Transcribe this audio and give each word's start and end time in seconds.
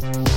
St. 0.00 0.29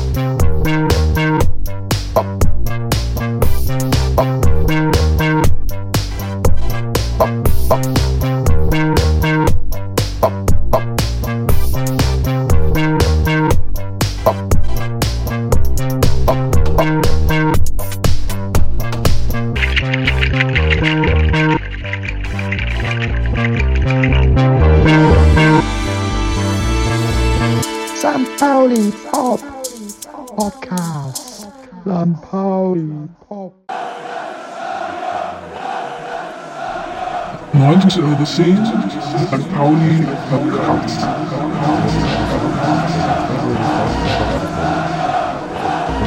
90 37.94 38.04
over 38.04 38.26
10, 38.26 38.58
St. 38.66 39.54
Pauli 39.54 40.08
Podcast. 40.30 41.02
Dann 41.02 41.20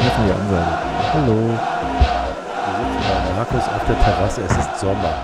jetzt 0.03 0.17
mal 0.17 0.25
die 0.25 0.33
Ansage. 0.33 0.73
Hallo. 1.13 1.35
Wir 1.35 2.75
sitzen 2.75 2.99
bei 3.23 3.33
Markus 3.37 3.67
auf 3.69 3.85
der 3.87 3.99
Terrasse, 3.99 4.41
es 4.41 4.57
ist 4.57 4.79
Sommer. 4.79 5.15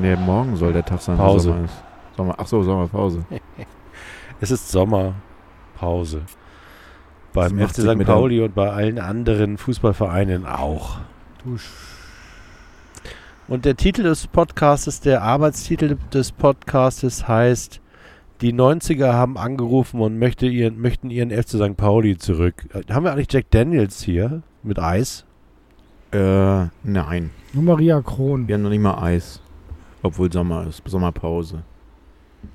Ne, 0.00 0.16
morgen 0.16 0.56
soll 0.56 0.72
der 0.72 0.84
Tag 0.84 1.00
sein. 1.00 1.16
Pause. 1.16 1.48
Sommer 1.48 1.64
ist. 1.64 1.82
Sommer, 2.16 2.34
ach 2.38 2.46
so, 2.46 2.62
Sommerpause. 2.62 3.24
Es 4.40 4.50
ist 4.50 4.70
Sommerpause. 4.70 6.22
Beim 7.32 7.58
FC 7.58 7.82
St. 7.82 8.04
Pauli 8.04 8.40
und 8.40 8.54
bei 8.54 8.70
allen 8.70 8.98
anderen 8.98 9.56
Fußballvereinen 9.56 10.46
auch. 10.46 10.98
Und 13.48 13.64
der 13.64 13.76
Titel 13.76 14.04
des 14.04 14.28
Podcastes, 14.28 15.00
der 15.00 15.22
Arbeitstitel 15.22 15.96
des 16.12 16.30
Podcastes 16.30 17.26
heißt 17.26 17.80
Die 18.40 18.52
90er 18.52 19.12
haben 19.12 19.36
angerufen 19.36 20.00
und 20.00 20.18
möchte 20.18 20.46
ihren, 20.46 20.80
möchten 20.80 21.10
ihren 21.10 21.30
FC 21.30 21.50
St. 21.50 21.76
Pauli 21.76 22.16
zurück. 22.16 22.66
Haben 22.88 23.04
wir 23.04 23.12
eigentlich 23.12 23.32
Jack 23.32 23.50
Daniels 23.50 24.02
hier 24.02 24.42
mit 24.62 24.78
Eis? 24.78 25.24
Äh, 26.12 26.66
nein. 26.84 27.30
Nur 27.52 27.64
Maria 27.64 28.00
Kron. 28.00 28.46
Wir 28.46 28.54
haben 28.54 28.62
noch 28.62 28.70
nicht 28.70 28.80
mal 28.80 29.02
Eis. 29.02 29.40
Obwohl 30.02 30.32
Sommer 30.32 30.66
ist, 30.66 30.82
Sommerpause. 30.86 31.62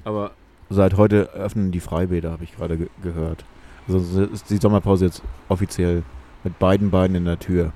Aber 0.03 0.31
seit 0.69 0.97
heute 0.97 1.31
öffnen 1.33 1.71
die 1.71 1.79
Freibäder, 1.79 2.31
habe 2.31 2.43
ich 2.43 2.55
gerade 2.55 2.77
ge 2.77 2.87
gehört. 3.01 3.45
Also 3.87 4.23
ist 4.23 4.49
die 4.49 4.57
Sommerpause 4.57 5.05
jetzt 5.05 5.21
offiziell 5.49 6.03
mit 6.43 6.59
beiden 6.59 6.91
Beinen 6.91 7.15
in 7.15 7.25
der 7.25 7.39
Tür. 7.39 7.71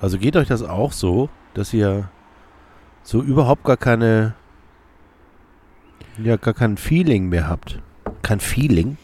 Also 0.00 0.18
geht 0.18 0.36
euch 0.36 0.48
das 0.48 0.62
auch 0.62 0.92
so, 0.92 1.28
dass 1.54 1.72
ihr 1.72 2.10
so 3.02 3.22
überhaupt 3.22 3.64
gar 3.64 3.76
keine, 3.76 4.34
ja, 6.22 6.36
gar 6.36 6.54
kein 6.54 6.76
Feeling 6.76 7.28
mehr 7.28 7.48
habt? 7.48 7.80
Kein 8.22 8.40
Feeling? 8.40 8.98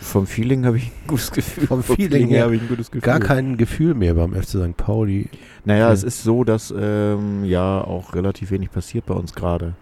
Vom 0.00 0.26
Feeling 0.26 0.64
habe 0.64 0.76
ich 0.76 0.84
ein 0.86 1.06
gutes 1.08 1.30
Gefühl. 1.32 1.66
Vom 1.66 1.82
Feeling 1.82 2.28
her 2.28 2.44
habe 2.44 2.56
ich 2.56 2.62
ein 2.62 2.68
gutes 2.68 2.90
Gefühl. 2.90 3.06
Gar 3.06 3.20
kein 3.20 3.56
Gefühl 3.56 3.94
mehr 3.94 4.14
beim 4.14 4.32
FC 4.34 4.50
St. 4.50 4.76
Pauli. 4.76 5.28
Naja, 5.64 5.86
Okay. 5.86 5.94
es 5.94 6.02
ist 6.04 6.22
so, 6.22 6.44
dass 6.44 6.72
ähm, 6.78 7.44
ja 7.44 7.80
auch 7.80 8.14
relativ 8.14 8.50
wenig 8.50 8.70
passiert 8.70 9.06
bei 9.06 9.14
uns 9.14 9.34
gerade. 9.34 9.74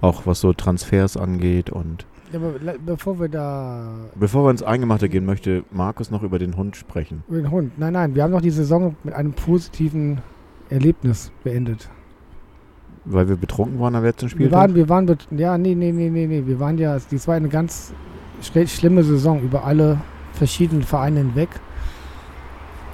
Auch 0.00 0.26
was 0.26 0.40
so 0.40 0.52
Transfers 0.52 1.16
angeht 1.16 1.70
und 1.70 2.04
Ja, 2.34 2.40
aber 2.40 2.78
bevor 2.84 3.20
wir 3.20 3.28
da 3.28 3.88
bevor 4.16 4.44
wir 4.44 4.50
ins 4.50 4.62
Eingemachte 4.62 5.08
gehen, 5.08 5.24
möchte 5.24 5.62
Markus 5.70 6.10
noch 6.10 6.22
über 6.22 6.38
den 6.38 6.56
Hund 6.56 6.74
sprechen. 6.76 7.22
über 7.28 7.38
den 7.38 7.50
Hund. 7.50 7.78
Nein, 7.78 7.92
nein, 7.92 8.14
wir 8.14 8.22
haben 8.24 8.32
noch 8.32 8.40
die 8.40 8.50
Saison 8.50 8.96
mit 9.04 9.14
einem 9.14 9.32
positiven 9.32 10.18
Erlebnis 10.68 11.30
beendet. 11.44 11.88
Weil 13.04 13.28
wir 13.28 13.36
betrunken 13.36 13.78
waren 13.78 13.94
am 13.94 14.02
letzten 14.02 14.22
Wir 14.26 14.30
Spiel. 14.30 14.50
waren, 14.50 14.74
wir 14.74 14.88
waren, 14.88 15.06
ja, 15.30 15.58
nee, 15.58 15.74
nee, 15.74 15.92
nee, 15.92 16.08
nee, 16.10 16.26
nee. 16.26 16.42
Wir 16.46 16.58
waren 16.58 16.78
ja, 16.78 16.96
dies 17.10 17.28
war 17.28 17.34
eine 17.36 17.48
ganz 17.48 17.92
schl- 18.42 18.66
schlimme 18.66 19.04
Saison 19.04 19.40
über 19.42 19.64
alle 19.64 20.00
verschiedenen 20.32 20.82
Vereine 20.82 21.18
hinweg. 21.20 21.50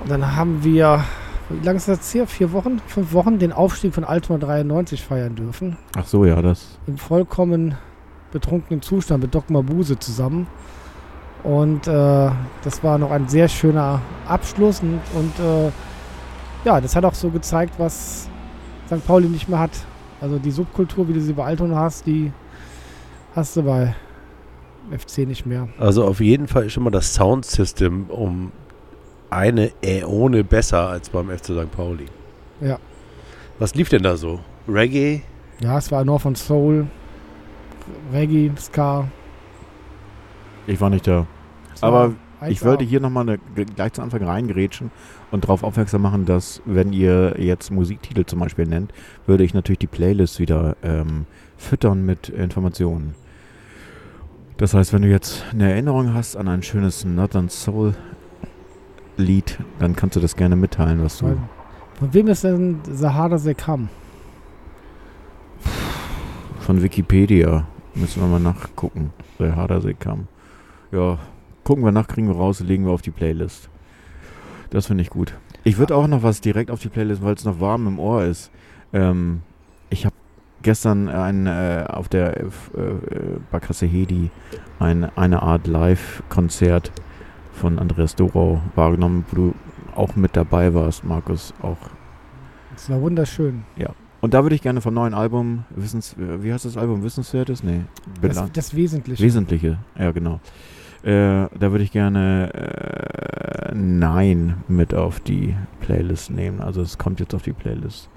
Und 0.02 0.10
dann 0.10 0.34
haben 0.36 0.64
wir, 0.64 1.04
wie 1.48 1.64
lange 1.64 1.76
ist 1.76 1.86
das 1.88 2.10
hier? 2.10 2.26
Vier 2.26 2.52
Wochen? 2.52 2.80
Fünf 2.88 3.12
Wochen 3.12 3.38
den 3.38 3.52
Aufstieg 3.52 3.94
von 3.94 4.02
Altona 4.04 4.38
93 4.40 5.02
feiern 5.02 5.36
dürfen. 5.36 5.76
Ach 5.96 6.06
so, 6.06 6.24
ja, 6.24 6.42
das. 6.42 6.78
Im 6.88 6.98
vollkommen 6.98 7.76
betrunkenen 8.32 8.82
Zustand 8.82 9.22
mit 9.22 9.34
Doc 9.34 9.50
Mabuse 9.50 9.98
zusammen. 9.98 10.46
Und 11.42 11.86
äh, 11.86 12.30
das 12.62 12.84
war 12.84 12.98
noch 12.98 13.10
ein 13.10 13.28
sehr 13.28 13.48
schöner 13.48 14.00
Abschluss. 14.26 14.80
Und, 14.80 15.00
und 15.14 15.38
äh, 15.38 15.70
ja, 16.64 16.80
das 16.80 16.94
hat 16.94 17.04
auch 17.04 17.14
so 17.14 17.30
gezeigt, 17.30 17.74
was 17.78 18.28
St. 18.86 19.06
Pauli 19.06 19.28
nicht 19.28 19.48
mehr 19.48 19.58
hat. 19.58 19.72
Also 20.20 20.38
die 20.38 20.50
Subkultur, 20.50 21.08
wie 21.08 21.14
du 21.14 21.20
sie 21.20 21.32
bei 21.32 21.44
Altona 21.44 21.76
hast, 21.76 22.06
die 22.06 22.32
hast 23.34 23.56
du 23.56 23.62
bei 23.62 23.94
FC 24.90 25.18
nicht 25.18 25.46
mehr. 25.46 25.68
Also 25.78 26.04
auf 26.04 26.20
jeden 26.20 26.46
Fall 26.46 26.66
ist 26.66 26.72
schon 26.72 26.82
mal 26.82 26.90
das 26.90 27.14
Soundsystem 27.14 28.06
um 28.08 28.52
eine 29.30 29.70
Äone 29.82 30.44
besser 30.44 30.88
als 30.88 31.08
beim 31.08 31.30
FC 31.30 31.46
St. 31.46 31.70
Pauli. 31.70 32.06
Ja. 32.60 32.78
Was 33.58 33.74
lief 33.74 33.88
denn 33.88 34.02
da 34.02 34.16
so? 34.16 34.40
Reggae? 34.68 35.22
Ja, 35.60 35.78
es 35.78 35.90
war 35.92 36.04
North 36.04 36.22
von 36.22 36.34
Soul, 36.34 36.86
Reggae, 38.12 38.50
Ska. 38.58 39.06
Ich 40.66 40.80
war 40.80 40.90
nicht 40.90 41.06
da. 41.06 41.26
Es 41.74 41.82
Aber 41.82 42.14
Ich 42.48 42.60
1A. 42.60 42.64
wollte 42.64 42.84
hier 42.84 43.00
nochmal 43.00 43.28
eine, 43.28 43.38
gleich 43.64 43.92
zu 43.92 44.02
Anfang 44.02 44.22
reingrätschen 44.22 44.90
und 45.30 45.44
darauf 45.44 45.62
aufmerksam 45.62 46.02
machen, 46.02 46.24
dass 46.24 46.62
wenn 46.64 46.92
ihr 46.92 47.36
jetzt 47.38 47.70
Musiktitel 47.70 48.24
zum 48.24 48.40
Beispiel 48.40 48.66
nennt, 48.66 48.92
würde 49.26 49.44
ich 49.44 49.52
natürlich 49.52 49.78
die 49.80 49.86
Playlist 49.86 50.38
wieder 50.38 50.76
ähm, 50.82 51.26
füttern 51.56 52.04
mit 52.06 52.28
Informationen. 52.28 53.14
Das 54.56 54.74
heißt, 54.74 54.92
wenn 54.92 55.02
du 55.02 55.08
jetzt 55.08 55.44
eine 55.52 55.70
Erinnerung 55.70 56.14
hast 56.14 56.36
an 56.36 56.48
ein 56.48 56.62
schönes 56.62 57.04
Northern 57.04 57.48
Soul 57.48 57.94
Lied, 59.16 59.58
dann 59.78 59.96
kannst 59.96 60.16
du 60.16 60.20
das 60.20 60.36
gerne 60.36 60.56
mitteilen, 60.56 61.02
was 61.02 61.18
du. 61.18 61.36
Von 61.98 62.14
wem 62.14 62.28
ist 62.28 62.44
denn 62.44 62.80
Sahara 62.84 63.38
Sekam? 63.38 63.88
Von 66.60 66.82
Wikipedia 66.82 67.66
müssen 67.94 68.22
wir 68.22 68.28
mal 68.28 68.40
nachgucken. 68.40 69.12
Der 69.38 69.56
Hardasee 69.56 69.94
kam. 69.94 70.28
Ja, 70.92 71.18
gucken 71.64 71.84
wir 71.84 71.92
nach, 71.92 72.08
kriegen 72.08 72.28
wir 72.28 72.36
raus, 72.36 72.60
legen 72.60 72.84
wir 72.84 72.92
auf 72.92 73.02
die 73.02 73.10
Playlist. 73.10 73.68
Das 74.70 74.86
finde 74.86 75.02
ich 75.02 75.10
gut. 75.10 75.34
Ich 75.64 75.78
würde 75.78 75.94
auch 75.94 76.06
noch 76.06 76.22
was 76.22 76.40
direkt 76.40 76.70
auf 76.70 76.80
die 76.80 76.88
Playlist, 76.88 77.22
weil 77.22 77.34
es 77.34 77.44
noch 77.44 77.60
warm 77.60 77.86
im 77.86 77.98
Ohr 77.98 78.24
ist. 78.24 78.50
Ähm, 78.92 79.42
ich 79.90 80.06
habe 80.06 80.14
gestern 80.62 81.08
ein, 81.08 81.46
äh, 81.46 81.84
auf 81.88 82.08
der 82.08 82.36
äh, 82.38 82.42
äh, 82.44 82.50
Barkasse 83.50 83.86
Hedi 83.86 84.30
ein, 84.78 85.04
eine 85.16 85.42
Art 85.42 85.66
Live-Konzert 85.66 86.92
von 87.52 87.78
Andreas 87.78 88.16
Dorau 88.16 88.60
wahrgenommen, 88.74 89.24
wo 89.30 89.36
du 89.36 89.54
auch 89.94 90.16
mit 90.16 90.36
dabei 90.36 90.72
warst, 90.72 91.04
Markus. 91.04 91.52
Auch 91.62 91.78
Das 92.72 92.88
war 92.90 93.00
wunderschön. 93.00 93.64
Und 94.20 94.34
da 94.34 94.42
würde 94.42 94.54
ich 94.54 94.62
gerne 94.62 94.80
vom 94.80 94.94
neuen 94.94 95.14
Album, 95.14 95.64
Wissens, 95.70 96.14
wie 96.18 96.52
heißt 96.52 96.64
das 96.64 96.76
Album? 96.76 97.02
Wissenswertes? 97.02 97.62
Nee. 97.62 97.82
Das, 98.20 98.52
das 98.52 98.74
Wesentliche. 98.74 99.22
Wesentliche, 99.22 99.78
ja 99.98 100.10
genau. 100.12 100.40
Äh, 101.02 101.48
da 101.58 101.70
würde 101.70 101.82
ich 101.82 101.92
gerne 101.92 102.52
äh, 102.52 103.74
Nein 103.74 104.58
mit 104.68 104.94
auf 104.94 105.20
die 105.20 105.56
Playlist 105.80 106.30
nehmen. 106.30 106.60
Also 106.60 106.82
es 106.82 106.98
kommt 106.98 107.20
jetzt 107.20 107.34
auf 107.34 107.42
die 107.42 107.54
Playlist. 107.54 108.10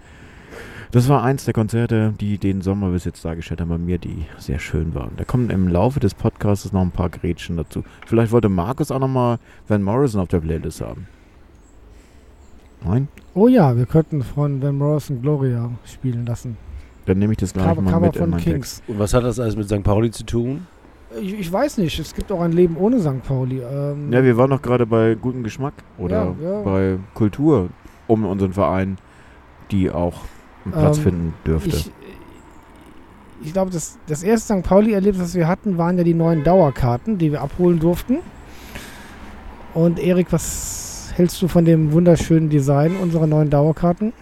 Das 0.92 1.10
war 1.10 1.24
eins 1.24 1.46
der 1.46 1.56
Konzerte, 1.56 2.14
die 2.20 2.38
den 2.38 2.62
Sommer 2.62 2.92
bis 2.92 3.06
jetzt 3.06 3.26
dargestellt 3.26 3.62
haben 3.62 3.70
bei 3.70 3.80
mir, 3.80 3.98
die 3.98 4.26
sehr 4.38 4.60
schön 4.60 4.94
waren. 4.94 5.14
Da 5.18 5.24
kommen 5.24 5.50
im 5.50 5.68
Laufe 5.68 6.00
des 6.00 6.14
Podcasts 6.14 6.72
noch 6.72 6.82
ein 6.82 6.92
paar 6.92 7.10
Gretchen 7.10 7.58
dazu. 7.58 7.84
Vielleicht 8.06 8.32
wollte 8.32 8.50
Markus 8.50 8.92
auch 8.92 9.00
nochmal 9.00 9.40
Van 9.68 9.82
Morrison 9.82 10.22
auf 10.22 10.28
der 10.28 10.42
Playlist 10.42 10.82
haben. 10.82 11.08
Nein? 12.86 13.08
Oh 13.34 13.48
ja, 13.48 13.76
wir 13.78 13.86
könnten 13.86 14.22
von 14.24 14.62
Van 14.62 14.78
Morrison 14.78 15.22
Gloria 15.22 15.70
spielen 15.86 16.26
lassen. 16.26 16.58
Dann 17.06 17.20
nehme 17.20 17.34
ich 17.34 17.38
das 17.38 17.54
gleich 17.54 17.66
Cover, 17.66 17.82
mal 17.82 17.92
Cover 17.92 18.06
mit 18.08 18.16
in 18.16 18.22
von 18.22 18.30
meinen 18.32 18.40
Kings. 18.42 18.76
Text. 18.78 18.90
Und 18.90 19.00
was 19.00 19.14
hat 19.14 19.24
das 19.24 19.40
alles 19.40 19.56
mit 19.56 19.68
St. 19.68 19.84
Pauli 19.84 20.12
zu 20.12 20.24
tun? 20.26 20.68
Ich, 21.22 21.34
ich 21.40 21.52
weiß 21.52 21.78
nicht, 21.78 22.00
es 22.00 22.14
gibt 22.14 22.32
auch 22.32 22.42
ein 22.42 22.52
Leben 22.54 22.76
ohne 22.78 23.00
St. 23.00 23.24
Pauli. 23.28 23.60
Ähm, 23.62 24.12
Ja, 24.12 24.24
wir 24.24 24.36
waren 24.38 24.50
doch 24.50 24.62
gerade 24.62 24.86
bei 24.86 25.16
gutem 25.16 25.44
Geschmack 25.44 25.74
oder 25.98 26.34
Ja, 26.42 26.50
ja. 26.50 26.62
bei 26.62 26.98
Kultur 27.14 27.70
um 28.08 28.26
unseren 28.26 28.54
Verein, 28.54 28.98
die 29.72 29.92
auch 29.92 30.22
einen 30.66 30.74
Platz 30.74 30.98
Ähm, 30.98 31.04
finden 31.04 31.34
dürfte. 31.46 31.70
ich 31.76 31.92
ich 33.46 33.52
glaube, 33.52 33.72
das, 33.72 33.98
das 34.08 34.24
erste 34.24 34.56
St. 34.58 34.64
Pauli-Erlebnis, 34.66 35.22
das 35.22 35.36
wir 35.36 35.50
hatten, 35.50 35.78
waren 35.78 35.98
ja 35.98 36.06
die 36.06 36.14
neuen 36.14 36.46
Dauerkarten, 36.46 37.18
die 37.18 37.32
wir 37.34 37.42
abholen 37.42 37.78
durften. 37.78 38.20
Und 39.74 40.00
Erik, 40.00 40.28
was 40.32 40.83
hältst 41.16 41.42
du 41.42 41.48
von 41.48 41.66
dem 41.66 41.92
wunderschönen 41.92 42.50
Design 42.50 42.96
unserer 42.98 43.28
neuen 43.28 43.50
Dauerkarten? 43.50 44.14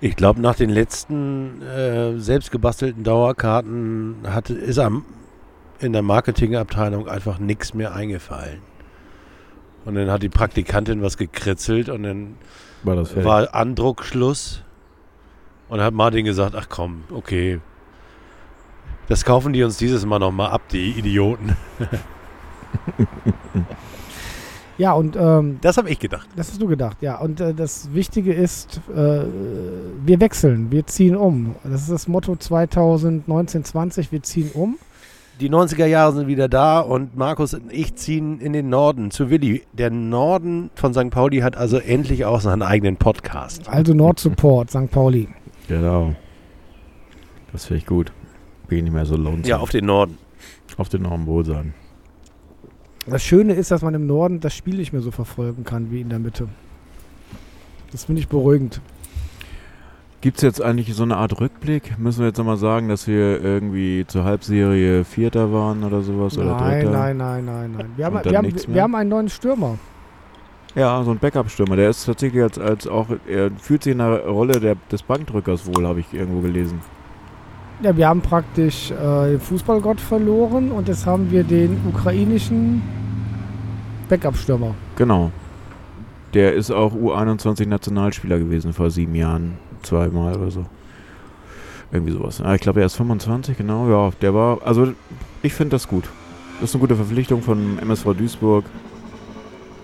Ich 0.00 0.16
glaube, 0.16 0.40
nach 0.40 0.54
den 0.54 0.70
letzten 0.70 1.62
äh, 1.62 2.18
selbstgebastelten 2.18 3.02
Dauerkarten 3.02 4.16
hatte, 4.26 4.54
ist 4.54 4.78
am 4.78 5.04
in 5.78 5.92
der 5.92 6.02
Marketingabteilung 6.02 7.06
einfach 7.06 7.38
nichts 7.38 7.74
mehr 7.74 7.94
eingefallen. 7.94 8.60
Und 9.84 9.94
dann 9.94 10.10
hat 10.10 10.22
die 10.22 10.30
Praktikantin 10.30 11.02
was 11.02 11.18
gekritzelt 11.18 11.88
und 11.90 12.02
dann 12.02 12.36
War 12.82 12.96
das 12.96 13.14
war 13.24 13.54
Andruckschluss. 13.54 14.62
Und 15.68 15.80
hat 15.80 15.92
Martin 15.92 16.24
gesagt, 16.24 16.54
ach 16.54 16.68
komm, 16.68 17.04
okay. 17.10 17.60
Das 19.08 19.24
kaufen 19.24 19.52
die 19.52 19.64
uns 19.64 19.76
dieses 19.78 20.06
Mal 20.06 20.18
nochmal 20.18 20.50
ab, 20.50 20.62
die 20.70 20.92
Idioten. 20.92 21.56
Ja, 24.78 24.92
und 24.92 25.16
ähm, 25.18 25.58
Das 25.62 25.76
habe 25.78 25.88
ich 25.90 25.98
gedacht. 25.98 26.28
das 26.36 26.48
hast 26.50 26.60
du 26.60 26.66
gedacht, 26.66 26.98
ja. 27.00 27.18
Und 27.18 27.40
äh, 27.40 27.54
das 27.54 27.92
Wichtige 27.94 28.32
ist, 28.34 28.80
äh, 28.94 29.22
wir 30.04 30.20
wechseln, 30.20 30.70
wir 30.70 30.86
ziehen 30.86 31.16
um. 31.16 31.54
Das 31.64 31.82
ist 31.82 31.90
das 31.90 32.08
Motto 32.08 32.32
2019-20, 32.32 34.12
wir 34.12 34.22
ziehen 34.22 34.50
um. 34.54 34.76
Die 35.40 35.50
90er 35.50 35.84
Jahre 35.84 36.14
sind 36.14 36.28
wieder 36.28 36.48
da 36.48 36.80
und 36.80 37.14
Markus 37.16 37.52
und 37.52 37.70
ich 37.70 37.94
ziehen 37.96 38.40
in 38.40 38.54
den 38.54 38.70
Norden 38.70 39.10
zu 39.10 39.28
Willi. 39.28 39.64
Der 39.74 39.90
Norden 39.90 40.70
von 40.74 40.94
St. 40.94 41.10
Pauli 41.10 41.40
hat 41.40 41.56
also 41.58 41.76
endlich 41.76 42.24
auch 42.24 42.40
seinen 42.40 42.62
eigenen 42.62 42.96
Podcast. 42.96 43.68
Also 43.68 43.92
Nord 43.92 44.18
Support, 44.18 44.70
St. 44.70 44.90
Pauli. 44.90 45.28
Genau. 45.68 46.14
Das 47.52 47.66
finde 47.66 47.78
ich 47.80 47.86
gut. 47.86 48.12
Bin 48.68 48.78
ich 48.78 48.84
nicht 48.84 48.92
mehr 48.94 49.04
so 49.04 49.16
lonesome. 49.16 49.46
Ja, 49.46 49.58
auf 49.58 49.70
den 49.70 49.84
Norden. 49.84 50.16
auf 50.78 50.88
den 50.88 51.02
Norm 51.02 51.26
wohl 51.26 51.44
sein. 51.44 51.74
Das 53.06 53.22
Schöne 53.22 53.54
ist, 53.54 53.70
dass 53.70 53.82
man 53.82 53.94
im 53.94 54.06
Norden 54.06 54.40
das 54.40 54.54
Spiel 54.54 54.76
nicht 54.76 54.92
mehr 54.92 55.02
so 55.02 55.10
verfolgen 55.10 55.64
kann 55.64 55.90
wie 55.90 56.00
in 56.00 56.08
der 56.08 56.18
Mitte. 56.18 56.48
Das 57.92 58.04
finde 58.04 58.20
ich 58.20 58.28
beruhigend. 58.28 58.80
Gibt 60.20 60.38
es 60.38 60.42
jetzt 60.42 60.60
eigentlich 60.60 60.92
so 60.94 61.04
eine 61.04 61.16
Art 61.16 61.40
Rückblick? 61.40 61.98
Müssen 61.98 62.20
wir 62.20 62.26
jetzt 62.26 62.38
nochmal 62.38 62.56
sagen, 62.56 62.88
dass 62.88 63.06
wir 63.06 63.40
irgendwie 63.40 64.04
zur 64.08 64.24
Halbserie 64.24 65.04
Vierter 65.04 65.52
waren 65.52 65.84
oder 65.84 66.02
sowas? 66.02 66.36
oder 66.36 66.56
Nein, 66.56 66.80
Dritter? 66.86 66.90
nein, 66.90 67.16
nein, 67.16 67.44
nein, 67.44 67.74
nein. 67.76 67.86
Wir 67.96 68.06
haben, 68.06 68.24
wir, 68.24 68.38
haben, 68.38 68.54
wir 68.66 68.82
haben 68.82 68.94
einen 68.96 69.10
neuen 69.10 69.28
Stürmer. 69.28 69.78
Ja, 70.74 71.02
so 71.04 71.12
ein 71.12 71.18
Backup-Stürmer. 71.18 71.76
Der 71.76 71.90
ist 71.90 72.04
tatsächlich 72.04 72.42
als, 72.42 72.58
als 72.58 72.86
auch, 72.88 73.06
er 73.28 73.50
fühlt 73.52 73.84
sich 73.84 73.92
in 73.92 73.98
der 73.98 74.26
Rolle 74.26 74.58
der, 74.58 74.76
des 74.90 75.02
Bankdrückers 75.02 75.66
wohl, 75.66 75.86
habe 75.86 76.00
ich 76.00 76.12
irgendwo 76.12 76.40
gelesen. 76.40 76.80
Ja, 77.82 77.96
wir 77.96 78.08
haben 78.08 78.22
praktisch 78.22 78.90
äh, 78.90 79.30
den 79.30 79.40
Fußballgott 79.40 80.00
verloren 80.00 80.72
und 80.72 80.88
jetzt 80.88 81.04
haben 81.06 81.30
wir 81.30 81.44
den 81.44 81.78
ukrainischen 81.88 82.82
Backup-Stürmer. 84.08 84.74
Genau. 84.96 85.30
Der 86.32 86.54
ist 86.54 86.70
auch 86.70 86.94
U21-Nationalspieler 86.94 88.38
gewesen 88.38 88.72
vor 88.72 88.90
sieben 88.90 89.14
Jahren. 89.14 89.58
Zweimal 89.82 90.36
oder 90.36 90.50
so. 90.50 90.64
Irgendwie 91.92 92.12
sowas. 92.12 92.40
Ah, 92.40 92.54
ich 92.54 92.60
glaube, 92.60 92.80
er 92.80 92.86
ist 92.86 92.96
25, 92.96 93.56
genau. 93.56 93.88
Ja, 93.88 94.10
der 94.20 94.34
war, 94.34 94.58
also 94.64 94.88
ich 95.42 95.52
finde 95.52 95.76
das 95.76 95.86
gut. 95.86 96.04
Das 96.60 96.70
ist 96.70 96.74
eine 96.74 96.80
gute 96.80 96.96
Verpflichtung 96.96 97.42
von 97.42 97.78
MSV 97.78 98.14
Duisburg. 98.16 98.64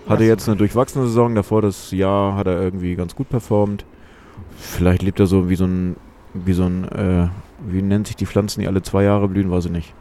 Hatte 0.09 0.23
jetzt 0.25 0.49
eine 0.49 0.57
durchwachsene 0.57 1.05
Saison. 1.05 1.33
Davor 1.35 1.61
das 1.61 1.91
Jahr 1.91 2.35
hat 2.35 2.47
er 2.47 2.59
irgendwie 2.61 2.95
ganz 2.95 3.15
gut 3.15 3.29
performt. 3.29 3.85
Vielleicht 4.57 5.01
lebt 5.03 5.19
er 5.19 5.27
so 5.27 5.49
wie 5.49 5.55
so 5.55 5.65
ein, 5.65 5.95
wie 6.33 6.53
so 6.53 6.63
ein, 6.63 6.87
äh, 6.89 7.27
wie 7.65 7.81
nennt 7.81 8.07
sich 8.07 8.15
die 8.15 8.25
Pflanzen, 8.25 8.61
die 8.61 8.67
alle 8.67 8.81
zwei 8.81 9.03
Jahre 9.03 9.27
blühen, 9.27 9.51
weiß 9.51 9.65
ich 9.65 9.71
nicht. 9.71 9.93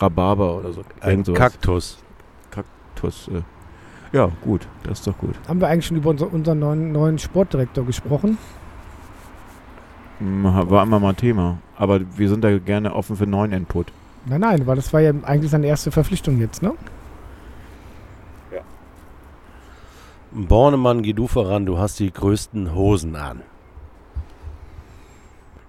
Rhabarber 0.00 0.56
oder 0.56 0.72
so. 0.72 0.82
Ein. 1.00 1.22
Kaktus. 1.24 1.98
Kaktus, 2.50 3.28
äh. 3.28 3.42
Ja, 4.16 4.30
gut. 4.42 4.66
Das 4.84 5.00
ist 5.00 5.06
doch 5.06 5.18
gut. 5.18 5.34
Haben 5.48 5.60
wir 5.60 5.68
eigentlich 5.68 5.86
schon 5.86 5.96
über 5.96 6.10
unser, 6.10 6.32
unseren 6.32 6.58
neuen, 6.60 6.92
neuen 6.92 7.18
Sportdirektor 7.18 7.84
gesprochen? 7.84 8.38
Mm, 10.20 10.44
War 10.44 10.84
immer 10.84 11.00
mal 11.00 11.14
Thema. 11.14 11.58
Aber 11.76 12.00
wir 12.16 12.28
sind 12.28 12.44
da 12.44 12.56
gerne 12.58 12.94
offen 12.94 13.16
für 13.16 13.26
neuen 13.26 13.52
Input. 13.52 13.88
Nein, 14.26 14.40
nein, 14.40 14.66
weil 14.66 14.76
das 14.76 14.92
war 14.92 15.00
ja 15.00 15.12
eigentlich 15.24 15.50
seine 15.50 15.66
erste 15.66 15.90
Verpflichtung 15.90 16.38
jetzt, 16.38 16.62
ne? 16.62 16.72
Bornemann, 20.30 21.02
geh 21.02 21.12
du 21.12 21.28
voran, 21.28 21.64
du 21.64 21.78
hast 21.78 22.00
die 22.00 22.12
größten 22.12 22.74
Hosen 22.74 23.14
an. 23.14 23.42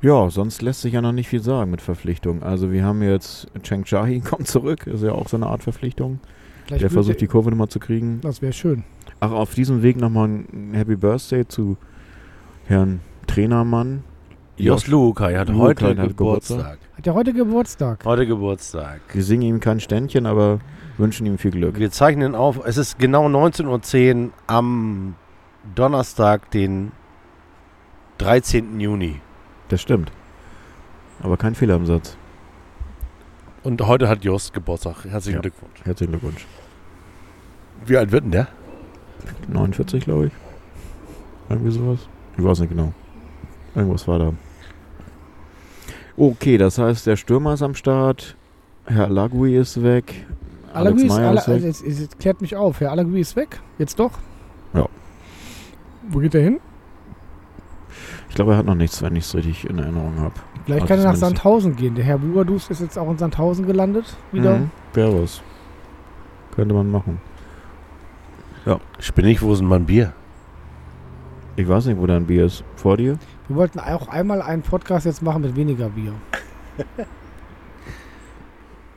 Ja, 0.05 0.29
sonst 0.29 0.61
lässt 0.61 0.81
sich 0.81 0.93
ja 0.93 1.01
noch 1.01 1.13
nicht 1.13 1.27
viel 1.27 1.41
sagen 1.41 1.71
mit 1.71 1.81
Verpflichtungen. 1.81 2.43
Also 2.43 2.71
wir 2.71 2.85
haben 2.85 3.01
jetzt 3.01 3.47
Cheng 3.63 3.85
Chahi 3.85 4.19
kommt 4.23 4.47
zurück, 4.47 4.85
ist 4.85 5.01
ja 5.01 5.13
auch 5.13 5.27
so 5.27 5.35
eine 5.35 5.47
Art 5.47 5.63
Verpflichtung. 5.63 6.19
Vielleicht 6.67 6.83
Der 6.83 6.91
versucht 6.91 7.21
die 7.21 7.27
Kurve 7.27 7.49
nochmal 7.49 7.69
zu 7.69 7.79
kriegen. 7.79 8.21
Das 8.21 8.39
wäre 8.39 8.53
schön. 8.53 8.83
Ach, 9.19 9.31
auf 9.31 9.55
diesem 9.55 9.81
Weg 9.81 9.97
nochmal 9.97 10.27
ein 10.27 10.73
Happy 10.75 10.95
Birthday 10.95 11.47
zu 11.47 11.77
Herrn 12.67 12.99
Trainermann. 13.25 14.03
Jost 14.57 14.89
Luhukai 14.89 15.37
hat 15.37 15.49
Luhukai 15.49 15.87
heute 15.87 16.01
hat 16.03 16.09
Geburtstag. 16.09 16.57
Geburtstag. 16.57 16.79
Hat 16.97 17.07
ja 17.07 17.13
heute 17.15 17.33
Geburtstag. 17.33 18.05
Heute 18.05 18.27
Geburtstag. 18.27 19.01
Wir 19.11 19.23
singen 19.23 19.41
ihm 19.41 19.59
kein 19.59 19.79
Ständchen, 19.79 20.27
aber 20.27 20.59
wünschen 20.99 21.25
ihm 21.25 21.39
viel 21.39 21.49
Glück. 21.49 21.79
Wir 21.79 21.89
zeichnen 21.89 22.35
auf, 22.35 22.63
es 22.63 22.77
ist 22.77 22.99
genau 22.99 23.25
19.10 23.25 24.25
Uhr 24.25 24.29
am 24.45 25.15
Donnerstag, 25.73 26.51
den 26.51 26.91
13. 28.19 28.79
Juni. 28.79 29.19
Das 29.69 29.81
stimmt. 29.81 30.11
Aber 31.21 31.37
kein 31.37 31.55
Fehler 31.55 31.75
im 31.75 31.85
Satz. 31.85 32.17
Und 33.63 33.81
heute 33.81 34.07
hat 34.07 34.23
Jost 34.23 34.53
Geburtstag. 34.53 35.05
Herzlichen 35.05 35.37
Ja. 35.37 35.41
Glückwunsch. 35.41 35.83
Herzlichen 35.83 36.11
Glückwunsch. 36.11 36.45
Wie 37.85 37.97
alt 37.97 38.11
wird 38.11 38.25
denn 38.25 38.31
der? 38.31 38.47
49, 39.47 40.03
glaube 40.03 40.27
ich. 40.27 40.31
Irgendwie 41.49 41.71
sowas. 41.71 41.99
Ich 42.37 42.43
weiß 42.43 42.59
nicht 42.59 42.69
genau. 42.69 42.93
Irgendwas 43.73 44.07
war 44.07 44.19
da. 44.19 44.33
Okay, 46.17 46.57
das 46.57 46.77
heißt, 46.77 47.07
der 47.07 47.15
Stürmer 47.17 47.53
ist 47.53 47.61
am 47.61 47.75
Start. 47.75 48.35
Herr 48.85 49.09
Lagui 49.09 49.57
ist 49.57 49.81
weg. 49.83 50.25
Alagui 50.73 51.05
ist, 51.05 51.11
Ala, 51.11 51.39
ist 51.39 51.47
weg. 51.47 51.63
jetzt, 51.63 51.83
jetzt 51.85 52.19
klärt 52.19 52.41
mich 52.41 52.55
auf. 52.55 52.79
Herr 52.79 52.91
Alagui 52.91 53.19
ist 53.19 53.35
weg. 53.35 53.59
Jetzt 53.77 53.99
doch? 53.99 54.11
Ja. 54.73 54.87
Wo 56.09 56.19
geht 56.19 56.35
er 56.35 56.41
hin? 56.41 56.59
Ich 58.35 58.37
glaube, 58.37 58.51
er 58.51 58.57
hat 58.57 58.65
noch 58.65 58.75
nichts, 58.75 59.01
wenn 59.01 59.15
ich 59.15 59.23
es 59.23 59.33
richtig 59.33 59.69
in 59.69 59.79
Erinnerung 59.79 60.19
habe. 60.19 60.33
Vielleicht 60.65 60.87
kann 60.87 60.99
er 60.99 61.05
nach. 61.05 61.15
Sandhausen 61.15 61.73
gehen. 61.77 61.95
Der 61.95 62.03
Herr 62.03 62.17
Bugadus 62.17 62.69
ist 62.69 62.81
jetzt 62.81 62.99
auch 62.99 63.09
in 63.09 63.17
Sandhausen 63.17 63.65
gelandet. 63.65 64.13
Wieder. 64.33 64.57
Mhm. 64.57 64.71
Wäre 64.93 65.23
was. 65.23 65.41
Könnte 66.53 66.75
man 66.75 66.91
machen. 66.91 67.21
Spinnig, 68.99 69.41
wo 69.41 69.53
ist 69.53 69.59
denn 69.59 69.69
mein 69.69 69.85
Bier? 69.85 70.11
Ich 71.55 71.65
weiß 71.65 71.85
nicht, 71.85 71.97
wo 71.97 72.05
dein 72.07 72.25
Bier 72.25 72.47
ist. 72.47 72.65
Vor 72.75 72.97
dir? 72.97 73.17
Wir 73.47 73.55
wollten 73.55 73.79
auch 73.79 74.09
einmal 74.09 74.41
einen 74.41 74.63
Podcast 74.63 75.05
jetzt 75.05 75.21
machen 75.21 75.43
mit 75.43 75.55
weniger 75.55 75.87
Bier. 75.87 76.11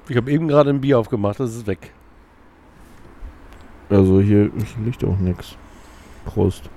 Ich 0.09 0.17
habe 0.17 0.33
eben 0.33 0.49
gerade 0.49 0.71
ein 0.71 0.81
Bier 0.81 0.99
aufgemacht, 0.99 1.39
das 1.39 1.55
ist 1.55 1.69
weg. 1.69 1.93
Also 3.89 4.21
hier 4.21 4.51
liegt 4.85 5.05
auch 5.05 5.17
nichts. 5.17 5.55
Prost. 6.25 6.69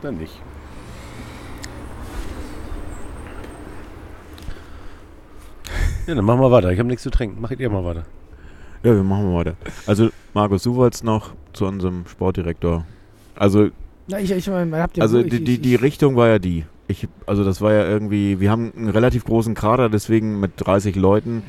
Dann 0.00 0.16
nicht. 0.16 0.40
Ja, 6.06 6.14
dann 6.14 6.24
machen 6.24 6.40
wir 6.40 6.50
weiter. 6.50 6.72
Ich 6.72 6.78
habe 6.78 6.88
nichts 6.88 7.02
zu 7.02 7.10
trinken. 7.10 7.40
Macht 7.40 7.58
ihr 7.58 7.70
mal 7.70 7.84
weiter. 7.84 8.04
Ja, 8.82 8.94
wir 8.94 9.02
machen 9.02 9.34
weiter. 9.34 9.54
Also, 9.86 10.10
Markus, 10.34 10.62
du 10.62 10.76
wolltest 10.76 11.02
noch 11.02 11.32
zu 11.52 11.66
unserem 11.66 12.04
Sportdirektor. 12.06 12.84
Also, 13.34 13.70
Na, 14.06 14.20
ich, 14.20 14.30
ich 14.30 14.48
meine, 14.48 14.76
habt 14.78 14.96
ihr 14.96 15.02
also 15.02 15.18
ich, 15.18 15.30
die, 15.30 15.42
die, 15.42 15.58
die 15.58 15.74
Richtung 15.74 16.16
war 16.16 16.28
ja 16.28 16.38
die. 16.38 16.64
Ich, 16.88 17.08
also 17.26 17.42
das 17.42 17.60
war 17.60 17.72
ja 17.72 17.84
irgendwie, 17.84 18.38
wir 18.38 18.50
haben 18.50 18.72
einen 18.76 18.90
relativ 18.90 19.24
großen 19.24 19.54
Kader, 19.54 19.88
deswegen 19.88 20.38
mit 20.38 20.52
30 20.56 20.94
Leuten. 20.94 21.42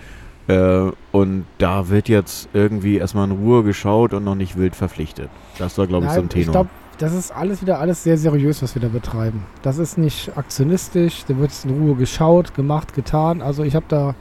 Äh, 0.47 0.91
und 1.11 1.45
da 1.59 1.89
wird 1.89 2.09
jetzt 2.09 2.49
irgendwie 2.53 2.97
erstmal 2.97 3.29
in 3.29 3.35
Ruhe 3.35 3.63
geschaut 3.63 4.13
und 4.13 4.23
noch 4.23 4.35
nicht 4.35 4.57
wild 4.57 4.75
verpflichtet. 4.75 5.29
Das 5.59 5.77
war, 5.77 5.85
glaube 5.85 6.07
ich, 6.07 6.11
so 6.13 6.21
ein 6.21 6.29
Tenor. 6.29 6.45
ich 6.45 6.51
glaube, 6.51 6.69
das 6.97 7.13
ist 7.13 7.31
alles 7.31 7.61
wieder 7.61 7.79
alles 7.79 8.03
sehr 8.03 8.17
seriös, 8.17 8.63
was 8.63 8.73
wir 8.73 8.81
da 8.81 8.87
betreiben. 8.87 9.43
Das 9.61 9.77
ist 9.77 9.97
nicht 9.97 10.35
aktionistisch, 10.35 11.25
da 11.27 11.37
wird 11.37 11.51
in 11.63 11.71
Ruhe 11.71 11.95
geschaut, 11.95 12.55
gemacht, 12.55 12.95
getan. 12.95 13.41
Also 13.41 13.63
ich 13.63 13.75
habe 13.75 13.85
da 13.87 14.15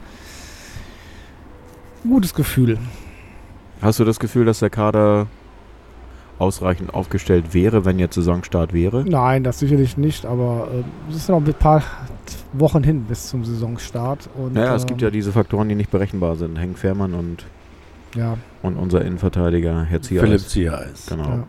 ein 2.07 2.09
gutes 2.09 2.33
Gefühl. 2.33 2.77
Hast 3.81 3.99
du 3.99 4.05
das 4.05 4.19
Gefühl, 4.19 4.45
dass 4.45 4.59
der 4.59 4.69
Kader 4.69 5.27
ausreichend 6.39 6.93
aufgestellt 6.93 7.53
wäre, 7.53 7.85
wenn 7.85 7.99
jetzt 7.99 8.15
Saisonstart 8.15 8.73
wäre? 8.73 9.03
Nein, 9.07 9.43
das 9.43 9.59
sicherlich 9.59 9.97
nicht, 9.97 10.25
aber 10.25 10.67
äh, 10.71 11.11
es 11.11 11.17
ist 11.17 11.29
noch 11.29 11.37
ein 11.37 11.53
paar 11.53 11.83
Wochen 12.53 12.83
hin 12.83 13.03
bis 13.03 13.27
zum 13.27 13.43
Saisonstart. 13.43 14.29
Und, 14.35 14.53
Naja, 14.53 14.75
es 14.75 14.83
ähm, 14.83 14.87
gibt 14.87 15.01
ja 15.01 15.09
diese 15.09 15.31
Faktoren, 15.31 15.69
die 15.69 15.75
nicht 15.75 15.91
berechenbar 15.91 16.35
sind. 16.35 16.57
Henk 16.57 16.77
Fährmann 16.77 17.13
und, 17.13 17.45
Ja, 18.15 18.37
und 18.61 18.77
unser 18.77 19.03
Innenverteidiger, 19.03 19.83
Herr 19.83 20.01
Ziereis. 20.01 20.27
Philipp 20.27 20.41
Ziereis. 20.41 21.05
Genau. 21.07 21.23
ja. 21.27 21.43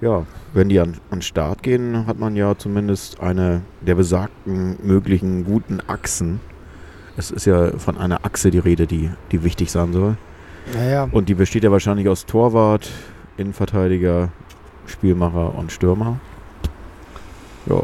Ja, 0.00 0.26
wenn 0.52 0.68
die 0.68 0.80
an, 0.80 0.98
an 1.10 1.22
Start 1.22 1.62
gehen, 1.62 2.06
hat 2.06 2.18
man 2.18 2.36
ja 2.36 2.58
zumindest 2.58 3.20
eine 3.20 3.62
der 3.80 3.94
besagten 3.94 4.76
möglichen 4.82 5.44
guten 5.44 5.80
Achsen. 5.86 6.40
Es 7.16 7.30
ist 7.30 7.44
ja 7.44 7.76
von 7.78 7.96
einer 7.96 8.24
Achse 8.24 8.50
die 8.50 8.58
Rede, 8.58 8.86
die, 8.86 9.10
die 9.30 9.44
wichtig 9.44 9.70
sein 9.70 9.92
soll. 9.92 10.16
Naja, 10.74 11.08
Und 11.12 11.28
die 11.28 11.34
besteht 11.34 11.62
ja 11.62 11.70
wahrscheinlich 11.70 12.08
aus 12.08 12.26
Torwart, 12.26 12.90
Innenverteidiger, 13.36 14.30
Spielmacher 14.86 15.54
und 15.54 15.72
Stürmer. 15.72 16.18
Ja, 17.66 17.82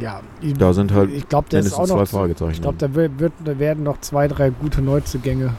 ja. 0.00 0.20
Da 0.58 0.72
sind 0.72 0.92
halt 0.92 1.10
ich 1.12 1.28
glaube, 1.28 1.48
da 1.50 1.58
mindestens 1.58 1.88
zwei. 1.88 2.06
Fragezeichen. 2.06 2.52
Ich 2.52 2.62
glaube, 2.62 2.78
da, 2.78 2.94
wird, 2.94 3.32
da 3.44 3.58
werden 3.58 3.84
noch 3.84 4.00
zwei, 4.00 4.28
drei 4.28 4.50
gute 4.50 4.82
Neuzugänge 4.82 5.54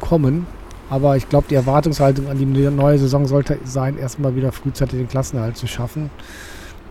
kommen. 0.00 0.46
Aber 0.90 1.16
ich 1.16 1.28
glaube, 1.28 1.46
die 1.50 1.54
Erwartungshaltung 1.54 2.28
an 2.28 2.38
die 2.38 2.46
neue 2.46 2.98
Saison 2.98 3.26
sollte 3.26 3.58
sein, 3.64 3.98
erstmal 3.98 4.34
wieder 4.36 4.52
frühzeitig 4.52 4.98
den 4.98 5.08
Klassenerhalt 5.08 5.56
zu 5.56 5.66
schaffen. 5.66 6.10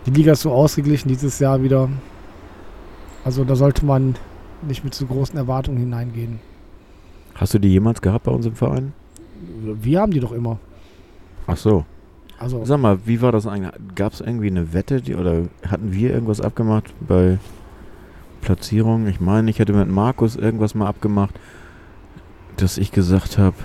Die 0.06 0.10
Liga 0.10 0.32
ist 0.32 0.42
so 0.42 0.52
ausgeglichen 0.52 1.08
dieses 1.08 1.38
Jahr 1.40 1.62
wieder. 1.62 1.88
Also 3.24 3.44
da 3.44 3.56
sollte 3.56 3.84
man 3.84 4.14
nicht 4.62 4.84
mit 4.84 4.94
so 4.94 5.06
großen 5.06 5.36
Erwartungen 5.36 5.78
hineingehen. 5.78 6.40
Hast 7.34 7.54
du 7.54 7.58
die 7.58 7.68
jemals 7.68 8.02
gehabt 8.02 8.24
bei 8.24 8.32
uns 8.32 8.46
im 8.46 8.54
Verein? 8.54 8.92
Wir 9.62 10.00
haben 10.00 10.12
die 10.12 10.20
doch 10.20 10.32
immer. 10.32 10.58
Ach 11.46 11.56
so. 11.56 11.84
Also 12.38 12.64
Sag 12.64 12.80
mal, 12.80 12.98
wie 13.04 13.20
war 13.20 13.32
das 13.32 13.46
eigentlich? 13.46 13.72
Gab 13.94 14.12
es 14.12 14.20
irgendwie 14.20 14.48
eine 14.48 14.72
Wette 14.72 15.00
die, 15.00 15.14
oder 15.14 15.42
hatten 15.66 15.92
wir 15.92 16.12
irgendwas 16.12 16.40
abgemacht 16.40 16.92
bei 17.00 17.38
Platzierung? 18.42 19.08
Ich 19.08 19.20
meine, 19.20 19.50
ich 19.50 19.58
hätte 19.58 19.72
mit 19.72 19.88
Markus 19.88 20.36
irgendwas 20.36 20.74
mal 20.74 20.86
abgemacht, 20.86 21.34
dass 22.56 22.78
ich 22.78 22.92
gesagt 22.92 23.38
habe, 23.38 23.56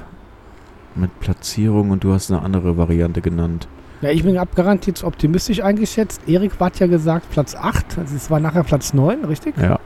mit 0.95 1.19
Platzierung 1.19 1.91
und 1.91 2.03
du 2.03 2.13
hast 2.13 2.31
eine 2.31 2.41
andere 2.41 2.77
Variante 2.77 3.21
genannt. 3.21 3.67
Ja, 4.01 4.09
ich 4.09 4.23
bin 4.23 4.37
abgarantiert 4.37 4.97
zu 4.97 5.07
optimistisch 5.07 5.61
eingeschätzt. 5.61 6.21
Erik 6.27 6.59
hat 6.59 6.79
ja 6.79 6.87
gesagt 6.87 7.29
Platz 7.31 7.55
8, 7.55 7.97
also 7.99 8.15
es 8.15 8.29
war 8.29 8.39
nachher 8.39 8.63
Platz 8.63 8.93
9, 8.93 9.25
richtig? 9.25 9.57
Ja. 9.57 9.79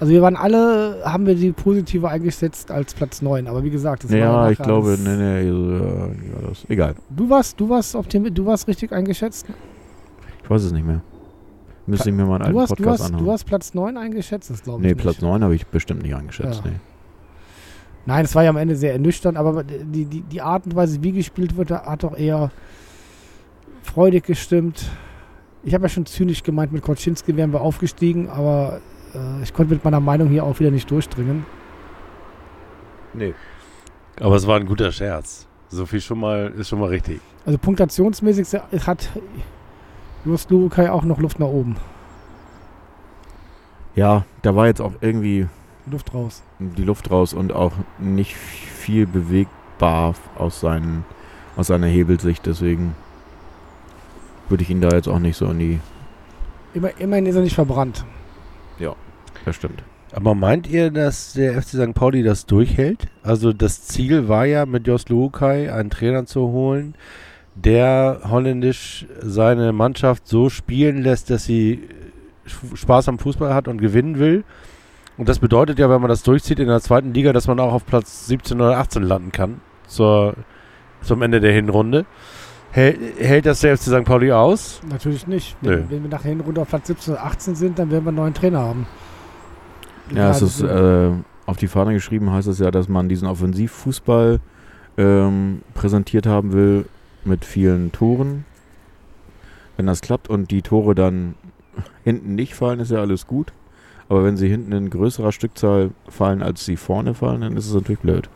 Also 0.00 0.14
wir 0.14 0.22
waren 0.22 0.34
alle, 0.34 1.02
haben 1.04 1.26
wir 1.26 1.34
die 1.34 1.52
positive 1.52 2.08
eingeschätzt 2.08 2.70
als 2.70 2.94
Platz 2.94 3.20
9, 3.20 3.46
aber 3.46 3.62
wie 3.62 3.68
gesagt, 3.68 4.04
das 4.04 4.10
war 4.10 4.18
Ja, 4.18 4.32
nachher 4.32 4.52
ich 4.52 4.58
glaube, 4.58 4.98
nee, 4.98 5.16
nee, 5.16 5.46
also, 5.46 5.70
ja, 5.72 6.48
das, 6.48 6.64
egal. 6.70 6.94
Du 7.10 7.28
warst, 7.28 7.60
du 7.60 7.68
warst 7.68 7.94
optimi 7.94 8.30
du 8.30 8.46
warst 8.46 8.66
richtig 8.66 8.92
eingeschätzt? 8.92 9.46
Ich 10.42 10.48
weiß 10.48 10.64
es 10.64 10.72
nicht 10.72 10.86
mehr. 10.86 11.02
Müsste 11.86 12.08
ich 12.08 12.16
mir 12.16 12.24
mal 12.24 12.36
einen 12.36 12.44
alten 12.44 12.54
Du 12.54 12.60
hast, 12.62 12.70
du, 12.70 12.76
Podcast 12.76 13.00
hast, 13.00 13.06
anhören. 13.08 13.24
du 13.26 13.32
hast 13.32 13.44
Platz 13.44 13.74
9 13.74 13.96
eingeschätzt, 13.98 14.48
das 14.48 14.62
glaube 14.62 14.80
ich 14.80 14.88
nee. 14.88 14.94
Platz 14.94 15.20
9 15.20 15.44
habe 15.44 15.54
ich 15.54 15.66
bestimmt 15.66 16.02
nicht 16.02 16.14
eingeschätzt. 16.14 16.62
Ja. 16.64 16.70
Nee. 16.70 16.76
Nein, 18.06 18.24
es 18.24 18.34
war 18.34 18.42
ja 18.42 18.48
am 18.50 18.56
Ende 18.56 18.76
sehr 18.76 18.94
ernüchternd, 18.94 19.36
aber 19.36 19.64
die, 19.64 20.06
die, 20.06 20.22
die 20.22 20.40
Art 20.40 20.64
und 20.64 20.74
Weise, 20.76 21.02
wie 21.02 21.12
gespielt 21.12 21.58
wird, 21.58 21.72
hat 21.72 22.02
doch 22.04 22.16
eher 22.16 22.50
freudig 23.82 24.24
gestimmt. 24.24 24.90
Ich 25.62 25.74
habe 25.74 25.84
ja 25.84 25.88
schon 25.90 26.06
zynisch 26.06 26.42
gemeint, 26.42 26.72
mit 26.72 26.80
Koczynski 26.80 27.36
wären 27.36 27.52
wir 27.52 27.60
aufgestiegen, 27.60 28.30
aber 28.30 28.80
äh, 29.14 29.42
ich 29.42 29.52
konnte 29.52 29.74
mit 29.74 29.84
meiner 29.84 30.00
Meinung 30.00 30.28
hier 30.28 30.44
auch 30.44 30.58
wieder 30.60 30.70
nicht 30.70 30.90
durchdringen. 30.90 31.44
Nee. 33.14 33.34
Aber 34.20 34.36
es 34.36 34.46
war 34.46 34.56
ein 34.56 34.66
guter 34.66 34.92
Scherz. 34.92 35.46
So 35.68 35.86
viel 35.86 36.00
schon 36.00 36.20
mal, 36.20 36.52
ist 36.56 36.68
schon 36.68 36.80
mal 36.80 36.88
richtig. 36.88 37.20
Also 37.46 37.58
punktationsmäßig 37.58 38.60
hat 38.86 39.08
Just 40.24 40.50
Lukai 40.50 40.90
auch 40.90 41.04
noch 41.04 41.18
Luft 41.18 41.38
nach 41.38 41.46
oben. 41.46 41.76
Ja, 43.94 44.24
da 44.42 44.54
war 44.54 44.66
jetzt 44.66 44.80
auch 44.80 44.92
irgendwie 45.00 45.46
Luft 45.86 46.14
raus. 46.14 46.42
die 46.58 46.84
Luft 46.84 47.10
raus 47.10 47.32
und 47.32 47.52
auch 47.52 47.72
nicht 47.98 48.34
viel 48.34 49.06
bewegbar 49.06 50.14
aus, 50.36 50.60
seinen, 50.60 51.04
aus 51.56 51.68
seiner 51.68 51.86
Hebelsicht. 51.86 52.46
Deswegen 52.46 52.94
würde 54.48 54.62
ich 54.62 54.70
ihn 54.70 54.80
da 54.80 54.90
jetzt 54.90 55.08
auch 55.08 55.18
nicht 55.18 55.36
so 55.36 55.46
in 55.46 55.58
die. 55.58 55.80
Immer, 56.74 56.90
immerhin 57.00 57.26
ist 57.26 57.36
er 57.36 57.42
nicht 57.42 57.54
verbrannt. 57.54 58.04
Das 59.44 59.56
stimmt. 59.56 59.82
Aber 60.12 60.34
meint 60.34 60.66
ihr, 60.68 60.90
dass 60.90 61.34
der 61.34 61.60
FC 61.60 61.68
St. 61.68 61.94
Pauli 61.94 62.22
das 62.22 62.46
durchhält? 62.46 63.06
Also 63.22 63.52
das 63.52 63.82
Ziel 63.82 64.28
war 64.28 64.44
ja, 64.44 64.66
mit 64.66 64.86
Jos 64.86 65.08
Luhukai 65.08 65.72
einen 65.72 65.90
Trainer 65.90 66.26
zu 66.26 66.48
holen, 66.48 66.94
der 67.54 68.22
holländisch 68.28 69.06
seine 69.20 69.72
Mannschaft 69.72 70.26
so 70.26 70.48
spielen 70.48 71.02
lässt, 71.02 71.30
dass 71.30 71.44
sie 71.44 71.88
Spaß 72.74 73.08
am 73.08 73.18
Fußball 73.18 73.54
hat 73.54 73.68
und 73.68 73.78
gewinnen 73.78 74.18
will. 74.18 74.44
Und 75.16 75.28
das 75.28 75.38
bedeutet 75.38 75.78
ja, 75.78 75.88
wenn 75.90 76.00
man 76.00 76.08
das 76.08 76.22
durchzieht 76.22 76.58
in 76.58 76.68
der 76.68 76.80
zweiten 76.80 77.12
Liga, 77.14 77.32
dass 77.32 77.46
man 77.46 77.60
auch 77.60 77.72
auf 77.72 77.86
Platz 77.86 78.26
17 78.26 78.60
oder 78.60 78.78
18 78.78 79.02
landen 79.02 79.32
kann 79.32 79.60
zur, 79.86 80.34
zum 81.02 81.22
Ende 81.22 81.40
der 81.40 81.52
Hinrunde. 81.52 82.06
Hält, 82.72 82.98
hält 83.18 83.46
das 83.46 83.60
der 83.60 83.76
FC 83.76 83.84
St. 83.84 84.04
Pauli 84.04 84.32
aus? 84.32 84.80
Natürlich 84.88 85.26
nicht. 85.26 85.56
Wenn, 85.60 85.90
wenn 85.90 86.02
wir 86.02 86.10
nachher 86.10 86.36
runter 86.40 86.62
auf 86.62 86.68
Platz 86.68 86.86
17 86.86 87.14
oder 87.14 87.24
18 87.24 87.54
sind, 87.54 87.78
dann 87.78 87.90
werden 87.90 88.04
wir 88.04 88.08
einen 88.08 88.16
neuen 88.16 88.34
Trainer 88.34 88.60
haben. 88.60 88.86
Ja, 90.14 90.30
es 90.30 90.42
ist 90.42 90.62
äh, 90.62 91.10
auf 91.46 91.56
die 91.56 91.68
Fahne 91.68 91.92
geschrieben, 91.92 92.30
heißt 92.30 92.48
es 92.48 92.58
ja, 92.58 92.70
dass 92.70 92.88
man 92.88 93.08
diesen 93.08 93.28
Offensivfußball 93.28 94.40
ähm, 94.96 95.62
präsentiert 95.74 96.26
haben 96.26 96.52
will 96.52 96.86
mit 97.24 97.44
vielen 97.44 97.92
Toren. 97.92 98.44
Wenn 99.76 99.86
das 99.86 100.00
klappt 100.00 100.28
und 100.28 100.50
die 100.50 100.62
Tore 100.62 100.94
dann 100.94 101.34
hinten 102.04 102.34
nicht 102.34 102.54
fallen, 102.54 102.80
ist 102.80 102.90
ja 102.90 103.00
alles 103.00 103.26
gut. 103.26 103.52
Aber 104.08 104.24
wenn 104.24 104.36
sie 104.36 104.48
hinten 104.48 104.72
in 104.72 104.90
größerer 104.90 105.30
Stückzahl 105.30 105.92
fallen, 106.08 106.42
als 106.42 106.64
sie 106.64 106.76
vorne 106.76 107.14
fallen, 107.14 107.42
dann 107.42 107.56
ist 107.56 107.68
es 107.68 107.74
natürlich 107.74 108.00
blöd. 108.00 108.28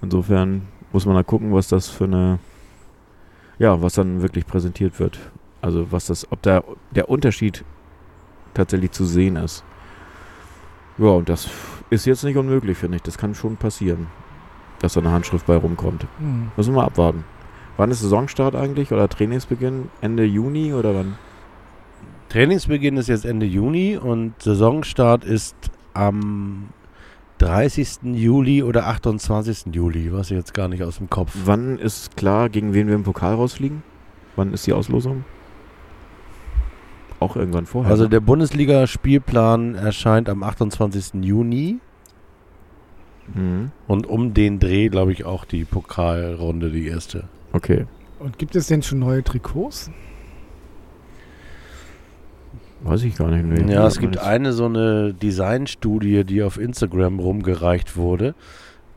Insofern 0.00 0.62
muss 0.92 1.06
man 1.06 1.16
da 1.16 1.24
gucken, 1.24 1.52
was 1.52 1.66
das 1.66 1.88
für 1.88 2.04
eine, 2.04 2.38
ja, 3.58 3.82
was 3.82 3.94
dann 3.94 4.22
wirklich 4.22 4.46
präsentiert 4.46 5.00
wird. 5.00 5.18
Also 5.60 5.90
was 5.90 6.06
das, 6.06 6.30
ob 6.30 6.40
da 6.42 6.62
der 6.92 7.08
Unterschied 7.08 7.64
tatsächlich 8.54 8.92
zu 8.92 9.04
sehen 9.04 9.34
ist. 9.36 9.64
Ja, 10.98 11.08
und 11.08 11.28
das 11.28 11.48
ist 11.90 12.06
jetzt 12.06 12.24
nicht 12.24 12.36
unmöglich, 12.36 12.78
finde 12.78 12.96
ich. 12.96 13.02
Das 13.02 13.18
kann 13.18 13.34
schon 13.34 13.56
passieren, 13.56 14.06
dass 14.80 14.94
da 14.94 15.00
eine 15.00 15.12
Handschrift 15.12 15.46
bei 15.46 15.56
rumkommt. 15.56 16.06
Hm. 16.18 16.50
Müssen 16.56 16.74
wir 16.74 16.80
mal 16.80 16.86
abwarten. 16.86 17.24
Wann 17.76 17.90
ist 17.90 18.00
Saisonstart 18.00 18.54
eigentlich 18.54 18.92
oder 18.92 19.08
Trainingsbeginn? 19.08 19.90
Ende 20.00 20.24
Juni 20.24 20.72
oder 20.72 20.94
wann? 20.94 21.18
Trainingsbeginn 22.30 22.96
ist 22.96 23.08
jetzt 23.08 23.26
Ende 23.26 23.46
Juni 23.46 23.96
und 23.96 24.40
Saisonstart 24.42 25.24
ist 25.24 25.54
am 25.92 26.68
30. 27.38 28.14
Juli 28.14 28.62
oder 28.62 28.86
28. 28.86 29.74
Juli, 29.74 30.10
weiß 30.10 30.30
ich 30.30 30.36
jetzt 30.38 30.54
gar 30.54 30.68
nicht 30.68 30.82
aus 30.82 30.96
dem 30.96 31.10
Kopf. 31.10 31.32
Wann 31.44 31.78
ist 31.78 32.16
klar, 32.16 32.48
gegen 32.48 32.72
wen 32.72 32.88
wir 32.88 32.94
im 32.94 33.02
Pokal 33.02 33.34
rausfliegen? 33.34 33.82
Wann 34.36 34.54
ist 34.54 34.66
die 34.66 34.72
Auslosung? 34.72 35.24
Auch 37.20 37.36
irgendwann 37.36 37.66
vorher. 37.66 37.90
Also 37.90 38.08
der 38.08 38.20
Bundesliga-Spielplan 38.20 39.74
erscheint 39.74 40.28
am 40.28 40.42
28. 40.42 41.22
Juni 41.24 41.78
Mhm. 43.34 43.72
und 43.88 44.06
um 44.06 44.34
den 44.34 44.60
Dreh, 44.60 44.88
glaube 44.88 45.10
ich, 45.12 45.24
auch 45.24 45.44
die 45.44 45.64
Pokalrunde, 45.64 46.70
die 46.70 46.86
erste. 46.86 47.24
Okay. 47.52 47.86
Und 48.20 48.38
gibt 48.38 48.54
es 48.54 48.68
denn 48.68 48.82
schon 48.82 49.00
neue 49.00 49.24
Trikots? 49.24 49.90
Weiß 52.82 53.02
ich 53.02 53.16
gar 53.16 53.28
nicht. 53.30 53.44
Nee, 53.66 53.72
Ja, 53.72 53.86
es 53.86 53.98
gibt 53.98 54.18
eine 54.18 54.52
so 54.52 54.66
eine 54.66 55.12
Designstudie, 55.14 56.24
die 56.24 56.42
auf 56.42 56.58
Instagram 56.58 57.18
rumgereicht 57.18 57.96
wurde. 57.96 58.34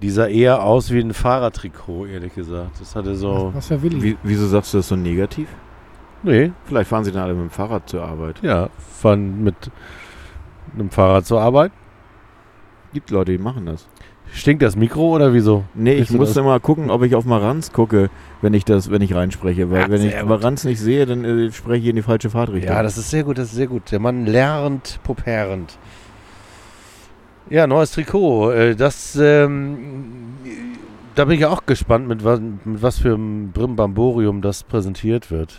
Die 0.01 0.09
sah 0.11 0.27
eher 0.27 0.63
aus 0.63 0.91
wie 0.91 0.99
ein 0.99 1.13
Fahrradtrikot, 1.13 2.05
ehrlich 2.05 2.35
gesagt. 2.35 2.79
Das 2.79 2.95
hatte 2.95 3.15
so. 3.15 3.51
Was 3.53 3.67
für 3.67 3.81
Willi? 3.81 4.01
Wie, 4.03 4.17
wieso 4.23 4.47
sagst 4.47 4.73
du 4.73 4.77
das 4.77 4.87
so 4.89 4.95
negativ? 4.95 5.47
Nee, 6.23 6.51
Vielleicht 6.65 6.89
fahren 6.89 7.03
sie 7.03 7.11
dann 7.11 7.23
alle 7.23 7.33
mit 7.33 7.43
dem 7.43 7.49
Fahrrad 7.49 7.87
zur 7.89 8.03
Arbeit. 8.03 8.39
ja, 8.41 8.69
fahren 8.99 9.43
mit 9.43 9.55
einem 10.75 10.89
Fahrrad 10.89 11.25
zur 11.25 11.41
Arbeit. 11.41 11.71
Gibt 12.93 13.09
Leute, 13.11 13.31
die 13.31 13.37
machen 13.37 13.65
das. 13.65 13.87
Stinkt 14.31 14.61
das 14.61 14.75
Mikro 14.75 15.15
oder 15.15 15.33
wieso? 15.33 15.63
Nee, 15.73 15.93
ich 15.95 16.11
muss 16.11 16.29
das? 16.29 16.37
immer 16.37 16.59
gucken, 16.59 16.91
ob 16.91 17.01
ich 17.03 17.15
auf 17.15 17.25
Maranz 17.25 17.71
gucke, 17.71 18.09
wenn 18.41 18.53
ich 18.53 18.63
das, 18.63 18.91
wenn 18.91 19.01
ich 19.01 19.15
reinspreche. 19.15 19.71
Weil 19.71 19.81
Ja, 19.81 19.89
wenn 19.89 20.03
ich 20.03 20.15
gut. 20.19 20.29
Maranz 20.29 20.65
nicht 20.65 20.79
sehe, 20.79 21.05
dann 21.07 21.23
äh, 21.25 21.51
spreche 21.51 21.83
ich 21.83 21.89
in 21.89 21.95
die 21.95 22.01
falsche 22.03 22.29
Fahrtrichtung. 22.29 22.71
Ja, 22.75 22.83
das 22.83 22.97
ist 22.97 23.09
sehr 23.09 23.23
gut, 23.23 23.37
das 23.39 23.45
ist 23.45 23.55
sehr 23.55 23.65
gut. 23.67 23.91
Der 23.91 23.99
Mann 23.99 24.25
lernt, 24.27 24.99
poperend. 25.03 25.77
Ja, 27.49 27.65
neues 27.65 27.91
Trikot. 27.91 28.51
Äh, 28.51 28.75
Das, 28.75 29.15
ähm, 29.19 30.35
da 31.15 31.25
bin 31.25 31.33
ich 31.35 31.41
ja 31.41 31.49
auch 31.49 31.65
gespannt, 31.65 32.07
mit 32.07 32.23
was, 32.23 32.39
mit 32.39 32.81
was 32.83 32.99
für 32.99 33.15
einem 33.15 33.51
Brimbamborium 33.51 34.41
das 34.43 34.63
präsentiert 34.63 35.31
wird. 35.31 35.57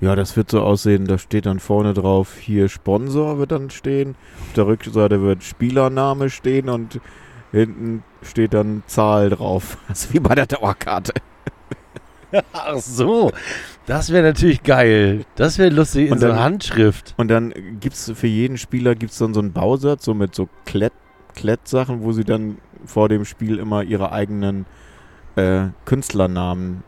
Ja, 0.00 0.14
das 0.14 0.36
wird 0.36 0.50
so 0.50 0.60
aussehen, 0.60 1.06
da 1.06 1.18
steht 1.18 1.46
dann 1.46 1.58
vorne 1.58 1.94
drauf, 1.94 2.36
hier 2.38 2.68
Sponsor 2.68 3.38
wird 3.38 3.52
dann 3.52 3.70
stehen. 3.70 4.14
Auf 4.40 4.52
der 4.54 4.66
Rückseite 4.66 5.22
wird 5.22 5.42
Spielername 5.42 6.28
stehen 6.28 6.68
und 6.68 7.00
hinten 7.52 8.02
steht 8.22 8.54
dann 8.54 8.82
Zahl 8.86 9.30
drauf. 9.30 9.78
Das 9.88 10.06
ist 10.06 10.14
wie 10.14 10.20
bei 10.20 10.34
der 10.34 10.46
Dauerkarte. 10.46 11.14
Ach 12.52 12.76
so, 12.76 13.32
das 13.86 14.12
wäre 14.12 14.26
natürlich 14.26 14.62
geil. 14.62 15.24
Das 15.36 15.58
wäre 15.58 15.70
lustig 15.70 16.08
in 16.08 16.14
Und 16.14 16.20
so 16.20 16.34
Handschrift. 16.34 17.14
Und 17.16 17.28
dann 17.28 17.54
gibt 17.80 17.94
es 17.94 18.12
für 18.14 18.26
jeden 18.26 18.58
Spieler 18.58 18.94
gibt's 18.94 19.18
dann 19.18 19.32
so 19.32 19.40
einen 19.40 19.52
Bausatz, 19.52 20.04
so 20.04 20.12
mit 20.12 20.34
so 20.34 20.48
Klett, 20.66 20.92
Klettsachen, 21.34 22.02
wo 22.02 22.12
sie 22.12 22.24
dann 22.24 22.58
vor 22.84 23.08
dem 23.08 23.24
Spiel 23.24 23.58
immer 23.58 23.82
ihre 23.82 24.12
eigenen 24.12 24.66
äh, 25.36 25.68
Künstlernamen 25.84 26.82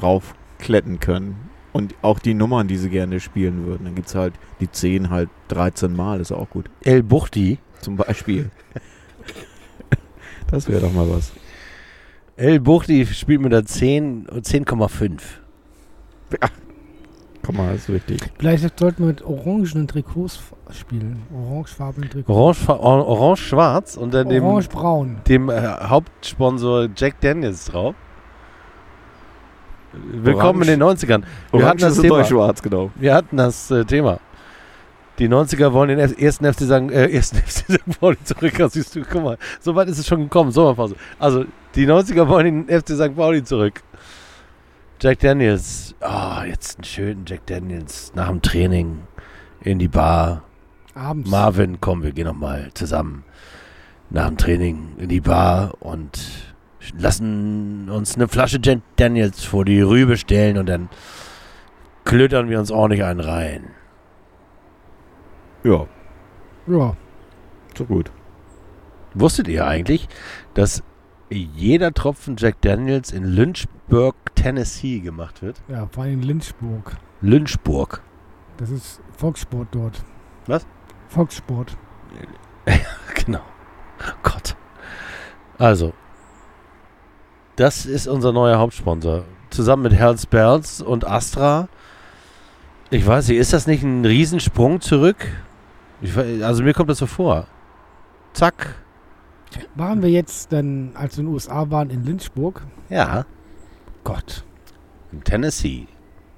raufkletten 0.00 1.00
können. 1.00 1.49
Und 1.72 1.94
auch 2.02 2.18
die 2.18 2.34
Nummern, 2.34 2.66
die 2.68 2.76
sie 2.76 2.90
gerne 2.90 3.20
spielen 3.20 3.64
würden. 3.66 3.84
Dann 3.84 3.94
gibt 3.94 4.08
es 4.08 4.14
halt 4.14 4.34
die 4.60 4.70
10 4.70 5.10
halt 5.10 5.28
13 5.48 5.94
Mal, 5.94 6.20
ist 6.20 6.32
auch 6.32 6.50
gut. 6.50 6.68
El 6.82 7.02
Buchti. 7.02 7.58
Zum 7.80 7.96
Beispiel. 7.96 8.50
das 10.50 10.68
wäre 10.68 10.80
doch 10.80 10.92
mal 10.92 11.08
was. 11.08 11.32
El 12.36 12.58
Buchti 12.60 13.06
spielt 13.06 13.40
mit 13.40 13.52
der 13.52 13.64
10 13.64 14.26
und 14.28 14.44
10,5. 14.46 15.20
mal, 17.52 17.74
ist 17.74 17.88
richtig. 17.88 18.20
Vielleicht 18.38 18.78
sollten 18.78 19.02
wir 19.02 19.06
mit 19.08 19.22
orangenen 19.22 19.88
Trikots 19.88 20.40
spielen. 20.70 21.22
Orangefarbenen 21.34 22.08
Trikots. 22.10 22.28
Orange, 22.36 22.68
or- 22.68 23.06
orange-schwarz 23.06 23.96
und 23.96 24.14
dann 24.14 24.28
dem, 24.28 24.44
Orange-braun. 24.44 25.16
dem 25.28 25.48
äh, 25.50 25.60
Hauptsponsor 25.60 26.88
Jack 26.96 27.20
Daniels 27.20 27.64
drauf. 27.66 27.94
Willkommen 29.92 30.62
in 30.62 30.68
den 30.68 30.82
90ern. 30.82 31.24
Wir 31.52 31.66
hatten 31.66 31.80
das 31.80 32.00
Thema. 32.00 32.24
schwarz, 32.24 32.62
genau. 32.62 32.90
Wir 32.94 33.14
hatten 33.14 33.36
das 33.36 33.70
äh, 33.70 33.84
Thema. 33.84 34.20
Die 35.18 35.28
90er 35.28 35.72
wollen 35.72 35.88
den 35.88 35.98
F 35.98 36.20
ersten 36.20 36.50
FC 36.50 36.60
St. 36.62 36.90
Äh, 36.92 37.10
ersten 37.12 37.38
FC 37.38 37.72
St. 37.72 38.00
Pauli 38.00 38.16
zurück. 38.22 38.54
Siehst 38.70 38.94
du, 38.94 39.02
guck 39.02 39.22
mal, 39.22 39.38
so 39.60 39.74
weit 39.74 39.88
ist 39.88 39.98
es 39.98 40.06
schon 40.06 40.20
gekommen. 40.22 40.52
Sommerpause. 40.52 40.94
Also, 41.18 41.44
die 41.74 41.86
90er 41.86 42.28
wollen 42.28 42.66
den 42.66 42.80
FC 42.80 42.90
St. 42.90 43.16
Pauli 43.16 43.42
zurück. 43.42 43.82
Jack 45.00 45.18
Daniels. 45.20 45.94
Ah, 46.00 46.44
jetzt 46.44 46.78
einen 46.78 46.84
schönen 46.84 47.24
Jack 47.26 47.46
Daniels 47.46 48.12
nach 48.14 48.28
dem 48.28 48.42
Training 48.42 49.00
in 49.60 49.78
die 49.78 49.88
Bar. 49.88 50.42
Abends. 50.94 51.30
Marvin, 51.30 51.80
komm, 51.80 52.02
wir 52.02 52.12
gehen 52.12 52.26
nochmal 52.26 52.70
zusammen 52.74 53.24
nach 54.10 54.28
dem 54.28 54.36
Training 54.36 54.94
in 54.98 55.08
die 55.08 55.20
Bar 55.20 55.74
und 55.80 56.49
lassen 56.98 57.88
uns 57.90 58.14
eine 58.16 58.28
Flasche 58.28 58.58
Jack 58.62 58.80
Daniels 58.96 59.44
vor 59.44 59.64
die 59.64 59.80
Rübe 59.80 60.16
stellen 60.16 60.56
und 60.58 60.66
dann 60.66 60.88
klötern 62.04 62.48
wir 62.48 62.58
uns 62.58 62.70
ordentlich 62.70 63.04
einen 63.04 63.20
rein. 63.20 63.70
Ja, 65.64 65.86
Ja. 66.66 66.96
so 67.76 67.84
gut. 67.84 68.10
Wusstet 69.14 69.48
ihr 69.48 69.66
eigentlich, 69.66 70.08
dass 70.54 70.82
jeder 71.30 71.92
Tropfen 71.92 72.36
Jack 72.38 72.60
Daniels 72.62 73.12
in 73.12 73.24
Lynchburg, 73.24 74.14
Tennessee 74.34 75.00
gemacht 75.00 75.42
wird? 75.42 75.60
Ja, 75.68 75.86
vor 75.92 76.04
allem 76.04 76.14
in 76.14 76.22
Lynchburg. 76.22 76.96
Lynchburg. 77.20 78.02
Das 78.56 78.70
ist 78.70 79.00
Volkssport 79.16 79.68
dort. 79.72 80.02
Was? 80.46 80.66
Volkssport. 81.08 81.76
Genau. 83.26 83.40
Gott. 84.22 84.56
Also, 85.58 85.92
das 87.60 87.84
ist 87.84 88.08
unser 88.08 88.32
neuer 88.32 88.58
Hauptsponsor. 88.58 89.24
Zusammen 89.50 89.82
mit 89.82 89.92
Hells 89.92 90.24
Bells 90.24 90.80
und 90.80 91.06
Astra. 91.06 91.68
Ich 92.88 93.06
weiß 93.06 93.28
nicht, 93.28 93.36
ist 93.36 93.52
das 93.52 93.66
nicht 93.66 93.82
ein 93.82 94.02
Riesensprung 94.06 94.80
zurück? 94.80 95.26
Ich, 96.00 96.16
also 96.16 96.62
mir 96.62 96.72
kommt 96.72 96.88
das 96.88 96.96
so 96.96 97.06
vor. 97.06 97.46
Zack. 98.32 98.76
Waren 99.74 100.00
wir 100.00 100.08
jetzt 100.08 100.50
dann, 100.54 100.92
als 100.94 101.18
wir 101.18 101.20
in 101.20 101.26
den 101.26 101.34
USA 101.34 101.70
waren, 101.70 101.90
in 101.90 102.02
Lynchburg? 102.02 102.62
Ja. 102.88 103.26
Gott. 104.04 104.42
In 105.12 105.22
Tennessee. 105.22 105.86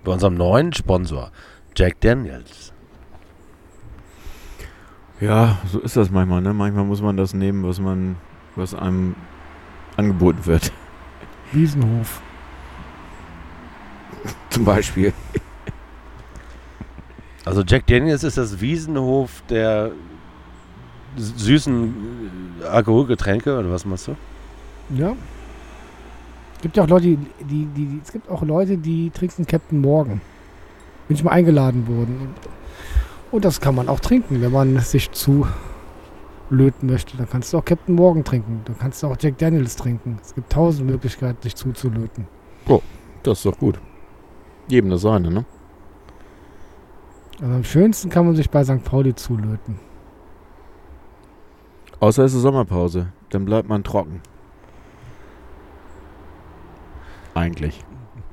Bei 0.02 0.11
unserem 0.11 0.35
neuen 0.35 0.73
Sponsor. 0.73 1.31
Jack 1.76 2.00
Daniels. 2.00 2.73
Ja, 5.21 5.59
so 5.71 5.79
ist 5.79 5.97
das 5.97 6.11
manchmal, 6.11 6.41
ne? 6.41 6.52
Manchmal 6.52 6.85
muss 6.85 7.00
man 7.00 7.17
das 7.17 7.33
nehmen, 7.33 7.62
was 7.62 7.79
man, 7.79 8.17
was 8.57 8.75
einem 8.75 9.14
angeboten 9.97 10.47
wird. 10.47 10.73
Wiesenhof. 11.52 12.21
Zum 14.50 14.64
Beispiel. 14.64 15.12
Also 17.44 17.62
Jack 17.62 17.87
Daniels 17.87 18.25
ist 18.25 18.38
das 18.38 18.61
Wiesenhof 18.61 19.42
der 19.49 19.90
süßen 21.16 21.94
Alkoholgetränke, 22.71 23.59
oder 23.59 23.71
was 23.71 23.85
machst 23.85 24.09
du? 24.09 24.16
Ja. 24.97 25.14
Gibt 26.62 26.76
ja 26.76 26.85
auch 26.85 26.88
Leute, 26.88 27.06
die, 27.06 27.18
die, 27.44 27.66
die, 27.66 28.00
es 28.02 28.12
gibt 28.12 28.30
auch 28.30 28.42
Leute, 28.42 28.78
die 28.78 29.11
trinken 29.11 29.47
Captain 29.47 29.80
Morgan. 29.80 30.21
Bin 31.09 31.16
ich 31.16 31.25
mal 31.25 31.32
eingeladen 31.32 31.88
worden. 31.88 32.35
Und 33.32 33.44
das 33.44 33.61
kann 33.61 33.75
man 33.75 33.88
auch 33.88 34.00
trinken, 34.00 34.40
wenn 34.40 34.52
man 34.52 34.78
sich 34.78 35.11
zu 35.11 35.47
löten 36.52 36.88
möchte. 36.88 37.16
Dann 37.16 37.28
kannst 37.28 37.52
du 37.52 37.59
auch 37.59 37.64
Captain 37.64 37.94
Morgan 37.94 38.25
trinken. 38.25 38.62
Dann 38.64 38.78
kannst 38.78 39.02
du 39.02 39.09
auch 39.09 39.16
Jack 39.18 39.38
Daniels 39.38 39.76
trinken. 39.76 40.18
Es 40.23 40.35
gibt 40.35 40.52
tausend 40.52 40.88
Möglichkeiten, 40.88 41.42
sich 41.42 41.56
zuzulöten. 41.56 42.26
Das 43.23 43.38
ist 43.38 43.47
doch 43.47 43.59
gut. 43.59 43.80
Jedem 44.69 44.91
das 44.91 45.02
seine, 45.02 45.30
ne? 45.30 45.45
Also 47.41 47.54
am 47.54 47.65
schönsten 47.65 48.10
kann 48.10 48.26
man 48.26 48.34
sich 48.34 48.50
bei 48.50 48.65
St. 48.65 48.84
Pauli 48.84 49.15
zulöten. 49.15 49.78
Außer 52.00 52.25
es 52.25 52.34
ist 52.34 52.43
Sommerpause. 52.43 53.12
Dann 53.30 53.45
bleibt 53.45 53.69
man 53.69 53.84
trocken. 53.84 54.21
Eigentlich. 57.34 57.84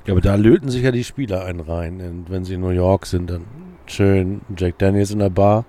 Ja, 0.06 0.14
aber 0.14 0.20
da 0.20 0.34
löten 0.34 0.68
sich 0.70 0.82
ja 0.82 0.90
die 0.90 1.04
Spieler 1.04 1.44
einen 1.44 1.60
rein. 1.60 2.00
Und 2.00 2.30
wenn 2.30 2.44
sie 2.44 2.54
in 2.54 2.60
New 2.60 2.70
York 2.70 3.06
sind, 3.06 3.30
dann 3.30 3.44
schön 3.86 4.40
Jack 4.56 4.78
Daniels 4.78 5.10
in 5.12 5.20
der 5.20 5.30
Bar. 5.30 5.64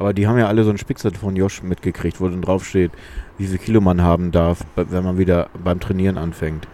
Aber 0.00 0.14
die 0.14 0.26
haben 0.26 0.38
ja 0.38 0.48
alle 0.48 0.64
so 0.64 0.70
einen 0.70 0.78
Spickzettel 0.78 1.18
von 1.18 1.36
Josh 1.36 1.62
mitgekriegt, 1.62 2.22
wo 2.22 2.28
dann 2.28 2.40
draufsteht, 2.40 2.90
wie 3.36 3.46
viel 3.46 3.58
Kilo 3.58 3.82
man 3.82 4.00
haben 4.00 4.32
darf, 4.32 4.64
wenn 4.74 5.04
man 5.04 5.18
wieder 5.18 5.50
beim 5.62 5.78
Trainieren 5.78 6.16
anfängt. 6.16 6.66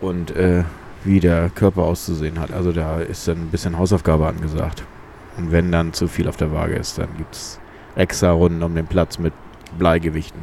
Und 0.00 0.30
äh, 0.30 0.64
wie 1.04 1.20
der 1.20 1.50
Körper 1.50 1.82
auszusehen 1.82 2.40
hat. 2.40 2.50
Also 2.50 2.72
da 2.72 2.98
ist 3.00 3.28
dann 3.28 3.42
ein 3.42 3.48
bisschen 3.48 3.76
Hausaufgabe 3.76 4.26
angesagt. 4.26 4.84
Und 5.36 5.52
wenn 5.52 5.70
dann 5.70 5.92
zu 5.92 6.08
viel 6.08 6.28
auf 6.28 6.38
der 6.38 6.50
Waage 6.50 6.76
ist, 6.76 6.96
dann 6.96 7.08
gibt 7.18 7.34
es 7.34 7.60
extra 7.94 8.30
Runden 8.32 8.62
um 8.62 8.74
den 8.74 8.86
Platz 8.86 9.18
mit 9.18 9.34
Bleigewichten. 9.78 10.40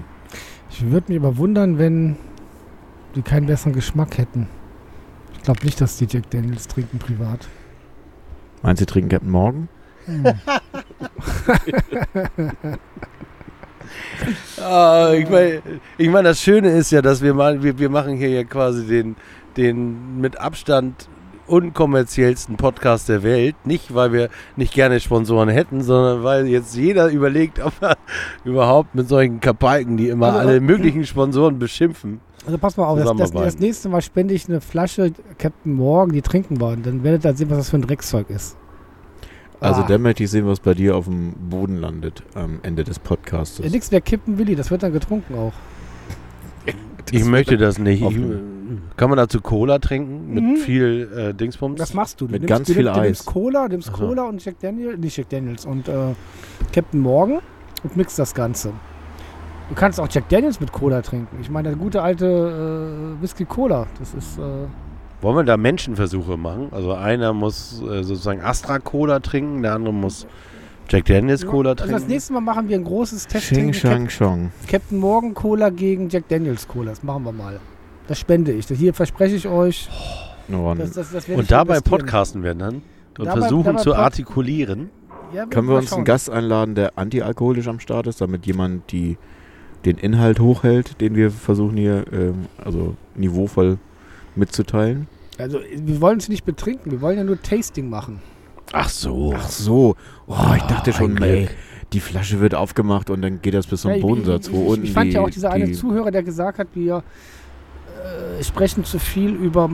Ich 0.70 0.86
würde 0.92 1.12
mich 1.12 1.20
aber 1.20 1.36
wundern, 1.38 1.80
wenn 1.80 2.16
die 3.16 3.24
keinen 3.24 3.48
besseren 3.48 3.74
Geschmack 3.74 4.20
hätten. 4.20 4.48
Ich 5.34 5.42
glaube 5.42 5.66
nicht, 5.66 5.82
dass 5.82 5.98
die 5.98 6.06
Jack 6.08 6.30
Daniels 6.30 6.68
trinken 6.68 7.00
privat. 7.00 7.48
Meinst 8.62 8.82
du, 8.82 8.84
sie 8.84 8.86
trinken 8.86 9.10
Captain 9.10 9.32
Morgan? 9.32 9.68
Ah, 14.62 15.14
ich 15.14 15.30
meine, 15.30 15.62
ich 15.98 16.10
mein, 16.10 16.24
das 16.24 16.42
Schöne 16.42 16.70
ist 16.72 16.92
ja, 16.92 17.02
dass 17.02 17.22
wir 17.22 17.34
mal, 17.34 17.62
wir, 17.62 17.78
wir 17.78 17.90
machen 17.90 18.16
hier 18.16 18.30
ja 18.30 18.44
quasi 18.44 18.86
den, 18.86 19.16
den 19.58 20.20
mit 20.20 20.40
Abstand 20.40 21.08
unkommerziellsten 21.48 22.58
Podcast 22.58 23.10
der 23.10 23.24
Welt. 23.24 23.56
Nicht, 23.66 23.94
weil 23.94 24.12
wir 24.12 24.30
nicht 24.56 24.74
gerne 24.74 25.00
Sponsoren 25.00 25.50
hätten, 25.50 25.84
sondern 25.84 26.24
weil 26.24 26.48
jetzt 26.48 26.76
jeder 26.76 27.10
überlegt, 27.10 27.60
ob 27.60 27.74
er 27.82 27.98
überhaupt 28.44 28.96
mit 28.96 29.08
solchen 29.08 29.40
Kapalken, 29.40 29.98
die 29.98 30.10
immer 30.10 30.28
Also, 30.28 30.40
alle 30.40 30.56
äh, 30.58 30.60
möglichen 30.60 31.06
Sponsoren 31.06 31.60
beschimpfen. 31.60 32.20
Also 32.46 32.58
pass 32.58 32.78
mal 32.78 32.86
auf, 32.86 33.00
das, 33.00 33.16
das, 33.18 33.32
das 33.32 33.60
nächste 33.60 33.90
Mal 33.90 34.02
spende 34.02 34.34
ich 34.34 34.48
eine 34.48 34.62
Flasche 34.62 35.12
Captain 35.38 35.74
Morgan, 35.74 36.14
die 36.14 36.22
trinken 36.22 36.60
wollen. 36.60 36.84
Dann 36.84 37.04
werdet 37.04 37.26
ihr 37.26 37.36
sehen, 37.36 37.50
was 37.50 37.58
das 37.58 37.70
für 37.70 37.78
ein 37.78 37.82
Dreckzeug 37.84 38.30
ist. 38.30 38.58
Also 39.60 39.82
Ah. 39.82 39.86
dann 39.88 40.02
möchte 40.02 40.24
ich 40.24 40.30
sehen, 40.32 40.46
was 40.48 40.60
bei 40.60 40.74
dir 40.74 40.96
auf 40.96 41.06
dem 41.06 41.34
Boden 41.50 41.78
landet 41.78 42.24
am 42.34 42.60
Ende 42.64 42.84
des 42.84 43.00
Podcasts. 43.00 43.60
Ja, 43.60 43.70
nix 43.70 43.90
mehr 43.92 44.02
kippen, 44.02 44.38
Willi, 44.38 44.56
das 44.56 44.70
wird 44.72 44.84
dann 44.84 44.94
getrunken 44.94 45.36
auch. 45.36 45.54
Ich 47.12 47.24
möchte 47.24 47.56
das 47.58 47.78
nicht. 47.78 48.02
Ich, 48.02 48.18
kann 48.98 49.10
man 49.10 49.18
dazu 49.18 49.40
Cola 49.40 49.78
trinken 49.78 50.34
mit 50.34 50.44
Mhm. 50.44 50.56
viel 50.58 51.10
äh, 51.16 51.34
Dingsbums? 51.36 51.78
Das 51.78 51.94
machst 51.94 52.20
du. 52.20 52.26
du 52.26 52.32
Mit 52.32 52.42
nimmst, 52.42 52.50
ganz 52.50 52.68
du, 52.68 52.74
viel 52.74 52.84
nimmst- 52.86 52.96
du 52.98 53.02
Eis. 53.02 53.06
nimmst 53.10 53.26
Cola, 53.28 53.68
nimmst. 53.68 53.94
Cola 53.94 54.24
und 54.24 54.44
Jack 54.44 54.60
Daniels, 54.60 54.98
nicht 54.98 55.16
Jack 55.16 55.30
Daniels 55.30 55.66
und 55.68 55.88
äh, 55.88 55.94
Captain 56.74 57.00
Morgan 57.00 57.42
und 57.84 57.96
mixt 57.96 58.18
das 58.18 58.34
Ganze. 58.34 58.72
Du 59.70 59.76
kannst 59.76 60.00
auch 60.00 60.08
Jack 60.10 60.28
Daniels 60.30 60.60
mit 60.60 60.72
Cola 60.72 61.04
trinken. 61.04 61.38
Ich 61.42 61.50
meine, 61.52 61.70
der 61.70 61.78
gute 61.78 62.02
alte 62.02 62.26
äh, 62.26 63.22
Whisky 63.22 63.46
Cola, 63.46 63.86
das 64.00 64.16
ist 64.16 64.40
äh, 64.40 64.42
Wollen 65.22 65.38
wir 65.38 65.44
da 65.44 65.58
Menschenversuche 65.58 66.38
machen? 66.38 66.68
Also 66.72 66.94
einer 66.94 67.34
muss 67.34 67.82
äh, 67.82 68.04
sozusagen 68.04 68.42
Astra 68.42 68.80
Cola 68.80 69.20
trinken, 69.20 69.62
der 69.64 69.74
andere 69.74 69.94
muss 69.94 70.28
Jack 70.90 71.06
Daniels 71.06 71.46
Cola 71.46 71.72
Also 71.72 71.84
trinken. 71.86 72.00
das 72.02 72.08
nächste 72.08 72.34
Mal 72.34 72.42
machen 72.42 72.70
wir 72.70 72.78
ein 72.78 72.84
großes 72.84 73.28
Xing 73.28 73.40
Testing. 73.40 73.74
Shang 73.74 74.08
Chong. 74.08 74.52
Captain 74.68 75.00
Morgan 75.00 75.34
Cola 75.34 75.70
gegen 75.70 76.10
Jack 76.10 76.28
Daniels 76.28 76.68
Cola. 76.68 76.92
Das 76.92 77.02
machen 77.02 77.24
wir 77.24 77.32
mal. 77.32 77.60
Das 78.08 78.20
spende 78.20 78.52
ich. 78.52 78.68
Das 78.68 78.78
hier 78.78 78.94
verspreche 78.94 79.36
ich 79.36 79.48
euch. 79.48 79.90
Oh, 80.54 80.76
Das, 80.78 80.92
das, 80.92 81.12
das 81.12 81.28
und 81.28 81.50
dabei 81.50 81.80
podcasten 81.80 82.44
wir 82.44 82.54
dann 82.54 82.84
und 83.18 83.26
Dabei- 83.26 83.40
versuchen 83.40 83.64
dabei 83.66 83.82
zu 83.82 83.96
artikulieren. 83.96 84.92
Ja, 85.34 85.48
Können 85.48 85.68
wir 85.68 85.76
uns 85.78 85.90
schauen. 85.90 86.00
einen 86.00 86.06
Gast 86.06 86.30
einladen, 86.30 86.76
der 86.76 87.00
antialkoholisch 87.00 87.68
am 87.68 87.80
Start 87.80 88.06
ist, 88.06 88.22
damit 88.22 88.46
jemand 88.46 88.92
die, 88.92 89.18
den 89.86 89.98
Inhalt 89.98 90.40
hochhält, 90.40 91.02
den 91.02 91.16
wir 91.16 91.32
versuchen 91.32 91.78
hier 91.78 92.06
ähm, 92.14 92.46
also 92.64 92.96
niveauvoll 93.16 93.80
mitzuteilen? 94.38 95.08
Also, 95.38 95.60
wir 95.76 96.02
wollen 96.02 96.18
es 96.18 96.30
nicht 96.30 96.46
betrinken. 96.46 96.92
Wir 96.92 97.02
wollen 97.02 97.18
ja 97.18 97.24
nur 97.24 97.42
Tasting 97.42 97.90
machen. 97.90 98.22
Ach 98.72 98.90
so. 98.90 99.34
Ach 99.36 99.50
so. 99.50 99.96
Oh, 100.28 100.54
ich 100.56 100.64
dachte 100.64 100.94
schon, 100.94 101.18
ey, 101.22 101.46
Glück. 101.46 101.56
die 101.94 102.00
Flasche 102.00 102.40
wird 102.40 102.56
aufgemacht 102.56 103.10
und 103.10 103.22
dann 103.22 103.42
geht 103.42 103.54
das 103.54 103.68
bis 103.68 103.82
zum 103.82 103.92
Ja, 103.92 103.98
Bodensatz, 104.00 104.48
ich, 104.48 104.54
wo 104.54 104.64
ich, 104.64 104.68
unten 104.70 104.86
ich 104.86 104.94
fand 104.94 105.12
die, 105.12 105.16
ja 105.16 105.22
auch 105.22 105.30
dieser 105.30 105.52
eine 105.52 105.66
die, 105.66 105.74
Zuhörer, 105.74 106.12
der 106.12 106.24
gesagt 106.24 106.58
hat, 106.60 106.68
wir 106.74 107.04
äh, 108.40 108.44
sprechen 108.44 108.86
zu 108.86 108.98
viel 109.00 109.32
über 109.32 109.70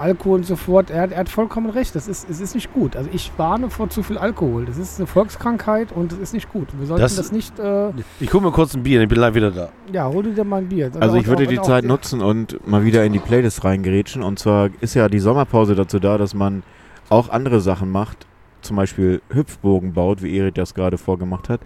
Alkohol 0.00 0.38
und 0.38 0.44
so 0.46 0.56
fort. 0.56 0.90
Er, 0.90 1.02
hat- 1.02 1.12
er 1.12 1.18
hat 1.18 1.28
vollkommen 1.28 1.70
recht. 1.70 1.94
Das 1.94 2.08
ist, 2.08 2.28
es 2.28 2.40
ist 2.40 2.54
nicht 2.54 2.72
gut. 2.72 2.96
Also 2.96 3.08
ich 3.12 3.30
warne 3.36 3.70
vor 3.70 3.88
zu 3.90 4.02
viel 4.02 4.18
Alkohol. 4.18 4.64
Das 4.64 4.78
ist 4.78 4.98
eine 4.98 5.06
Volkskrankheit 5.06 5.92
und 5.92 6.12
es 6.12 6.18
ist 6.18 6.34
nicht 6.34 6.52
gut. 6.52 6.68
Wir 6.78 6.86
sollten 6.86 7.02
Das- 7.02 7.16
das, 7.16 7.30
nicht. 7.32 7.58
Äh, 7.58 7.90
Ich 8.18 8.30
gucke 8.30 8.44
mir 8.44 8.52
kurz 8.52 8.74
ein 8.74 8.82
Bier, 8.82 9.00
ich 9.02 9.08
bin 9.08 9.16
gleich 9.18 9.34
wieder 9.34 9.50
da. 9.50 9.68
ja, 9.92 10.06
hol 10.08 10.22
dir 10.22 10.44
mal 10.44 10.58
ein 10.62 10.68
Bier. 10.68 10.90
Also 10.98 11.16
ich 11.16 11.24
auch- 11.24 11.28
würde 11.28 11.44
auch- 11.44 11.48
die 11.48 11.58
auch- 11.58 11.64
Zeit 11.66 11.84
nutzen 11.84 12.20
und 12.20 12.66
mal 12.66 12.84
wieder 12.84 13.04
in 13.04 13.12
die 13.12 13.18
Playlist 13.18 13.62
reingerätschen. 13.64 14.22
Und 14.22 14.38
zwar 14.38 14.70
ist 14.80 14.94
ja 14.94 15.08
die 15.08 15.20
Sommerpause 15.20 15.74
dazu 15.74 15.98
da, 15.98 16.18
dass 16.18 16.34
man 16.34 16.62
auch 17.08 17.28
andere 17.28 17.60
Sachen 17.60 17.90
macht, 17.90 18.26
zum 18.62 18.76
Beispiel 18.76 19.20
Hüpfbogen 19.30 19.92
baut, 19.92 20.22
wie 20.22 20.36
Erik 20.36 20.54
das 20.54 20.74
gerade 20.74 20.98
vorgemacht 20.98 21.48
hat. 21.48 21.60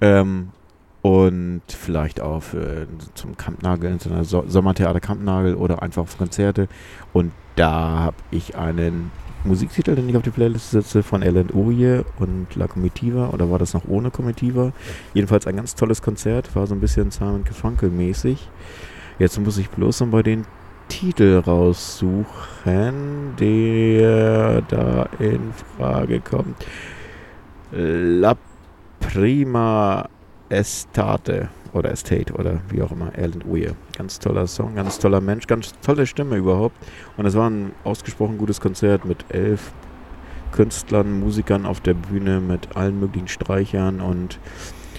Ähm, 0.00 0.48
und 1.02 1.62
vielleicht 1.68 2.20
auch 2.20 2.42
für, 2.42 2.86
zum 3.14 3.36
Kampnagel, 3.36 3.96
so 4.22 4.44
Sommertheater 4.48 4.98
Kampnagel 5.00 5.54
oder 5.54 5.82
einfach 5.82 6.02
auf 6.02 6.18
Konzerte. 6.18 6.68
Und 7.12 7.32
da 7.56 7.98
habe 7.98 8.16
ich 8.30 8.56
einen 8.56 9.10
Musiktitel, 9.44 9.94
den 9.94 10.08
ich 10.08 10.16
auf 10.16 10.22
die 10.22 10.30
Playlist 10.30 10.70
setze, 10.70 11.02
von 11.02 11.22
Alan 11.22 11.50
Urie 11.52 12.02
und 12.18 12.54
La 12.54 12.66
Comitiva. 12.66 13.30
Oder 13.30 13.50
war 13.50 13.58
das 13.58 13.74
noch 13.74 13.86
ohne 13.88 14.10
Comitiva? 14.10 14.72
Jedenfalls 15.14 15.46
ein 15.46 15.56
ganz 15.56 15.74
tolles 15.74 16.02
Konzert, 16.02 16.54
war 16.54 16.66
so 16.66 16.74
ein 16.74 16.80
bisschen 16.80 17.10
Simon 17.10 17.44
Gefunkel 17.44 17.90
mäßig. 17.90 18.48
Jetzt 19.18 19.38
muss 19.40 19.58
ich 19.58 19.70
bloß 19.70 20.00
noch 20.00 20.08
bei 20.08 20.22
den 20.22 20.44
Titel 20.88 21.42
raussuchen, 21.44 23.34
der 23.38 24.62
da 24.62 25.08
in 25.18 25.52
Frage 25.76 26.20
kommt. 26.20 26.66
La 27.72 28.36
Prima 29.00 30.08
Estate 30.48 31.48
oder 31.76 31.90
Estate 31.90 32.32
oder 32.32 32.60
wie 32.68 32.82
auch 32.82 32.92
immer, 32.92 33.12
Alan 33.16 33.42
Weir. 33.44 33.74
Ganz 33.96 34.18
toller 34.18 34.46
Song, 34.46 34.74
ganz 34.74 34.98
toller 34.98 35.20
Mensch, 35.20 35.46
ganz 35.46 35.72
tolle 35.80 36.06
Stimme 36.06 36.36
überhaupt. 36.36 36.76
Und 37.16 37.26
es 37.26 37.34
war 37.34 37.48
ein 37.48 37.72
ausgesprochen 37.84 38.38
gutes 38.38 38.60
Konzert 38.60 39.04
mit 39.04 39.24
elf 39.28 39.72
Künstlern, 40.52 41.20
Musikern 41.20 41.66
auf 41.66 41.80
der 41.80 41.94
Bühne, 41.94 42.40
mit 42.40 42.76
allen 42.76 42.98
möglichen 42.98 43.28
Streichern 43.28 44.00
und 44.00 44.38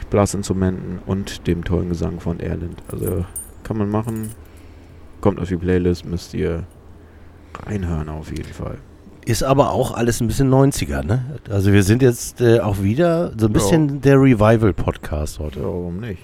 Blasinstrumenten 0.09 0.99
und 1.05 1.47
dem 1.47 1.63
tollen 1.63 1.89
Gesang 1.89 2.19
von 2.19 2.39
Erland. 2.39 2.81
Also 2.91 3.25
kann 3.63 3.77
man 3.77 3.89
machen. 3.89 4.31
Kommt 5.19 5.39
auf 5.39 5.47
die 5.47 5.57
Playlist, 5.57 6.05
müsst 6.05 6.33
ihr 6.33 6.63
reinhören 7.65 8.07
auf 8.09 8.29
jeden 8.29 8.53
Fall. 8.53 8.77
Ist 9.25 9.43
aber 9.43 9.71
auch 9.71 9.93
alles 9.93 10.21
ein 10.21 10.27
bisschen 10.27 10.49
90er, 10.49 11.03
ne? 11.03 11.39
Also 11.49 11.73
wir 11.73 11.83
sind 11.83 12.01
jetzt 12.01 12.39
äh, 12.39 12.61
auch 12.61 12.81
wieder 12.81 13.33
so 13.37 13.47
ein 13.47 13.53
bisschen 13.53 13.89
ja. 13.89 13.95
der 13.95 14.21
Revival-Podcast 14.21 15.39
heute. 15.39 15.59
Ja, 15.59 15.65
warum 15.65 15.99
nicht? 15.99 16.21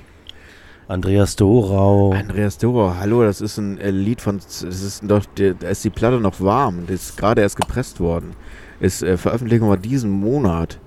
Andreas 0.87 1.35
Dorau. 1.35 2.11
Andreas 2.13 2.57
Dorau, 2.57 2.93
hallo, 2.99 3.23
das 3.23 3.41
ist 3.41 3.57
ein 3.57 3.77
äh, 3.79 3.89
Lied 3.91 4.21
von, 4.21 4.37
das 4.37 4.61
ist 4.63 5.03
doch, 5.05 5.23
da 5.35 5.67
ist 5.69 5.83
die 5.83 5.89
Platte 5.89 6.19
noch 6.19 6.41
warm, 6.41 6.83
das 6.87 7.09
ist 7.09 7.17
gerade 7.17 7.41
erst 7.41 7.55
gepresst 7.55 7.99
worden. 7.99 8.33
Ist 8.79 9.01
äh, 9.01 9.17
Veröffentlichung 9.17 9.69
war 9.69 9.77
diesen 9.77 10.11
Monat. 10.11 10.79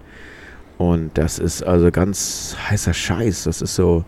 Und 0.79 1.17
das 1.17 1.39
ist 1.39 1.63
also 1.63 1.91
ganz 1.91 2.55
heißer 2.69 2.93
Scheiß. 2.93 3.45
Das 3.45 3.63
ist 3.63 3.75
so 3.75 4.05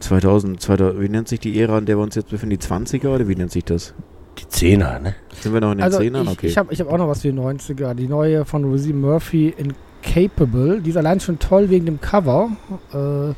2000, 0.00 0.60
2000 0.60 1.00
wie 1.00 1.08
nennt 1.08 1.28
sich 1.28 1.38
die 1.38 1.60
Ära, 1.60 1.78
in 1.78 1.86
der 1.86 1.96
wir 1.96 2.02
uns 2.02 2.16
jetzt 2.16 2.30
befinden? 2.30 2.58
Die 2.58 2.66
20er 2.66 3.08
oder 3.08 3.28
wie 3.28 3.36
nennt 3.36 3.52
sich 3.52 3.64
das? 3.64 3.94
Die 4.38 4.48
Zehner, 4.48 4.98
ne? 4.98 5.14
Sind 5.40 5.52
wir 5.54 5.60
noch 5.60 5.70
in 5.70 5.78
den 5.78 5.84
Also 5.84 5.98
Zehnern? 5.98 6.24
ich, 6.24 6.30
Okay. 6.32 6.46
ich 6.48 6.58
habe 6.58 6.72
ich 6.72 6.80
hab 6.80 6.90
auch 6.92 6.98
noch 6.98 7.06
was 7.08 7.22
für 7.22 7.30
die 7.30 7.38
90er. 7.38 7.94
Die 7.94 8.08
neue 8.08 8.44
von 8.44 8.64
Rosie 8.64 8.92
Murphy, 8.92 9.54
Incapable. 9.56 10.80
Die 10.80 10.90
ist 10.90 10.96
allein 10.96 11.20
schon 11.20 11.38
toll 11.38 11.70
wegen 11.70 11.86
dem 11.86 12.00
Cover. 12.00 12.50
Äh, 12.92 13.34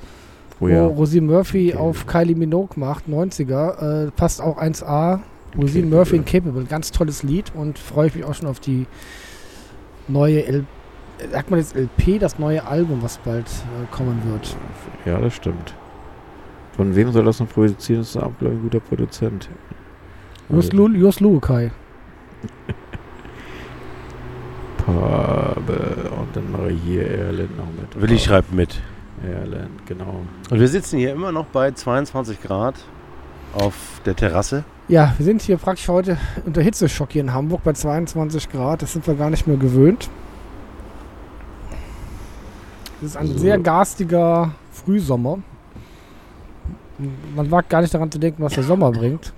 wo 0.60 0.68
ja. 0.68 0.84
Rosie 0.84 1.20
Murphy 1.20 1.70
Okay. 1.72 1.78
auf 1.78 2.06
Kylie 2.06 2.36
Minogue 2.36 2.78
macht, 2.78 3.08
90er. 3.08 4.06
Äh, 4.06 4.10
passt 4.12 4.40
auch 4.40 4.58
1A. 4.58 5.20
Rosie 5.56 5.80
Incapable. 5.80 5.86
Murphy 5.86 6.16
Incapable. 6.16 6.64
Ganz 6.64 6.92
tolles 6.92 7.22
Lied 7.22 7.52
und 7.54 7.78
freue 7.78 8.06
ich 8.08 8.14
mich 8.14 8.24
auch 8.24 8.34
schon 8.34 8.48
auf 8.48 8.60
die 8.60 8.86
neue 10.06 10.44
L 10.44 10.64
Sagt 11.32 11.50
man 11.50 11.60
jetzt 11.60 11.76
LP, 11.76 12.18
das 12.18 12.38
neue 12.38 12.66
Album, 12.66 13.02
was 13.02 13.18
bald 13.18 13.46
äh, 13.46 13.94
kommen 13.94 14.22
wird. 14.24 14.56
Ja, 15.04 15.18
das 15.20 15.34
stimmt. 15.34 15.74
Von 16.72 16.96
wem 16.96 17.12
soll 17.12 17.24
das 17.24 17.40
noch 17.40 17.48
produzieren? 17.50 18.00
Das 18.00 18.08
ist 18.10 18.16
auch, 18.16 18.32
glaube 18.38 18.54
ich, 18.54 18.60
ein 18.60 18.62
guter 18.62 18.80
Produzent. 18.80 19.50
Jos, 20.48 20.70
Jos 20.72 21.20
Luukai. 21.20 21.70
Pabe. 24.78 26.10
Und 26.18 26.34
dann 26.34 26.50
mache 26.50 26.70
ich 26.70 26.80
hier 26.82 27.06
Erland 27.06 27.56
noch 27.56 27.66
mit. 27.66 28.00
Willi 28.00 28.18
schreibt 28.18 28.52
mit. 28.54 28.80
Erland, 29.22 29.86
genau. 29.86 30.20
Und 30.50 30.60
wir 30.60 30.68
sitzen 30.68 30.98
hier 30.98 31.12
immer 31.12 31.32
noch 31.32 31.46
bei 31.46 31.70
22 31.72 32.40
Grad 32.42 32.74
auf 33.54 34.00
der 34.04 34.16
Terrasse. 34.16 34.64
Ja, 34.88 35.14
wir 35.18 35.24
sind 35.24 35.42
hier 35.42 35.56
praktisch 35.56 35.88
heute 35.88 36.16
unter 36.46 36.62
Hitzeschock 36.62 37.12
hier 37.12 37.22
in 37.22 37.32
Hamburg 37.32 37.62
bei 37.62 37.72
22 37.72 38.48
Grad. 38.50 38.82
Das 38.82 38.92
sind 38.92 39.06
wir 39.06 39.14
gar 39.14 39.30
nicht 39.30 39.46
mehr 39.46 39.56
gewöhnt. 39.56 40.08
Es 43.00 43.08
ist 43.08 43.16
ein 43.16 43.28
So. 43.28 43.38
sehr 43.38 43.58
garstiger 43.58 44.52
Frühsommer. 44.72 45.38
Man 47.34 47.50
wagt 47.50 47.70
gar 47.70 47.80
nicht 47.80 47.94
daran 47.94 48.10
zu 48.10 48.18
denken, 48.18 48.42
was 48.42 48.54
der 48.54 48.62
Sommer 48.64 48.90
bringt. 48.90 49.32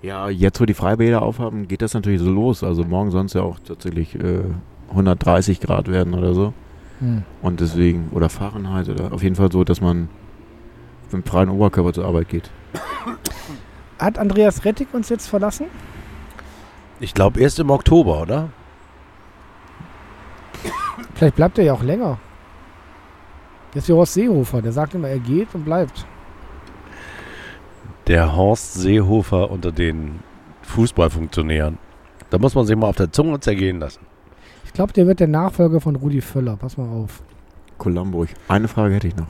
Ja, 0.00 0.28
jetzt 0.28 0.60
wo 0.60 0.64
die 0.66 0.74
Freibäder 0.74 1.22
aufhaben, 1.22 1.66
geht 1.68 1.82
das 1.82 1.94
natürlich 1.94 2.20
so 2.20 2.30
los. 2.30 2.62
Also 2.62 2.84
morgen 2.84 3.10
soll 3.10 3.24
es 3.26 3.32
ja 3.32 3.42
auch 3.42 3.58
tatsächlich 3.58 4.14
äh, 4.14 4.42
130 4.90 5.60
Grad 5.60 5.88
werden 5.88 6.14
oder 6.14 6.34
so. 6.34 6.52
Und 7.42 7.60
deswegen, 7.60 8.08
oder 8.12 8.28
Fahrenheit, 8.28 8.88
oder 8.88 9.12
auf 9.12 9.22
jeden 9.22 9.36
Fall 9.36 9.50
so, 9.52 9.64
dass 9.64 9.80
man 9.80 10.08
mit 11.04 11.12
dem 11.12 11.24
freien 11.24 11.50
Oberkörper 11.50 11.92
zur 11.92 12.06
Arbeit 12.06 12.28
geht. 12.28 12.50
Hat 13.98 14.18
Andreas 14.18 14.64
Rettig 14.64 14.88
uns 14.92 15.08
jetzt 15.08 15.26
verlassen? 15.26 15.66
Ich 17.00 17.14
glaube 17.14 17.40
erst 17.40 17.58
im 17.58 17.70
Oktober, 17.70 18.22
oder? 18.22 18.50
Vielleicht 21.14 21.36
bleibt 21.36 21.58
er 21.58 21.64
ja 21.64 21.72
auch 21.72 21.82
länger. 21.82 22.18
Das 23.72 23.84
ist 23.84 23.88
wie 23.88 23.92
Horst 23.92 24.14
Seehofer, 24.14 24.62
der 24.62 24.72
sagt 24.72 24.94
immer, 24.94 25.08
er 25.08 25.18
geht 25.18 25.48
und 25.54 25.64
bleibt. 25.64 26.06
Der 28.06 28.36
Horst 28.36 28.74
Seehofer 28.74 29.50
unter 29.50 29.72
den 29.72 30.20
Fußballfunktionären. 30.62 31.78
Da 32.30 32.38
muss 32.38 32.54
man 32.54 32.66
sich 32.66 32.76
mal 32.76 32.88
auf 32.88 32.96
der 32.96 33.12
Zunge 33.12 33.40
zergehen 33.40 33.80
lassen. 33.80 34.06
Ich 34.74 34.76
glaube, 34.76 34.92
der 34.92 35.06
wird 35.06 35.20
der 35.20 35.28
Nachfolger 35.28 35.80
von 35.80 35.94
Rudi 35.94 36.20
Völler. 36.20 36.56
Pass 36.56 36.76
mal 36.76 36.88
auf. 36.88 37.22
Columbo. 37.78 38.24
Ich- 38.24 38.34
Eine 38.48 38.66
Frage 38.66 38.92
hätte 38.94 39.06
ich 39.06 39.14
noch. 39.14 39.28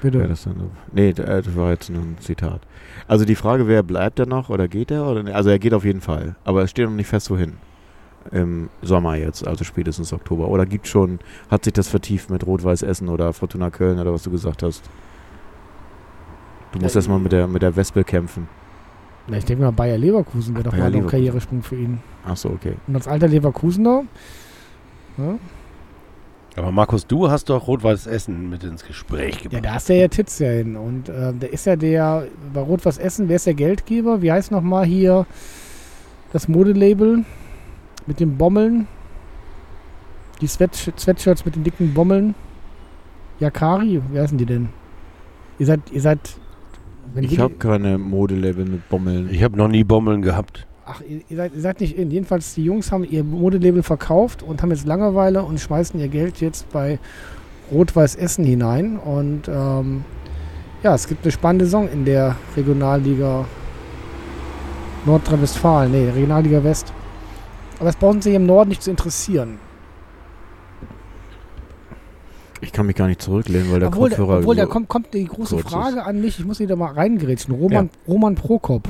Bitte. 0.00 0.20
Wer 0.20 0.28
das, 0.28 0.44
dann, 0.44 0.54
so- 0.56 0.70
nee, 0.92 1.08
äh, 1.08 1.14
das 1.42 1.56
war 1.56 1.70
jetzt 1.70 1.90
nur 1.90 2.00
ein 2.00 2.16
Zitat. 2.20 2.60
Also 3.08 3.24
die 3.24 3.34
Frage, 3.34 3.66
wer 3.66 3.82
bleibt 3.82 4.20
er 4.20 4.26
noch 4.26 4.50
oder 4.50 4.68
geht 4.68 4.92
er? 4.92 5.04
Oder, 5.08 5.34
also 5.34 5.50
er 5.50 5.58
geht 5.58 5.74
auf 5.74 5.84
jeden 5.84 6.00
Fall. 6.00 6.36
Aber 6.44 6.62
es 6.62 6.70
steht 6.70 6.86
noch 6.86 6.94
nicht 6.94 7.08
fest, 7.08 7.28
wohin. 7.28 7.54
Im 8.30 8.70
Sommer 8.82 9.16
jetzt, 9.16 9.44
also 9.44 9.64
spätestens 9.64 10.12
Oktober. 10.12 10.46
Oder 10.46 10.64
gibt 10.64 10.86
schon, 10.86 11.18
hat 11.50 11.64
sich 11.64 11.72
das 11.72 11.88
vertieft 11.88 12.30
mit 12.30 12.46
Rot-Weiß 12.46 12.82
Essen 12.82 13.08
oder 13.08 13.32
Fortuna 13.32 13.70
Köln 13.70 13.98
oder 13.98 14.12
was 14.12 14.22
du 14.22 14.30
gesagt 14.30 14.62
hast? 14.62 14.84
Du 16.70 16.78
musst 16.78 16.94
Ja, 16.94 17.00
erstmal 17.00 17.18
mit 17.18 17.32
der, 17.32 17.48
mit 17.48 17.62
der 17.62 17.74
Wespe 17.74 18.04
kämpfen. 18.04 18.46
Na, 19.26 19.38
ich 19.38 19.44
denke 19.44 19.64
mal, 19.64 19.72
Bayer 19.72 19.98
Leverkusen 19.98 20.54
wäre 20.54 20.62
doch 20.70 20.76
mal 20.76 20.94
ein. 20.94 21.06
Karrieresprung 21.08 21.62
für 21.64 21.74
ihn. 21.76 21.98
Achso, 22.24 22.50
okay. 22.50 22.74
Und 22.86 22.94
als 22.94 23.08
alter 23.08 23.26
Leverkusener, 23.26 24.04
ja, 25.18 25.38
Aber 26.56 26.72
Markus, 26.72 27.06
du 27.06 27.30
hast 27.30 27.50
doch 27.50 27.66
Rot-Weiß 27.66 28.06
Essen 28.06 28.50
mit 28.50 28.64
ins 28.64 28.84
Gespräch 28.84 29.36
ja, 29.36 29.42
gebracht. 29.42 29.64
da 29.64 29.76
ist 29.76 29.88
der 29.88 29.96
ja 29.96 30.08
Titz 30.08 30.38
ja 30.38 30.48
hin. 30.48 30.76
Und 30.76 31.08
äh, 31.08 31.32
der 31.32 31.52
ist 31.52 31.66
ja 31.66 31.76
der, 31.76 32.26
bei 32.52 32.60
Rot-Was 32.60 32.98
Essen, 32.98 33.28
wer 33.28 33.36
ist 33.36 33.46
der 33.46 33.54
Geldgeber? 33.54 34.22
Wie 34.22 34.32
heißt 34.32 34.50
nochmal 34.50 34.84
hier 34.84 35.26
das 36.32 36.48
Modelabel 36.48 37.24
mit 38.06 38.20
den 38.20 38.36
Bommeln? 38.36 38.86
Die 40.40 40.46
Sweatsh 40.46 40.90
Sweatshirts 40.98 41.44
mit 41.44 41.56
den 41.56 41.64
dicken 41.64 41.94
Bommeln? 41.94 42.34
Yakari, 43.40 44.02
wie 44.12 44.18
heißen 44.18 44.38
die 44.38 44.46
denn? 44.46 44.68
Ihr 45.58 45.66
seid, 45.66 45.80
ihr 45.92 46.00
seid, 46.00 46.36
wenn 47.12 47.24
Ich 47.24 47.38
habe 47.38 47.54
keine 47.54 47.98
Modelabel 47.98 48.64
mit 48.64 48.88
Bommeln. 48.88 49.28
Ich 49.30 49.42
habe 49.42 49.56
noch 49.56 49.68
nie 49.68 49.84
Bommeln 49.84 50.22
gehabt. 50.22 50.66
Ach, 50.86 51.00
ihr, 51.00 51.36
seid, 51.36 51.54
ihr 51.54 51.60
seid 51.60 51.80
nicht 51.80 51.96
in. 51.96 52.10
Jedenfalls, 52.10 52.54
die 52.54 52.64
Jungs 52.64 52.92
haben 52.92 53.04
ihr 53.04 53.24
Modelabel 53.24 53.82
verkauft 53.82 54.42
und 54.42 54.62
haben 54.62 54.70
jetzt 54.70 54.86
Langeweile 54.86 55.42
und 55.42 55.58
schmeißen 55.58 55.98
ihr 55.98 56.08
Geld 56.08 56.40
jetzt 56.40 56.70
bei 56.72 56.98
Rot-Weiß 57.72 58.16
Essen 58.16 58.44
hinein. 58.44 58.98
Und 58.98 59.48
ähm, 59.48 60.04
ja, 60.82 60.94
es 60.94 61.08
gibt 61.08 61.24
eine 61.24 61.32
spannende 61.32 61.64
Saison 61.64 61.88
in 61.88 62.04
der 62.04 62.36
Regionalliga 62.56 63.46
Nordrhein-Westfalen, 65.06 65.90
nee, 65.92 66.10
Regionalliga 66.10 66.62
West. 66.64 66.92
Aber 67.76 67.86
das 67.86 67.96
brauchen 67.96 68.20
sie 68.20 68.34
im 68.34 68.46
Norden 68.46 68.68
nicht 68.68 68.82
zu 68.82 68.90
interessieren. 68.90 69.58
Ich 72.60 72.72
kann 72.72 72.86
mich 72.86 72.96
gar 72.96 73.08
nicht 73.08 73.20
zurücklehnen, 73.20 73.70
weil 73.72 73.80
der 73.80 73.88
obwohl, 73.88 74.08
Kopfhörer 74.08 74.38
obwohl 74.38 74.56
da 74.56 74.66
kommt, 74.66 74.88
kommt 74.88 75.12
die 75.12 75.24
große 75.26 75.56
kurz 75.56 75.66
ist. 75.66 75.72
Frage 75.72 76.04
an 76.04 76.20
mich. 76.20 76.38
Ich 76.38 76.44
muss 76.44 76.60
wieder 76.60 76.76
mal 76.76 76.92
reingrätschen. 76.92 77.54
Roman, 77.54 77.90
Roman 78.08 78.34
Prokop. 78.34 78.88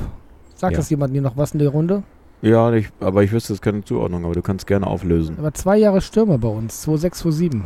Sagt 0.65 0.73
Ja. 0.73 0.77
das 0.79 0.89
jemand 0.89 1.13
hier 1.13 1.21
noch 1.21 1.37
was 1.37 1.51
in 1.51 1.59
der 1.59 1.69
Runde? 1.69 2.01
Ja, 2.41 2.73
ich, 2.73 2.89
aber 2.99 3.21
ich 3.21 3.31
wüsste 3.31 3.53
jetzt 3.53 3.61
keine 3.61 3.83
Zuordnung, 3.83 4.25
aber 4.25 4.33
du 4.33 4.41
kannst 4.41 4.65
gerne 4.65 4.87
auflösen. 4.87 5.37
Er 5.37 5.43
war 5.43 5.53
zwei 5.53 5.77
Jahre 5.77 6.01
Stürmer 6.01 6.39
bei 6.39 6.47
uns, 6.47 6.81
2006, 6.81 7.19
2007. 7.19 7.65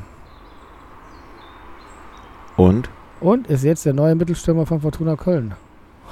Und? 2.57 2.89
Und 3.21 3.47
ist 3.47 3.63
jetzt 3.63 3.85
der 3.85 3.93
neue 3.93 4.15
Mittelstürmer 4.15 4.65
von 4.65 4.81
Fortuna 4.81 5.15
Köln. 5.15 5.53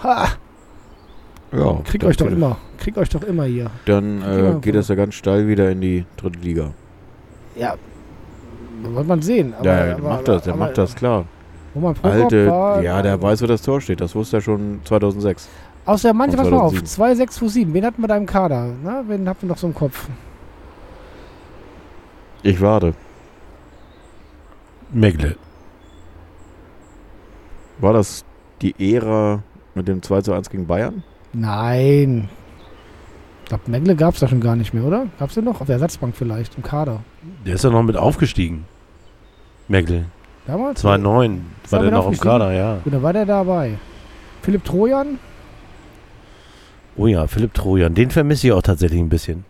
Ha! 0.01 0.27
Ja. 1.51 1.81
Kriegt 1.83 2.05
euch 2.05 2.15
doch 2.15 2.27
immer. 2.27 2.57
Kriegt 2.77 2.97
euch 2.97 3.09
doch 3.09 3.23
immer 3.23 3.43
hier. 3.43 3.69
Dann 3.85 4.21
äh, 4.21 4.55
geht 4.61 4.75
das 4.75 4.87
ja 4.87 4.95
ganz 4.95 5.15
steil 5.15 5.47
wieder 5.49 5.69
in 5.69 5.81
die 5.81 6.05
dritte 6.15 6.39
Liga. 6.39 6.71
Ja. 7.55 7.75
Wollte 8.81 9.09
man 9.09 9.21
sehen. 9.21 9.53
Aber, 9.59 9.65
ja, 9.65 9.85
der 9.85 9.95
aber, 9.97 10.09
macht 10.09 10.27
das, 10.29 10.43
der 10.43 10.53
aber, 10.53 10.65
macht 10.65 10.77
das 10.77 10.95
klar. 10.95 11.25
Roman 11.75 11.93
Prokop 11.95 12.11
Alte, 12.11 12.47
war, 12.47 12.81
ja, 12.81 13.01
der 13.01 13.21
weiß, 13.21 13.41
wo 13.41 13.45
das 13.45 13.61
Tor 13.61 13.81
steht. 13.81 14.01
Das 14.01 14.15
wusste 14.15 14.37
er 14.37 14.41
schon 14.41 14.79
2006. 14.85 15.49
Außer 15.87 16.13
manche, 16.13 16.37
pass 16.37 16.49
mal 16.49 16.59
auf. 16.59 16.73
2007. 16.73 16.85
2, 16.85 17.15
6, 17.15 17.35
2, 17.35 17.47
7. 17.47 17.73
Wen 17.73 17.85
hatten 17.85 18.01
wir 18.01 18.07
da 18.07 18.17
im 18.17 18.25
Kader? 18.25 18.73
Na, 18.83 19.03
wen 19.07 19.27
habt 19.27 19.41
ihr 19.41 19.47
noch 19.47 19.57
so 19.57 19.67
im 19.67 19.73
Kopf? 19.73 20.07
Ich 22.43 22.61
warte. 22.61 22.93
Megle. 24.91 25.37
War 27.79 27.93
das 27.93 28.25
die 28.61 28.75
Ära 28.95 29.41
mit 29.75 29.87
dem 29.87 30.01
2 30.01 30.21
zu 30.21 30.33
1 30.33 30.49
gegen 30.49 30.67
Bayern? 30.67 31.03
Nein. 31.33 32.29
Ich 33.43 33.49
glaube, 33.49 33.63
Mengle 33.71 33.95
gab 33.95 34.13
es 34.13 34.19
da 34.19 34.27
schon 34.27 34.41
gar 34.41 34.57
nicht 34.57 34.73
mehr, 34.73 34.83
oder? 34.83 35.05
Gab 35.19 35.29
es 35.29 35.35
den 35.35 35.45
noch? 35.45 35.61
Auf 35.61 35.67
der 35.67 35.75
Ersatzbank 35.75 36.15
vielleicht, 36.15 36.57
im 36.57 36.63
Kader. 36.63 37.01
Der 37.45 37.55
ist 37.55 37.63
ja 37.63 37.69
noch 37.69 37.83
mit 37.83 37.95
aufgestiegen. 37.95 38.65
Megle. 39.69 40.05
Damals? 40.45 40.81
2009 40.81 41.45
Ist 41.63 41.71
war 41.71 41.79
er 41.79 41.83
der 41.89 41.97
noch 41.97 42.07
im? 42.11 42.17
Kader, 42.17 42.51
ja. 42.51 42.77
Gut, 42.83 42.93
da 42.93 43.01
war 43.01 43.13
der 43.13 43.25
dabei. 43.25 43.77
Philipp 44.41 44.65
Trojan? 44.65 45.19
Oh 46.97 47.07
ja, 47.07 47.27
Philipp 47.27 47.53
Trojan. 47.53 47.93
Den 47.93 48.09
vermisse 48.09 48.47
ich 48.47 48.53
auch 48.53 48.61
tatsächlich 48.61 48.99
ein 48.99 49.09
bisschen. 49.09 49.45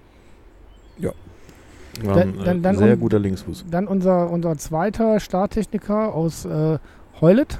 War 2.03 2.13
Dann- 2.13 2.29
ein, 2.35 2.39
äh, 2.41 2.43
dann- 2.43 2.61
dann 2.61 2.77
sehr 2.77 2.93
um- 2.93 2.99
guter 2.99 3.17
Linksfuß. 3.17 3.65
Dann 3.71 3.87
unser, 3.87 4.29
unser 4.29 4.55
zweiter 4.57 5.19
Starttechniker 5.19 6.13
aus 6.13 6.45
äh, 6.45 6.77
Heulet. 7.21 7.57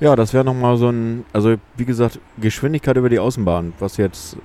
Ja, 0.00 0.16
das 0.16 0.32
wäre 0.32 0.42
nochmal 0.44 0.78
so 0.78 0.88
ein, 0.88 1.26
also 1.34 1.56
wie 1.76 1.84
gesagt, 1.84 2.18
Geschwindigkeit 2.40 2.96
über 2.96 3.10
die 3.10 3.18
Außenbahn, 3.18 3.74
was 3.78 3.98
jetzt 3.98 4.38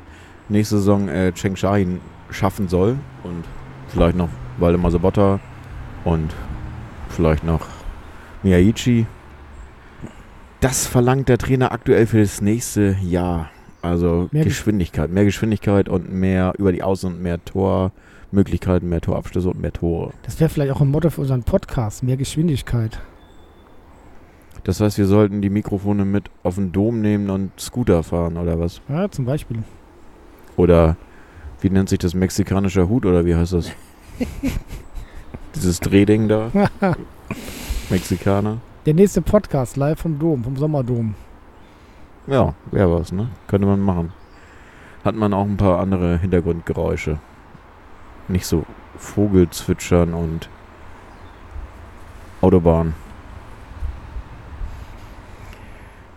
nächste 0.50 0.76
Saison 0.78 1.08
äh, 1.08 1.32
Cheng 1.32 1.56
Shahin 1.56 2.02
schaffen 2.32 2.68
soll. 2.68 2.98
Und 3.24 3.46
vielleicht 3.88 4.18
noch 4.18 4.28
Waldemar 4.58 4.92
Sobotta 4.92 5.40
und 6.04 6.34
vielleicht 7.08 7.46
noch 7.46 7.62
Miyaichi. 8.44 9.06
Das 10.62 10.88
verlangt 10.88 11.30
der 11.30 11.38
Trainer 11.38 11.72
aktuell 11.72 12.08
für 12.08 12.20
das 12.20 12.42
nächste 12.42 12.98
Jahr. 13.04 13.50
Also 13.82 14.30
Mehr 14.32 14.44
Gesch- 14.44 14.48
Geschwindigkeit, 14.50 15.12
mehr 15.12 15.26
Geschwindigkeit 15.26 15.90
und 15.90 16.12
mehr 16.12 16.54
über 16.58 16.72
die 16.72 16.82
Außen 16.82 17.14
und 17.14 17.22
mehr 17.22 17.44
Tormöglichkeiten, 17.46 18.90
mehr 18.90 19.02
Torabschlüsse 19.02 19.50
und 19.50 19.60
mehr 19.62 19.74
Tore. 19.74 20.12
Das 20.24 20.40
wäre 20.40 20.50
vielleicht 20.50 20.72
auch 20.72 20.82
ein 20.82 20.90
Motto 20.90 21.10
für 21.12 21.22
unseren 21.22 21.44
Podcast. 21.44 22.02
Mehr 22.02 22.18
Geschwindigkeit. 22.18 23.00
Das 24.64 24.80
heißt, 24.80 24.98
wir 24.98 25.06
sollten 25.06 25.44
die 25.44 25.52
Mikrofone 25.52 26.06
mit 26.06 26.32
auf 26.42 26.56
den 26.56 26.72
Dom 26.72 27.02
nehmen 27.02 27.30
und 27.30 27.52
Scooter 27.60 28.02
fahren 28.02 28.38
oder 28.38 28.60
was? 28.60 28.82
Ja, 28.90 29.12
zum 29.12 29.26
Beispiel. 29.26 29.60
Oder 30.58 30.98
wie 31.62 31.70
nennt 31.70 31.90
sich 31.90 32.00
das 32.00 32.16
mexikanischer 32.16 32.90
Hut 32.90 33.06
oder 33.06 33.24
wie 33.26 33.36
heißt 33.36 33.54
das? 33.54 33.70
Dieses 35.56 35.80
Drehding 35.80 36.28
da. 36.28 36.50
Mexikaner. 37.92 38.58
Der 38.86 38.94
nächste 38.94 39.24
Podcast 39.24 39.78
live 39.78 40.00
vom 40.00 40.20
Dom, 40.20 40.44
vom 40.44 40.58
Sommerdom. 40.58 41.16
Ja, 42.28 42.54
wäre 42.70 43.00
was, 43.00 43.12
ne? 43.12 43.30
Könnte 43.48 43.66
man 43.66 43.80
machen. 43.80 44.14
Hat 45.04 45.16
man 45.16 45.34
auch 45.34 45.46
ein 45.46 45.58
paar 45.58 45.80
andere 45.80 46.20
Hintergrundgeräusche. 46.20 47.18
Nicht 48.28 48.46
so 48.46 48.64
Vogelzwitschern 48.98 50.14
und 50.14 50.50
Autobahn. 52.42 52.94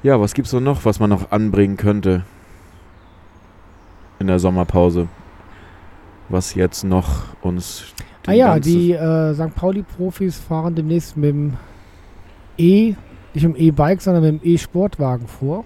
Ja, 0.02 0.20
was 0.20 0.34
gibt's 0.34 0.50
so 0.50 0.60
noch, 0.60 0.84
was 0.84 1.00
man 1.00 1.08
noch 1.08 1.30
anbringen 1.30 1.78
könnte 1.78 2.26
in 4.18 4.26
der 4.26 4.38
Sommerpause? 4.38 5.08
Was 6.28 6.54
jetzt 6.54 6.84
noch 6.84 7.24
uns 7.40 7.94
Ah 8.26 8.32
ja, 8.32 8.58
die 8.58 8.92
äh, 8.92 9.32
St. 9.32 9.54
Pauli-Profis 9.54 10.38
fahren 10.38 10.74
demnächst 10.74 11.16
mit 11.16 11.30
dem 11.30 11.56
E, 12.58 12.94
nicht 13.34 13.46
mit 13.46 13.56
dem 13.56 13.56
E-Bike, 13.56 14.00
sondern 14.00 14.22
mit 14.22 14.42
dem 14.42 14.48
E-Sportwagen 14.48 15.26
vor. 15.28 15.64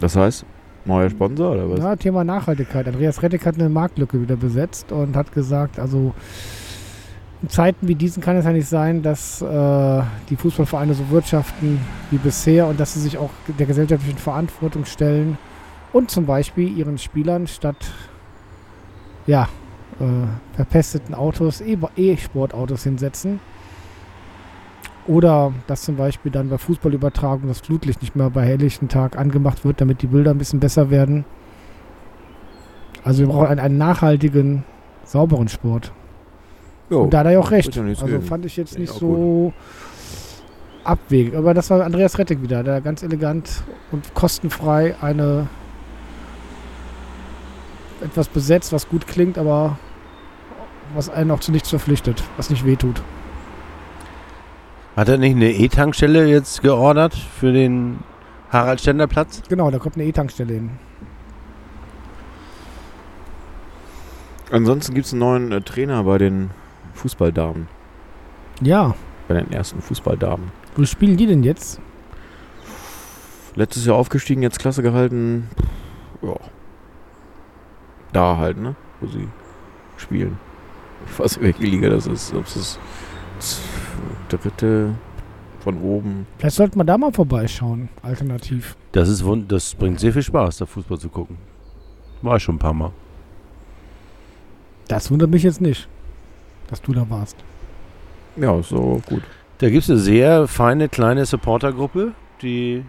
Das 0.00 0.16
heißt, 0.16 0.44
neuer 0.84 1.10
Sponsor 1.10 1.52
oder 1.52 1.70
was? 1.70 1.78
Ja, 1.78 1.96
Thema 1.96 2.24
Nachhaltigkeit. 2.24 2.86
Andreas 2.86 3.22
Rettig 3.22 3.44
hat 3.46 3.54
eine 3.54 3.68
Marktlücke 3.68 4.20
wieder 4.20 4.36
besetzt 4.36 4.92
und 4.92 5.16
hat 5.16 5.32
gesagt, 5.32 5.78
also 5.78 6.14
in 7.42 7.48
Zeiten 7.48 7.88
wie 7.88 7.94
diesen 7.94 8.22
kann 8.22 8.36
es 8.36 8.44
ja 8.44 8.52
nicht 8.52 8.68
sein, 8.68 9.02
dass 9.02 9.42
äh, 9.42 10.02
die 10.30 10.36
Fußballvereine 10.36 10.94
so 10.94 11.10
wirtschaften 11.10 11.80
wie 12.10 12.18
bisher 12.18 12.68
und 12.68 12.78
dass 12.78 12.94
sie 12.94 13.00
sich 13.00 13.18
auch 13.18 13.30
der 13.58 13.66
gesellschaftlichen 13.66 14.18
Verantwortung 14.18 14.84
stellen 14.84 15.38
und 15.92 16.10
zum 16.10 16.26
Beispiel 16.26 16.76
ihren 16.76 16.98
Spielern 16.98 17.46
statt 17.46 17.90
ja, 19.26 19.48
äh, 20.00 20.54
verpesteten 20.54 21.14
Autos 21.14 21.60
E-Sportautos 21.60 22.84
hinsetzen. 22.84 23.40
Oder 25.06 25.52
dass 25.66 25.82
zum 25.82 25.96
Beispiel 25.96 26.30
dann 26.30 26.48
bei 26.48 26.58
Fußballübertragung 26.58 27.48
das 27.48 27.60
Flutlicht 27.60 28.02
nicht 28.02 28.14
mehr 28.14 28.30
bei 28.30 28.44
helllichten 28.44 28.88
Tag 28.88 29.18
angemacht 29.18 29.64
wird, 29.64 29.80
damit 29.80 30.02
die 30.02 30.06
Bilder 30.06 30.30
ein 30.30 30.38
bisschen 30.38 30.60
besser 30.60 30.90
werden. 30.90 31.24
Also 33.04 33.20
wir 33.20 33.28
brauchen 33.28 33.46
einen, 33.46 33.60
einen 33.60 33.78
nachhaltigen, 33.78 34.64
sauberen 35.04 35.48
Sport. 35.48 35.92
Jo, 36.88 37.02
Und 37.02 37.14
da 37.14 37.20
hat 37.20 37.26
er 37.26 37.32
ja 37.32 37.38
auch 37.40 37.50
recht. 37.50 37.74
ja 37.74 37.82
Also 37.82 38.06
gegen. 38.06 38.22
fand 38.22 38.46
ich 38.46 38.56
jetzt 38.56 38.78
nicht 38.78 38.92
auch 38.92 38.98
so 38.98 39.52
abwegig. 40.84 41.34
Aber 41.34 41.52
das 41.54 41.68
war 41.70 41.84
Andreas 41.84 42.18
Rettig 42.18 42.42
wieder, 42.42 42.62
der 42.62 42.80
ganz 42.80 43.02
elegant 43.02 43.62
und 43.90 44.14
kostenfrei 44.14 44.94
eine 45.00 45.48
etwas 48.02 48.28
besetzt, 48.28 48.72
was 48.72 48.88
gut 48.88 49.06
klingt, 49.06 49.38
aber 49.38 49.78
was 50.94 51.08
einen 51.08 51.30
auch 51.30 51.40
zu 51.40 51.52
nichts 51.52 51.70
verpflichtet, 51.70 52.22
was 52.36 52.50
nicht 52.50 52.64
wehtut. 52.66 53.02
Hat 54.96 55.08
er 55.08 55.16
nicht 55.18 55.36
eine 55.36 55.50
E-Tankstelle 55.50 56.26
jetzt 56.26 56.62
geordert 56.62 57.14
für 57.14 57.52
den 57.52 58.00
Harald-Ständer-Platz? 58.50 59.42
Genau, 59.48 59.70
da 59.70 59.78
kommt 59.78 59.96
eine 59.96 60.04
E-Tankstelle 60.04 60.52
hin. 60.54 60.70
Ansonsten 64.50 64.94
gibt 64.94 65.06
es 65.06 65.12
einen 65.12 65.20
neuen 65.20 65.52
äh, 65.52 65.62
Trainer 65.62 66.04
bei 66.04 66.18
den 66.18 66.50
Fußballdamen. 66.94 67.68
Ja, 68.60 68.94
Bei 69.28 69.34
den 69.34 69.50
ersten 69.50 69.80
Fußballdamen. 69.80 70.52
wo 70.76 70.84
spielen 70.84 71.16
die 71.16 71.26
denn 71.26 71.42
jetzt? 71.42 71.80
Letztes 73.54 73.86
Jahr 73.86 73.96
aufgestiegen, 73.96 74.42
jetzt 74.42 74.58
Klasse 74.58 74.82
gehalten. 74.82 75.48
Ja. 76.20 76.36
Da 78.12 78.36
halt, 78.36 78.58
ne? 78.58 78.76
Wo 79.00 79.06
sie 79.06 79.26
spielen. 79.96 80.38
Ich 81.10 81.18
weiß 81.18 81.38
nicht, 81.38 81.44
welche 81.58 81.64
Liga 81.70 81.88
das 81.88 82.06
ist. 82.06 82.34
Ob 82.34 82.44
es 82.46 82.78
dritte 84.38 84.94
von 85.60 85.80
oben. 85.80 86.26
Vielleicht 86.38 86.56
sollte 86.56 86.76
man 86.76 86.86
da 86.86 86.98
mal 86.98 87.12
vorbeischauen, 87.12 87.88
alternativ. 88.02 88.76
Das, 88.92 89.08
ist 89.08 89.24
wund 89.24 89.50
das 89.50 89.74
bringt 89.74 90.00
sehr 90.00 90.12
viel 90.12 90.22
Spaß, 90.22 90.58
da 90.58 90.66
Fußball 90.66 90.98
zu 90.98 91.08
gucken. 91.08 91.38
War 92.20 92.36
ich 92.36 92.42
schon 92.42 92.56
ein 92.56 92.60
paar 92.60 92.74
Mal. 92.74 92.92
Das 94.88 95.10
wundert 95.10 95.30
mich 95.30 95.42
jetzt 95.42 95.60
nicht, 95.60 95.88
dass 96.68 96.82
du 96.82 96.92
da 96.92 97.08
warst. 97.08 97.36
Ja, 98.36 98.62
so 98.62 99.00
gut. 99.08 99.22
Da 99.58 99.70
gibt 99.70 99.84
es 99.84 99.90
eine 99.90 99.98
sehr 99.98 100.48
feine 100.48 100.88
kleine 100.88 101.24
Supportergruppe, 101.24 102.12
die 102.42 102.84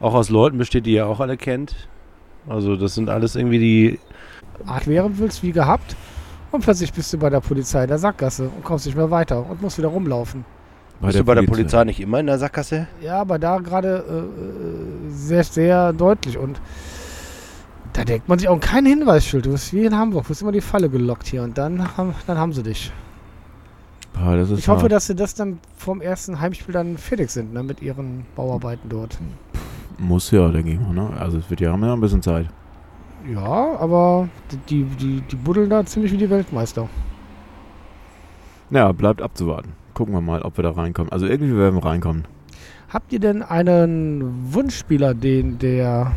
auch 0.00 0.14
aus 0.14 0.28
Leuten 0.28 0.58
besteht, 0.58 0.86
die 0.86 0.92
ihr 0.92 1.06
auch 1.06 1.20
alle 1.20 1.36
kennt. 1.36 1.88
Also 2.48 2.76
das 2.76 2.94
sind 2.94 3.08
alles 3.08 3.34
irgendwie 3.34 3.58
die... 3.58 3.98
queren 4.82 5.18
willst, 5.18 5.42
wie 5.42 5.52
gehabt. 5.52 5.96
Und 6.52 6.62
plötzlich 6.62 6.92
bist 6.92 7.12
du 7.12 7.18
bei 7.18 7.30
der 7.30 7.40
Polizei 7.40 7.82
in 7.82 7.88
der 7.88 7.98
Sackgasse 7.98 8.44
und 8.44 8.62
kommst 8.62 8.86
nicht 8.86 8.96
mehr 8.96 9.10
weiter 9.10 9.48
und 9.48 9.62
musst 9.62 9.78
wieder 9.78 9.88
rumlaufen. 9.88 10.44
Bist 11.00 11.18
du 11.18 11.24
bei 11.24 11.34
der 11.34 11.42
Polizei 11.42 11.84
nicht 11.84 12.00
immer 12.00 12.20
in 12.20 12.26
der 12.26 12.38
Sackgasse? 12.38 12.86
Ja, 13.02 13.20
aber 13.20 13.38
da 13.38 13.58
gerade 13.58 14.04
äh, 14.08 14.18
äh, 14.18 15.10
sehr, 15.10 15.44
sehr 15.44 15.92
deutlich. 15.92 16.38
Und 16.38 16.60
da 17.92 18.04
denkt 18.04 18.28
man 18.28 18.38
sich 18.38 18.48
auch 18.48 18.60
kein 18.60 18.86
Hinweisschild. 18.86 19.46
Du 19.46 19.52
bist 19.52 19.72
wie 19.72 19.84
in 19.84 19.96
Hamburg, 19.96 20.24
du 20.24 20.28
bist 20.28 20.42
immer 20.42 20.52
die 20.52 20.60
Falle 20.60 20.88
gelockt 20.88 21.26
hier 21.26 21.42
und 21.42 21.56
dann 21.58 21.96
haben, 21.96 22.14
dann 22.26 22.38
haben 22.38 22.52
sie 22.52 22.62
dich. 22.62 22.92
Ah, 24.14 24.34
das 24.36 24.50
ist 24.50 24.60
Ich 24.60 24.68
hoffe, 24.68 24.82
hart. 24.82 24.92
dass 24.92 25.06
sie 25.06 25.14
das 25.14 25.34
dann 25.34 25.58
vom 25.76 26.00
ersten 26.00 26.40
Heimspiel 26.40 26.72
dann 26.72 26.96
fertig 26.96 27.30
sind, 27.30 27.52
ne, 27.52 27.62
mit 27.62 27.82
ihren 27.82 28.24
Bauarbeiten 28.34 28.88
dort. 28.88 29.18
Muss 29.98 30.30
ja, 30.30 30.48
denke 30.48 30.70
ich 30.72 30.80
mal. 30.80 30.94
Ne? 30.94 31.10
Also 31.18 31.38
es 31.38 31.50
wird 31.50 31.60
ja, 31.60 31.72
haben 31.72 31.84
ja 31.84 31.92
ein 31.92 32.00
bisschen 32.00 32.22
Zeit. 32.22 32.46
Ja, 33.30 33.76
aber 33.78 34.28
die, 34.68 34.84
die, 34.84 35.20
die 35.20 35.36
buddeln 35.36 35.68
da 35.68 35.84
ziemlich 35.84 36.12
wie 36.12 36.16
die 36.16 36.30
Weltmeister. 36.30 36.88
Ja, 38.70 38.92
bleibt 38.92 39.20
abzuwarten. 39.20 39.72
Gucken 39.96 40.12
wir 40.12 40.20
mal, 40.20 40.42
ob 40.42 40.58
wir 40.58 40.62
da 40.62 40.72
reinkommen. 40.72 41.10
Also 41.10 41.24
irgendwie 41.26 41.56
werden 41.56 41.74
wir 41.76 41.84
reinkommen. 41.86 42.26
Habt 42.90 43.14
ihr 43.14 43.18
denn 43.18 43.42
einen 43.42 44.52
Wunschspieler, 44.52 45.14
den 45.14 45.58
der 45.58 46.12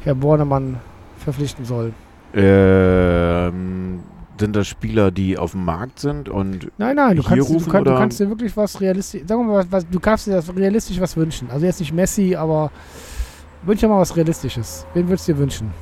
Herr 0.00 0.14
Bornemann 0.14 0.80
verpflichten 1.18 1.66
soll? 1.66 1.92
Ähm, 2.32 4.00
sind 4.40 4.56
das 4.56 4.68
Spieler, 4.68 5.10
die 5.10 5.36
auf 5.36 5.50
dem 5.52 5.66
Markt 5.66 5.98
sind 5.98 6.30
und 6.30 6.72
Nein, 6.78 6.96
nein, 6.96 7.16
du 7.16 7.22
Hier 7.22 7.28
kannst, 7.36 7.50
du, 7.50 7.52
rufen 7.52 7.72
kann, 7.72 7.84
du 7.84 7.94
kannst 7.94 8.20
dir 8.20 8.28
wirklich 8.30 8.56
was 8.56 8.80
realistisch, 8.80 9.20
sagen 9.26 9.46
wir 9.46 9.52
mal, 9.52 9.66
was, 9.68 9.86
du 9.86 10.00
kannst 10.00 10.26
dir 10.26 10.32
das 10.32 10.56
realistisch 10.56 10.98
was 10.98 11.14
wünschen. 11.14 11.50
Also 11.50 11.66
jetzt 11.66 11.80
nicht 11.80 11.92
Messi, 11.92 12.36
aber 12.36 12.70
wünsch 13.64 13.80
dir 13.80 13.88
mal 13.88 14.00
was 14.00 14.16
Realistisches. 14.16 14.86
Wen 14.94 15.06
würdest 15.08 15.28
du 15.28 15.34
dir 15.34 15.38
wünschen? 15.40 15.72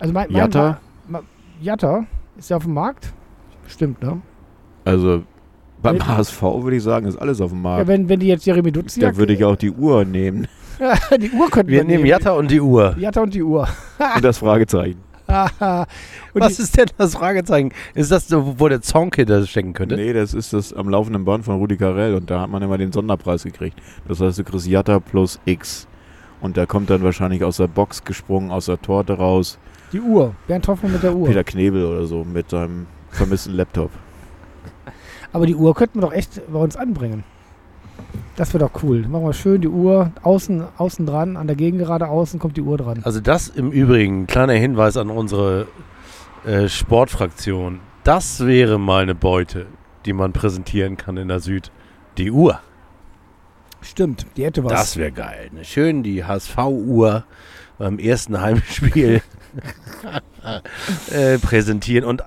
Also 0.00 0.12
mein, 0.12 0.26
mein 0.28 0.38
Jatta? 0.38 0.80
Ma- 1.06 1.22
Jatta 1.60 2.04
ist 2.36 2.50
ja 2.50 2.56
auf 2.56 2.64
dem 2.64 2.74
Markt? 2.74 3.12
Stimmt, 3.68 4.02
ne? 4.02 4.20
Also 4.84 5.22
beim 5.82 5.96
Wenn- 5.96 6.06
HSV 6.06 6.42
würde 6.42 6.76
ich 6.76 6.82
sagen, 6.82 7.06
ist 7.06 7.16
alles 7.16 7.40
auf 7.40 7.50
dem 7.50 7.58
Ja, 7.58 7.62
Markt. 7.70 7.86
wenn, 7.88 8.08
wenn 8.08 8.20
die 8.20 8.26
jetzt 8.28 8.44
Jeremy 8.46 8.72
Duziak... 8.72 9.12
da 9.12 9.16
würde 9.18 9.32
ich 9.34 9.44
auch 9.44 9.56
die 9.56 9.70
Uhr 9.70 10.04
nehmen 10.04 10.46
die 11.20 11.30
Uhr 11.30 11.48
könnten 11.50 11.72
Wir 11.72 11.84
nehmen 11.84 12.04
Jatta 12.04 12.32
und 12.32 12.50
die 12.50 12.60
Uhr. 12.60 12.94
Jatta 12.98 13.22
und 13.22 13.32
die 13.34 13.42
Uhr. 13.42 13.66
und 14.14 14.24
das 14.24 14.38
Fragezeichen. 14.38 15.00
Und 15.28 16.40
Was 16.40 16.60
ist 16.60 16.76
denn 16.78 16.86
das 16.98 17.16
Fragezeichen? 17.16 17.72
Ist 17.94 18.12
das 18.12 18.28
so, 18.28 18.60
wo 18.60 18.68
der 18.68 18.80
Zonke 18.80 19.26
da 19.26 19.44
stecken 19.44 19.72
könnte? 19.72 19.96
Nee, 19.96 20.12
das 20.12 20.34
ist 20.34 20.52
das 20.52 20.72
am 20.72 20.88
laufenden 20.88 21.24
Band 21.24 21.44
von 21.44 21.56
Rudi 21.56 21.76
Carell 21.76 22.14
und 22.14 22.30
da 22.30 22.42
hat 22.42 22.50
man 22.50 22.62
immer 22.62 22.78
den 22.78 22.92
Sonderpreis 22.92 23.42
gekriegt. 23.42 23.76
Das 24.06 24.20
heißt, 24.20 24.38
du 24.38 24.44
kriegst 24.44 24.68
Jatta 24.68 25.00
plus 25.00 25.40
X. 25.44 25.88
Und 26.40 26.56
da 26.56 26.64
kommt 26.66 26.90
dann 26.90 27.02
wahrscheinlich 27.02 27.42
aus 27.42 27.56
der 27.56 27.66
Box 27.66 28.04
gesprungen, 28.04 28.52
aus 28.52 28.66
der 28.66 28.80
Torte 28.80 29.14
raus, 29.14 29.58
die 29.92 30.00
Uhr. 30.00 30.32
Bernd 30.46 30.68
Hoffmann 30.68 30.92
mit 30.92 31.02
der 31.02 31.16
Uhr. 31.16 31.26
Peter 31.26 31.42
Knebel 31.42 31.84
oder 31.86 32.04
so 32.06 32.22
mit 32.22 32.50
seinem 32.50 32.86
vermissten 33.10 33.54
Laptop. 33.54 33.90
Aber 35.32 35.46
die 35.46 35.54
Uhr 35.54 35.74
könnten 35.74 35.98
wir 35.98 36.02
doch 36.02 36.12
echt 36.12 36.40
bei 36.50 36.58
uns 36.58 36.76
anbringen. 36.76 37.24
Das 38.36 38.52
wäre 38.52 38.64
doch 38.64 38.82
cool. 38.82 39.06
Machen 39.08 39.24
wir 39.24 39.32
schön 39.32 39.62
die 39.62 39.68
Uhr 39.68 40.12
außen, 40.22 40.64
außen 40.76 41.06
dran, 41.06 41.36
an 41.36 41.46
der 41.46 41.56
Gegengerade 41.56 42.08
außen 42.08 42.38
kommt 42.38 42.56
die 42.56 42.62
Uhr 42.62 42.76
dran. 42.76 43.00
Also 43.02 43.20
das 43.20 43.48
im 43.48 43.70
Übrigen, 43.70 44.26
kleiner 44.26 44.52
Hinweis 44.52 44.96
an 44.96 45.10
unsere 45.10 45.66
äh, 46.44 46.68
Sportfraktion. 46.68 47.80
Das 48.04 48.44
wäre 48.46 48.78
mal 48.78 49.02
eine 49.02 49.14
Beute, 49.14 49.66
die 50.04 50.12
man 50.12 50.32
präsentieren 50.32 50.96
kann 50.96 51.16
in 51.16 51.28
der 51.28 51.40
Süd. 51.40 51.72
Die 52.18 52.30
Uhr. 52.30 52.60
Stimmt, 53.80 54.26
die 54.36 54.44
hätte 54.44 54.64
was. 54.64 54.72
Das 54.72 54.96
wäre 54.96 55.12
geil. 55.12 55.50
Ne? 55.52 55.64
Schön 55.64 56.02
die 56.02 56.24
HSV-Uhr 56.24 57.24
beim 57.78 57.98
ersten 57.98 58.40
Heimspiel 58.40 59.22
äh, 61.10 61.38
präsentieren. 61.38 62.04
Und 62.04 62.20
äh, 62.20 62.24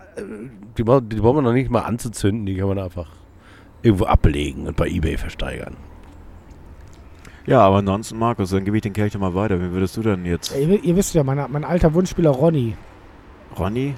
die, 0.80 0.84
bra- 0.84 1.02
die 1.02 1.18
brauchen 1.18 1.38
wir 1.38 1.42
noch 1.42 1.54
nicht 1.54 1.70
mal 1.70 1.82
anzuzünden. 1.82 2.46
Die 2.46 2.56
kann 2.56 2.70
man 2.70 2.80
einfach 2.80 3.08
irgendwo 3.82 4.06
ablegen 4.06 4.66
und 4.68 4.76
bei 4.78 4.88
Ebay 4.88 5.18
versteigern. 5.18 5.76
Ja, 7.46 7.62
aber 7.62 7.78
ansonsten, 7.78 8.18
Markus, 8.18 8.52
dann 8.52 8.64
gebe 8.66 8.78
ich 8.78 8.84
den 8.84 8.94
Kelch 8.94 9.18
mal 9.18 9.34
weiter. 9.34 9.60
Wen 9.60 9.72
würdest 9.72 9.98
du 9.98 10.02
denn 10.02 10.26
jetzt? 10.26 10.56
Ihr, 10.56 10.84
ihr 10.84 10.96
wisst 10.96 11.14
ja, 11.16 11.24
mein, 11.24 11.40
mein 11.52 11.64
alter 11.64 11.94
Wunschspieler 11.94 12.30
Ronny. 12.30 12.76
Ronny? 13.58 13.96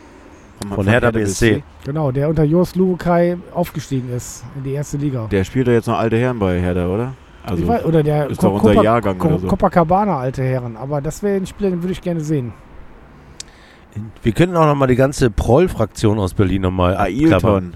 Von 0.74 0.88
Hertha 0.88 1.10
BSC. 1.12 1.64
Genau, 1.86 2.12
der 2.12 2.30
unter 2.30 2.44
Jos 2.44 2.76
Lubukai 2.76 3.38
aufgestiegen 3.54 4.14
ist 4.14 4.44
in 4.56 4.64
die 4.64 4.74
erste 4.74 4.98
Liga. 4.98 5.28
Der 5.32 5.44
spielt 5.44 5.68
ja 5.68 5.74
jetzt 5.74 5.88
noch 5.88 5.98
alte 5.98 6.18
Herren 6.18 6.38
bei 6.40 6.60
Hertha, 6.62 6.88
oder? 6.88 7.14
Also, 7.44 7.64
weiß- 7.66 7.84
oder 7.84 8.04
der 8.04 8.28
ist 8.30 8.44
doch 8.44 8.54
unser 8.64 8.84
Jahrgang 8.84 9.18
Co- 9.18 9.28
oder 9.30 9.40
so. 9.40 9.48
Copacabana, 9.48 10.20
alte 10.20 10.44
Herren. 10.44 10.78
Aber 10.78 11.02
das 11.02 11.24
wäre 11.24 11.38
ein 11.38 11.48
Spieler, 11.48 11.72
den 11.72 11.82
würde 11.82 11.94
ich 11.94 12.02
gerne 12.02 12.22
sehen. 12.22 12.54
Wir 14.24 14.32
könnten 14.32 14.56
auch 14.56 14.66
noch 14.66 14.76
mal 14.76 14.88
die 14.88 14.96
ganze 14.96 15.30
Proll-Fraktion 15.30 16.18
aus 16.20 16.34
Berlin 16.34 16.62
noch 16.64 16.72
mal 16.72 16.96
abklappern. 16.96 17.76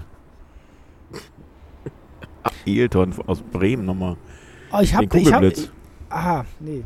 Ailton 2.66 3.14
aus 3.26 3.42
Bremen 3.42 3.84
nochmal. 3.84 4.16
Oh, 4.72 4.78
ich 4.80 4.90
Den 4.90 4.98
habe 4.98 5.18
ich 5.18 5.32
hab. 5.32 5.42
Aha, 6.10 6.44
nee. 6.60 6.82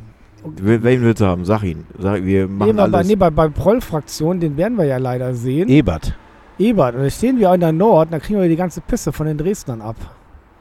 Wel- 0.63 0.83
Wen 0.83 1.03
willst 1.03 1.21
du 1.21 1.27
haben? 1.27 1.45
Sag 1.45 1.63
ihn. 1.65 1.87
Sag, 1.99 2.25
wir 2.25 2.47
Nee, 2.47 2.53
machen 2.53 2.77
bei, 2.77 2.87
bei, 2.89 2.99
alles. 2.99 3.09
nee, 3.09 3.17
bei, 3.17 3.31
bei 3.31 3.49
Proll-Fraktion, 3.49 4.41
den 4.41 4.57
werden 4.57 4.79
wir 4.79 4.85
ja 4.87 4.97
leider 4.97 5.35
sehen. 5.35 5.69
Ebert. 5.69 6.17
Ebert, 6.59 6.95
und 6.95 7.03
da 7.03 7.11
stehen 7.11 7.39
wir 7.39 7.53
in 7.55 7.61
der 7.61 7.73
Nord, 7.73 8.09
da 8.13 8.19
kriegen 8.19 8.41
wir 8.41 8.49
die 8.49 8.57
ganze 8.57 8.81
Pisse 8.81 9.13
von 9.13 9.27
den 9.27 9.37
Dresdnern 9.39 9.81
ab. 9.81 9.97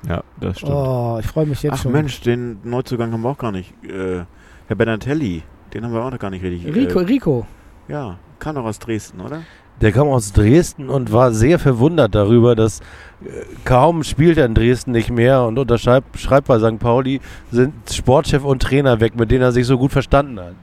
Ja, 0.08 0.24
das 0.40 0.60
stimmt. 0.60 0.74
Oh, 0.74 1.18
ich 1.20 1.26
freue 1.28 1.46
mich 1.46 1.62
jetzt 1.64 1.74
Ach 1.74 1.82
schon. 1.84 1.92
Mensch, 1.92 2.22
den 2.22 2.58
Neuzugang 2.64 3.12
haben 3.12 3.22
wir 3.22 3.30
auch 3.30 3.38
gar 3.38 3.52
nicht. 3.52 3.74
Äh, 3.84 4.24
Herr 4.68 4.76
Benatelli, 4.78 5.44
den 5.74 5.84
haben 5.84 5.94
wir 5.94 6.02
auch 6.02 6.12
noch 6.12 6.20
gar 6.20 6.30
nicht 6.30 6.44
richtig. 6.44 6.74
Rico, 6.74 7.00
Äh, 7.00 7.04
Rico. 7.06 7.48
ja, 7.90 8.18
kam 8.40 8.56
doch 8.56 8.66
aus 8.66 8.80
Dresden, 8.80 9.22
oder? 9.22 9.42
Der 9.82 9.92
kam 9.92 10.08
aus 10.08 10.34
Dresden 10.34 10.90
und 10.90 11.14
war 11.14 11.32
sehr 11.32 11.58
verwundert 11.58 12.14
darüber, 12.14 12.56
dass 12.56 12.82
äh, 13.22 13.46
kaum 13.64 14.04
spielt 14.04 14.38
er 14.38 14.46
in 14.46 14.54
Dresden 14.54 14.92
nicht 14.92 15.10
mehr 15.10 15.44
und 15.44 15.58
unterschreibt 15.58 16.20
schreibt 16.20 16.48
bei 16.48 16.60
St. 16.60 16.80
Pauli, 16.80 17.22
sind 17.52 17.74
Sportchef 17.90 18.44
und 18.44 18.62
Trainer 18.62 19.00
weg, 19.00 19.16
mit 19.18 19.32
denen 19.32 19.44
er 19.44 19.52
sich 19.52 19.66
so 19.66 19.78
gut 19.78 19.92
verstanden 19.92 20.40
hat. 20.40 20.56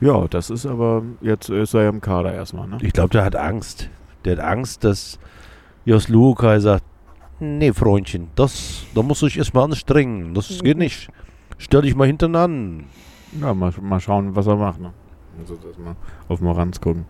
Ja, 0.00 0.28
das 0.28 0.50
ist 0.50 0.64
aber, 0.64 1.02
jetzt 1.20 1.50
ist 1.50 1.74
er 1.74 1.82
ja 1.82 1.88
im 1.88 2.00
Kader 2.00 2.32
erstmal, 2.32 2.68
ne? 2.68 2.78
Ich 2.82 2.92
glaube, 2.92 3.10
der 3.10 3.24
hat 3.24 3.34
Angst. 3.34 3.88
Der 4.24 4.36
hat 4.36 4.44
Angst, 4.44 4.84
dass 4.84 5.18
Jos 5.84 6.08
Lukai 6.08 6.60
sagt, 6.60 6.84
nee, 7.40 7.72
Freundchen, 7.72 8.28
das, 8.36 8.84
da 8.94 9.02
muss 9.02 9.22
ich 9.22 9.38
erstmal 9.38 9.64
anstrengen. 9.64 10.34
Das 10.34 10.60
geht 10.62 10.78
nicht. 10.78 11.08
Stell 11.56 11.82
dich 11.82 11.96
mal 11.96 12.06
hinten 12.06 12.36
an. 12.36 12.84
Ja, 13.40 13.54
mal, 13.54 13.72
mal 13.80 13.98
schauen, 13.98 14.36
was 14.36 14.46
er 14.46 14.56
macht, 14.56 14.80
ne? 14.80 14.92
Also, 15.40 15.56
dass 15.56 15.78
mal 15.78 15.94
auf 16.28 16.40
Moranz 16.40 16.80
gucken. 16.80 17.04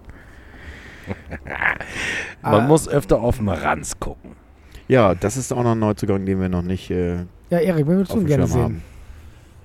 Man 2.43 2.55
Ah. 2.55 2.61
muss 2.67 2.89
öfter 2.89 3.21
auf 3.21 3.39
den 3.39 3.49
Ranz 3.49 3.99
gucken. 3.99 4.33
Ja, 4.89 5.15
das 5.15 5.37
ist 5.37 5.53
auch 5.53 5.63
noch 5.63 5.73
ein 5.73 5.79
Neuzugang, 5.79 6.25
den 6.27 6.41
wir 6.41 6.49
noch 6.49 6.63
nicht 6.63 6.91
äh, 6.91 7.17
Ja, 7.51 7.59
Erik, 7.59 7.87
wen 7.87 7.97
würdest 7.97 8.13
auf 8.13 8.19
du 8.21 8.25
gerne 8.27 8.45
Schirm 8.47 8.53
sehen? 8.53 8.63
haben. 8.63 8.83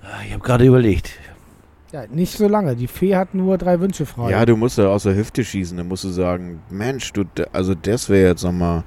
Ah, 0.02 0.22
Ich 0.26 0.32
habe 0.32 0.42
gerade 0.42 0.64
überlegt. 0.64 1.10
Ja, 1.92 2.04
nicht 2.10 2.36
so 2.36 2.48
lange. 2.48 2.74
Die 2.76 2.88
Fee 2.88 3.14
hat 3.14 3.34
nur 3.34 3.56
drei 3.56 3.78
Wünsche 3.80 4.04
frei. 4.04 4.30
Ja, 4.30 4.44
du 4.44 4.56
musst 4.56 4.78
ja 4.78 4.88
aus 4.88 5.04
der 5.04 5.14
Hüfte 5.14 5.44
schießen. 5.44 5.76
Dann 5.78 5.86
musst 5.88 6.04
du 6.04 6.08
sagen, 6.08 6.60
Mensch, 6.68 7.12
du, 7.12 7.24
also 7.52 7.74
das 7.74 8.08
wäre 8.08 8.30
jetzt 8.30 8.42
nochmal, 8.42 8.82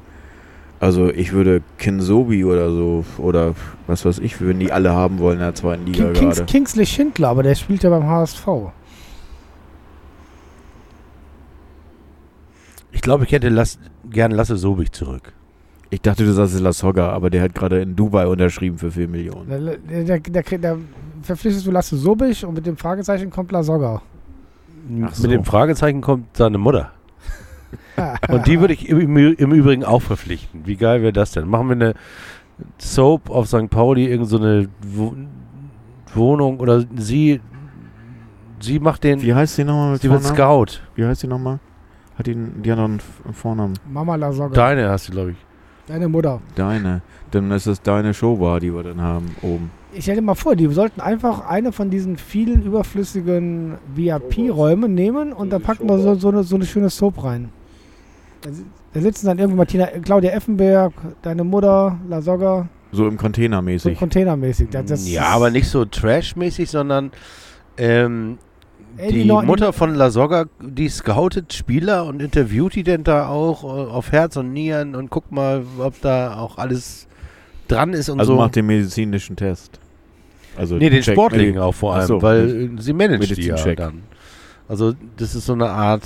also 0.80 1.10
ich 1.10 1.32
würde 1.32 1.62
Kinsobi 1.78 2.44
oder 2.44 2.70
so, 2.70 3.06
oder 3.18 3.56
was 3.88 4.04
weiß 4.04 4.20
ich, 4.20 4.42
würden 4.42 4.60
die 4.60 4.72
alle 4.72 4.92
haben 4.94 5.20
wollen 5.20 5.36
in 5.38 5.44
der 5.44 5.56
zweiten 5.56 5.86
Liga 5.86 6.04
King, 6.06 6.14
Kings, 6.14 6.36
gerade. 6.38 6.52
Kingsley 6.52 6.86
Schindler, 6.86 7.30
aber 7.30 7.44
der 7.44 7.56
spielt 7.56 7.82
ja 7.84 7.90
beim 7.90 8.06
HSV. 8.08 8.46
Ich 12.92 13.02
glaube, 13.02 13.26
ich 13.26 13.32
hätte 13.32 13.50
Lass, 13.50 13.80
gern 14.10 14.32
Lasse 14.32 14.58
Sobich 14.58 14.92
zurück. 14.92 15.34
Ich 15.90 16.02
dachte, 16.02 16.26
du 16.26 16.34
sagst 16.34 16.60
Lasogga, 16.60 17.10
aber 17.12 17.30
der 17.30 17.42
hat 17.44 17.56
gerade 17.56 17.82
in 17.82 17.96
Dubai 17.96 18.28
unterschrieben 18.28 18.78
für 18.78 18.92
4 18.92 19.08
Millionen. 19.08 19.48
Der, 19.90 20.20
der, 20.20 20.44
kriegt- 20.44 20.64
der 20.64 20.78
verpflichtest 21.22 21.66
du 21.66 21.72
Lasse 21.72 21.96
Sobich 21.98 22.44
und 22.46 22.56
mit 22.56 22.66
dem 22.66 22.76
Fragezeichen 22.78 23.30
kommt 23.30 23.52
Lasogga. 23.52 24.02
Ach 25.04 25.14
so. 25.14 25.24
Mit 25.24 25.32
dem 25.32 25.46
Fragezeichen 25.46 26.02
kommt 26.02 26.36
seine 26.36 26.58
Mutter. 26.58 26.92
Und 28.30 28.48
die 28.48 28.62
würde 28.62 28.74
ich 28.74 28.88
im, 28.88 29.18
im 29.18 29.52
Übrigen 29.52 29.84
auch 29.84 30.02
verpflichten. 30.02 30.62
Wie 30.66 30.78
geil 30.78 31.02
wäre 31.02 31.12
das 31.12 31.32
denn? 31.32 31.48
Machen 31.48 31.68
wir 31.68 31.74
eine 31.76 31.94
Soap 32.78 33.30
auf 33.30 33.48
St. 33.48 33.70
Pauli, 33.70 34.06
irgend 34.08 34.30
so 34.30 34.38
eine 34.38 34.70
Wohnung 36.14 36.60
oder 36.60 36.86
sie 36.96 37.42
sie 38.60 38.80
macht 38.80 39.04
den 39.04 39.22
Wie 39.22 39.34
heißt 39.34 39.58
die 39.58 39.64
nochmal 39.64 39.94
mit 39.94 40.02
sie 40.02 40.10
wird? 40.10 40.24
Scout. 40.24 40.80
Wie 40.96 41.06
heißt 41.06 41.24
die 41.24 41.28
nochmal? 41.28 41.60
Hat 42.18 42.28
die, 42.28 42.36
die 42.36 42.72
hat 42.72 42.78
noch 42.78 42.86
einen 42.86 42.98
F- 42.98 43.36
Vornamen. 43.36 43.74
Mama 43.92 44.16
Lasogga. 44.16 44.54
Deine 44.56 44.90
hast 44.90 45.08
du, 45.08 45.12
glaube 45.14 45.32
ich. 45.32 45.38
Deine 45.88 46.08
Mutter. 46.10 46.42
Deine. 46.56 47.02
Dann 47.32 47.52
ist 47.52 47.66
es 47.68 47.82
deine 47.82 48.14
Showbar, 48.14 48.60
die 48.60 48.74
wir 48.74 48.84
dann 48.84 49.00
haben 49.02 49.36
oben. 49.42 49.72
Ich 49.94 50.04
stell 50.04 50.16
dir 50.16 50.22
mal 50.22 50.36
vor, 50.36 50.56
die 50.56 50.68
sollten 50.68 51.00
einfach 51.00 51.48
eine 51.48 51.72
von 51.72 51.90
diesen 51.90 52.18
vielen 52.18 52.64
überflüssigen 52.64 53.76
VIP-Räumen 53.96 54.94
nehmen 54.94 55.32
und 55.34 55.50
da 55.52 55.60
packen 55.60 55.88
wir 55.88 55.98
so, 56.00 56.16
so, 56.16 56.30
eine, 56.30 56.44
so 56.44 56.56
eine 56.56 56.66
schöne 56.66 56.90
Soap 56.90 57.24
rein. 57.24 57.50
Da, 58.42 58.52
si- 58.52 58.66
da 58.94 59.00
sitzen 59.02 59.28
dann 59.28 59.38
irgendwie 59.40 59.58
Martina, 59.58 59.86
Claudia 60.04 60.32
Effenberg, 60.32 60.94
deine 61.22 61.44
Mutter, 61.44 61.98
Lasogga, 62.10 62.68
So 62.92 63.08
im 63.08 63.18
Container 63.18 63.58
so 63.58 63.62
mäßig. 63.64 63.98
containermäßig. 63.98 64.70
Das, 64.70 64.86
das 64.88 65.10
ja, 65.10 65.24
aber 65.28 65.52
nicht 65.52 65.68
so 65.70 65.86
trashmäßig, 65.86 66.70
sondern 66.70 67.12
ähm, 67.78 68.38
Ey, 68.98 69.12
die, 69.12 69.26
Neu- 69.26 69.44
Mutter 69.44 69.74
von 69.74 69.94
La 69.96 70.10
Soga, 70.10 70.46
die 70.60 70.90
scoutet 70.90 71.54
Spieler 71.54 72.06
und 72.06 72.22
interviewt 72.22 72.76
die 72.76 72.84
denn 72.84 73.04
da 73.04 73.28
auch 73.28 73.64
äh, 73.64 73.68
auf 73.92 74.12
Herz 74.12 74.38
und 74.38 74.54
Nieren 74.54 74.96
und 74.96 75.10
guckt 75.12 75.32
mal, 75.32 75.64
ob 75.80 76.00
da 76.02 76.36
auch 76.38 76.58
alles 76.58 77.08
dran 77.68 77.94
ist 77.94 78.10
und 78.10 78.20
Also 78.20 78.34
so. 78.34 78.40
macht 78.40 78.56
den 78.56 78.66
medizinischen 78.66 79.36
Test. 79.36 79.80
Also 80.56 80.76
nee, 80.78 80.90
den 80.90 81.02
check- 81.04 81.14
Sportlichen 81.14 81.58
äh, 81.58 81.60
auch 81.60 81.74
vor 81.76 81.96
allem, 81.96 82.08
so, 82.08 82.22
weil 82.22 82.72
sie 82.80 82.94
managt 82.94 83.38
die 83.38 83.44
ja 83.44 83.76
dann. 83.76 84.04
Also 84.68 84.94
das 85.18 85.36
ist 85.36 85.46
so 85.46 85.54
eine 85.54 85.70
Art 85.70 86.04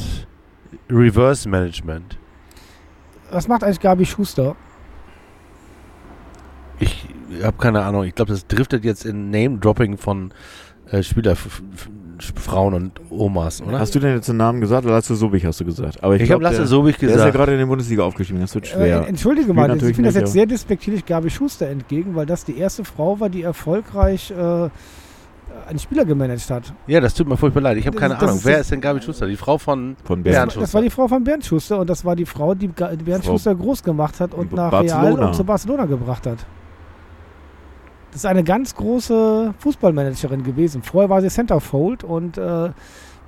Reverse 0.89 1.47
Management. 1.47 2.17
Was 3.31 3.47
macht 3.47 3.63
eigentlich 3.63 3.79
Gabi 3.79 4.05
Schuster? 4.05 4.55
Ich 6.79 7.07
habe 7.43 7.57
keine 7.57 7.81
Ahnung, 7.83 8.03
ich 8.03 8.15
glaube, 8.15 8.31
das 8.31 8.45
driftet 8.47 8.83
jetzt 8.83 9.05
in 9.05 9.29
Name-Dropping 9.29 9.97
von 9.97 10.33
äh, 10.91 11.01
Spielerfrauen 12.21 12.73
und 12.73 12.91
Omas, 13.09 13.61
oder? 13.61 13.79
Hast 13.79 13.93
du 13.95 13.99
denn 13.99 14.15
jetzt 14.15 14.27
den 14.29 14.37
Namen 14.37 14.61
gesagt 14.61 14.85
oder 14.85 14.93
Lasse 14.95 15.15
Sobich 15.15 15.45
hast 15.45 15.59
du 15.59 15.65
gesagt? 15.65 16.03
Aber 16.03 16.15
ich, 16.15 16.21
ich 16.23 16.31
habe 16.31 16.43
Lasse 16.43 16.57
der, 16.57 16.67
Sobich 16.67 16.97
Der 16.97 17.09
ist 17.09 17.11
ja 17.15 17.17
gesagt. 17.17 17.35
gerade 17.35 17.53
in 17.53 17.59
die 17.59 17.65
Bundesliga 17.65 18.03
aufgestiegen, 18.03 18.39
das 18.41 18.53
wird 18.55 18.67
schwer. 18.67 19.01
Äh, 19.03 19.07
entschuldige 19.09 19.53
mal, 19.53 19.63
ich 19.63 19.75
natürlich 19.75 19.95
finde 19.95 20.09
das 20.11 20.19
jetzt 20.19 20.33
sehr 20.33 20.45
despektierlich 20.45 21.05
Gabi 21.05 21.29
Schuster 21.29 21.67
entgegen, 21.67 22.15
weil 22.15 22.25
das 22.25 22.45
die 22.45 22.57
erste 22.57 22.83
Frau 22.85 23.19
war, 23.19 23.29
die 23.29 23.41
erfolgreich 23.41 24.31
äh, 24.31 24.69
einen 25.67 25.79
Spieler 25.79 26.05
gemanagt 26.05 26.49
hat. 26.49 26.73
Ja, 26.87 26.99
das 27.01 27.13
tut 27.13 27.27
mir 27.27 27.37
furchtbar 27.37 27.61
leid. 27.61 27.77
Ich 27.77 27.85
habe 27.87 27.97
keine 27.97 28.13
das 28.15 28.23
Ahnung. 28.23 28.35
ist- 28.37 28.45
Wer 28.45 28.59
ist 28.59 28.71
denn 28.71 28.81
Gabi 28.81 29.01
Schuster? 29.01 29.27
Die 29.27 29.35
Frau 29.35 29.57
von 29.57 29.95
Von 30.03 30.23
Bernd. 30.23 30.53
Schuster. 30.53 30.61
Das 30.61 30.73
war 30.73 30.81
die 30.81 30.89
Frau 30.89 31.07
von 31.07 31.23
Bernd 31.23 31.45
Schuster 31.45 31.79
und 31.79 31.89
das 31.89 32.05
war 32.05 32.15
die 32.15 32.25
Frau, 32.25 32.53
die 32.55 32.67
Bernd 32.67 33.25
Frau 33.25 33.33
Schuster 33.33 33.53
groß 33.55 33.83
gemacht 33.83 34.19
hat 34.19 34.33
und 34.33 34.53
nach 34.53 34.71
Barcelona. 34.71 35.09
Real 35.15 35.27
und 35.27 35.35
zu 35.35 35.43
Barcelona 35.43 35.85
gebracht 35.85 36.25
hat. 36.27 36.37
Das 38.11 38.21
ist 38.21 38.25
eine 38.25 38.43
ganz 38.43 38.75
große 38.75 39.53
Fußballmanagerin 39.59 40.43
gewesen. 40.43 40.83
Vorher 40.83 41.09
war 41.09 41.21
sie 41.21 41.29
Centerfold 41.29 42.03
und 42.03 42.37
äh, 42.37 42.69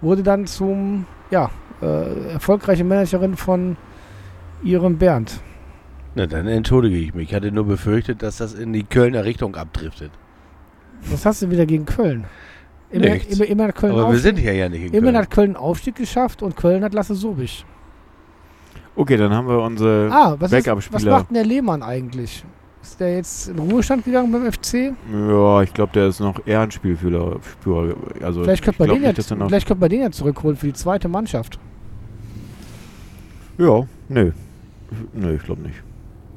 wurde 0.01 0.23
dann 0.23 0.45
zum, 0.45 1.05
ja, 1.31 1.49
äh, 1.81 2.31
erfolgreiche 2.33 2.83
Managerin 2.83 3.35
von 3.37 3.77
ihrem 4.61 4.97
Bernd. 4.97 5.39
Na, 6.15 6.27
dann 6.27 6.47
entschuldige 6.47 6.97
ich 6.97 7.13
mich. 7.13 7.29
Ich 7.29 7.35
hatte 7.35 7.51
nur 7.51 7.65
befürchtet, 7.65 8.21
dass 8.21 8.37
das 8.37 8.53
in 8.53 8.73
die 8.73 8.83
Kölner 8.83 9.23
Richtung 9.25 9.55
abdriftet. 9.55 10.11
Was 11.09 11.25
hast 11.25 11.41
du 11.41 11.49
wieder 11.49 11.65
gegen 11.65 11.85
Köln? 11.85 12.25
Immerhin, 12.91 13.13
Nichts. 13.13 13.35
immer, 13.39 13.45
immer 13.47 13.63
hat 13.69 13.75
Köln 13.75 13.93
Aber 13.93 14.01
wir 14.01 14.07
Aufstieg, 14.09 14.21
sind 14.23 14.37
hier 14.37 14.53
ja 14.53 14.69
nicht 14.69 14.83
in 14.83 14.91
Köln. 14.91 15.17
hat 15.17 15.31
Köln 15.31 15.55
Aufstieg 15.55 15.95
geschafft 15.95 16.43
und 16.43 16.55
Köln 16.55 16.83
hat 16.83 16.93
Lasse 16.93 17.15
Sobich. 17.15 17.65
Okay, 18.95 19.17
dann 19.17 19.33
haben 19.33 19.47
wir 19.47 19.59
unsere 19.59 20.09
Ah, 20.11 20.35
was, 20.37 20.51
ist, 20.51 20.57
was 20.57 20.63
Backup-Spieler. 20.65 21.11
macht 21.11 21.29
denn 21.29 21.35
der 21.35 21.45
Lehmann 21.45 21.81
eigentlich? 21.81 22.45
Ist 22.83 22.99
der 22.99 23.15
jetzt 23.15 23.47
in 23.47 23.57
Ruhestand 23.59 24.03
gegangen 24.03 24.31
beim 24.31 24.51
FC? 24.51 24.93
Ja, 25.11 25.61
ich 25.61 25.73
glaube, 25.73 25.93
der 25.93 26.07
ist 26.07 26.19
noch 26.19 26.45
eher 26.45 26.59
ein 26.61 26.69
Spielführer. 26.69 27.37
Also 28.21 28.43
Vielleicht 28.43 28.63
könnte 28.63 28.85
man, 28.85 28.99
nicht, 29.01 29.31
noch. 29.31 29.47
vielleicht 29.47 29.67
könnte 29.67 29.79
man 29.81 29.89
den 29.89 30.01
ja 30.01 30.11
zurückholen 30.11 30.57
für 30.57 30.67
die 30.67 30.73
zweite 30.73 31.07
Mannschaft. 31.07 31.57
Ja, 33.57 33.87
nö. 34.09 34.31
Nö, 35.13 35.33
ich 35.35 35.43
glaube 35.43 35.61
nicht. 35.61 35.81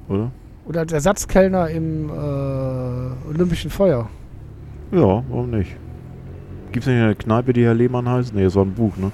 Oder? 0.08 0.30
Oder 0.66 0.80
als 0.80 0.92
Ersatzkellner 0.92 1.68
im 1.70 2.10
äh, 2.10 3.28
Olympischen 3.28 3.70
Feuer. 3.70 4.08
Ja, 4.92 5.24
warum 5.28 5.50
nicht? 5.50 5.76
Gibt 6.70 6.86
es 6.86 6.92
nicht 6.92 7.02
eine 7.02 7.14
Kneipe, 7.16 7.52
die 7.52 7.64
Herr 7.64 7.74
Lehmann 7.74 8.08
heißt? 8.08 8.34
Nee, 8.34 8.44
das 8.44 8.54
war 8.54 8.64
ein 8.64 8.72
Buch, 8.72 8.96
ne? 8.96 9.10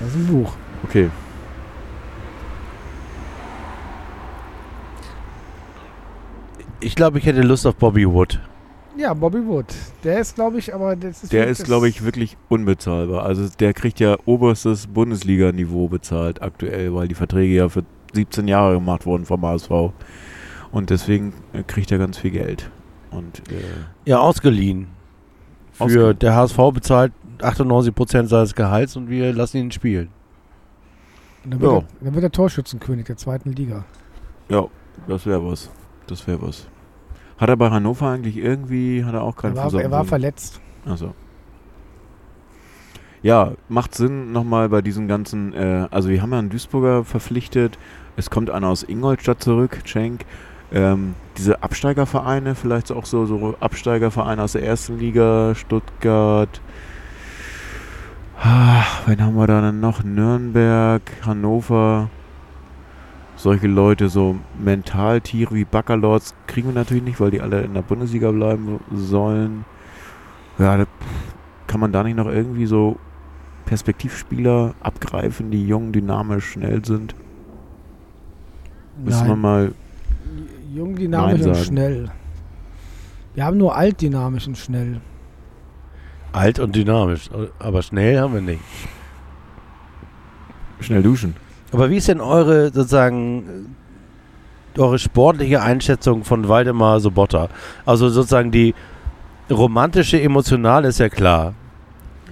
Das 0.00 0.08
ist 0.10 0.16
ein 0.16 0.26
Buch. 0.26 0.52
Okay. 0.82 1.08
Ich 6.84 6.94
glaube, 6.96 7.18
ich 7.18 7.26
hätte 7.26 7.40
Lust 7.42 7.66
auf 7.66 7.76
Bobby 7.76 8.06
Wood. 8.06 8.40
Ja, 8.96 9.12
Bobby 9.14 9.44
Wood. 9.46 9.66
Der 10.04 10.18
ist, 10.20 10.34
glaube 10.34 10.58
ich, 10.58 10.72
aber 10.74 10.94
das 10.94 11.24
ist 11.24 11.32
Der 11.32 11.46
ist, 11.48 11.64
glaube 11.64 11.88
ich, 11.88 12.04
wirklich 12.04 12.36
unbezahlbar. 12.48 13.24
Also 13.24 13.48
der 13.58 13.72
kriegt 13.72 13.98
ja 14.00 14.16
oberstes 14.24 14.86
Bundesliga-Niveau 14.86 15.88
bezahlt 15.88 16.42
aktuell, 16.42 16.94
weil 16.94 17.08
die 17.08 17.14
Verträge 17.14 17.54
ja 17.54 17.68
für 17.68 17.84
17 18.12 18.46
Jahre 18.46 18.74
gemacht 18.74 19.06
wurden 19.06 19.24
vom 19.24 19.44
HSV. 19.44 19.70
Und 20.70 20.90
deswegen 20.90 21.32
äh, 21.52 21.62
kriegt 21.62 21.90
er 21.90 21.98
ganz 21.98 22.18
viel 22.18 22.30
Geld. 22.30 22.70
Und 23.10 23.38
äh, 23.50 23.54
Ja, 24.04 24.18
ausgeliehen. 24.20 24.88
Für 25.72 25.84
Ausgeliehen. 25.84 26.18
der 26.20 26.36
HSV 26.36 26.58
bezahlt 26.72 27.12
98% 27.38 28.26
seines 28.26 28.54
Gehalts 28.54 28.94
und 28.96 29.08
wir 29.08 29.32
lassen 29.32 29.56
ihn 29.56 29.72
spielen. 29.72 30.08
Und 31.44 31.54
Dann 31.54 31.60
wird, 31.60 31.72
Ja. 31.72 31.78
er, 31.78 31.84
dann 32.04 32.14
wird 32.14 32.24
er 32.24 32.30
Torschützenkönig 32.30 33.06
der 33.06 33.16
zweiten 33.16 33.52
Liga. 33.52 33.84
ja, 34.48 34.66
das 35.08 35.26
wäre 35.26 35.44
was. 35.44 35.70
Das 36.06 36.26
wäre 36.26 36.40
was. 36.42 36.68
Hat 37.38 37.48
er 37.48 37.56
bei 37.56 37.70
Hannover 37.70 38.10
eigentlich 38.10 38.36
irgendwie, 38.36 39.04
hat 39.04 39.14
er 39.14 39.22
auch 39.22 39.36
Er 39.36 39.42
keinen 39.42 39.56
war, 39.56 39.74
er 39.74 39.90
war 39.90 39.98
Boden? 40.00 40.08
verletzt. 40.08 40.60
Also. 40.86 41.14
Ja, 43.22 43.52
macht 43.68 43.94
Sinn 43.94 44.32
nochmal 44.32 44.68
bei 44.68 44.82
diesen 44.82 45.08
ganzen, 45.08 45.54
äh, 45.54 45.88
also 45.90 46.10
wir 46.10 46.20
haben 46.20 46.32
ja 46.32 46.38
einen 46.38 46.50
Duisburger 46.50 47.04
verpflichtet, 47.04 47.78
es 48.16 48.30
kommt 48.30 48.50
einer 48.50 48.68
aus 48.68 48.82
Ingolstadt 48.82 49.42
zurück, 49.42 49.78
Cenk. 49.86 50.24
Ähm, 50.72 51.14
diese 51.38 51.62
Absteigervereine, 51.62 52.54
vielleicht 52.54 52.92
auch 52.92 53.06
so, 53.06 53.26
so 53.26 53.54
Absteigervereine 53.60 54.42
aus 54.42 54.52
der 54.52 54.62
ersten 54.64 54.98
Liga, 54.98 55.54
Stuttgart. 55.54 56.60
Ah, 58.40 58.82
wen 59.06 59.22
haben 59.22 59.36
wir 59.36 59.46
da 59.46 59.60
denn 59.60 59.80
noch? 59.80 60.02
Nürnberg, 60.04 61.02
Hannover. 61.24 62.10
Solche 63.36 63.66
Leute, 63.66 64.08
so 64.08 64.36
Mentaltiere 64.58 65.54
wie 65.54 65.64
Backerlords, 65.64 66.34
kriegen 66.46 66.68
wir 66.68 66.74
natürlich 66.74 67.02
nicht, 67.02 67.20
weil 67.20 67.30
die 67.30 67.40
alle 67.40 67.62
in 67.62 67.74
der 67.74 67.82
Bundesliga 67.82 68.30
bleiben 68.30 68.80
sollen. 68.92 69.64
Ja, 70.58 70.76
da 70.76 70.86
kann 71.66 71.80
man 71.80 71.92
da 71.92 72.02
nicht 72.04 72.16
noch 72.16 72.28
irgendwie 72.28 72.66
so 72.66 72.96
Perspektivspieler 73.66 74.74
abgreifen, 74.80 75.50
die 75.50 75.66
jung, 75.66 75.92
dynamisch, 75.92 76.52
schnell 76.52 76.84
sind? 76.84 77.14
Müssen 79.02 79.26
wir 79.26 79.36
mal. 79.36 79.72
Jung, 80.72 80.94
dynamisch 80.94 81.40
Nein 81.40 81.48
und 81.48 81.54
sagen. 81.54 81.66
schnell. 81.66 82.10
Wir 83.34 83.44
haben 83.44 83.56
nur 83.56 83.74
alt, 83.76 84.00
dynamisch 84.00 84.46
und 84.46 84.56
schnell. 84.56 85.00
Alt 86.32 86.58
und 86.58 86.74
dynamisch, 86.74 87.30
aber 87.58 87.82
schnell 87.82 88.18
haben 88.20 88.34
wir 88.34 88.40
nicht. 88.40 88.62
Schnell 90.80 91.02
duschen. 91.02 91.34
Aber 91.74 91.90
wie 91.90 91.96
ist 91.96 92.08
denn 92.08 92.20
eure 92.20 92.66
sozusagen 92.72 93.74
eure 94.78 94.98
sportliche 94.98 95.62
Einschätzung 95.62 96.24
von 96.24 96.48
Waldemar 96.48 97.00
Sobotta? 97.00 97.48
Also 97.84 98.08
sozusagen 98.08 98.50
die 98.50 98.74
romantische, 99.50 100.20
emotionale 100.20 100.88
ist 100.88 100.98
ja 100.98 101.08
klar. 101.08 101.54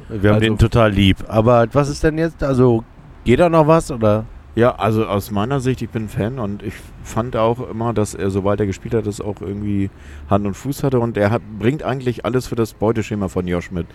Wir 0.09 0.31
haben 0.31 0.37
Also- 0.37 0.41
den 0.47 0.59
total 0.59 0.91
lieb. 0.93 1.17
Aber 1.29 1.67
was 1.73 1.89
ist 1.89 2.03
denn 2.03 2.19
jetzt? 2.19 2.43
Also 2.43 2.85
geht 3.25 3.41
da 3.41 3.49
noch 3.49 3.67
was 3.67 3.91
oder? 3.91 4.25
Ja, 4.55 4.75
also 4.75 5.07
aus 5.07 5.31
meiner 5.31 5.61
Sicht, 5.61 5.81
ich 5.81 5.89
bin 5.89 6.11
Fan 6.11 6.39
und 6.39 6.63
ich 6.63 6.75
fand 7.03 7.37
auch 7.37 7.71
immer, 7.71 7.95
dass 7.95 8.13
er, 8.15 8.29
sobald 8.31 8.61
er 8.61 8.67
gespielt 8.67 8.93
hat, 8.93 9.07
das 9.07 9.23
auch 9.23 9.41
irgendwie 9.41 9.89
Hand 10.29 10.47
und 10.47 10.53
Fuß 10.55 10.83
hatte 10.83 11.01
und 11.01 11.17
er 11.17 11.31
hat, 11.31 11.41
bringt 11.59 11.83
eigentlich 11.83 12.27
alles 12.27 12.49
für 12.49 12.55
das 12.55 12.75
Beuteschema 12.75 13.29
von 13.29 13.47
Josh 13.47 13.71
mit. 13.71 13.87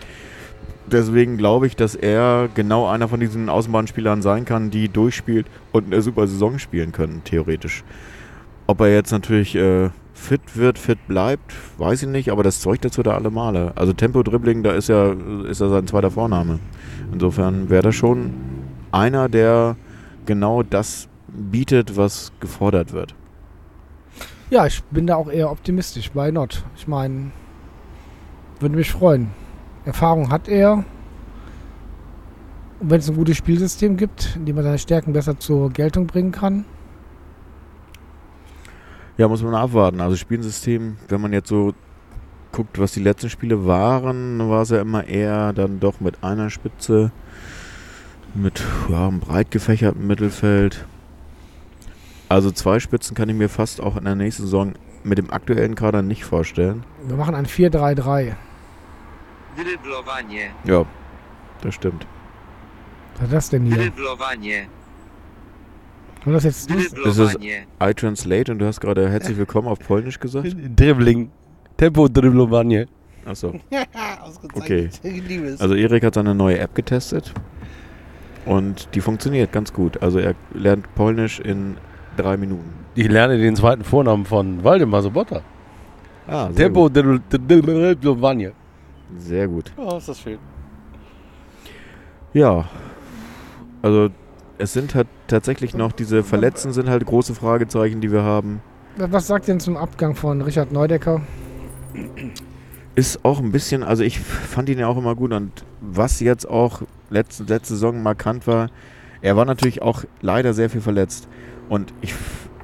Deswegen 0.90 1.36
glaube 1.36 1.66
ich, 1.66 1.76
dass 1.76 1.94
er 1.94 2.48
genau 2.54 2.86
einer 2.88 3.08
von 3.08 3.20
diesen 3.20 3.48
Außenbahnspielern 3.48 4.22
sein 4.22 4.44
kann, 4.44 4.70
die 4.70 4.88
durchspielt 4.88 5.46
und 5.72 5.86
eine 5.86 6.00
super 6.02 6.26
Saison 6.26 6.58
spielen 6.58 6.92
können, 6.92 7.22
theoretisch. 7.24 7.84
Ob 8.66 8.80
er 8.80 8.92
jetzt 8.92 9.10
natürlich 9.10 9.54
äh, 9.54 9.90
fit 10.14 10.40
wird, 10.54 10.78
fit 10.78 10.98
bleibt, 11.06 11.54
weiß 11.78 12.02
ich 12.02 12.08
nicht, 12.08 12.30
aber 12.30 12.42
das 12.42 12.60
Zeug 12.60 12.80
dazu 12.80 13.02
da 13.02 13.14
alle 13.14 13.30
Male. 13.30 13.72
Also 13.76 13.92
Tempo-Dribbling, 13.92 14.62
da 14.62 14.72
ist 14.72 14.88
ja, 14.88 15.14
ist 15.48 15.60
ja 15.60 15.68
sein 15.68 15.86
zweiter 15.86 16.10
Vorname. 16.10 16.58
Insofern 17.12 17.70
wäre 17.70 17.82
das 17.82 17.94
schon 17.94 18.32
einer, 18.90 19.28
der 19.28 19.76
genau 20.26 20.62
das 20.62 21.08
bietet, 21.28 21.96
was 21.96 22.32
gefordert 22.40 22.92
wird. 22.92 23.14
Ja, 24.50 24.66
ich 24.66 24.82
bin 24.84 25.06
da 25.06 25.16
auch 25.16 25.28
eher 25.28 25.50
optimistisch. 25.50 26.10
Why 26.14 26.32
not? 26.32 26.64
Ich 26.76 26.88
meine, 26.88 27.30
würde 28.60 28.76
mich 28.76 28.90
freuen. 28.90 29.30
Erfahrung 29.88 30.30
hat 30.30 30.48
er. 30.48 30.84
Und 32.80 32.90
wenn 32.90 33.00
es 33.00 33.08
ein 33.08 33.16
gutes 33.16 33.36
Spielsystem 33.36 33.96
gibt, 33.96 34.36
in 34.36 34.46
dem 34.46 34.56
er 34.56 34.62
seine 34.62 34.78
Stärken 34.78 35.12
besser 35.12 35.38
zur 35.38 35.70
Geltung 35.70 36.06
bringen 36.06 36.30
kann. 36.30 36.64
Ja, 39.16 39.26
muss 39.26 39.42
man 39.42 39.54
abwarten. 39.54 40.00
Also 40.00 40.14
Spielsystem, 40.14 40.96
wenn 41.08 41.20
man 41.20 41.32
jetzt 41.32 41.48
so 41.48 41.74
guckt, 42.52 42.78
was 42.78 42.92
die 42.92 43.00
letzten 43.00 43.30
Spiele 43.30 43.66
waren, 43.66 44.48
war 44.48 44.62
es 44.62 44.70
ja 44.70 44.80
immer 44.80 45.04
eher 45.04 45.52
dann 45.52 45.80
doch 45.80 46.00
mit 46.00 46.22
einer 46.22 46.50
Spitze, 46.50 47.10
mit 48.34 48.62
ja, 48.88 49.08
einem 49.08 49.18
breit 49.18 49.50
gefächerten 49.50 50.06
Mittelfeld. 50.06 50.86
Also 52.28 52.50
zwei 52.50 52.78
Spitzen 52.78 53.16
kann 53.16 53.28
ich 53.28 53.34
mir 53.34 53.48
fast 53.48 53.80
auch 53.80 53.96
in 53.96 54.04
der 54.04 54.14
nächsten 54.14 54.44
Saison 54.44 54.74
mit 55.02 55.18
dem 55.18 55.32
aktuellen 55.32 55.74
Kader 55.74 56.02
nicht 56.02 56.24
vorstellen. 56.24 56.84
Wir 57.06 57.16
machen 57.16 57.34
ein 57.34 57.46
4-3-3. 57.46 58.34
Dryblowanie, 59.58 60.50
Ja, 60.64 60.86
das 61.62 61.74
stimmt. 61.74 62.06
Was 63.16 63.24
ist 63.24 63.32
das 63.32 63.50
denn 63.50 63.64
hier? 63.64 63.76
dryblowanie, 63.76 64.68
War 66.24 66.32
das 66.34 66.44
jetzt 66.44 66.70
dryblowanie. 66.70 67.66
I 67.82 67.92
translate 67.92 68.52
und 68.52 68.60
du 68.60 68.66
hast 68.66 68.80
gerade 68.80 69.10
herzlich 69.10 69.36
willkommen 69.36 69.66
auf 69.66 69.80
Polnisch 69.80 70.20
gesagt. 70.20 70.54
Dribbling. 70.76 71.32
Tempo 71.76 72.06
Dribblowanie. 72.06 72.86
Achso. 73.26 73.54
Okay. 74.54 74.90
Also 75.58 75.74
Erik 75.74 76.04
hat 76.04 76.14
seine 76.14 76.34
neue 76.34 76.58
App 76.58 76.74
getestet 76.74 77.32
und 78.44 78.94
die 78.94 79.00
funktioniert 79.00 79.50
ganz 79.52 79.72
gut. 79.72 80.00
Also 80.02 80.18
er 80.18 80.34
lernt 80.52 80.94
Polnisch 80.94 81.40
in 81.40 81.76
drei 82.16 82.36
Minuten. 82.36 82.70
Ich 82.94 83.08
lerne 83.08 83.38
den 83.38 83.56
zweiten 83.56 83.82
Vornamen 83.84 84.24
von 84.24 84.62
Waldemar 84.62 85.02
Sobotta. 85.02 85.40
Ah, 86.26 86.48
Tempo. 86.48 86.88
Dribblowanie. 86.88 88.52
Sehr 89.16 89.48
gut. 89.48 89.72
Oh, 89.76 89.96
ist 89.96 90.08
das 90.08 90.20
schön. 90.20 90.38
Ja, 92.32 92.68
also 93.82 94.10
es 94.58 94.72
sind 94.72 94.94
halt 94.94 95.06
tatsächlich 95.28 95.74
noch 95.74 95.92
diese 95.92 96.22
Verletzten 96.22 96.72
sind 96.72 96.88
halt 96.88 97.06
große 97.06 97.34
Fragezeichen, 97.34 98.00
die 98.00 98.12
wir 98.12 98.22
haben. 98.22 98.60
Was 98.96 99.28
sagt 99.28 99.48
denn 99.48 99.60
zum 99.60 99.76
Abgang 99.76 100.14
von 100.14 100.42
Richard 100.42 100.72
Neudecker? 100.72 101.20
Ist 102.96 103.24
auch 103.24 103.38
ein 103.38 103.52
bisschen, 103.52 103.82
also 103.84 104.02
ich 104.02 104.18
fand 104.18 104.68
ihn 104.68 104.78
ja 104.78 104.88
auch 104.88 104.98
immer 104.98 105.14
gut 105.14 105.32
und 105.32 105.64
was 105.80 106.20
jetzt 106.20 106.48
auch 106.48 106.82
letzte, 107.08 107.44
letzte 107.44 107.74
Saison 107.74 108.02
markant 108.02 108.46
war, 108.46 108.70
er 109.20 109.36
war 109.36 109.44
natürlich 109.44 109.82
auch 109.82 110.04
leider 110.20 110.52
sehr 110.52 110.68
viel 110.70 110.80
verletzt. 110.80 111.28
Und 111.68 111.92
ich 112.00 112.14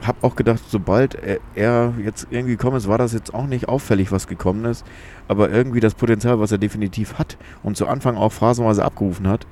habe 0.07 0.19
auch 0.23 0.37
gedacht, 0.37 0.63
sobald 0.69 1.17
er, 1.55 1.95
jetzt 2.03 2.27
irgendwie 2.31 2.57
gekommen 2.57 2.77
ist, 2.77 2.89
war 2.89 2.99
das 2.99 3.13
jetzt 3.13 3.33
auch 3.33 3.47
nicht 3.47 3.69
auffällig, 3.69 4.13
was 4.13 4.27
gekommen 4.27 4.65
ist. 4.65 4.85
Aber 5.29 5.51
irgendwie 5.51 5.81
das 5.81 5.95
Potenzial, 5.95 6.41
was 6.41 6.53
er 6.53 6.59
definitiv 6.59 7.19
hat 7.19 7.39
und 7.63 7.77
zu 7.77 7.87
Anfang 7.87 8.17
auch 8.17 8.33
phasenweise 8.33 8.85
abgerufen 8.85 9.29
hat, 9.29 9.47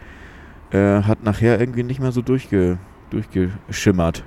äh, 0.70 1.03
hat 1.03 1.22
nachher 1.22 1.61
irgendwie 1.61 1.82
nicht 1.82 2.00
mehr 2.00 2.12
so 2.12 2.22
durchge, 2.22 2.78
durchgeschimmert. 3.11 4.24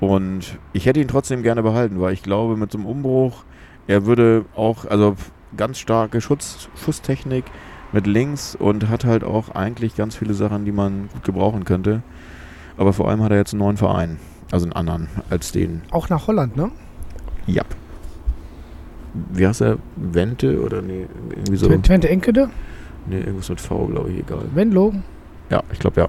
Und 0.00 0.58
ich 0.72 0.86
hätte 0.86 1.00
ihn 1.00 1.08
trotzdem 1.08 1.42
gerne 1.42 1.62
behalten, 1.62 2.00
weil 2.00 2.12
ich 2.12 2.22
glaube, 2.22 2.56
mit 2.56 2.72
so 2.72 2.78
einem 2.78 2.86
Umbruch, 2.86 3.44
er 3.86 4.06
würde 4.06 4.44
auch, 4.54 4.84
also 4.84 5.16
ganz 5.56 5.78
starke 5.78 6.20
Schutz, 6.20 6.68
Schusstechnik 6.76 7.44
mit 7.92 8.06
links 8.06 8.56
und 8.56 8.88
hat 8.88 9.04
halt 9.04 9.22
auch 9.22 9.50
eigentlich 9.54 9.94
ganz 9.94 10.16
viele 10.16 10.34
Sachen, 10.34 10.64
die 10.64 10.72
man 10.72 11.08
gut 11.12 11.22
gebrauchen 11.22 11.64
könnte. 11.64 12.02
Aber 12.76 12.92
vor 12.92 13.08
allem 13.08 13.22
hat 13.22 13.30
er 13.30 13.38
jetzt 13.38 13.52
einen 13.52 13.60
neuen 13.60 13.76
Verein, 13.76 14.18
also 14.54 14.66
einen 14.66 14.72
anderen 14.72 15.08
als 15.30 15.50
den 15.50 15.82
Auch 15.90 16.08
nach 16.08 16.28
Holland, 16.28 16.56
ne? 16.56 16.70
Jap. 17.46 17.66
Wie 19.32 19.46
heißt 19.46 19.62
er? 19.62 19.78
Wente 19.96 20.62
oder 20.62 20.80
nee, 20.80 21.06
irgendwie 21.30 21.56
so. 21.56 21.68
Twente 21.68 22.08
Enkede? 22.08 22.48
Ne, 23.06 23.18
irgendwas 23.18 23.48
mit 23.48 23.60
V, 23.60 23.86
glaube 23.86 24.10
ich, 24.10 24.20
egal. 24.20 24.44
Venlo. 24.54 24.94
Ja, 25.50 25.62
ich 25.72 25.80
glaube 25.80 26.02
ja. 26.02 26.08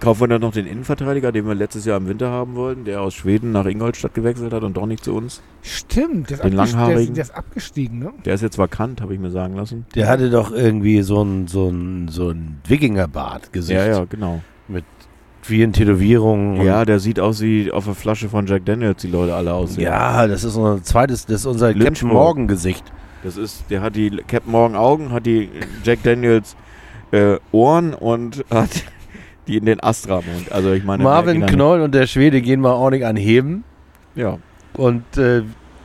Kaufen 0.00 0.20
wir 0.22 0.28
dann 0.28 0.40
noch 0.40 0.52
den 0.52 0.66
Innenverteidiger, 0.66 1.30
den 1.30 1.46
wir 1.46 1.54
letztes 1.54 1.84
Jahr 1.84 1.98
im 1.98 2.08
Winter 2.08 2.30
haben 2.30 2.54
wollten, 2.54 2.84
der 2.86 3.02
aus 3.02 3.12
Schweden 3.14 3.52
nach 3.52 3.66
Ingolstadt 3.66 4.14
gewechselt 4.14 4.52
hat 4.52 4.62
und 4.62 4.76
doch 4.76 4.86
nicht 4.86 5.04
zu 5.04 5.14
uns? 5.14 5.42
Stimmt, 5.62 6.30
der 6.30 6.38
ist, 6.38 6.44
Den 6.44 6.54
abgest- 6.58 6.72
der, 6.72 6.78
langhaarigen. 6.80 7.00
ist, 7.10 7.16
der 7.16 7.24
ist 7.24 7.34
abgestiegen, 7.34 7.98
ne? 7.98 8.12
Der 8.24 8.34
ist 8.34 8.40
jetzt 8.40 8.56
vakant, 8.56 9.02
habe 9.02 9.12
ich 9.12 9.20
mir 9.20 9.30
sagen 9.30 9.54
lassen. 9.56 9.84
Der 9.94 10.08
hatte 10.08 10.30
doch 10.30 10.52
irgendwie 10.52 11.02
so 11.02 11.22
ein, 11.22 11.46
so 11.48 11.68
ein, 11.68 12.08
so 12.08 12.30
ein 12.30 12.58
Wikingerbart-Gesicht. 12.66 13.78
Ja, 13.78 13.86
ja, 13.86 14.04
genau. 14.08 14.40
Vielen 15.42 15.72
Tätowierungen. 15.72 16.62
Ja, 16.64 16.84
der 16.84 17.00
sieht 17.00 17.18
aus 17.18 17.40
wie 17.40 17.72
auf 17.72 17.86
der 17.86 17.94
Flasche 17.94 18.28
von 18.28 18.46
Jack 18.46 18.66
Daniels, 18.66 19.00
die 19.00 19.08
Leute 19.08 19.34
alle 19.34 19.54
aussehen. 19.54 19.82
Ja, 19.84 20.26
das 20.26 20.44
ist 20.44 20.54
unser 20.54 20.82
zweites, 20.82 21.24
das 21.24 21.40
ist 21.40 21.46
unser 21.46 21.68
Captain 21.68 21.86
Lynchburg. 21.86 22.12
Morgan 22.12 22.46
Gesicht. 22.46 22.84
Das 23.24 23.36
ist, 23.38 23.64
der 23.70 23.80
hat 23.80 23.96
die 23.96 24.10
Captain 24.28 24.52
Morgan 24.52 24.76
Augen, 24.76 25.12
hat 25.12 25.24
die 25.26 25.48
Jack 25.82 26.02
Daniels 26.02 26.56
äh, 27.10 27.36
Ohren 27.52 27.94
und 27.94 28.44
hat 28.50 28.68
die 29.50 29.56
in 29.58 29.66
den 29.66 29.82
Astra-Mund. 29.82 30.52
Also 30.52 30.72
ich 30.72 30.84
meine, 30.84 31.02
Marvin 31.02 31.44
Knoll 31.46 31.80
und 31.80 31.94
der 31.94 32.06
Schwede 32.06 32.40
gehen 32.40 32.60
mal 32.60 32.72
ordentlich 32.72 33.04
anheben. 33.06 33.64
Ja. 34.14 34.38
Und 34.76 35.02
äh, 35.18 35.42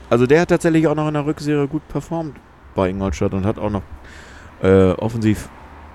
Also 0.10 0.28
der 0.28 0.42
hat 0.42 0.50
tatsächlich 0.50 0.88
auch 0.88 0.96
noch 0.96 1.08
in 1.08 1.14
der 1.16 1.26
Rückserie 1.26 1.68
gut 1.68 1.88
performt 1.88 2.36
bei 2.76 2.90
Ingolstadt 2.90 3.34
und 3.34 3.46
hat 3.46 3.58
auch 3.58 3.70
noch 3.72 3.82
äh, 4.62 4.92
offensiv 4.92 5.50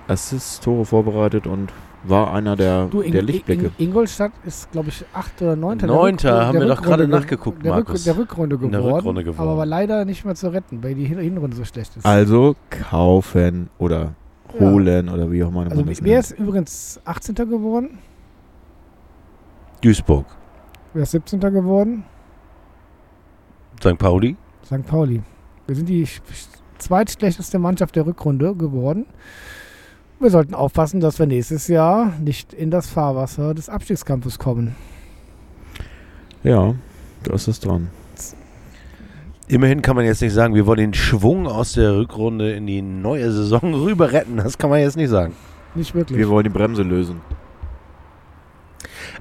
Assist-Tore 0.07 0.85
vorbereitet 0.85 1.47
und 1.47 1.71
war 2.03 2.33
einer 2.33 2.55
der, 2.55 2.87
Du, 2.87 3.01
In- 3.01 3.11
der 3.11 3.21
Lichtblicke. 3.21 3.71
In- 3.77 3.87
Ingolstadt 3.87 4.31
ist, 4.43 4.71
glaube 4.71 4.89
ich, 4.89 5.05
8. 5.13 5.41
oder 5.43 5.55
9. 5.55 5.77
Neunter, 5.85 6.47
haben 6.47 6.59
wir 6.59 6.67
doch 6.67 6.81
gerade 6.81 7.07
ge- 7.07 7.15
nachgeguckt, 7.15 7.63
der, 7.63 7.73
Markus. 7.73 8.03
Der 8.03 8.17
Rückrunde 8.17 8.55
In 8.55 8.61
geworden, 8.63 8.83
der 8.83 8.95
Rückrunde 8.95 9.23
geworden. 9.23 9.47
Aber 9.47 9.57
war 9.57 9.65
leider 9.67 10.03
nicht 10.05 10.25
mehr 10.25 10.33
zu 10.35 10.51
retten, 10.51 10.83
weil 10.83 10.95
die 10.95 11.05
Hin 11.05 11.19
Hinrunde 11.19 11.55
so 11.55 11.63
schlecht 11.63 11.95
ist. 11.95 12.05
Also 12.05 12.55
kaufen 12.71 13.69
oder 13.77 14.13
Ja. 14.59 14.69
holen 14.71 15.09
oder 15.09 15.31
wie 15.31 15.43
auch 15.43 15.49
immer 15.49 15.61
Also 15.69 15.77
wer 15.77 15.85
nennt. 15.85 16.19
ist 16.25 16.31
übrigens 16.31 16.99
18. 17.05 17.35
geworden? 17.35 17.99
Duisburg, 19.81 20.25
Wer 20.93 21.03
ist 21.03 21.11
17. 21.11 21.39
geworden? 21.39 22.03
St. 23.79 23.97
Pauli. 23.97 24.35
St. 24.65 24.85
Pauli. 24.85 25.21
Wir 25.65 25.75
sind 25.75 25.87
die 25.89 26.05
sch- 26.05 26.19
zweitschlechteste 26.77 27.57
Mannschaft 27.59 27.95
der 27.95 28.05
Rückrunde 28.05 28.55
geworden. 28.55 29.05
Wir 30.19 30.29
sollten 30.29 30.53
aufpassen, 30.53 30.99
dass 30.99 31.17
wir 31.17 31.25
nächstes 31.25 31.67
Jahr 31.67 32.13
nicht 32.19 32.53
in 32.53 32.69
das 32.69 32.87
Fahrwasser 32.89 33.53
des 33.55 33.69
Abstiegskampfes 33.69 34.37
kommen. 34.37 34.75
Ja, 36.43 36.75
da 37.23 37.33
ist 37.33 37.47
es 37.47 37.59
dran. 37.59 37.89
Immerhin 39.51 39.81
kann 39.81 39.97
man 39.97 40.05
jetzt 40.05 40.21
nicht 40.21 40.31
sagen, 40.31 40.55
wir 40.55 40.65
wollen 40.65 40.77
den 40.77 40.93
Schwung 40.93 41.45
aus 41.45 41.73
der 41.73 41.93
Rückrunde 41.97 42.53
in 42.53 42.67
die 42.67 42.81
neue 42.81 43.33
Saison 43.33 43.73
rüber 43.83 44.13
retten. 44.13 44.37
Das 44.37 44.57
kann 44.57 44.69
man 44.69 44.79
jetzt 44.79 44.95
nicht 44.95 45.09
sagen. 45.09 45.35
Nicht 45.75 45.93
wirklich. 45.93 46.17
Wir 46.17 46.29
wollen 46.29 46.45
die 46.45 46.49
Bremse 46.49 46.83
lösen. 46.83 47.19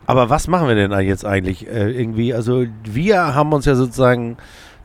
Aber 0.07 0.31
was 0.31 0.47
machen 0.47 0.69
wir 0.69 0.77
denn 0.77 0.93
jetzt 1.01 1.27
eigentlich? 1.27 1.67
Äh, 1.67 1.91
irgendwie, 1.91 2.33
also 2.33 2.65
wir 2.85 3.35
haben 3.35 3.53
uns 3.53 3.65
ja 3.65 3.75
sozusagen 3.75 4.37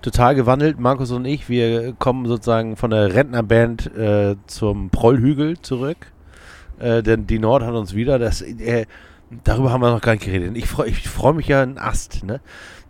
total 0.02 0.34
gewandelt, 0.34 0.80
Markus 0.80 1.12
und 1.12 1.26
ich. 1.26 1.48
Wir 1.48 1.94
kommen 1.94 2.26
sozusagen 2.26 2.76
von 2.76 2.90
der 2.90 3.14
Rentnerband 3.14 3.96
äh, 3.96 4.38
zum 4.48 4.90
Prollhügel 4.90 5.60
zurück. 5.62 6.12
Äh, 6.80 7.04
denn 7.04 7.28
die 7.28 7.38
Nord 7.38 7.62
hat 7.62 7.76
uns 7.76 7.94
wieder, 7.94 8.18
das, 8.18 8.42
äh, 8.42 8.88
darüber 9.44 9.72
haben 9.72 9.82
wir 9.82 9.92
noch 9.92 10.02
gar 10.02 10.14
nicht 10.14 10.26
geredet. 10.26 10.58
Ich 10.58 10.66
freue 10.66 10.90
ich 10.90 11.08
freu 11.08 11.34
mich 11.34 11.48
ja 11.48 11.62
ein 11.62 11.78
Ast, 11.78 12.24
ne? 12.24 12.42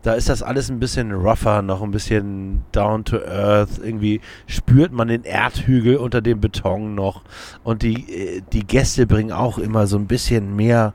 Da 0.06 0.14
ist 0.14 0.30
das 0.30 0.44
alles 0.44 0.70
ein 0.70 0.78
bisschen 0.80 1.12
rougher, 1.12 1.64
noch 1.64 1.82
ein 1.82 1.90
bisschen 1.90 2.62
down 2.72 3.04
to 3.06 3.18
earth. 3.18 3.80
Irgendwie 3.84 4.22
spürt 4.46 4.92
man 4.92 5.08
den 5.08 5.24
Erdhügel 5.24 5.98
unter 5.98 6.22
dem 6.22 6.40
Beton 6.40 6.94
noch. 6.94 7.24
Und 7.64 7.82
die, 7.82 8.04
äh, 8.38 8.42
die 8.54 8.68
Gäste 8.68 9.08
bringen 9.08 9.32
auch 9.32 9.58
immer 9.58 9.88
so 9.88 9.98
ein 9.98 10.06
bisschen 10.06 10.56
mehr 10.56 10.94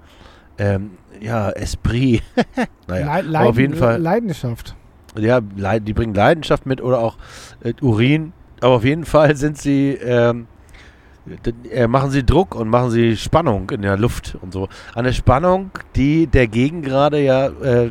ähm, 0.58 0.92
ja, 1.20 1.50
Esprit. 1.50 2.22
naja, 2.86 3.18
Lei- 3.18 3.38
aber 3.40 3.48
auf 3.48 3.58
jeden 3.58 3.72
Leiden- 3.72 3.78
Fall. 3.84 4.00
Leidenschaft. 4.00 4.76
Ja, 5.18 5.40
die 5.40 5.92
bringen 5.92 6.14
Leidenschaft 6.14 6.66
mit 6.66 6.80
oder 6.80 7.00
auch 7.00 7.16
äh, 7.64 7.74
Urin. 7.80 8.32
Aber 8.60 8.74
auf 8.76 8.84
jeden 8.84 9.04
Fall 9.04 9.34
sind 9.34 9.58
sie, 9.58 9.94
ähm, 9.94 10.46
äh, 11.72 11.88
machen 11.88 12.12
sie 12.12 12.24
Druck 12.24 12.54
und 12.54 12.68
machen 12.68 12.92
sie 12.92 13.16
Spannung 13.16 13.70
in 13.70 13.82
der 13.82 13.96
Luft 13.96 14.38
und 14.40 14.52
so. 14.52 14.68
Eine 14.94 15.12
Spannung, 15.12 15.72
die 15.96 16.28
der 16.28 16.46
gerade 16.46 17.20
ja, 17.20 17.46
äh, 17.48 17.90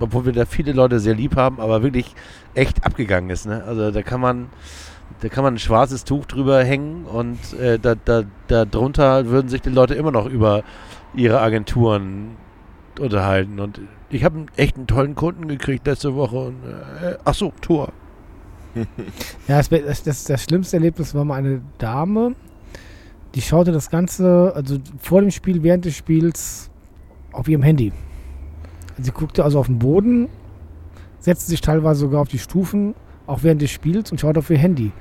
obwohl 0.00 0.26
wir 0.26 0.32
da 0.32 0.44
viele 0.44 0.72
Leute 0.72 1.00
sehr 1.00 1.14
lieb 1.14 1.36
haben, 1.36 1.60
aber 1.60 1.82
wirklich 1.82 2.14
echt 2.54 2.84
abgegangen 2.84 3.30
ist. 3.30 3.46
Ne? 3.46 3.64
Also 3.64 3.90
da 3.90 4.02
kann 4.02 4.20
man, 4.20 4.48
da 5.20 5.28
kann 5.28 5.44
man 5.44 5.54
ein 5.54 5.58
schwarzes 5.58 6.04
Tuch 6.04 6.26
drüber 6.26 6.62
hängen 6.62 7.04
und 7.04 7.38
äh, 7.58 7.78
da, 7.78 7.94
da, 7.94 8.22
da 8.46 8.64
drunter 8.64 9.26
würden 9.26 9.48
sich 9.48 9.62
die 9.62 9.70
Leute 9.70 9.94
immer 9.94 10.12
noch 10.12 10.26
über 10.26 10.62
ihre 11.14 11.40
Agenturen 11.40 12.36
unterhalten. 12.98 13.60
Und 13.60 13.80
ich 14.10 14.24
habe 14.24 14.46
echt 14.56 14.76
einen 14.76 14.86
tollen 14.86 15.14
Kunden 15.14 15.48
gekriegt 15.48 15.86
letzte 15.86 16.14
Woche. 16.14 16.36
Und, 16.36 16.64
äh, 16.64 17.16
ach 17.24 17.34
so, 17.34 17.52
Tor. 17.60 17.92
Ja, 19.48 19.60
das, 19.62 20.02
das, 20.02 20.24
das 20.24 20.44
schlimmste 20.44 20.76
Erlebnis 20.76 21.14
war 21.14 21.24
mal 21.24 21.36
eine 21.36 21.62
Dame, 21.78 22.34
die 23.34 23.40
schaute 23.40 23.72
das 23.72 23.90
Ganze, 23.90 24.52
also 24.54 24.78
vor 24.98 25.20
dem 25.20 25.30
Spiel, 25.30 25.62
während 25.62 25.84
des 25.84 25.96
Spiels, 25.96 26.70
auf 27.32 27.48
ihrem 27.48 27.62
Handy. 27.62 27.92
Sie 29.00 29.10
guckte 29.10 29.44
also 29.44 29.58
auf 29.58 29.66
den 29.66 29.78
Boden, 29.78 30.28
setzte 31.20 31.50
sich 31.50 31.60
teilweise 31.60 32.00
sogar 32.00 32.20
auf 32.20 32.28
die 32.28 32.38
Stufen, 32.38 32.94
auch 33.26 33.42
während 33.42 33.62
des 33.62 33.70
Spiels 33.70 34.10
und 34.10 34.20
schaute 34.20 34.40
auf 34.40 34.50
ihr 34.50 34.58
Handy. 34.58 34.92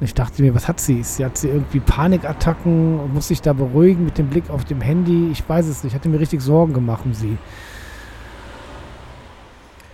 Und 0.00 0.06
ich 0.06 0.14
dachte 0.14 0.42
mir, 0.42 0.54
was 0.54 0.66
hat 0.66 0.80
sie? 0.80 1.02
Sie 1.02 1.24
hat 1.24 1.36
sie 1.36 1.48
irgendwie 1.48 1.78
Panikattacken 1.78 2.98
und 2.98 3.14
muss 3.14 3.28
sich 3.28 3.40
da 3.40 3.52
beruhigen 3.52 4.04
mit 4.04 4.18
dem 4.18 4.28
Blick 4.28 4.50
auf 4.50 4.64
dem 4.64 4.80
Handy. 4.80 5.30
Ich 5.30 5.48
weiß 5.48 5.66
es 5.66 5.84
nicht. 5.84 5.92
Ich 5.92 5.94
hatte 5.94 6.08
mir 6.08 6.18
richtig 6.18 6.40
Sorgen 6.40 6.72
gemacht 6.72 7.02
um 7.04 7.14
sie. 7.14 7.38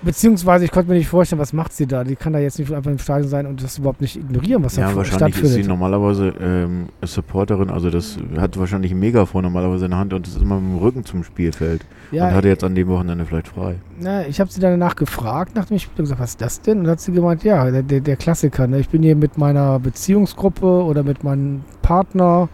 Beziehungsweise 0.02 0.64
ich 0.64 0.70
konnte 0.70 0.90
mir 0.90 0.96
nicht 0.96 1.08
vorstellen, 1.08 1.40
was 1.40 1.52
macht 1.52 1.72
sie 1.72 1.86
da? 1.86 2.04
Die 2.04 2.14
kann 2.14 2.32
da 2.32 2.38
jetzt 2.38 2.58
nicht 2.58 2.72
einfach 2.72 2.90
im 2.90 2.98
Stadion 2.98 3.28
sein 3.28 3.46
und 3.46 3.62
das 3.62 3.78
überhaupt 3.78 4.00
nicht 4.00 4.16
ignorieren, 4.16 4.62
was 4.62 4.74
da 4.76 4.82
Ja, 4.82 4.88
vor- 4.88 4.98
wahrscheinlich 4.98 5.42
ist 5.42 5.54
sie 5.54 5.64
normalerweise 5.64 6.32
ähm, 6.40 6.86
Supporterin, 7.04 7.68
also 7.70 7.90
das 7.90 8.16
hat 8.38 8.56
wahrscheinlich 8.58 8.92
ein 8.92 9.00
Megafon 9.00 9.42
normalerweise 9.42 9.86
in 9.86 9.90
der 9.90 9.98
Hand 10.00 10.12
und 10.12 10.28
ist 10.28 10.40
immer 10.40 10.60
mit 10.60 10.70
dem 10.72 10.78
Rücken 10.78 11.04
zum 11.04 11.24
Spielfeld. 11.24 11.84
Ja, 12.12 12.28
und 12.28 12.34
hatte 12.34 12.48
jetzt 12.48 12.62
an 12.62 12.74
dem 12.76 12.86
Wochenende 12.88 13.24
vielleicht 13.26 13.48
frei. 13.48 13.76
na, 14.00 14.24
ich 14.26 14.38
habe 14.40 14.50
sie 14.50 14.60
dann 14.60 14.78
danach 14.78 14.94
gefragt, 14.94 15.56
nach 15.56 15.64
dem 15.64 15.78
Spiel, 15.80 15.92
und 15.98 16.04
gesagt, 16.04 16.20
was 16.20 16.30
ist 16.30 16.40
das 16.40 16.60
denn? 16.60 16.80
Und 16.80 16.86
hat 16.86 17.00
sie 17.00 17.10
gemeint, 17.12 17.42
ja, 17.42 17.68
der, 17.70 17.82
der, 17.82 18.00
der 18.00 18.16
Klassiker. 18.16 18.66
Ne? 18.68 18.78
Ich 18.78 18.88
bin 18.88 19.02
hier 19.02 19.16
mit 19.16 19.36
meiner 19.36 19.80
Beziehungsgruppe 19.80 20.64
oder 20.84 21.02
mit 21.02 21.24
meinem 21.24 21.62
Partner, 21.82 22.48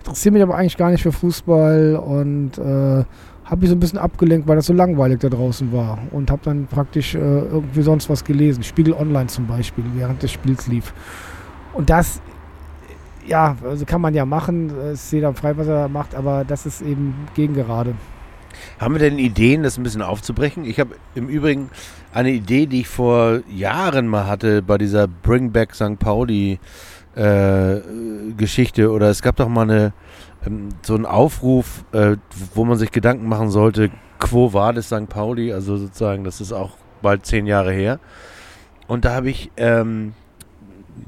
interessiere 0.00 0.32
mich 0.34 0.42
aber 0.42 0.56
eigentlich 0.56 0.76
gar 0.76 0.90
nicht 0.90 1.02
für 1.02 1.12
Fußball 1.12 1.96
und 1.96 2.58
äh, 2.58 3.04
habe 3.52 3.60
mich 3.60 3.68
so 3.68 3.76
ein 3.76 3.80
bisschen 3.80 3.98
abgelenkt, 3.98 4.48
weil 4.48 4.56
das 4.56 4.64
so 4.64 4.72
langweilig 4.72 5.20
da 5.20 5.28
draußen 5.28 5.74
war 5.74 5.98
und 6.10 6.30
habe 6.30 6.40
dann 6.42 6.66
praktisch 6.68 7.14
äh, 7.14 7.18
irgendwie 7.18 7.82
sonst 7.82 8.08
was 8.08 8.24
gelesen. 8.24 8.62
Spiegel 8.62 8.94
Online 8.94 9.26
zum 9.26 9.46
Beispiel, 9.46 9.84
während 9.94 10.22
des 10.22 10.30
Spiels 10.30 10.68
lief. 10.68 10.94
Und 11.74 11.90
das, 11.90 12.22
ja, 13.26 13.54
also 13.62 13.84
kann 13.84 14.00
man 14.00 14.14
ja 14.14 14.24
machen, 14.24 14.72
ist 14.92 15.12
jeder 15.12 15.34
frei, 15.34 15.54
was 15.58 15.66
er 15.66 15.88
macht, 15.88 16.14
aber 16.14 16.46
das 16.46 16.64
ist 16.64 16.80
eben 16.80 17.14
gegen 17.34 17.52
gerade. 17.52 17.94
Haben 18.78 18.94
wir 18.94 19.00
denn 19.00 19.18
Ideen, 19.18 19.62
das 19.62 19.76
ein 19.76 19.82
bisschen 19.82 20.00
aufzubrechen? 20.00 20.64
Ich 20.64 20.80
habe 20.80 20.94
im 21.14 21.28
Übrigen 21.28 21.68
eine 22.14 22.30
Idee, 22.30 22.64
die 22.64 22.80
ich 22.80 22.88
vor 22.88 23.40
Jahren 23.50 24.06
mal 24.06 24.26
hatte 24.26 24.62
bei 24.62 24.78
dieser 24.78 25.06
Bring 25.06 25.52
Back 25.52 25.74
St. 25.74 25.98
Pauli 25.98 26.58
äh, 27.14 27.80
Geschichte. 28.34 28.90
Oder 28.90 29.10
es 29.10 29.20
gab 29.20 29.36
doch 29.36 29.48
mal 29.48 29.70
eine, 29.70 29.92
ähm, 30.46 30.70
so 30.82 30.94
einen 30.94 31.06
Aufruf, 31.06 31.84
äh, 31.92 32.16
wo 32.54 32.64
man 32.64 32.78
sich 32.78 32.90
Gedanken 32.90 33.28
machen 33.28 33.50
sollte, 33.50 33.90
Quo 34.18 34.52
Vadis 34.52 34.86
St. 34.86 35.08
Pauli, 35.08 35.52
also 35.52 35.76
sozusagen, 35.76 36.24
das 36.24 36.40
ist 36.40 36.52
auch 36.52 36.76
bald 37.02 37.26
zehn 37.26 37.46
Jahre 37.46 37.72
her. 37.72 37.98
Und 38.86 39.04
da 39.04 39.14
habe 39.14 39.30
ich 39.30 39.50
ähm, 39.56 40.14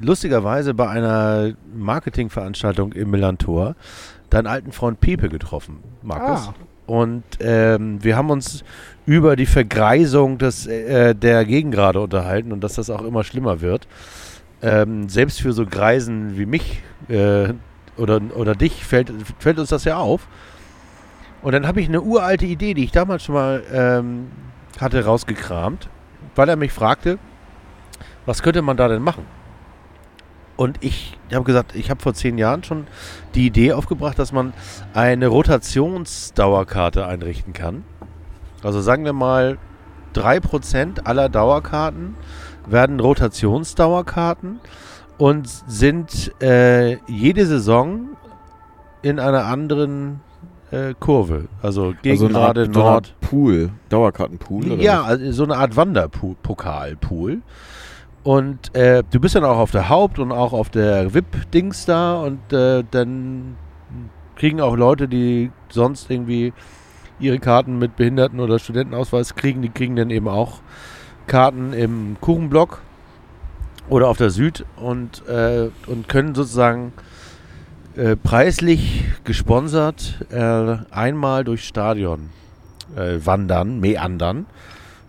lustigerweise 0.01 0.75
bei 0.75 0.89
einer 0.89 1.53
Marketingveranstaltung 1.75 2.93
im 2.93 3.11
Millantor 3.11 3.77
deinen 4.31 4.47
alten 4.47 4.73
Freund 4.73 5.01
Piepe 5.01 5.29
getroffen, 5.29 5.79
Markus. 6.03 6.49
Ah. 6.49 6.55
Und 6.87 7.25
ähm, 7.41 8.03
wir 8.03 8.17
haben 8.17 8.31
uns 8.31 8.63
über 9.07 9.37
die 9.37 9.47
Vergreisung 9.47 10.39
des, 10.39 10.67
äh, 10.67 11.15
der 11.15 11.45
Gegengrade 11.45 12.01
unterhalten 12.01 12.53
und 12.53 12.63
dass 12.63 12.75
das 12.75 12.91
auch 12.91 13.03
immer 13.03 13.25
schlimmer 13.25 13.61
wird. 13.61 13.87
Ähm, 14.61 15.09
selbst 15.09 15.41
für 15.41 15.53
so 15.53 15.67
Greisen 15.67 16.37
wie 16.37 16.47
mich 16.47 16.83
äh, 17.09 17.55
oder, 17.97 18.21
oder 18.35 18.55
dich 18.55 18.85
fällt, 18.85 19.13
fällt 19.39 19.59
uns 19.59 19.69
das 19.69 19.85
ja 19.85 19.97
auf. 19.97 20.27
Und 21.43 21.53
dann 21.53 21.67
habe 21.67 21.81
ich 21.81 21.89
eine 21.89 22.01
uralte 22.01 22.47
Idee, 22.47 22.75
die 22.75 22.85
ich 22.85 22.93
damals 22.93 23.25
schon 23.25 23.35
mal 23.35 23.63
ähm, 23.73 24.31
hatte, 24.81 25.05
rausgekramt, 25.05 25.89
weil 26.35 26.49
er 26.49 26.57
mich 26.57 26.73
fragte, 26.73 27.19
was 28.27 28.43
könnte 28.43 28.63
man 28.63 28.77
da 28.77 28.89
denn 28.89 29.03
machen? 29.03 29.27
Und 30.57 30.79
ich 30.83 31.19
habe 31.33 31.45
gesagt, 31.45 31.75
ich 31.75 31.91
habe 31.91 32.01
vor 32.01 32.15
zehn 32.15 32.39
Jahren 32.39 32.63
schon 32.63 32.87
die 33.35 33.47
Idee 33.47 33.73
aufgebracht, 33.73 34.19
dass 34.19 34.33
man 34.33 34.53
eine 34.95 35.27
Rotationsdauerkarte 35.27 37.07
einrichten 37.07 37.53
kann. 37.53 37.85
Also 38.63 38.81
sagen 38.81 39.05
wir 39.05 39.13
mal, 39.13 39.59
3% 40.15 41.05
aller 41.05 41.29
Dauerkarten 41.29 42.15
werden 42.67 43.01
Rotationsdauerkarten 43.01 44.61
und 45.19 45.49
sind 45.49 46.33
äh, 46.43 46.97
jede 47.07 47.47
Saison 47.47 48.09
in 49.03 49.19
einer 49.19 49.45
anderen 49.47 50.21
äh, 50.71 50.95
Kurve. 50.99 51.47
Also 51.63 51.95
gegen 52.03 52.13
Also 52.23 52.27
Art, 52.27 52.33
gerade 52.35 52.65
so 52.65 52.71
eine 52.71 52.79
Nord. 52.79 52.95
Art 52.95 53.15
Pool, 53.21 53.71
Dauerkartenpool 53.89 54.73
oder 54.73 54.83
Ja, 54.83 55.03
also 55.03 55.31
so 55.33 55.45
eine 55.45 55.57
Art 55.57 55.77
Wanderpokalpool. 55.77 57.43
Und 58.23 58.75
äh, 58.75 59.03
du 59.11 59.21
bist 59.21 59.35
dann 59.35 59.45
auch 59.45 59.59
auf 59.59 59.71
der 59.71 59.91
Haupt- 59.91 60.19
und 60.19 60.33
auch 60.33 60.55
auf 60.55 60.71
der 60.71 61.13
VIP-Dings 61.13 61.85
da 61.85 62.23
und 62.23 62.53
äh, 62.53 62.83
dann 62.91 63.57
kriegen 64.37 64.61
auch 64.63 64.77
Leute, 64.77 65.09
die 65.09 65.51
sonst 65.69 66.11
irgendwie 66.11 66.55
ihre 67.21 67.39
Karten 67.39 67.79
mit 67.79 67.97
Behinderten- 67.97 68.41
oder 68.41 68.59
Studentenausweis 68.59 69.35
kriegen, 69.35 69.61
die 69.63 69.69
kriegen 69.69 69.95
dann 69.95 70.11
eben 70.11 70.27
auch 70.27 70.61
Karten 71.27 71.73
im 71.75 72.17
Kuchenblock 72.21 72.81
oder 73.89 74.09
auf 74.09 74.17
der 74.17 74.31
Süd 74.31 74.65
und, 74.77 75.27
äh, 75.29 75.71
und 75.87 76.09
können 76.09 76.35
sozusagen 76.35 76.93
äh, 77.97 78.17
preislich 78.17 79.05
gesponsert 79.25 80.27
äh, 80.31 80.77
einmal 80.91 81.45
durchs 81.45 81.65
Stadion 81.65 82.31
äh, 82.97 83.19
wandern, 83.25 83.81
meandern 83.81 84.47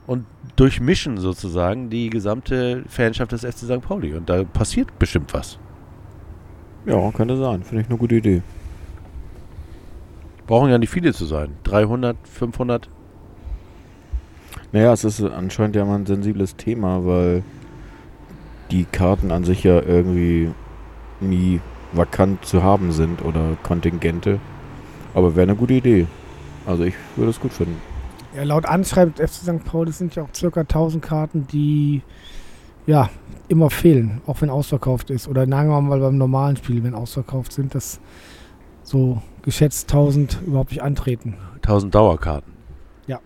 und 0.07 0.25
durchmischen 0.55 1.17
sozusagen 1.17 1.89
die 1.89 2.09
gesamte 2.09 2.83
Fanschaft 2.87 3.31
des 3.31 3.41
FC 3.41 3.65
St. 3.65 3.81
Pauli. 3.81 4.13
Und 4.13 4.29
da 4.29 4.43
passiert 4.43 4.97
bestimmt 4.99 5.33
was. 5.33 5.57
Ja, 6.85 7.11
könnte 7.11 7.37
sein. 7.37 7.63
Finde 7.63 7.81
ich 7.81 7.89
eine 7.89 7.97
gute 7.97 8.15
Idee. 8.15 8.43
Brauchen 10.45 10.69
ja 10.69 10.77
nicht 10.77 10.91
viele 10.91 11.13
zu 11.13 11.25
sein. 11.25 11.49
300, 11.63 12.15
500. 12.23 12.89
Naja, 14.71 14.93
es 14.93 15.03
ist 15.03 15.23
anscheinend 15.23 15.75
ja 15.75 15.85
mal 15.85 15.95
ein 15.95 16.05
sensibles 16.05 16.55
Thema, 16.55 17.03
weil 17.03 17.43
die 18.71 18.85
Karten 18.85 19.31
an 19.31 19.43
sich 19.43 19.63
ja 19.63 19.81
irgendwie 19.81 20.51
nie 21.19 21.61
vakant 21.93 22.45
zu 22.45 22.63
haben 22.63 22.91
sind 22.91 23.23
oder 23.23 23.57
Kontingente. 23.63 24.39
Aber 25.13 25.35
wäre 25.35 25.43
eine 25.43 25.55
gute 25.55 25.73
Idee. 25.73 26.07
Also 26.65 26.83
ich 26.83 26.95
würde 27.15 27.31
es 27.31 27.39
gut 27.39 27.53
finden. 27.53 27.79
Ja, 28.35 28.43
laut 28.43 28.65
Anschreiben 28.65 29.13
des 29.13 29.31
FC 29.31 29.43
St. 29.43 29.63
Pauli 29.63 29.91
sind 29.91 30.15
ja 30.15 30.23
auch 30.23 30.33
circa 30.33 30.61
1000 30.61 31.01
Karten, 31.01 31.47
die 31.47 32.01
ja 32.85 33.09
immer 33.47 33.69
fehlen, 33.69 34.21
auch 34.27 34.41
wenn 34.41 34.49
ausverkauft 34.49 35.09
ist. 35.09 35.27
Oder 35.27 35.47
sagen 35.47 35.69
wir 35.69 35.81
mal 35.81 35.99
beim 35.99 36.17
normalen 36.17 36.57
Spiel, 36.57 36.83
wenn 36.83 36.95
ausverkauft 36.95 37.53
sind, 37.53 37.75
dass 37.75 37.99
so 38.83 39.21
geschätzt 39.41 39.89
1000 39.89 40.41
überhaupt 40.45 40.71
nicht 40.71 40.81
antreten. 40.81 41.37
1000 41.55 41.95
Dauerkarten. 41.95 42.53
Ja. 43.07 43.19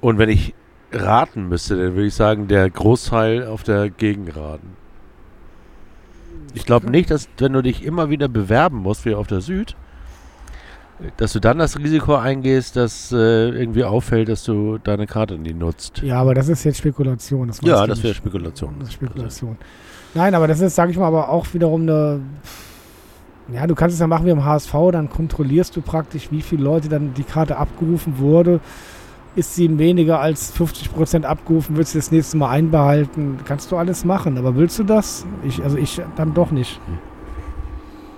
Und 0.00 0.18
wenn 0.18 0.28
ich 0.28 0.54
raten 0.96 1.48
müsste, 1.48 1.76
dann 1.76 1.94
würde 1.94 2.06
ich 2.06 2.14
sagen, 2.14 2.48
der 2.48 2.68
Großteil 2.68 3.46
auf 3.46 3.62
der 3.62 3.90
Gegenraden. 3.90 4.76
Ich 6.54 6.64
glaube 6.64 6.90
nicht, 6.90 7.10
dass 7.10 7.28
wenn 7.38 7.52
du 7.52 7.62
dich 7.62 7.84
immer 7.84 8.08
wieder 8.08 8.28
bewerben 8.28 8.78
musst, 8.78 9.04
wie 9.04 9.14
auf 9.14 9.26
der 9.26 9.40
Süd, 9.40 9.76
dass 11.18 11.32
du 11.34 11.40
dann 11.40 11.58
das 11.58 11.78
Risiko 11.78 12.14
eingehst, 12.14 12.76
dass 12.76 13.12
äh, 13.12 13.50
irgendwie 13.50 13.84
auffällt, 13.84 14.28
dass 14.28 14.44
du 14.44 14.78
deine 14.78 15.06
Karte 15.06 15.36
nie 15.36 15.52
nutzt. 15.52 15.98
Ja, 16.02 16.20
aber 16.20 16.34
das 16.34 16.48
ist 16.48 16.64
jetzt 16.64 16.78
Spekulation. 16.78 17.48
Das 17.48 17.60
Ja, 17.62 17.86
das 17.86 18.02
wäre. 18.02 18.14
Spekulation. 18.14 18.76
Das 18.78 18.88
ist 18.88 18.94
Spekulation. 18.94 19.58
Nein, 20.14 20.34
aber 20.34 20.48
das 20.48 20.60
ist, 20.60 20.74
sage 20.74 20.92
ich 20.92 20.96
mal, 20.96 21.06
aber 21.08 21.28
auch 21.28 21.46
wiederum 21.52 21.82
eine. 21.82 22.20
Ja, 23.52 23.66
du 23.66 23.74
kannst 23.74 23.94
es 23.94 24.00
ja 24.00 24.06
machen 24.06 24.26
wie 24.26 24.30
im 24.30 24.44
HSV, 24.44 24.72
dann 24.90 25.08
kontrollierst 25.08 25.76
du 25.76 25.80
praktisch, 25.80 26.32
wie 26.32 26.42
viele 26.42 26.64
Leute 26.64 26.88
dann 26.88 27.14
die 27.14 27.22
Karte 27.22 27.58
abgerufen 27.58 28.18
wurde. 28.18 28.60
Ist 29.36 29.54
sie 29.54 29.78
weniger 29.78 30.18
als 30.18 30.58
50% 30.58 31.24
abgerufen, 31.24 31.76
willst 31.76 31.94
du 31.94 31.98
das 31.98 32.10
nächste 32.10 32.38
Mal 32.38 32.48
einbehalten? 32.50 33.38
Kannst 33.44 33.70
du 33.70 33.76
alles 33.76 34.04
machen, 34.06 34.38
aber 34.38 34.56
willst 34.56 34.78
du 34.78 34.84
das? 34.84 35.26
Ich, 35.44 35.62
also 35.62 35.76
ich 35.76 36.00
dann 36.16 36.32
doch 36.32 36.50
nicht. 36.50 36.80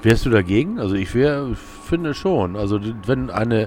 Wärst 0.03 0.25
du 0.25 0.31
dagegen? 0.31 0.79
Also 0.79 0.95
ich 0.95 1.13
wäre, 1.17 1.57
finde 1.57 2.15
schon. 2.15 2.55
Also 2.55 2.79
wenn 3.05 3.31
eine, 3.31 3.67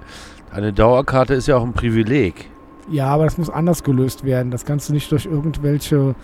eine 0.50 0.72
Dauerkarte 0.72 1.34
ist 1.34 1.48
ja 1.48 1.58
auch 1.58 1.64
ein 1.64 1.74
Privileg. 1.74 2.50
Ja, 2.90 3.08
aber 3.08 3.26
das 3.26 3.38
muss 3.38 3.50
anders 3.50 3.84
gelöst 3.84 4.24
werden. 4.24 4.50
Das 4.50 4.64
kannst 4.64 4.88
du 4.88 4.94
nicht 4.94 5.12
durch 5.12 5.26
irgendwelche 5.26 6.16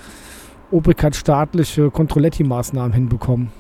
obrigkeitsstaatliche 0.72 1.92
Controletti-Maßnahmen 1.92 2.94
hinbekommen. 2.94 3.52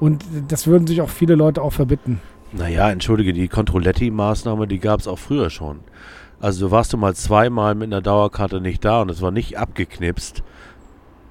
Und 0.00 0.24
das 0.48 0.66
würden 0.66 0.88
sich 0.88 1.02
auch 1.02 1.08
viele 1.08 1.36
Leute 1.36 1.62
auch 1.62 1.72
verbitten. 1.72 2.20
Naja, 2.52 2.90
entschuldige, 2.90 3.32
die 3.32 3.48
Controletti-Maßnahme, 3.48 4.66
die 4.66 4.80
gab 4.80 5.00
es 5.00 5.06
auch 5.06 5.18
früher 5.18 5.50
schon. 5.50 5.80
Also 6.40 6.66
du 6.66 6.70
warst 6.72 6.92
du 6.92 6.96
mal 6.96 7.14
zweimal 7.14 7.74
mit 7.74 7.88
einer 7.92 8.00
Dauerkarte 8.00 8.60
nicht 8.60 8.84
da 8.84 9.02
und 9.02 9.10
es 9.10 9.20
war 9.20 9.30
nicht 9.30 9.58
abgeknipst. 9.58 10.42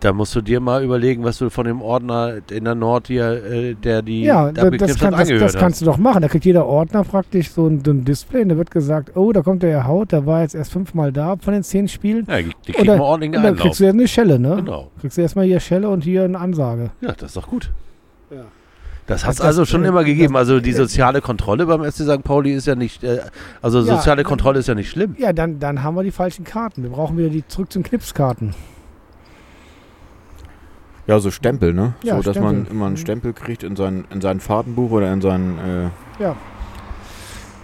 Da 0.02 0.14
musst 0.14 0.34
du 0.34 0.40
dir 0.42 0.62
mal 0.62 0.82
überlegen, 0.82 1.26
was 1.26 1.40
du 1.40 1.50
von 1.50 1.66
dem 1.66 1.82
Ordner 1.82 2.36
in 2.50 2.64
der 2.64 2.76
Nord 2.76 3.08
hier, 3.08 3.44
äh, 3.44 3.74
der 3.74 4.02
die 4.02 4.22
Ja, 4.24 4.50
da, 4.50 4.70
das, 4.70 4.98
kann, 4.98 5.14
hat, 5.18 5.30
das, 5.30 5.40
das 5.40 5.58
kannst 5.58 5.82
du 5.82 5.86
doch 5.86 5.98
machen. 5.98 6.22
Da 6.22 6.30
kriegt 6.30 6.46
jeder 6.46 6.66
Ordner 6.68 7.04
praktisch 7.04 7.50
so 7.52 7.68
ein, 7.68 7.84
so 7.84 7.92
ein 7.92 8.06
Display 8.06 8.44
und 8.44 8.50
da 8.50 8.56
wird 8.58 8.72
gesagt, 8.72 9.18
oh, 9.18 9.34
da 9.34 9.42
kommt 9.42 9.62
der 9.62 9.72
Herr 9.72 9.88
Haut, 9.88 10.14
der 10.14 10.26
war 10.26 10.42
jetzt 10.44 10.56
erst 10.56 10.72
fünfmal 10.72 11.12
da 11.12 11.36
von 11.36 11.54
den 11.54 11.64
zehn 11.64 11.90
Spielen. 11.90 12.26
Ja, 12.30 12.38
die, 12.42 12.72
kriegen 12.72 12.86
dann- 12.88 13.02
ordentlich 13.02 13.30
Und 13.32 13.36
einen 13.36 13.44
dann 13.44 13.54
Einlauf. 13.56 13.64
kriegst 13.66 13.80
du 13.82 13.84
ja 13.84 13.90
eine 13.90 14.08
Schelle, 14.08 14.40
ne? 14.40 14.56
Genau. 14.56 14.90
Kriegst 15.02 15.18
du 15.18 15.22
erstmal 15.22 15.46
hier 15.46 15.60
Schelle 15.60 15.90
und 15.90 16.02
hier 16.06 16.24
eine 16.24 16.40
Ansage. 16.40 16.92
Ja, 17.02 17.12
das 17.12 17.32
ist 17.32 17.36
doch 17.38 17.48
gut. 17.48 17.70
Ja. 19.10 19.16
Das 19.16 19.26
hat 19.26 19.34
es 19.34 19.42
also 19.42 19.66
schon 19.66 19.84
äh, 19.84 19.88
immer 19.88 20.04
gegeben. 20.04 20.36
Also 20.38 20.60
die 20.60 20.72
soziale 20.74 21.20
Kontrolle 21.22 21.66
beim 21.66 21.84
SC 21.84 22.04
St. 22.04 22.24
Pauli 22.24 22.54
ist 22.54 22.68
ja 22.68 22.76
nicht, 22.76 23.04
äh, 23.04 23.20
also 23.62 23.80
Ja, 23.80 23.96
soziale 23.98 24.22
äh, 24.22 24.24
Kontrolle 24.26 24.60
ist 24.60 24.68
ja 24.68 24.76
nicht 24.76 24.90
schlimm. 24.90 25.16
Ja, 25.18 25.34
dann, 25.34 25.60
dann 25.60 25.84
haben 25.84 25.96
wir 25.96 26.04
die 26.04 26.12
falschen 26.12 26.46
Karten. 26.46 26.84
Wir 26.84 26.92
brauchen 26.92 27.18
wieder 27.18 27.30
die 27.30 27.46
zurück 27.48 27.72
zum 27.74 27.82
Knipskarten. 27.84 28.54
Ja, 31.08 31.20
so 31.20 31.32
Stempel, 31.32 31.74
ne? 31.74 31.94
Ja, 32.04 32.18
so, 32.18 32.22
dass 32.22 32.40
man 32.40 32.54
Stempel. 32.56 32.72
immer 32.76 32.86
einen 32.86 32.94
Mhm. 32.94 32.98
Stempel 32.98 33.34
kriegt 33.34 33.64
in 33.64 33.76
sein, 33.76 34.06
in 34.12 34.22
sein 34.22 34.40
Fahrtenbuch 34.40 34.92
oder 34.92 35.12
in 35.12 35.22
sein, 35.22 35.58
äh, 36.20 36.34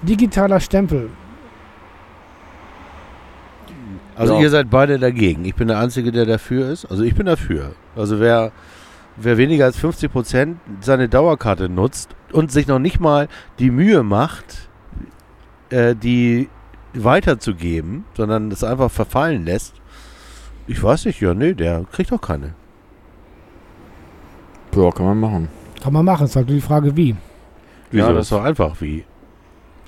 Digitaler 0.01 0.59
Stempel. 0.59 1.09
Also 4.15 4.33
Ja. 4.35 4.41
ihr 4.41 4.49
seid 4.49 4.69
beide 4.69 4.97
dagegen. 4.97 5.45
Ich 5.45 5.55
bin 5.55 5.67
der 5.67 5.77
Einzige, 5.79 6.11
der 6.11 6.25
dafür 6.25 6.69
ist. 6.69 6.85
Also 6.85 7.03
ich 7.03 7.15
bin 7.15 7.25
dafür. 7.25 7.73
Also 7.95 8.19
wer, 8.19 8.51
wer 9.17 9.37
weniger 9.37 9.65
als 9.65 9.77
50 9.77 10.11
Prozent 10.11 10.57
seine 10.81 11.07
Dauerkarte 11.09 11.69
nutzt 11.69 12.09
und 12.31 12.51
sich 12.51 12.67
noch 12.67 12.79
nicht 12.79 12.99
mal 12.99 13.27
die 13.59 13.71
Mühe 13.71 14.03
macht, 14.03 14.69
äh, 15.69 15.95
die 15.95 16.49
weiterzugeben, 16.93 18.05
sondern 18.15 18.49
das 18.49 18.63
einfach 18.63 18.91
verfallen 18.91 19.45
lässt, 19.45 19.73
ich 20.67 20.81
weiß 20.81 21.05
nicht, 21.05 21.21
ja, 21.21 21.33
nee, 21.33 21.53
der 21.53 21.85
kriegt 21.91 22.11
doch 22.11 22.21
keine. 22.21 22.53
ja, 24.75 24.91
kann 24.91 25.05
man 25.05 25.19
machen. 25.19 25.47
Kann 25.81 25.93
man 25.93 26.05
machen. 26.05 26.25
Ist 26.25 26.35
halt 26.35 26.47
nur 26.47 26.55
die 26.55 26.61
Frage, 26.61 26.95
wie. 26.97 27.15
Wieso? 27.91 28.07
Ja, 28.07 28.13
das 28.13 28.17
das- 28.17 28.25
ist 28.27 28.31
doch 28.31 28.43
einfach 28.43 28.81
wie. 28.81 29.05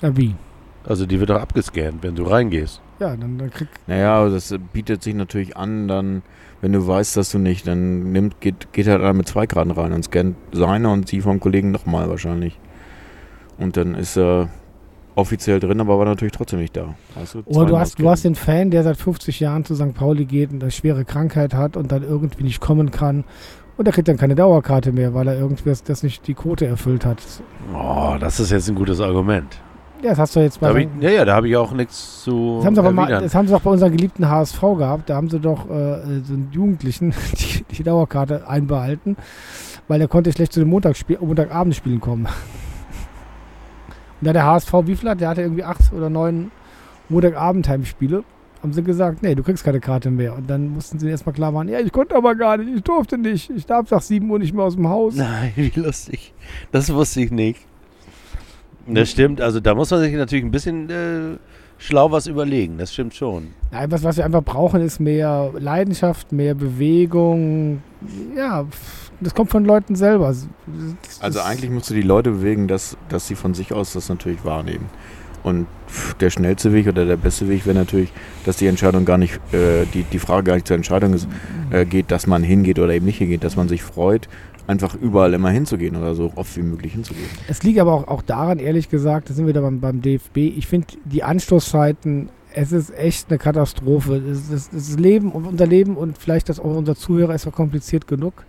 Ja, 0.00 0.16
wie? 0.16 0.34
Also 0.84 1.04
die 1.06 1.18
wird 1.18 1.30
doch 1.30 1.40
abgescannt, 1.40 2.02
wenn 2.02 2.14
du 2.14 2.22
reingehst. 2.22 2.80
Ja, 3.00 3.16
dann, 3.16 3.38
dann 3.38 3.50
krieg, 3.50 3.68
Naja, 3.86 4.14
aber 4.14 4.30
das 4.30 4.54
bietet 4.72 5.02
sich 5.02 5.14
natürlich 5.14 5.56
an, 5.56 5.86
dann, 5.88 6.22
wenn 6.60 6.72
du 6.72 6.86
weißt, 6.86 7.16
dass 7.16 7.30
du 7.30 7.38
nicht, 7.38 7.66
dann 7.66 8.12
nimmt, 8.12 8.40
geht, 8.40 8.72
geht 8.72 8.88
halt 8.88 9.00
einer 9.00 9.12
mit 9.12 9.28
zwei 9.28 9.46
Karten 9.46 9.70
rein 9.70 9.92
und 9.92 10.04
scannt 10.04 10.36
seine 10.52 10.90
und 10.90 11.10
die 11.12 11.20
vom 11.20 11.38
Kollegen 11.38 11.70
nochmal 11.70 12.08
wahrscheinlich. 12.08 12.58
Und 13.58 13.76
dann 13.76 13.94
ist 13.94 14.16
er 14.16 14.48
offiziell 15.14 15.58
drin, 15.60 15.80
aber 15.80 15.98
war 15.98 16.06
natürlich 16.06 16.32
trotzdem 16.32 16.60
nicht 16.60 16.76
da. 16.76 16.94
Weißt 17.14 17.34
du, 17.34 17.42
Oder 17.46 17.66
du 17.66 17.78
hast, 17.78 17.98
du 17.98 18.08
hast 18.08 18.24
den 18.24 18.36
Fan, 18.36 18.70
der 18.70 18.84
seit 18.84 18.96
50 18.96 19.40
Jahren 19.40 19.64
zu 19.64 19.74
St. 19.74 19.94
Pauli 19.94 20.24
geht 20.24 20.52
und 20.52 20.62
eine 20.62 20.70
schwere 20.70 21.04
Krankheit 21.04 21.54
hat 21.54 21.76
und 21.76 21.90
dann 21.92 22.02
irgendwie 22.02 22.44
nicht 22.44 22.60
kommen 22.60 22.90
kann. 22.90 23.24
Und 23.76 23.84
der 23.84 23.94
kriegt 23.94 24.08
dann 24.08 24.16
keine 24.16 24.34
Dauerkarte 24.34 24.92
mehr, 24.92 25.14
weil 25.14 25.28
er 25.28 25.38
irgendwie 25.38 25.68
das, 25.68 25.82
das 25.84 26.02
nicht 26.02 26.26
die 26.26 26.34
Quote 26.34 26.66
erfüllt 26.66 27.04
hat. 27.04 27.18
Oh, 27.72 28.16
das 28.18 28.40
ist 28.40 28.50
jetzt 28.50 28.68
ein 28.68 28.74
gutes 28.74 29.00
Argument. 29.00 29.60
Ja, 30.02 30.10
das 30.10 30.18
hast 30.18 30.36
du 30.36 30.40
jetzt 30.40 30.62
Da 30.62 30.72
bei. 30.72 30.80
ich, 30.82 30.88
ja, 31.00 31.10
ja, 31.10 31.24
da 31.24 31.34
habe 31.34 31.48
ich 31.48 31.56
auch 31.56 31.72
nichts 31.72 32.22
zu 32.22 32.56
das 32.58 32.66
haben, 32.66 32.74
sie 32.74 32.80
aber 32.80 32.92
mal, 32.92 33.08
das 33.08 33.34
haben 33.34 33.48
sie 33.48 33.54
auch 33.54 33.60
bei 33.60 33.70
unserem 33.70 33.92
geliebten 33.92 34.28
HSV 34.28 34.60
gehabt. 34.78 35.10
Da 35.10 35.16
haben 35.16 35.28
sie 35.28 35.40
doch 35.40 35.68
äh, 35.68 36.20
so 36.22 36.34
einen 36.34 36.50
Jugendlichen 36.52 37.12
die, 37.38 37.64
die 37.64 37.82
Dauerkarte 37.82 38.48
einbehalten, 38.48 39.16
weil 39.88 39.98
der 39.98 40.08
konnte 40.08 40.30
schlecht 40.32 40.52
zu 40.52 40.60
den 40.60 40.68
Montagsspiel, 40.68 41.18
Montagabendspielen 41.20 42.00
kommen. 42.00 42.26
Und 44.20 44.26
da 44.26 44.32
der 44.32 44.44
HSV 44.44 44.72
wie 44.84 44.96
viel 44.96 45.08
hat? 45.08 45.20
Der 45.20 45.28
hatte 45.28 45.42
irgendwie 45.42 45.64
acht 45.64 45.92
oder 45.92 46.10
neun 46.10 46.50
Montagabend-Heimspiele. 47.08 48.24
Haben 48.62 48.72
sie 48.72 48.82
gesagt, 48.82 49.22
nee, 49.22 49.36
du 49.36 49.44
kriegst 49.44 49.64
keine 49.64 49.78
Karte 49.78 50.10
mehr. 50.10 50.34
Und 50.34 50.50
dann 50.50 50.70
mussten 50.70 50.98
sie 50.98 51.08
erstmal 51.08 51.32
klar 51.32 51.52
machen, 51.52 51.68
ja, 51.68 51.78
ich 51.78 51.92
konnte 51.92 52.16
aber 52.16 52.34
gar 52.34 52.56
nicht, 52.56 52.74
ich 52.74 52.82
durfte 52.82 53.16
nicht. 53.16 53.50
Ich 53.50 53.66
darf 53.66 53.90
nach 53.90 54.02
7 54.02 54.28
Uhr 54.28 54.38
nicht 54.40 54.52
mehr 54.52 54.64
aus 54.64 54.74
dem 54.74 54.88
Haus. 54.88 55.14
Nein, 55.14 55.52
wie 55.56 55.72
lustig. 55.76 56.34
Das 56.72 56.92
wusste 56.92 57.20
ich 57.20 57.30
nicht. 57.30 57.60
Das 58.94 59.10
stimmt, 59.10 59.40
also 59.40 59.60
da 59.60 59.74
muss 59.74 59.90
man 59.90 60.00
sich 60.00 60.14
natürlich 60.14 60.44
ein 60.44 60.50
bisschen 60.50 60.88
äh, 60.90 61.36
schlau 61.78 62.10
was 62.10 62.26
überlegen, 62.26 62.78
das 62.78 62.92
stimmt 62.92 63.14
schon. 63.14 63.48
Nein, 63.70 63.90
was, 63.90 64.02
was 64.02 64.16
wir 64.16 64.24
einfach 64.24 64.42
brauchen, 64.42 64.80
ist 64.80 64.98
mehr 65.00 65.50
Leidenschaft, 65.58 66.32
mehr 66.32 66.54
Bewegung. 66.54 67.82
Ja, 68.36 68.66
das 69.20 69.34
kommt 69.34 69.50
von 69.50 69.64
Leuten 69.64 69.94
selber. 69.96 70.28
Das- 70.28 70.48
Also 71.20 71.38
das- 71.38 71.46
eigentlich 71.46 71.70
musst 71.70 71.90
du 71.90 71.94
die 71.94 72.02
Leute 72.02 72.30
bewegen, 72.30 72.68
dass, 72.68 72.96
dass 73.08 73.26
sie 73.26 73.34
von 73.34 73.54
sich 73.54 73.72
aus 73.72 73.92
das 73.92 74.08
natürlich 74.08 74.44
wahrnehmen. 74.44 74.86
Und 75.44 75.66
der 76.20 76.30
schnellste 76.30 76.72
Weg 76.72 76.88
oder 76.88 77.06
der 77.06 77.16
beste 77.16 77.48
Weg 77.48 77.64
wäre 77.64 77.78
natürlich, 77.78 78.12
dass 78.44 78.56
die 78.56 78.66
Entscheidung 78.66 79.04
gar 79.04 79.18
nicht, 79.18 79.34
äh, 79.54 79.86
die, 79.94 80.02
die 80.02 80.18
Frage 80.18 80.44
gar 80.48 80.54
nicht 80.54 80.66
zur 80.66 80.76
Entscheidung 80.76 81.14
ist, 81.14 81.28
äh, 81.70 81.84
geht, 81.84 82.10
dass 82.10 82.26
man 82.26 82.42
hingeht 82.42 82.78
oder 82.80 82.92
eben 82.92 83.06
nicht 83.06 83.18
hingeht, 83.18 83.44
dass 83.44 83.54
man 83.56 83.68
sich 83.68 83.82
freut, 83.82 84.28
einfach 84.68 84.94
überall 84.94 85.34
immer 85.34 85.50
hinzugehen 85.50 85.96
oder 85.96 86.14
so 86.14 86.30
oft 86.36 86.56
wie 86.56 86.62
möglich 86.62 86.92
hinzugehen. 86.92 87.26
Es 87.48 87.62
liegt 87.62 87.80
aber 87.80 87.92
auch, 87.94 88.06
auch 88.06 88.22
daran, 88.22 88.58
ehrlich 88.58 88.88
gesagt, 88.88 89.30
da 89.30 89.34
sind 89.34 89.46
wir 89.46 89.54
wieder 89.54 89.62
beim, 89.62 89.80
beim 89.80 90.02
DFB. 90.02 90.36
Ich 90.36 90.66
finde 90.66 90.86
die 91.04 91.24
Anstoßzeiten, 91.24 92.28
es 92.54 92.72
ist 92.72 92.96
echt 92.96 93.30
eine 93.30 93.38
Katastrophe. 93.38 94.20
Das, 94.20 94.50
das, 94.50 94.70
das 94.70 94.98
Leben 94.98 95.32
und 95.32 95.46
unser 95.46 95.66
Leben 95.66 95.96
und 95.96 96.18
vielleicht 96.18 96.50
das 96.50 96.60
auch 96.60 96.76
unser 96.76 96.94
Zuhörer 96.94 97.34
ist 97.34 97.44
verkompliziert 97.44 98.06
genug. 98.06 98.44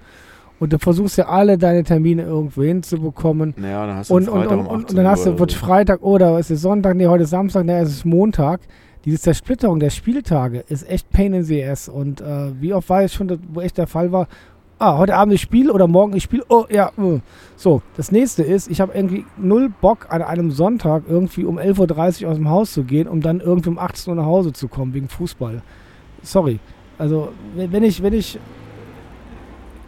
Und 0.59 0.73
du 0.73 0.77
versuchst 0.77 1.17
ja 1.17 1.27
alle 1.27 1.57
deine 1.57 1.85
Termine 1.85 2.23
irgendwo 2.23 2.63
hinzubekommen. 2.63 3.53
Naja, 3.55 3.87
dann 3.87 3.95
hast 3.95 4.09
du 4.09 4.15
Und, 4.15 4.27
und, 4.27 4.41
Freitag 4.41 4.51
und, 4.51 4.65
um 4.65 4.67
und, 4.67 4.83
18 4.83 4.97
dann 4.97 5.07
hast 5.07 5.25
du, 5.25 5.39
wird. 5.39 5.53
Freitag 5.53 6.01
oder 6.01 6.37
es 6.37 6.51
ist 6.51 6.61
Sonntag, 6.61 6.97
nee, 6.97 7.07
heute 7.07 7.23
ist 7.23 7.29
Samstag, 7.29 7.65
nee, 7.65 7.79
es 7.79 7.89
ist 7.89 8.05
Montag. 8.05 8.59
Diese 9.05 9.17
Zersplitterung 9.17 9.79
der 9.79 9.89
Spieltage 9.89 10.65
ist 10.67 10.89
echt 10.89 11.09
Pain 11.11 11.33
in 11.33 11.43
the 11.43 11.63
ass. 11.63 11.87
Und 11.87 12.19
äh, 12.19 12.51
wie 12.59 12.73
oft 12.73 12.89
war 12.89 13.03
es 13.03 13.13
schon, 13.13 13.39
wo 13.53 13.61
echt 13.61 13.77
der 13.77 13.87
Fall 13.87 14.11
war, 14.11 14.27
ah, 14.79 14.97
heute 14.97 15.15
Abend 15.15 15.33
ich 15.33 15.41
spiele 15.41 15.71
oder 15.73 15.87
morgen 15.87 16.15
ich 16.15 16.23
spiele, 16.23 16.43
oh 16.49 16.65
ja, 16.69 16.91
äh. 16.97 17.19
so. 17.55 17.81
Das 17.97 18.11
nächste 18.11 18.43
ist, 18.43 18.69
ich 18.71 18.81
habe 18.81 18.93
irgendwie 18.93 19.25
null 19.37 19.69
Bock 19.81 20.07
an 20.09 20.21
einem 20.21 20.51
Sonntag 20.51 21.03
irgendwie 21.07 21.45
um 21.45 21.59
11.30 21.59 22.23
Uhr 22.23 22.31
aus 22.31 22.37
dem 22.37 22.49
Haus 22.49 22.71
zu 22.73 22.83
gehen, 22.83 23.07
um 23.07 23.21
dann 23.21 23.39
irgendwie 23.41 23.69
um 23.69 23.77
18 23.77 24.11
Uhr 24.11 24.15
nach 24.15 24.25
Hause 24.25 24.53
zu 24.53 24.67
kommen 24.67 24.93
wegen 24.93 25.09
Fußball. 25.09 25.61
Sorry. 26.23 26.59
Also, 26.97 27.29
wenn 27.55 27.71
wenn 27.71 27.83
ich, 27.83 28.01
wenn 28.01 28.13
ich 28.13 28.39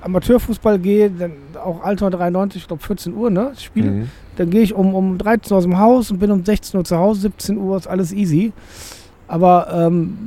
Amateurfußball 0.02 0.80
gehe, 0.80 1.10
dann 1.12 1.34
auch 1.64 1.84
Alter 1.84 2.10
93, 2.10 2.62
ich 2.64 2.68
glaube 2.68 2.82
14 2.84 3.14
Uhr, 3.14 3.30
ne? 3.30 3.52
Spiele, 3.58 3.92
Mhm. 3.92 4.10
dann 4.36 4.50
gehe 4.50 4.62
ich 4.62 4.74
um, 4.74 4.96
um 4.96 5.18
13 5.18 5.52
Uhr 5.54 5.58
aus 5.60 5.64
dem 5.64 5.78
Haus 5.78 6.10
und 6.12 6.20
bin 6.20 6.32
um 6.32 6.44
16 6.44 6.78
Uhr 6.78 6.84
zu 6.84 6.98
Hause, 6.98 7.22
17 7.22 7.58
Uhr 7.58 7.78
ist 7.78 7.88
alles 7.88 8.12
easy. 8.12 8.52
Aber 9.32 9.70
ähm, 9.72 10.18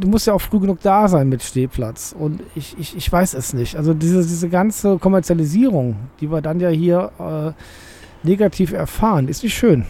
du 0.00 0.08
musst 0.08 0.26
ja 0.26 0.32
auch 0.32 0.40
früh 0.40 0.58
genug 0.58 0.80
da 0.82 1.06
sein 1.06 1.28
mit 1.28 1.44
Stehplatz. 1.44 2.12
Und 2.18 2.40
ich, 2.56 2.74
ich, 2.76 2.96
ich 2.96 3.10
weiß 3.10 3.34
es 3.34 3.52
nicht. 3.52 3.76
Also 3.76 3.94
diese, 3.94 4.18
diese 4.18 4.48
ganze 4.48 4.98
Kommerzialisierung, 4.98 5.94
die 6.20 6.28
wir 6.28 6.40
dann 6.40 6.58
ja 6.58 6.68
hier 6.68 7.12
äh, 7.20 8.26
negativ 8.26 8.72
erfahren, 8.72 9.28
ist 9.28 9.44
nicht 9.44 9.56
schön. 9.56 9.84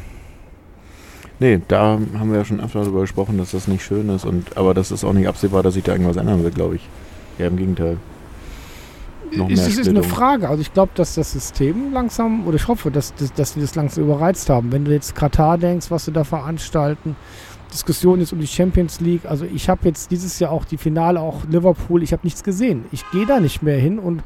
Nee, 1.41 1.62
da 1.66 1.99
haben 2.19 2.31
wir 2.31 2.41
ja 2.41 2.45
schon 2.45 2.61
öfter 2.61 2.81
darüber 2.81 3.01
gesprochen, 3.01 3.39
dass 3.39 3.53
das 3.53 3.69
nicht 3.69 3.83
schön 3.83 4.11
ist. 4.11 4.27
Und, 4.27 4.55
aber 4.59 4.75
das 4.75 4.91
ist 4.91 5.03
auch 5.03 5.14
nicht 5.14 5.29
absehbar, 5.29 5.62
dass 5.62 5.73
sich 5.73 5.85
da 5.85 5.93
irgendwas 5.93 6.19
ändern 6.19 6.45
wird, 6.45 6.55
glaube 6.55 6.77
ich. 6.77 6.87
Ja, 7.39 7.47
im 7.47 7.57
Gegenteil. 7.57 7.97
Noch 9.35 9.49
ist, 9.49 9.66
ist 9.66 9.89
eine. 9.89 10.03
Frage. 10.03 10.47
Also 10.47 10.61
ich 10.61 10.75
glaube, 10.75 10.93
dass 10.95 11.14
das 11.14 11.33
System 11.33 11.95
langsam, 11.95 12.47
oder 12.47 12.57
ich 12.57 12.69
hoffe, 12.69 12.91
dass, 12.91 13.14
dass, 13.14 13.33
dass 13.33 13.55
die 13.55 13.62
das 13.62 13.75
langsam 13.77 14.05
überreizt 14.05 14.51
haben. 14.51 14.73
Wenn 14.73 14.85
du 14.85 14.93
jetzt 14.93 15.14
Katar 15.14 15.57
denkst, 15.57 15.91
was 15.91 16.05
sie 16.05 16.12
da 16.12 16.25
veranstalten, 16.25 17.16
Diskussion 17.73 18.21
jetzt 18.21 18.33
um 18.33 18.41
die 18.41 18.47
Champions 18.47 19.01
League. 19.01 19.27
Also 19.27 19.45
ich 19.45 19.69
habe 19.69 19.81
jetzt 19.85 20.11
dieses 20.11 20.39
Jahr 20.39 20.51
auch 20.51 20.64
die 20.64 20.77
Finale, 20.77 21.21
auch 21.21 21.45
Liverpool, 21.51 22.03
ich 22.03 22.12
habe 22.12 22.23
nichts 22.25 22.43
gesehen. 22.43 22.85
Ich 22.93 23.09
gehe 23.11 23.27
da 23.27 23.41
nicht 23.41 23.62
mehr 23.62 23.79
hin 23.79 23.99
und 23.99 24.23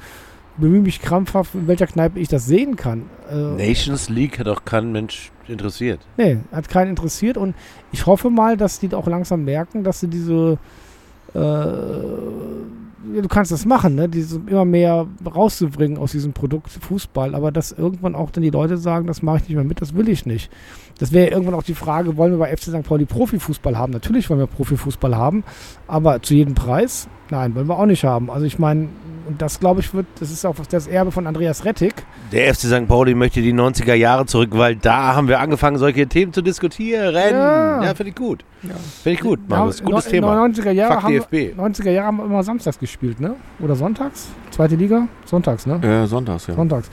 bemühe 0.56 0.80
mich 0.80 1.00
krampfhaft, 1.00 1.54
in 1.54 1.66
welcher 1.66 1.86
Kneipe 1.86 2.18
ich 2.18 2.28
das 2.28 2.46
sehen 2.46 2.76
kann. 2.76 3.08
Äh, 3.30 3.34
Nations 3.34 4.08
League 4.08 4.38
hat 4.38 4.48
auch 4.48 4.64
kein 4.64 4.92
Mensch 4.92 5.30
interessiert. 5.48 6.00
Nee, 6.16 6.38
hat 6.52 6.68
keinen 6.68 6.90
interessiert 6.90 7.36
und 7.36 7.54
ich 7.90 8.06
hoffe 8.06 8.30
mal, 8.30 8.56
dass 8.56 8.78
die 8.78 8.94
auch 8.94 9.06
langsam 9.06 9.44
merken, 9.44 9.84
dass 9.84 10.00
sie 10.00 10.08
diese 10.08 10.58
du 11.34 13.28
kannst 13.28 13.52
das 13.52 13.64
machen, 13.64 13.94
ne? 13.94 14.08
Diese 14.08 14.40
immer 14.46 14.64
mehr 14.64 15.06
rauszubringen 15.24 15.98
aus 15.98 16.12
diesem 16.12 16.32
Produkt 16.32 16.70
Fußball, 16.70 17.34
aber 17.34 17.52
dass 17.52 17.72
irgendwann 17.72 18.14
auch 18.14 18.30
dann 18.30 18.42
die 18.42 18.50
Leute 18.50 18.76
sagen, 18.76 19.06
das 19.06 19.22
mache 19.22 19.38
ich 19.38 19.42
nicht 19.48 19.56
mehr 19.56 19.64
mit, 19.64 19.80
das 19.80 19.94
will 19.94 20.08
ich 20.08 20.26
nicht. 20.26 20.50
Das 20.98 21.12
wäre 21.12 21.30
irgendwann 21.30 21.54
auch 21.54 21.62
die 21.62 21.74
Frage, 21.74 22.16
wollen 22.16 22.32
wir 22.32 22.38
bei 22.38 22.56
FC 22.56 22.64
St. 22.64 22.82
Pauli 22.82 23.04
Profifußball 23.04 23.76
haben? 23.76 23.92
Natürlich 23.92 24.30
wollen 24.30 24.40
wir 24.40 24.46
Profifußball 24.46 25.16
haben, 25.16 25.42
aber 25.88 26.22
zu 26.22 26.34
jedem 26.34 26.54
Preis? 26.54 27.08
Nein, 27.30 27.54
wollen 27.54 27.68
wir 27.68 27.78
auch 27.78 27.86
nicht 27.86 28.04
haben. 28.04 28.30
Also 28.30 28.46
ich 28.46 28.58
meine, 28.58 28.88
und 29.26 29.42
das 29.42 29.60
glaube 29.60 29.80
ich 29.80 29.92
wird, 29.94 30.06
das 30.20 30.30
ist 30.30 30.44
auch 30.44 30.54
das 30.68 30.86
Erbe 30.86 31.12
von 31.12 31.26
Andreas 31.26 31.64
Rettig. 31.64 31.94
Der 32.32 32.54
FC 32.54 32.60
St. 32.62 32.88
Pauli 32.88 33.14
möchte 33.14 33.42
die 33.42 33.52
90er 33.52 33.94
Jahre 33.94 34.26
zurück, 34.26 34.50
weil 34.52 34.76
da 34.76 35.14
haben 35.14 35.28
wir 35.28 35.40
angefangen, 35.40 35.78
solche 35.78 36.06
Themen 36.06 36.32
zu 36.32 36.42
diskutieren. 36.42 37.14
Ja. 37.14 37.84
Ja, 37.84 37.94
finde 37.94 38.10
ich 38.10 38.16
gut. 38.16 38.44
Ja. 38.62 38.70
Finde 39.02 39.14
ich 39.14 39.20
gut, 39.20 39.40
Markus. 39.48 39.80
Ja, 39.80 39.84
Gutes 39.86 40.04
Thema. 40.06 40.44
90er 40.44 40.70
Jahre 40.70 40.94
Fuck 40.94 41.02
haben 41.02 41.12
DFB. 41.14 41.32
Wir, 41.32 41.56
90er 41.56 41.90
Jahre 41.90 42.06
haben 42.06 42.16
wir 42.18 42.24
immer 42.24 42.42
samstags 42.42 42.78
gespielt, 42.78 43.20
ne? 43.20 43.34
Oder 43.60 43.74
sonntags? 43.74 44.28
Zweite 44.50 44.76
Liga? 44.76 45.08
Sonntags, 45.24 45.66
ne? 45.66 45.80
Äh, 45.82 46.06
sonntags, 46.06 46.46
ja. 46.46 46.54
Sonntags. 46.54 46.90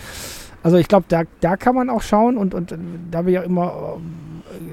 Also 0.64 0.78
ich 0.78 0.88
glaube, 0.88 1.06
da, 1.08 1.24
da 1.42 1.58
kann 1.58 1.76
man 1.76 1.90
auch 1.90 2.02
schauen 2.02 2.38
und, 2.38 2.54
und 2.54 2.76
da 3.12 3.26
wir 3.26 3.34
ja 3.34 3.42
immer 3.42 3.98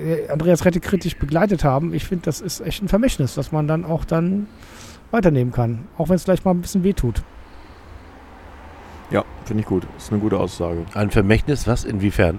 äh, 0.04 0.28
Andreas 0.30 0.64
Rette 0.64 0.80
kritisch 0.80 1.16
begleitet 1.16 1.64
haben, 1.64 1.94
ich 1.94 2.04
finde, 2.04 2.24
das 2.24 2.40
ist 2.40 2.60
echt 2.60 2.82
ein 2.82 2.88
Vermächtnis, 2.88 3.34
dass 3.34 3.52
man 3.52 3.68
dann 3.68 3.84
auch 3.84 4.04
dann 4.04 4.46
weiternehmen 5.10 5.52
kann. 5.52 5.84
Auch 5.96 6.08
wenn 6.08 6.16
es 6.16 6.24
vielleicht 6.24 6.44
mal 6.44 6.52
ein 6.52 6.60
bisschen 6.60 6.82
wehtut. 6.82 7.22
Ja, 9.10 9.24
finde 9.44 9.60
ich 9.62 9.66
gut. 9.66 9.84
Ist 9.96 10.10
eine 10.12 10.20
gute 10.20 10.38
Aussage. 10.38 10.78
Ein 10.94 11.10
Vermächtnis, 11.10 11.66
was? 11.66 11.84
Inwiefern? 11.84 12.38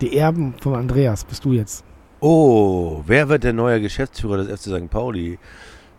Die 0.00 0.16
Erben 0.16 0.54
von 0.60 0.74
Andreas 0.74 1.24
bist 1.24 1.44
du 1.44 1.52
jetzt. 1.52 1.84
Oh, 2.20 3.02
wer 3.06 3.28
wird 3.28 3.44
der 3.44 3.52
neue 3.52 3.80
Geschäftsführer 3.80 4.38
des 4.44 4.48
FC 4.48 4.70
St. 4.76 4.90
Pauli? 4.90 5.38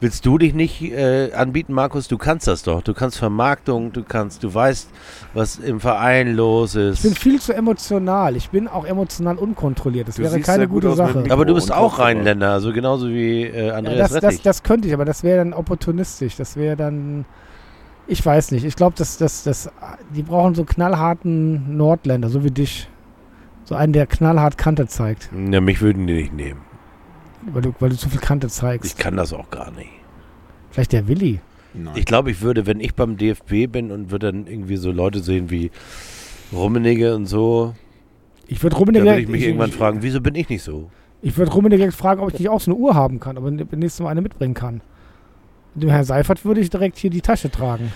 Willst 0.01 0.25
du 0.25 0.37
dich 0.37 0.53
nicht 0.53 0.81
äh, 0.81 1.31
anbieten, 1.33 1.71
Markus? 1.73 2.09
Du 2.09 2.17
kannst 2.17 2.47
das 2.47 2.63
doch. 2.63 2.81
Du 2.81 2.93
kannst 2.93 3.17
Vermarktung, 3.17 3.93
du 3.93 4.03
kannst, 4.03 4.43
du 4.43 4.53
weißt, 4.53 4.89
was 5.33 5.57
im 5.57 5.79
Verein 5.79 6.35
los 6.35 6.75
Ich 6.75 7.01
bin 7.01 7.13
ist. 7.13 7.19
viel 7.19 7.39
zu 7.39 7.53
emotional. 7.53 8.35
Ich 8.35 8.49
bin 8.49 8.67
auch 8.67 8.85
emotional 8.85 9.37
unkontrolliert. 9.37 10.09
Das 10.09 10.15
Du 10.15 10.23
wäre 10.23 10.37
keine 10.41 10.67
gut 10.67 10.83
gute 10.83 10.95
Sache. 10.95 11.23
Aber 11.29 11.45
du 11.45 11.53
bist 11.55 11.71
auch. 11.71 11.97
Rheinländer, 11.99 12.51
also 12.51 12.73
genauso 12.73 13.07
wie 13.09 13.43
äh, 13.43 13.67
Ja, 13.67 13.75
Andreas 13.75 14.11
das, 14.11 14.21
das, 14.21 14.23
Rettig. 14.23 14.41
das 14.43 14.63
könnte 14.63 14.87
ich, 14.89 14.93
aber 14.93 15.05
das 15.05 15.23
wäre 15.23 15.37
dann 15.37 15.53
opportunistisch. 15.53 16.35
Das 16.35 16.57
wäre 16.57 16.75
dann. 16.75 17.25
Ich 18.07 18.23
weiß 18.25 18.51
nicht. 18.51 18.65
Ich 18.65 18.75
glaube, 18.75 18.95
dass 18.97 19.17
das, 19.17 19.43
das, 19.43 19.69
die 20.15 20.21
brauchen 20.23 20.53
so 20.55 20.63
knallharten 20.63 21.75
Nordländer, 21.77 22.29
so 22.29 22.43
wie 22.43 22.51
dich. 22.51 22.87
So 23.63 23.73
einen, 23.73 23.93
der 23.93 24.05
knallhart 24.05 24.57
Kante 24.59 24.85
zeigt. 24.87 25.29
ja, 25.51 25.59
mich 25.59 25.81
würden 25.81 26.05
die 26.05 26.13
nicht 26.13 26.33
nehmen. 26.33 26.61
Weil 27.51 27.63
du, 27.63 27.73
weil 27.79 27.89
du 27.89 27.97
zu 27.97 28.09
viel 28.09 28.19
Kante 28.19 28.47
Ich 28.47 28.53
zeigst. 28.53 28.97
kann 28.99 29.17
das 29.17 29.33
auch 29.33 29.49
gar 29.49 29.71
nicht. 29.71 29.89
Vielleicht 30.69 30.91
der 30.93 31.07
Willi. 31.07 31.39
Nein. 31.73 31.93
Ich 31.95 32.05
glaube, 32.05 32.29
ich 32.31 32.41
würde, 32.41 32.67
wenn 32.67 32.79
ich 32.79 32.93
beim 32.95 33.17
DFB 33.17 33.71
bin 33.71 33.91
und 33.91 34.11
würde 34.11 34.31
dann 34.31 34.45
irgendwie 34.47 34.77
so 34.77 34.91
Leute 34.91 35.19
sehen 35.19 35.49
wie 35.49 35.71
Rummenigge 36.53 37.15
und 37.15 37.25
so, 37.25 37.73
Ich 38.47 38.61
würde 38.61 38.75
dann 38.75 38.79
Rummenigge. 38.79 39.05
würde 39.05 39.21
ich 39.21 39.27
mich 39.29 39.43
irgendwann 39.43 39.71
fragen, 39.71 40.01
wieso 40.03 40.21
bin 40.21 40.35
ich 40.35 40.47
nicht 40.49 40.61
so? 40.63 40.89
Ich 41.21 41.37
würde 41.37 41.51
Rummenigge 41.51 41.91
fragen, 41.91 42.21
ob 42.21 42.31
ich 42.33 42.39
nicht 42.39 42.49
auch 42.49 42.61
so 42.61 42.71
eine 42.71 42.79
Uhr 42.79 42.93
haben 42.93 43.19
kann, 43.19 43.35
aber 43.37 43.49
nächstes 43.51 43.99
Mal 43.99 44.09
eine 44.09 44.21
mitbringen 44.21 44.53
kann. 44.53 44.81
Dem 45.75 45.89
Herrn 45.89 46.05
Seifert 46.05 46.45
würde 46.45 46.61
ich 46.61 46.69
direkt 46.69 46.97
hier 46.97 47.09
die 47.09 47.21
Tasche 47.21 47.51
tragen. 47.51 47.91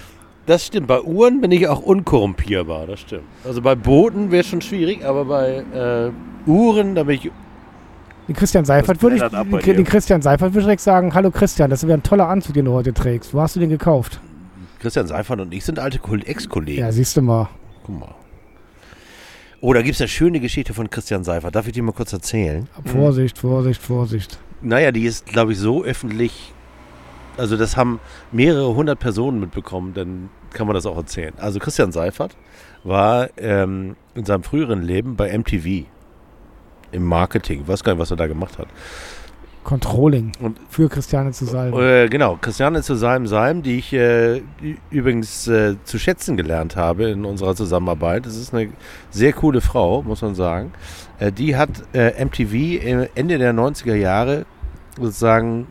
Das 0.45 0.65
stimmt. 0.65 0.87
Bei 0.87 1.01
Uhren 1.01 1.41
bin 1.41 1.51
ich 1.51 1.67
auch 1.67 1.79
unkorrumpierbar, 1.81 2.87
das 2.87 3.01
stimmt. 3.01 3.23
Also 3.45 3.61
bei 3.61 3.75
Booten 3.75 4.31
wäre 4.31 4.41
es 4.41 4.47
schon 4.47 4.61
schwierig, 4.61 5.05
aber 5.05 5.25
bei 5.25 5.63
äh, 5.73 6.49
Uhren, 6.49 6.95
da 6.95 7.03
bin 7.03 7.15
ich. 7.15 7.31
Den 8.27 8.35
Christian 8.35 8.65
Seifert 8.65 9.01
würde 9.01 9.15
ich, 9.15 9.21
den, 9.63 9.77
dir. 9.77 9.83
Christian 9.83 10.21
Seifert 10.21 10.49
würde 10.51 10.59
ich 10.59 10.65
direkt 10.65 10.81
sagen, 10.81 11.13
hallo 11.13 11.31
Christian, 11.31 11.69
das 11.69 11.83
wäre 11.87 11.97
ein 11.97 12.03
toller 12.03 12.27
Anzug, 12.27 12.53
den 12.53 12.65
du 12.65 12.73
heute 12.73 12.93
trägst. 12.93 13.33
Wo 13.33 13.41
hast 13.41 13.55
du 13.55 13.59
den 13.59 13.69
gekauft? 13.69 14.19
Christian 14.79 15.07
Seifert 15.07 15.39
und 15.39 15.53
ich 15.53 15.65
sind 15.65 15.79
alte 15.79 15.99
Kol- 15.99 16.23
Ex-Kollegen. 16.25 16.81
Ja, 16.81 16.91
siehst 16.91 17.15
du 17.17 17.21
mal. 17.21 17.49
Guck 17.85 17.99
mal. 17.99 18.15
Oh, 19.61 19.73
da 19.73 19.81
gibt 19.81 19.95
es 19.95 20.01
eine 20.01 20.07
schöne 20.07 20.39
Geschichte 20.39 20.73
von 20.73 20.89
Christian 20.89 21.23
Seifert. 21.23 21.53
Darf 21.55 21.67
ich 21.67 21.73
die 21.73 21.81
mal 21.81 21.91
kurz 21.91 22.13
erzählen? 22.13 22.67
Vorsicht, 22.85 23.37
Vorsicht, 23.37 23.81
Vorsicht. 23.81 24.39
Naja, 24.61 24.91
die 24.91 25.03
ist, 25.03 25.25
glaube 25.25 25.51
ich, 25.51 25.57
so 25.57 25.83
öffentlich. 25.83 26.53
Also, 27.39 27.57
das 27.57 27.77
haben 27.77 27.99
mehrere 28.31 28.75
hundert 28.75 28.99
Personen 28.99 29.39
mitbekommen, 29.39 29.93
dann 29.93 30.29
kann 30.53 30.67
man 30.67 30.73
das 30.75 30.85
auch 30.85 30.97
erzählen. 30.97 31.33
Also, 31.37 31.59
Christian 31.59 31.91
Seifert 31.91 32.35
war 32.83 33.29
ähm, 33.37 33.95
in 34.15 34.25
seinem 34.25 34.43
früheren 34.43 34.81
Leben 34.83 35.15
bei 35.15 35.35
MTV 35.37 35.85
im 36.91 37.03
Marketing. 37.03 37.61
Ich 37.61 37.67
weiß 37.67 37.83
gar 37.83 37.93
nicht, 37.93 37.99
was 38.01 38.11
er 38.11 38.17
da 38.17 38.27
gemacht 38.27 38.57
hat. 38.57 38.67
Controlling 39.63 40.31
Und- 40.41 40.57
für 40.69 40.89
Christiane 40.89 41.31
zu 41.31 41.45
salben. 41.45 41.77
Äh, 41.79 42.07
genau, 42.07 42.37
Christiane 42.41 42.81
zu 42.81 42.95
Salm 42.95 43.27
Salm, 43.27 43.61
die 43.61 43.77
ich 43.77 43.93
äh, 43.93 44.41
übrigens 44.89 45.47
äh, 45.47 45.75
zu 45.83 45.99
schätzen 45.99 46.37
gelernt 46.37 46.75
habe 46.75 47.09
in 47.09 47.25
unserer 47.25 47.55
Zusammenarbeit. 47.55 48.25
Das 48.25 48.35
ist 48.35 48.53
eine 48.53 48.71
sehr 49.11 49.33
coole 49.33 49.61
Frau, 49.61 50.01
muss 50.01 50.21
man 50.21 50.33
sagen. 50.33 50.71
Äh, 51.19 51.31
die 51.31 51.55
hat 51.57 51.69
äh, 51.93 52.23
MTV 52.23 52.53
äh, 52.53 53.09
Ende 53.15 53.37
der 53.37 53.53
90er 53.53 53.95
Jahre 53.95 54.45
sozusagen 54.97 55.67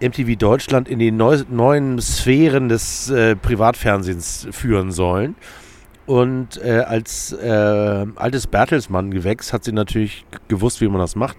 MTV 0.00 0.36
Deutschland 0.36 0.88
in 0.88 0.98
die 0.98 1.10
neu, 1.10 1.42
neuen 1.48 2.00
Sphären 2.00 2.68
des 2.68 3.10
äh, 3.10 3.36
Privatfernsehens 3.36 4.48
führen 4.50 4.92
sollen. 4.92 5.36
Und 6.06 6.62
äh, 6.62 6.84
als 6.86 7.32
äh, 7.32 8.06
altes 8.14 8.46
Bertelsmann-Gewächs 8.46 9.52
hat 9.52 9.64
sie 9.64 9.72
natürlich 9.72 10.24
gewusst, 10.46 10.80
wie 10.80 10.86
man 10.86 11.00
das 11.00 11.16
macht. 11.16 11.36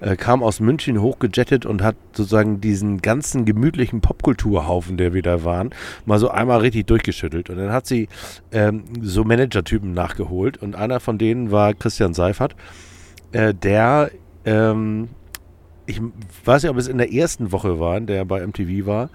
Äh, 0.00 0.14
kam 0.14 0.44
aus 0.44 0.60
München 0.60 1.00
hochgejettet 1.02 1.66
und 1.66 1.82
hat 1.82 1.96
sozusagen 2.12 2.60
diesen 2.60 3.02
ganzen 3.02 3.44
gemütlichen 3.44 4.00
Popkulturhaufen, 4.00 4.96
der 4.96 5.14
wir 5.14 5.22
da 5.22 5.42
waren, 5.42 5.70
mal 6.06 6.20
so 6.20 6.28
einmal 6.30 6.60
richtig 6.60 6.86
durchgeschüttelt. 6.86 7.50
Und 7.50 7.56
dann 7.56 7.72
hat 7.72 7.86
sie 7.88 8.08
ähm, 8.52 8.84
so 9.02 9.24
Manager-Typen 9.24 9.92
nachgeholt. 9.92 10.58
Und 10.62 10.76
einer 10.76 11.00
von 11.00 11.18
denen 11.18 11.50
war 11.50 11.74
Christian 11.74 12.14
Seifert. 12.14 12.54
äh, 13.32 13.52
der, 13.52 14.12
ähm, 14.44 15.08
ich 15.86 16.00
weiß 16.44 16.62
nicht, 16.62 16.70
ob 16.70 16.76
es 16.76 16.88
in 16.88 16.98
der 16.98 17.12
ersten 17.12 17.52
Woche 17.52 17.78
war, 17.78 17.96
in 17.96 18.06
der 18.06 18.16
er 18.16 18.24
bei 18.24 18.46
MTV 18.46 18.86
war, 18.86 19.10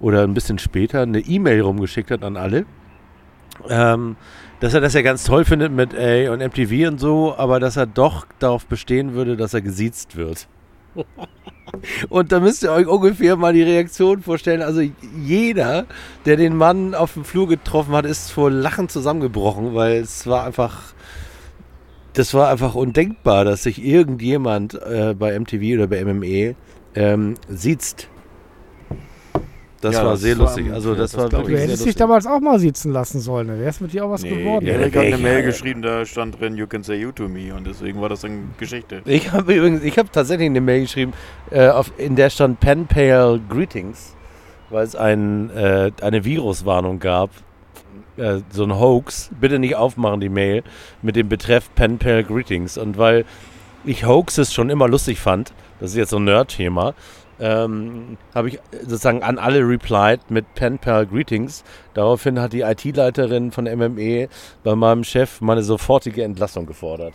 oder 0.00 0.22
ein 0.22 0.34
bisschen 0.34 0.58
später, 0.58 1.02
eine 1.02 1.20
E-Mail 1.20 1.60
rumgeschickt 1.60 2.10
hat 2.10 2.22
an 2.24 2.36
alle. 2.36 2.66
Ähm, 3.68 4.16
dass 4.60 4.74
er 4.74 4.80
das 4.80 4.94
ja 4.94 5.02
ganz 5.02 5.24
toll 5.24 5.44
findet 5.44 5.72
mit 5.72 5.94
A 5.94 6.32
und 6.32 6.40
MTV 6.40 6.88
und 6.88 6.98
so, 6.98 7.34
aber 7.36 7.60
dass 7.60 7.76
er 7.76 7.86
doch 7.86 8.26
darauf 8.38 8.66
bestehen 8.66 9.14
würde, 9.14 9.36
dass 9.36 9.54
er 9.54 9.60
gesiezt 9.60 10.16
wird. 10.16 10.48
Und 12.08 12.30
da 12.30 12.40
müsst 12.40 12.62
ihr 12.62 12.70
euch 12.70 12.86
ungefähr 12.86 13.36
mal 13.36 13.52
die 13.52 13.62
Reaktion 13.62 14.22
vorstellen. 14.22 14.62
Also 14.62 14.82
jeder, 15.18 15.86
der 16.24 16.36
den 16.36 16.56
Mann 16.56 16.94
auf 16.94 17.14
dem 17.14 17.24
Flur 17.24 17.48
getroffen 17.48 17.94
hat, 17.94 18.06
ist 18.06 18.30
vor 18.30 18.50
Lachen 18.50 18.88
zusammengebrochen, 18.88 19.74
weil 19.74 19.96
es 19.96 20.26
war 20.26 20.44
einfach, 20.44 20.94
das 22.14 22.32
war 22.34 22.48
einfach 22.48 22.74
undenkbar, 22.74 23.44
dass 23.44 23.62
sich 23.64 23.84
irgendjemand 23.84 24.74
äh, 24.74 25.14
bei 25.18 25.38
MTV 25.38 25.74
oder 25.78 25.86
bei 25.86 26.04
MME 26.04 26.54
ähm, 26.94 27.34
siezt. 27.48 28.08
Das 29.80 29.96
Ja, 29.96 30.04
war 30.04 30.12
das 30.12 30.20
sehr 30.22 30.38
war- 30.38 30.46
lustig. 30.46 30.72
Also 30.72 30.92
ja, 30.92 30.96
das, 30.98 31.10
das 31.12 31.20
war 31.20 31.28
Du 31.28 31.36
wirklich 31.38 31.58
sehr 31.58 31.66
hättest 31.68 31.84
dich 31.84 31.94
damals 31.94 32.26
auch 32.26 32.40
mal 32.40 32.58
sitzen 32.58 32.90
lassen 32.92 33.20
sollen. 33.20 33.48
Dann 33.48 33.58
wäre 33.58 33.68
es 33.68 33.80
mit 33.82 33.92
dir 33.92 34.06
auch 34.06 34.10
was 34.12 34.22
Nee, 34.22 34.30
geworden. 34.38 34.64
ja, 34.66 34.80
ich 34.80 34.94
habe 34.96 35.06
eine 35.06 35.18
Mail 35.18 35.42
geschrieben, 35.42 35.82
da 35.82 36.06
stand 36.06 36.40
drin, 36.40 36.56
you 36.56 36.66
can 36.66 36.82
say 36.82 36.94
you 36.96 37.12
to 37.12 37.28
me 37.28 37.54
und 37.54 37.66
deswegen 37.66 38.00
war 38.00 38.08
das 38.08 38.22
dann 38.22 38.52
Geschichte. 38.58 39.02
Ich 39.04 39.30
habe 39.32 39.52
übrigens, 39.52 39.82
ich 39.82 39.98
habe 39.98 40.08
tatsächlich 40.10 40.46
eine 40.48 40.62
Mail 40.62 40.80
geschrieben, 40.82 41.12
äh, 41.50 41.68
auf, 41.68 41.92
in 41.98 42.16
der 42.16 42.30
stand 42.30 42.60
Pen 42.60 42.86
Pale 42.86 43.38
Greetings, 43.50 44.14
weil 44.70 44.84
es 44.86 44.96
ein, 44.96 45.50
äh, 45.50 45.90
eine 46.00 46.24
Viruswarnung 46.24 46.98
gab. 46.98 47.28
Äh, 48.16 48.40
so 48.50 48.64
ein 48.64 48.78
Hoax. 48.78 49.30
Bitte 49.40 49.58
nicht 49.58 49.76
aufmachen, 49.76 50.20
die 50.20 50.28
Mail, 50.28 50.62
mit 51.02 51.16
dem 51.16 51.28
Betreff 51.28 51.74
Pen 51.74 51.98
Pale 51.98 52.24
Greetings. 52.24 52.78
Und 52.78 52.98
weil 52.98 53.24
ich 53.84 54.06
Hoaxes 54.06 54.52
schon 54.52 54.70
immer 54.70 54.88
lustig 54.88 55.20
fand, 55.20 55.52
das 55.80 55.90
ist 55.90 55.96
jetzt 55.96 56.10
so 56.10 56.16
ein 56.16 56.24
Nerd-Thema, 56.24 56.94
ähm, 57.40 58.16
habe 58.34 58.48
ich 58.48 58.60
sozusagen 58.80 59.22
an 59.22 59.38
alle 59.38 59.60
replied 59.60 60.30
mit 60.30 60.54
Pen 60.54 60.78
Pal 60.78 61.06
Greetings. 61.06 61.64
Daraufhin 61.92 62.40
hat 62.40 62.52
die 62.52 62.60
IT-Leiterin 62.60 63.50
von 63.50 63.64
MME 63.64 64.28
bei 64.62 64.74
meinem 64.76 65.04
Chef 65.04 65.40
meine 65.40 65.62
sofortige 65.62 66.22
Entlassung 66.22 66.66
gefordert. 66.66 67.14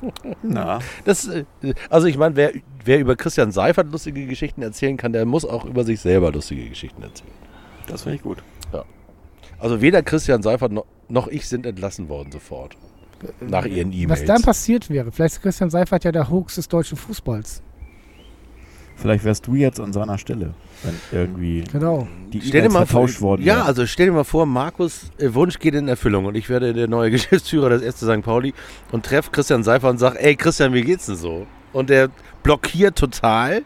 Na, 0.42 0.78
Das, 1.04 1.26
äh, 1.28 1.44
also 1.90 2.06
ich 2.06 2.16
meine, 2.16 2.36
wer, 2.36 2.52
wer 2.84 2.98
über 2.98 3.16
Christian 3.16 3.52
Seifert 3.52 3.90
lustige 3.92 4.26
Geschichten 4.26 4.62
erzählen 4.62 4.96
kann, 4.96 5.12
der 5.12 5.26
muss 5.26 5.44
auch 5.44 5.64
über 5.64 5.84
sich 5.84 6.00
selber 6.00 6.32
lustige 6.32 6.68
Geschichten 6.68 7.02
erzählen. 7.02 7.32
das 7.86 8.02
finde 8.02 8.16
ich 8.16 8.22
gut. 8.22 8.42
Also 9.58 9.80
weder 9.80 10.02
Christian 10.02 10.42
Seifert 10.42 10.72
noch, 11.08 11.28
ich 11.28 11.48
sind 11.48 11.66
entlassen 11.66 12.08
worden 12.08 12.30
sofort. 12.32 12.76
Nach 13.40 13.64
ihren 13.64 13.90
Was 14.10 14.20
dann 14.20 14.26
E-Mails. 14.36 14.42
passiert 14.42 14.90
wäre, 14.90 15.10
vielleicht 15.10 15.36
ist 15.36 15.42
Christian 15.42 15.70
Seifert 15.70 16.04
ja 16.04 16.12
der 16.12 16.28
Hoax 16.28 16.56
des 16.56 16.68
deutschen 16.68 16.98
Fußballs. 16.98 17.62
Vielleicht 18.98 19.24
wärst 19.24 19.46
du 19.46 19.54
jetzt 19.54 19.78
an 19.78 19.92
seiner 19.92 20.16
Stelle, 20.16 20.54
wenn 20.82 20.94
irgendwie 21.12 21.64
Genau. 21.70 22.08
die 22.32 22.40
Stell 22.40 22.50
dir 22.52 22.58
E-Mails 22.58 22.72
mal 22.72 22.78
vor, 22.86 23.00
vertauscht 23.02 23.20
worden 23.20 23.42
ja, 23.42 23.56
wären. 23.56 23.66
also 23.66 23.86
stell 23.86 24.06
dir 24.06 24.12
mal 24.12 24.24
vor, 24.24 24.46
Markus 24.46 25.10
äh, 25.18 25.32
Wunsch 25.34 25.58
geht 25.58 25.74
in 25.74 25.86
Erfüllung 25.88 26.24
und 26.26 26.34
ich 26.34 26.48
werde 26.48 26.72
der 26.72 26.88
neue 26.88 27.10
Geschäftsführer 27.12 27.68
des 27.70 27.82
1. 27.82 27.96
St. 28.00 28.22
Pauli 28.22 28.54
und 28.92 29.04
treffe 29.04 29.30
Christian 29.30 29.62
Seifert 29.62 29.90
und 29.92 29.98
sage, 29.98 30.18
ey 30.20 30.34
Christian, 30.34 30.72
wie 30.72 30.80
geht's 30.82 31.06
denn 31.06 31.16
so? 31.16 31.46
Und 31.74 31.90
der 31.90 32.08
blockiert 32.42 32.96
total 32.96 33.62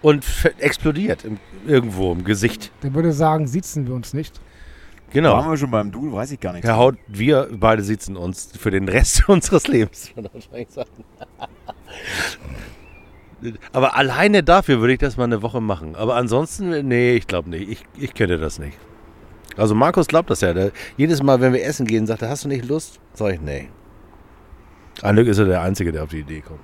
und 0.00 0.24
explodiert 0.58 1.24
im, 1.24 1.38
irgendwo 1.66 2.12
im 2.12 2.24
Gesicht. 2.24 2.72
Der 2.82 2.94
würde 2.94 3.12
sagen, 3.12 3.46
sitzen 3.46 3.86
wir 3.86 3.94
uns 3.94 4.14
nicht. 4.14 4.40
Genau. 5.12 5.34
Waren 5.34 5.50
wir 5.50 5.56
schon 5.56 5.70
beim 5.70 5.90
Du? 5.90 6.12
Weiß 6.12 6.30
ich 6.32 6.40
gar 6.40 6.52
nicht. 6.52 6.64
Herr 6.64 6.76
Haut, 6.76 6.96
wir 7.06 7.48
beide 7.52 7.82
sitzen 7.82 8.16
uns 8.16 8.50
für 8.58 8.70
den 8.70 8.88
Rest 8.88 9.28
unseres 9.28 9.68
Lebens. 9.68 10.12
er. 10.16 10.86
Aber 13.72 13.96
alleine 13.96 14.42
dafür 14.42 14.80
würde 14.80 14.94
ich 14.94 14.98
das 14.98 15.16
mal 15.16 15.24
eine 15.24 15.42
Woche 15.42 15.60
machen. 15.60 15.94
Aber 15.94 16.16
ansonsten, 16.16 16.88
nee, 16.88 17.14
ich 17.14 17.26
glaube 17.26 17.50
nicht. 17.50 17.68
Ich, 17.68 17.84
ich 17.96 18.14
könnte 18.14 18.38
das 18.38 18.58
nicht. 18.58 18.76
Also 19.56 19.74
Markus 19.74 20.08
glaubt 20.08 20.30
das 20.30 20.40
ja. 20.40 20.52
Der, 20.52 20.72
jedes 20.96 21.22
Mal, 21.22 21.40
wenn 21.40 21.52
wir 21.52 21.64
essen 21.64 21.86
gehen, 21.86 22.06
sagt 22.06 22.22
er, 22.22 22.28
hast 22.28 22.44
du 22.44 22.48
nicht 22.48 22.66
Lust? 22.66 22.98
Sag 23.14 23.34
ich, 23.34 23.40
nee. 23.40 23.68
Ein 25.02 25.14
Glück 25.14 25.28
ist 25.28 25.38
er 25.38 25.44
der 25.44 25.60
Einzige, 25.60 25.92
der 25.92 26.04
auf 26.04 26.10
die 26.10 26.20
Idee 26.20 26.40
kommt. 26.40 26.60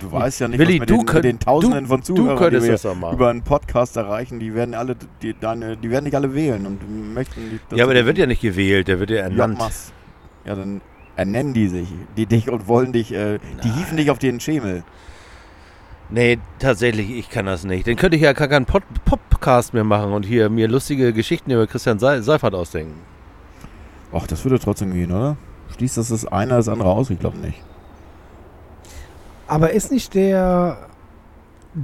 Du 0.00 0.10
weißt 0.12 0.40
ja 0.40 0.48
nicht, 0.48 0.58
Willi, 0.58 0.74
was 0.74 0.80
mit, 0.80 0.90
du 0.90 0.96
den, 0.98 1.06
könnt- 1.06 1.14
mit 1.16 1.24
den 1.24 1.38
Tausenden 1.40 1.84
du- 1.84 1.88
von 1.88 2.02
Zuhörern, 2.02 2.50
die 2.52 2.62
wir 2.62 3.12
über 3.12 3.28
einen 3.30 3.42
Podcast 3.42 3.96
erreichen, 3.96 4.38
die 4.40 4.54
werden 4.54 4.74
alle, 4.74 4.96
die, 5.22 5.34
deine, 5.38 5.76
die 5.76 5.90
werden 5.90 6.04
dich 6.06 6.14
alle 6.16 6.34
wählen 6.34 6.66
und 6.66 7.14
möchten 7.14 7.50
dich. 7.50 7.60
dass 7.68 7.78
Ja, 7.78 7.84
aber 7.84 7.94
der 7.94 8.06
wird 8.06 8.18
ja 8.18 8.26
nicht 8.26 8.40
gewählt, 8.42 8.88
der 8.88 8.98
wird 9.00 9.10
ja 9.10 9.18
ernannt. 9.18 9.58
machst. 9.58 9.92
Ja, 10.44 10.54
dann 10.54 10.80
ernennen 11.16 11.52
die 11.52 11.68
sich, 11.68 11.88
die 12.16 12.26
dich 12.26 12.50
und 12.50 12.66
wollen 12.68 12.92
dich, 12.92 13.12
äh, 13.12 13.38
die 13.62 13.68
hieven 13.70 13.96
dich 13.96 14.10
auf 14.10 14.18
den 14.18 14.40
Schemel. 14.40 14.84
Nee, 16.08 16.38
tatsächlich, 16.58 17.10
ich 17.10 17.28
kann 17.30 17.46
das 17.46 17.64
nicht. 17.64 17.86
Dann 17.86 17.96
könnte 17.96 18.16
ich 18.16 18.22
ja 18.22 18.32
gar 18.32 18.48
keinen 18.48 18.66
Pod 18.66 18.82
Podcast 19.04 19.74
mehr 19.74 19.84
machen 19.84 20.12
und 20.12 20.24
hier 20.24 20.48
mir 20.48 20.66
lustige 20.66 21.12
Geschichten 21.12 21.50
über 21.52 21.66
Christian 21.66 21.98
Se 21.98 22.22
Seifert 22.22 22.54
ausdenken. 22.54 22.94
Ach, 24.12 24.26
das 24.26 24.44
würde 24.44 24.58
trotzdem 24.58 24.92
gehen, 24.92 25.12
oder? 25.12 25.36
Schließt 25.76 25.98
das 25.98 26.08
das 26.08 26.26
eine 26.26 26.54
das 26.54 26.68
andere 26.68 26.88
aus? 26.88 27.10
Ich 27.10 27.18
glaube 27.20 27.38
nicht. 27.38 27.62
Aber 29.50 29.72
ist 29.72 29.90
nicht 29.90 30.14
der 30.14 30.86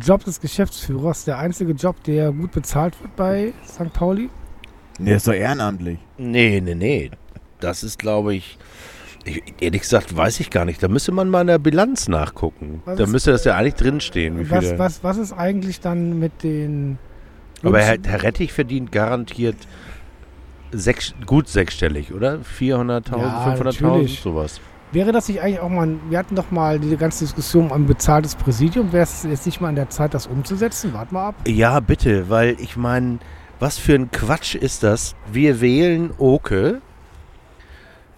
Job 0.01 0.25
des 0.25 0.41
Geschäftsführers 0.41 1.25
der 1.25 1.39
einzige 1.39 1.73
Job, 1.73 2.03
der 2.05 2.33
gut 2.33 2.53
bezahlt 2.53 3.01
wird 3.03 3.14
bei 3.17 3.53
St. 3.67 3.93
Pauli? 3.93 4.31
Nee, 4.99 5.14
ist 5.17 5.29
doch 5.29 5.33
ehrenamtlich. 5.35 5.99
Nee, 6.17 6.61
nee, 6.61 6.75
nee. 6.75 7.11
Das 7.61 7.83
ist, 7.83 7.99
glaube 7.99 8.35
ich, 8.35 8.59
ich, 9.25 9.43
ehrlich 9.61 9.83
gesagt, 9.83 10.17
weiß 10.17 10.41
ich 10.41 10.51
gar 10.51 10.64
nicht. 10.64 10.83
Da 10.83 10.89
müsste 10.89 11.12
man 11.12 11.29
mal 11.29 11.43
in 11.43 11.47
der 11.49 11.59
Bilanz 11.59 12.09
nachgucken. 12.09 12.83
Was 12.85 12.97
da 12.99 13.05
ist- 13.05 13.11
müsste 13.11 13.33
das 13.33 13.45
ja 13.45 13.57
eigentlich 13.57 13.75
drinstehen. 13.75 14.39
Wie 14.39 14.51
Was, 14.51 14.79
was, 14.79 15.05
was 15.05 15.17
ist 15.19 15.33
eigentlich 15.33 15.81
dann 15.81 16.19
mit 16.19 16.43
den. 16.43 16.99
Aber 17.62 17.81
Herr, 17.81 17.97
Herr 18.07 18.23
Rettich 18.23 18.53
verdient 18.53 18.93
garantiert 18.93 19.57
sechs, 20.73 21.14
gut 21.27 21.49
sechsstellig, 21.49 22.12
oder? 22.12 22.39
400.000, 22.59 23.19
Ja, 23.19 23.55
500.000, 23.55 23.64
natürlich. 23.64 24.21
sowas. 24.21 24.61
Wäre 24.93 25.12
das 25.12 25.28
nicht 25.28 25.41
eigentlich 25.41 25.61
auch 25.61 25.68
mal. 25.68 25.97
Wir 26.09 26.18
hatten 26.18 26.37
doch 26.37 26.51
mal 26.51 26.78
diese 26.78 26.97
ganze 26.97 27.24
Diskussion 27.24 27.66
um 27.66 27.72
ein 27.72 27.87
bezahltes 27.87 28.37
Präsidium. 28.37 28.93
Wäre 28.93 29.03
es 29.03 29.24
jetzt 29.24 29.47
nicht 29.47 29.61
mal 29.61 29.68
an 29.68 29.74
der 29.74 29.91
Zeit, 29.91 30.14
das 30.14 30.26
umzusetzen? 30.26 30.93
Wart 30.93 31.12
mal 31.12 31.28
ab. 31.28 31.34
Ja, 31.47 31.80
bitte, 31.80 32.30
weil 32.30 32.57
ich 32.61 32.76
meine, 32.76 33.18
was 33.59 33.78
für 33.78 33.95
ein 33.95 34.11
Quatsch 34.11 34.55
ist 34.55 34.82
das? 34.82 35.16
Wir 35.30 35.61
wählen 35.61 36.12
Oke, 36.18 36.80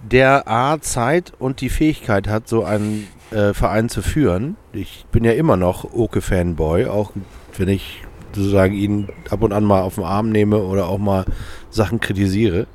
der 0.01 0.49
A, 0.49 0.81
Zeit 0.81 1.33
und 1.39 1.61
die 1.61 1.71
Fähigkeit 1.71 2.29
hat, 2.29 2.49
so 2.49 2.65
einen 2.65 3.09
äh, 3.31 3.55
Verein 3.55 3.89
zu 3.89 4.03
führen. 4.03 4.57
Ich 4.73 5.07
bin 5.11 5.25
ja 5.25 5.33
immer 5.33 5.57
noch 5.57 5.85
Oke-Fanboy, 5.93 6.87
auch 6.87 7.13
wenn 7.57 7.69
ich 7.69 8.03
sozusagen 8.33 8.75
ihn 8.75 9.09
ab 9.31 9.43
und 9.43 9.53
an 9.53 9.65
mal 9.65 9.81
auf 9.81 9.97
den 9.97 10.05
Arm 10.05 10.31
nehme 10.31 10.59
oder 10.59 10.89
auch 10.89 10.99
mal 10.99 11.25
Sachen 11.71 11.99
kritisiere. 12.01 12.67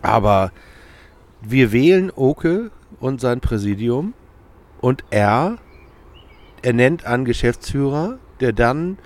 Aber 0.00 0.52
wir 1.42 1.72
wählen 1.72 2.12
Oke 2.14 2.70
und 3.00 3.20
sein 3.20 3.40
Präsidium 3.40 4.14
und 4.80 5.04
er 5.10 5.58
ernennt 6.62 7.04
einen 7.06 7.24
Geschäftsführer, 7.24 8.18
der 8.40 8.52
dann 8.52 8.98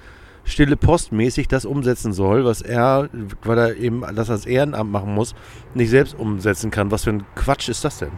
stille 0.45 0.77
postmäßig 0.77 1.49
das 1.49 1.65
umsetzen 1.65 2.13
soll, 2.13 2.45
was 2.45 2.61
er, 2.63 3.09
weil 3.45 3.59
er 3.59 3.77
eben 3.77 4.03
das 4.15 4.31
als 4.31 4.47
Ehrenamt 4.47 4.91
machen 4.91 5.15
muss, 5.15 5.35
nicht 5.75 5.91
selbst 5.91 6.19
umsetzen 6.19 6.71
kann. 6.71 6.91
Was 6.91 7.05
für 7.05 7.11
ein 7.11 7.25
Quatsch 7.37 7.69
ist 7.69 7.85
das 7.85 7.99
denn? 7.99 8.11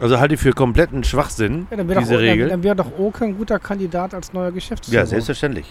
Also 0.00 0.18
halte 0.20 0.34
ich 0.34 0.40
für 0.40 0.52
kompletten 0.52 1.04
Schwachsinn, 1.04 1.66
Ja, 1.70 1.78
dann 1.78 1.88
wäre 1.88 2.00
diese 2.00 2.14
doch, 2.14 2.20
dann, 2.20 2.28
Regel. 2.28 2.48
dann 2.50 2.62
wär 2.62 2.74
doch 2.74 2.98
Oke 2.98 3.24
ein 3.24 3.38
guter 3.38 3.58
Kandidat 3.58 4.12
als 4.12 4.32
neuer 4.34 4.52
Geschäftsführer. 4.52 5.00
ja, 5.00 5.06
selbstverständlich. 5.06 5.66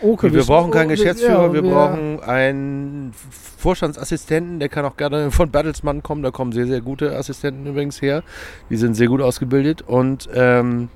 Oke, 0.00 0.32
wir 0.32 0.44
brauchen 0.44 0.70
keinen 0.70 0.86
oh, 0.86 0.90
Geschäftsführer, 0.90 1.46
ja, 1.46 1.52
wir 1.52 1.62
brauchen 1.62 2.20
einen 2.20 3.12
Vorstandsassistenten, 3.58 4.60
der 4.60 4.68
kann 4.68 4.84
auch 4.84 4.96
gerne 4.96 5.30
von 5.30 5.50
Bertelsmann 5.50 6.02
kommen, 6.02 6.22
da 6.22 6.30
kommen 6.30 6.52
sehr, 6.52 6.66
sehr 6.66 6.80
gute 6.80 7.16
Assistenten 7.16 7.66
übrigens 7.66 8.00
her. 8.00 8.22
Die 8.70 8.76
sind 8.76 8.94
sehr 8.94 9.08
gut 9.08 9.20
ausgebildet 9.20 9.82
und 9.82 10.28
ähm, 10.32 10.88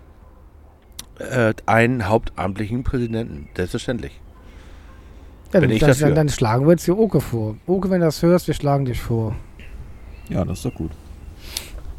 äh, 1.19 1.55
einen 1.67 2.09
hauptamtlichen 2.09 2.85
Präsidenten, 2.85 3.49
selbstverständlich. 3.57 4.21
Ja, 5.53 5.61
bin 5.61 5.69
dann, 5.69 5.71
ich 5.71 5.81
dann, 5.81 5.89
dafür. 5.91 6.07
dann, 6.09 6.15
dann 6.15 6.29
schlagen 6.29 6.67
wir 6.67 6.73
jetzt 6.73 6.85
hier 6.85 6.99
Oke 6.99 7.21
vor. 7.21 7.57
Oke, 7.67 7.91
wenn 7.91 8.01
du 8.01 8.07
das 8.07 8.23
hörst, 8.23 8.47
wir 8.47 8.55
schlagen 8.55 8.85
dich 8.85 9.01
vor. 9.01 9.35
Ja, 10.29 10.45
das 10.45 10.59
ist 10.59 10.65
doch 10.65 10.75
gut. 10.75 10.93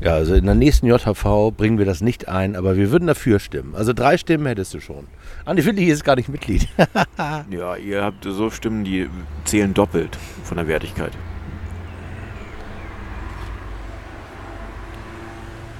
Ja, 0.04 0.16
also 0.16 0.36
in 0.36 0.46
der 0.46 0.56
nächsten 0.56 0.86
JHV 0.86 1.56
bringen 1.56 1.78
wir 1.78 1.86
das 1.86 2.02
nicht 2.02 2.28
ein, 2.28 2.58
aber 2.58 2.76
wir 2.76 2.92
würden 2.92 3.08
dafür 3.08 3.40
stimmen. 3.40 3.74
Also 3.74 3.94
drei 3.94 4.18
Stimmen 4.18 4.46
hättest 4.48 4.74
du 4.74 4.82
schon. 4.82 5.08
Andi 5.46 5.64
Willi 5.64 5.86
ist 5.86 6.04
gar 6.04 6.18
nicht 6.18 6.28
Mitglied. 6.28 6.68
Ja, 7.50 7.76
ihr 7.78 8.04
habt 8.04 8.26
so 8.26 8.50
Stimmen, 8.50 8.84
die 8.84 9.10
zählen 9.46 9.74
doppelt 9.74 10.18
von 10.44 10.58
der 10.58 10.68
Wertigkeit. 10.68 11.14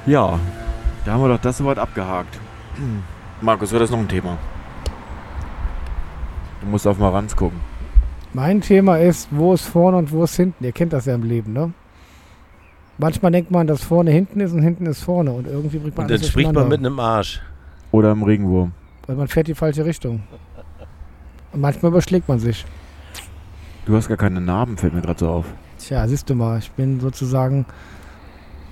Ja, 0.06 0.40
da 1.06 1.12
haben 1.12 1.22
wir 1.22 1.28
doch 1.28 1.42
das 1.42 1.58
soweit 1.58 1.78
abgehakt. 1.78 2.40
Markus, 3.42 3.72
wird 3.74 3.82
das 3.82 3.92
noch 3.92 4.00
ein 4.00 4.08
Thema? 4.08 4.38
Du 6.62 6.68
musst 6.68 6.88
auf 6.88 6.98
Maranz 6.98 7.36
gucken. 7.36 7.60
Mein 8.32 8.62
Thema 8.62 9.00
ist, 9.00 9.28
wo 9.32 9.54
ist 9.54 9.66
vorne 9.66 9.98
und 9.98 10.14
wo 10.14 10.24
ist 10.24 10.38
hinten. 10.38 10.64
Ihr 10.64 10.72
kennt 10.72 10.94
das 10.94 11.08
ja 11.08 11.16
im 11.16 11.24
Leben, 11.24 11.52
ne? 11.52 11.74
Manchmal 12.98 13.32
denkt 13.32 13.50
man, 13.52 13.66
dass 13.68 13.84
vorne 13.84 14.12
hinten 14.12 14.40
ist 14.40 14.54
und 14.54 14.62
hinten 14.62 14.86
ist 14.86 15.02
vorne 15.02 15.32
und 15.32 15.48
irgendwie 15.48 15.80
bringt 15.80 15.98
man 15.98 16.06
Und 16.06 16.12
dann 16.12 16.24
spricht 16.24 16.54
man 16.54 16.68
mit 16.68 16.80
einem 16.80 17.00
Arsch. 17.00 17.42
Oder 17.92 18.12
im 18.12 18.24
Regenwurm. 18.24 18.72
Weil 19.08 19.16
man 19.16 19.28
fährt 19.28 19.48
die 19.48 19.56
falsche 19.56 19.86
Richtung. 19.86 20.24
Und 21.52 21.62
manchmal 21.62 21.92
überschlägt 21.92 22.28
man 22.28 22.40
sich. 22.40 22.66
Du 23.86 23.96
hast 23.96 24.08
gar 24.08 24.18
keine 24.18 24.42
Narben, 24.42 24.78
fällt 24.78 24.94
mir 24.94 25.02
gerade 25.02 25.20
so 25.20 25.30
auf. 25.30 25.46
Tja, 25.78 26.08
siehst 26.08 26.30
du 26.30 26.36
mal, 26.36 26.60
ich 26.60 26.72
bin 26.72 27.00
sozusagen 27.00 27.66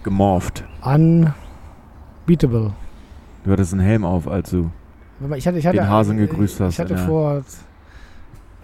Gemorpht. 0.04 0.64
unbeatable. 0.84 2.74
Du 3.44 3.52
hattest 3.52 3.74
einen 3.74 3.82
Helm 3.82 4.06
auf, 4.06 4.28
als 4.28 4.52
du. 4.52 4.72
Ich 5.36 5.46
hatte, 5.46 5.58
ich 5.60 5.68
hatte, 5.68 5.78
Den 5.78 5.90
Hasen 5.90 6.18
gegrüßt 6.18 6.60
hast, 6.62 6.74
Ich 6.74 6.80
hatte 6.80 6.96
ja. 6.96 7.06
vor 7.06 7.44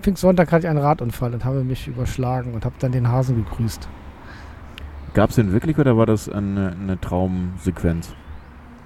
Pfingstsonntag 0.01 0.51
hatte 0.51 0.65
ich 0.65 0.69
einen 0.69 0.79
Radunfall 0.79 1.33
und 1.33 1.45
habe 1.45 1.63
mich 1.63 1.87
überschlagen 1.87 2.53
und 2.53 2.65
habe 2.65 2.75
dann 2.79 2.91
den 2.91 3.07
Hasen 3.07 3.35
gegrüßt. 3.43 3.87
Gab 5.17 5.31
es 5.31 5.35
den 5.37 5.51
wirklich 5.51 5.79
oder 5.79 5.97
war 5.97 6.05
das 6.05 6.29
eine, 6.29 6.73
eine 6.79 7.01
Traumsequenz? 7.01 8.13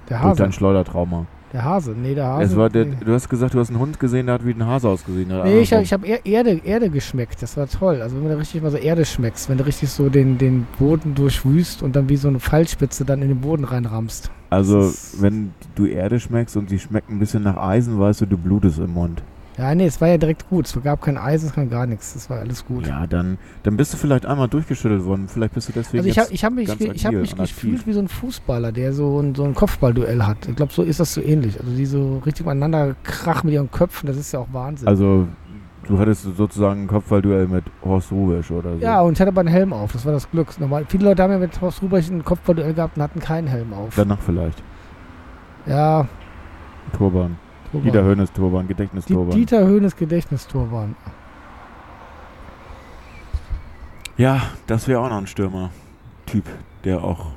Der 0.08 0.16
Durch 0.16 0.30
Hase. 0.30 0.42
dein 0.42 0.52
Schleudertrauma. 0.52 1.26
Der 1.52 1.62
Hase. 1.62 1.90
Nee, 1.90 2.14
der 2.14 2.24
Hase. 2.24 2.44
Es 2.44 2.56
war 2.56 2.70
der, 2.70 2.86
nee. 2.86 2.96
du 3.04 3.12
hast 3.12 3.28
gesagt, 3.28 3.52
du 3.52 3.58
hast 3.58 3.68
einen 3.68 3.78
Hund 3.78 4.00
gesehen, 4.00 4.24
der 4.24 4.36
hat 4.36 4.46
wie 4.46 4.52
ein 4.52 4.64
Hase 4.64 4.88
ausgesehen. 4.88 5.28
Nee, 5.28 5.60
ich, 5.60 5.74
hab- 5.74 5.84
habe 5.92 6.06
er 6.06 6.24
Erde, 6.24 6.62
Erde 6.64 6.88
geschmeckt. 6.88 7.42
Das 7.42 7.58
war 7.58 7.68
toll. 7.68 8.00
Also 8.00 8.16
wenn 8.16 8.30
du 8.30 8.38
richtig 8.38 8.62
mal 8.62 8.70
so 8.70 8.78
Erde 8.78 9.04
schmeckst, 9.04 9.50
wenn 9.50 9.58
du 9.58 9.66
richtig 9.66 9.90
so 9.90 10.08
den, 10.08 10.38
den 10.38 10.66
Boden 10.78 11.14
durchwüst 11.14 11.82
und 11.82 11.96
dann 11.96 12.08
wie 12.08 12.16
so 12.16 12.28
eine 12.28 12.40
Pfeilspitze 12.40 13.04
dann 13.04 13.20
in 13.20 13.28
den 13.28 13.42
Boden 13.42 13.64
reinrammst. 13.64 14.30
also, 14.48 14.90
wenn 15.20 15.52
du 15.74 15.84
Erde 15.84 16.18
schmeckst 16.18 16.56
und 16.56 16.70
sie 16.70 16.78
schmeckt 16.78 17.10
ein 17.10 17.18
bisschen 17.18 17.42
nach 17.42 17.58
Eisen, 17.58 18.00
weißt 18.00 18.22
du, 18.22 18.26
du 18.26 18.38
blutest 18.38 18.78
im 18.78 18.94
Mund. 18.94 19.22
Ja, 19.58 19.74
nee, 19.74 19.84
es 19.84 20.00
war 20.00 20.08
ja 20.08 20.16
direkt 20.16 20.48
gut. 20.48 20.66
Es 20.66 20.82
gab 20.82 21.02
kein 21.02 21.18
Eisen, 21.18 21.48
es 21.48 21.54
kam 21.54 21.68
gar 21.68 21.86
nichts. 21.86 22.14
Es 22.14 22.30
war 22.30 22.38
alles 22.38 22.64
gut. 22.64 22.86
Ja, 22.86 23.06
dann, 23.06 23.36
dann 23.64 23.76
bist 23.76 23.92
du 23.92 23.98
vielleicht 23.98 24.24
einmal 24.24 24.48
durchgeschüttelt 24.48 25.04
worden. 25.04 25.28
Vielleicht 25.28 25.52
bist 25.54 25.68
du 25.68 25.72
deswegen 25.72 25.98
Also 25.98 26.08
ich 26.08 26.18
habe 26.18 26.32
ich 26.32 26.44
hab 26.44 26.52
mich, 26.54 26.94
ich 26.94 27.06
hab 27.06 27.12
mich 27.12 27.36
gefühlt 27.36 27.86
wie 27.86 27.92
so 27.92 28.00
ein 28.00 28.08
Fußballer, 28.08 28.72
der 28.72 28.94
so 28.94 29.20
ein, 29.20 29.34
so 29.34 29.44
ein 29.44 29.54
Kopfballduell 29.54 30.22
hat. 30.22 30.48
Ich 30.48 30.56
glaube, 30.56 30.72
so 30.72 30.82
ist 30.82 31.00
das 31.00 31.12
so 31.12 31.20
ähnlich. 31.20 31.60
Also 31.60 31.70
die 31.74 31.84
so 31.84 32.22
richtig 32.24 32.46
aneinander 32.46 32.94
krachen 33.02 33.46
mit 33.46 33.54
ihren 33.54 33.70
Köpfen, 33.70 34.06
das 34.06 34.16
ist 34.16 34.32
ja 34.32 34.40
auch 34.40 34.48
Wahnsinn. 34.52 34.88
Also, 34.88 35.28
du 35.86 35.98
hattest 35.98 36.22
sozusagen 36.34 36.84
ein 36.84 36.86
Kopfballduell 36.86 37.46
mit 37.46 37.64
Horst 37.84 38.10
Rubisch 38.10 38.50
oder 38.50 38.78
so. 38.78 38.82
ja, 38.82 39.02
und 39.02 39.12
ich 39.12 39.20
hatte 39.20 39.28
aber 39.30 39.40
einen 39.40 39.50
Helm 39.50 39.74
auf, 39.74 39.92
das 39.92 40.06
war 40.06 40.12
das 40.12 40.30
Glück. 40.30 40.58
Normal, 40.60 40.86
viele 40.88 41.04
Leute 41.04 41.22
haben 41.22 41.32
ja 41.32 41.38
mit 41.38 41.60
Horst 41.60 41.82
Rubesch 41.82 42.08
ein 42.08 42.24
Kopfballduell 42.24 42.72
gehabt 42.72 42.96
und 42.96 43.02
hatten 43.02 43.20
keinen 43.20 43.48
Helm 43.48 43.74
auf. 43.74 43.94
Danach 43.96 44.20
vielleicht. 44.20 44.62
ja, 45.66 46.06
Turban. 46.96 47.36
Turban. 47.72 47.82
Dieter 47.90 48.04
Hönes 48.04 48.32
Turban, 48.32 48.62
Die, 48.62 48.68
Gedächtnisturban. 48.68 49.36
Dieter 49.36 49.66
Höhnes 49.66 49.96
Gedächtnisturban. 49.96 50.94
Ja, 54.16 54.42
das 54.66 54.88
wäre 54.88 55.00
auch 55.00 55.08
noch 55.08 55.16
ein 55.18 55.26
Stürmer-Typ, 55.26 56.44
der 56.84 57.02
auch. 57.02 57.32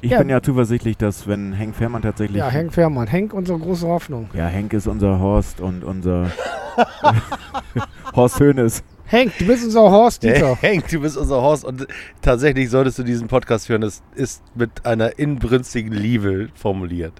Ich 0.00 0.10
Ja. 0.10 0.18
bin 0.18 0.28
ja 0.28 0.42
zuversichtlich, 0.42 0.96
dass 0.98 1.26
wenn 1.26 1.52
Henk 1.52 1.76
Fährmann 1.76 2.02
tatsächlich. 2.02 2.38
Ja, 2.38 2.48
Henk 2.48 2.72
Fährmann. 2.74 3.06
Henk, 3.06 3.32
unsere 3.32 3.58
große 3.58 3.86
Hoffnung. 3.86 4.28
Ja, 4.34 4.46
Henk 4.46 4.72
ist 4.72 4.86
unser 4.86 5.18
Horst 5.18 5.60
und 5.60 5.84
unser 5.84 6.30
Horst 8.14 8.40
Hönes. 8.40 8.82
Henk, 9.06 9.32
du 9.38 9.46
bist 9.46 9.64
unser 9.64 9.82
Horst 9.82 10.22
Dieter. 10.22 10.56
Henk, 10.56 10.88
du 10.88 11.00
bist 11.00 11.16
unser 11.16 11.40
Horst 11.40 11.64
und 11.64 11.86
tatsächlich 12.20 12.68
solltest 12.70 12.98
du 12.98 13.02
diesen 13.02 13.28
Podcast 13.28 13.68
hören. 13.68 13.82
Das 13.82 14.02
ist 14.14 14.42
mit 14.54 14.84
einer 14.84 15.18
inbrünstigen 15.18 15.92
Liebe 15.92 16.48
formuliert. 16.54 17.12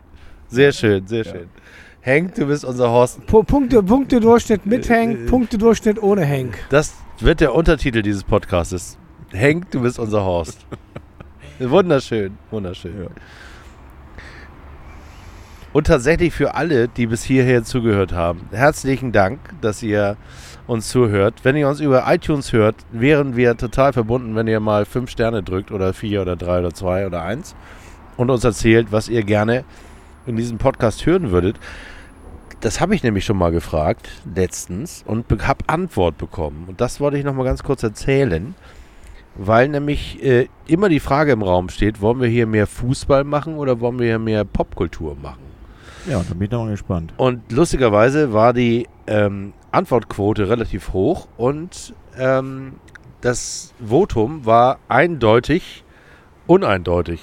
Sehr 0.49 0.73
schön, 0.73 1.07
sehr 1.07 1.25
Ja. 1.25 1.33
Henk, 2.07 2.35
du 2.35 2.47
bist 2.47 2.67
unser 2.67 2.91
Horst. 2.91 3.21
Pu- 3.27 3.45
Punkte, 3.45 3.83
Punkte 3.83 4.21
Durchschnitt 4.21 4.67
mit 4.67 4.89
Äh, 4.91 4.95
Henk, 4.95 5.27
Punkte 5.27 5.57
Durchschnitt 5.57 6.03
ohne 6.03 6.23
Henk. 6.23 6.59
Das 6.69 6.93
wird 7.21 7.41
der 7.41 7.55
Untertitel 7.55 8.03
dieses 8.03 8.25
Podcastes. 8.25 8.99
Henk, 9.33 9.71
du 9.71 9.81
bist 9.81 9.99
unser 9.99 10.23
Horst. 10.23 10.67
Wunderschön, 11.59 12.37
wunderschön. 12.51 13.05
Ja. 13.05 13.09
Und 15.73 15.87
tatsächlich 15.87 16.35
für 16.35 16.55
alle, 16.55 16.89
die 16.89 17.07
bis 17.07 17.23
hierher 17.25 17.65
zugehört 17.65 18.13
haben, 18.13 18.49
herzlichen 18.53 19.11
Dank, 19.13 19.39
dass 19.61 19.83
ihr 19.83 20.17
uns 20.67 20.89
zuhört. 20.89 21.37
Wenn 21.43 21.57
ihr 21.57 21.69
uns 21.69 21.81
über 21.81 22.05
iTunes 22.13 22.53
hört, 22.53 22.77
wären 22.93 23.35
wir 23.37 23.57
total 23.57 23.93
verbunden, 23.93 24.35
wenn 24.37 24.47
ihr 24.47 24.61
mal 24.61 24.85
fünf 24.85 25.11
Sterne 25.11 25.43
drückt 25.43 25.71
oder 25.73 25.95
vier 25.95 26.21
oder 26.23 26.37
drei 26.37 26.59
oder 26.59 26.75
zwei 26.75 27.07
oder 27.07 27.23
eins 27.23 27.55
und 28.17 28.31
uns 28.31 28.45
erzählt, 28.45 28.89
was 28.91 29.09
ihr 29.09 29.23
gerne 29.23 29.65
in 30.27 30.37
diesem 30.37 30.59
Podcast 30.59 31.07
hören 31.07 31.31
würdet. 31.31 31.57
Das 32.61 32.81
habe 32.81 32.95
ich 32.95 33.03
nämlich 33.03 33.25
schon 33.25 33.37
mal 33.37 33.53
gefragt, 33.53 34.09
letztens, 34.35 35.05
und 35.07 35.27
habe 35.47 35.65
Antwort 35.67 36.19
bekommen. 36.19 36.65
Und 36.69 36.81
das 36.81 37.01
wollte 37.01 37.19
ich 37.19 37.25
noch 37.25 37.35
mal 37.35 37.45
ganz 37.45 37.63
kurz 37.63 37.83
erzählen, 37.83 38.55
weil 39.35 39.69
nämlich 39.69 40.23
äh, 40.23 40.49
immer 40.67 40.89
die 40.89 41.01
Frage 41.01 41.33
im 41.33 41.43
Raum 41.43 41.69
steht, 41.69 42.01
wollen 42.01 42.21
wir 42.21 42.29
hier 42.29 42.47
mehr 42.47 42.67
Fußball 42.67 43.25
machen 43.25 43.57
oder 43.57 43.81
wollen 43.81 43.99
wir 43.99 44.07
hier 44.07 44.19
mehr 44.19 44.45
Popkultur 44.45 45.17
machen? 45.21 45.43
Ja, 46.07 46.23
da 46.27 46.35
bin 46.35 46.43
ich 46.43 46.51
doch 46.51 46.65
mal 46.65 46.71
gespannt. 46.71 47.15
Und 47.17 47.51
lustigerweise 47.51 48.33
war 48.33 48.53
die 48.53 48.87
ähm, 49.07 49.53
Antwortquote 49.71 50.49
relativ 50.49 50.93
hoch 50.93 51.29
und 51.37 51.95
ähm, 52.19 52.75
das 53.21 53.73
Votum 53.85 54.45
war 54.45 54.79
eindeutig 54.89 55.85
uneindeutig. 56.47 57.21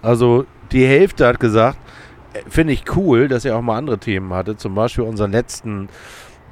Also 0.00 0.46
die 0.72 0.86
Hälfte 0.86 1.26
hat 1.26 1.38
gesagt, 1.38 1.78
finde 2.48 2.72
ich 2.72 2.84
cool, 2.96 3.28
dass 3.28 3.44
ihr 3.44 3.56
auch 3.56 3.62
mal 3.62 3.76
andere 3.78 3.98
Themen 3.98 4.32
hatte. 4.32 4.56
Zum 4.56 4.74
Beispiel 4.74 5.04
unseren 5.04 5.32
letzten, 5.32 5.88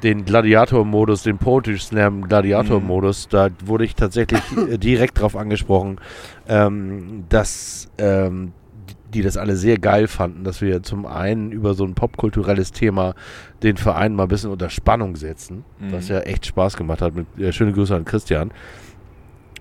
den 0.03 0.25
Gladiator-Modus, 0.25 1.23
den 1.23 1.39
Poetry 1.39 1.79
Slam 1.79 2.27
Gladiator-Modus. 2.29 3.29
Da 3.29 3.49
wurde 3.65 3.85
ich 3.85 3.95
tatsächlich 3.95 4.41
äh, 4.69 4.79
direkt 4.79 5.21
drauf 5.21 5.37
angesprochen, 5.37 6.01
ähm, 6.49 7.25
dass 7.29 7.89
ähm, 7.99 8.53
die- 8.89 9.19
die 9.19 9.23
das 9.23 9.37
alle 9.37 9.57
sehr 9.57 9.77
geil 9.79 10.09
fanden, 10.09 10.43
dass 10.43 10.63
wir 10.63 10.83
zum 10.83 11.05
einen 11.05 11.53
über 11.53 11.75
so 11.75 11.85
ein 11.85 11.95
popkulturelles 11.95 12.73
Thema 12.73 13.15
den 13.63 13.77
Verein 13.77 14.15
mal 14.15 14.23
ein 14.23 14.29
bisschen 14.29 14.51
unter 14.51 14.71
Spannung 14.71 15.17
setzen, 15.17 15.65
Mhm. 15.79 15.93
was 15.93 16.09
ja 16.09 16.21
echt 16.21 16.47
Spaß 16.47 16.77
gemacht 16.79 17.03
hat. 17.03 17.15
Mit, 17.15 17.27
äh, 17.39 17.53
schöne 17.53 17.73
Grüße 17.73 17.95
an 17.95 18.05
Christian. 18.07 18.53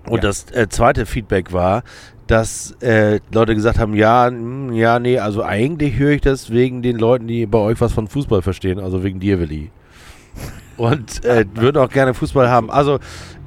Und 0.06 0.16
Ja. 0.16 0.22
das 0.22 0.50
äh, 0.52 0.68
zweite 0.68 1.04
Feedback 1.06 1.52
war, 1.52 1.84
dass 2.26 2.72
äh, 2.80 3.20
Leute 3.32 3.54
gesagt 3.54 3.78
haben, 3.78 3.94
ja, 3.94 4.30
mm, 4.30 4.72
ja, 4.72 4.98
nee, 4.98 5.18
also 5.18 5.42
eigentlich 5.42 5.98
höre 5.98 6.12
ich 6.12 6.20
das 6.20 6.50
wegen 6.50 6.82
den 6.82 6.98
Leuten, 6.98 7.26
die 7.26 7.46
bei 7.46 7.58
euch 7.58 7.80
was 7.80 7.92
von 7.92 8.08
Fußball 8.08 8.42
verstehen, 8.42 8.78
also 8.80 9.02
wegen 9.02 9.20
dir, 9.20 9.38
Willi. 9.40 9.70
Und 10.76 11.24
äh, 11.24 11.44
würden 11.54 11.78
auch 11.78 11.90
gerne 11.90 12.14
Fußball 12.14 12.48
haben. 12.48 12.70
Also, 12.70 12.98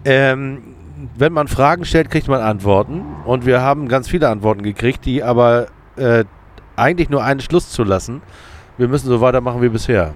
ähm, 0.03 0.75
wenn 1.17 1.33
man 1.33 1.47
Fragen 1.47 1.85
stellt, 1.85 2.09
kriegt 2.09 2.27
man 2.27 2.41
Antworten. 2.41 3.03
Und 3.25 3.45
wir 3.45 3.61
haben 3.61 3.87
ganz 3.87 4.07
viele 4.07 4.29
Antworten 4.29 4.63
gekriegt, 4.63 5.05
die 5.05 5.23
aber 5.23 5.67
äh, 5.97 6.25
eigentlich 6.75 7.09
nur 7.09 7.23
einen 7.23 7.39
Schluss 7.39 7.69
zu 7.69 7.83
lassen. 7.83 8.21
Wir 8.77 8.87
müssen 8.87 9.07
so 9.07 9.21
weitermachen 9.21 9.61
wie 9.61 9.69
bisher. 9.69 10.13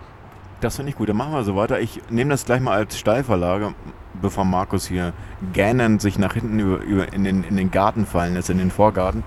Das 0.61 0.75
finde 0.75 0.91
ich 0.91 0.97
gut. 0.97 1.09
Dann 1.09 1.17
machen 1.17 1.33
wir 1.33 1.43
so 1.43 1.55
weiter. 1.55 1.79
Ich 1.79 2.01
nehme 2.09 2.31
das 2.31 2.45
gleich 2.45 2.61
mal 2.61 2.73
als 2.73 2.97
Steilverlage, 2.97 3.73
bevor 4.21 4.45
Markus 4.45 4.87
hier 4.87 5.13
gähnend 5.53 6.01
sich 6.01 6.17
nach 6.17 6.33
hinten 6.33 6.59
über, 6.59 6.77
über 6.79 7.13
in, 7.13 7.23
den, 7.23 7.43
in 7.43 7.57
den 7.57 7.71
Garten 7.71 8.05
fallen 8.05 8.33
lässt, 8.33 8.49
in 8.49 8.57
den 8.57 8.71
Vorgarten. 8.71 9.23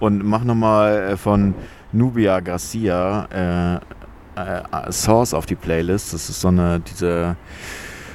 Und 0.00 0.24
mach 0.24 0.44
nochmal 0.44 1.16
von 1.16 1.54
Nubia 1.92 2.40
Garcia 2.40 3.80
äh, 4.36 4.40
äh, 4.40 4.92
Source 4.92 5.34
auf 5.34 5.46
die 5.46 5.56
Playlist. 5.56 6.12
Das 6.12 6.28
ist 6.28 6.40
so 6.40 6.48
eine, 6.48 6.80
diese, 6.80 7.36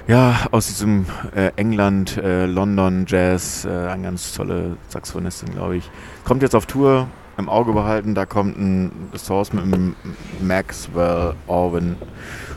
ja, 0.07 0.35
aus 0.51 0.67
diesem 0.67 1.05
äh, 1.35 1.51
England, 1.55 2.17
äh, 2.17 2.45
London 2.45 3.05
Jazz, 3.07 3.65
äh, 3.65 3.69
eine 3.69 4.03
ganz 4.03 4.33
tolle 4.33 4.77
Saxophonistin, 4.87 5.53
glaube 5.53 5.77
ich. 5.77 5.89
Kommt 6.23 6.41
jetzt 6.41 6.55
auf 6.55 6.65
Tour, 6.65 7.07
im 7.37 7.49
Auge 7.49 7.73
behalten, 7.73 8.13
da 8.13 8.25
kommt 8.25 8.57
ein 8.57 9.09
Source 9.15 9.53
mit 9.53 9.63
einem 9.63 9.95
Maxwell 10.41 11.33
Orwin 11.47 11.95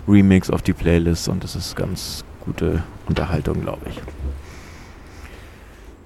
Remix 0.06 0.50
auf 0.50 0.62
die 0.62 0.74
Playlist 0.74 1.28
und 1.28 1.42
das 1.42 1.56
ist 1.56 1.76
ganz 1.76 2.24
gute 2.46 2.82
Unterhaltung, 3.08 3.60
glaube 3.60 3.82
ich. 3.90 4.00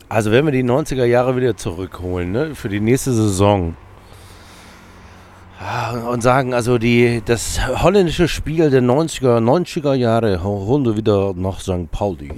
Also 0.08 0.32
wenn 0.32 0.44
wir 0.44 0.52
die 0.52 0.64
90er 0.64 1.04
Jahre 1.04 1.36
wieder 1.36 1.56
zurückholen, 1.56 2.32
ne, 2.32 2.54
für 2.56 2.68
die 2.68 2.80
nächste 2.80 3.12
Saison 3.12 3.76
Ah, 5.62 5.90
und 6.10 6.22
sagen, 6.22 6.54
also 6.54 6.78
die, 6.78 7.20
das 7.22 7.60
holländische 7.82 8.28
Spiel 8.28 8.70
der 8.70 8.80
90er, 8.80 9.40
90er 9.40 9.92
Jahre 9.92 10.42
holen 10.42 10.86
wir 10.86 10.96
wieder 10.96 11.34
nach 11.34 11.60
St. 11.60 11.90
Pauli. 11.90 12.32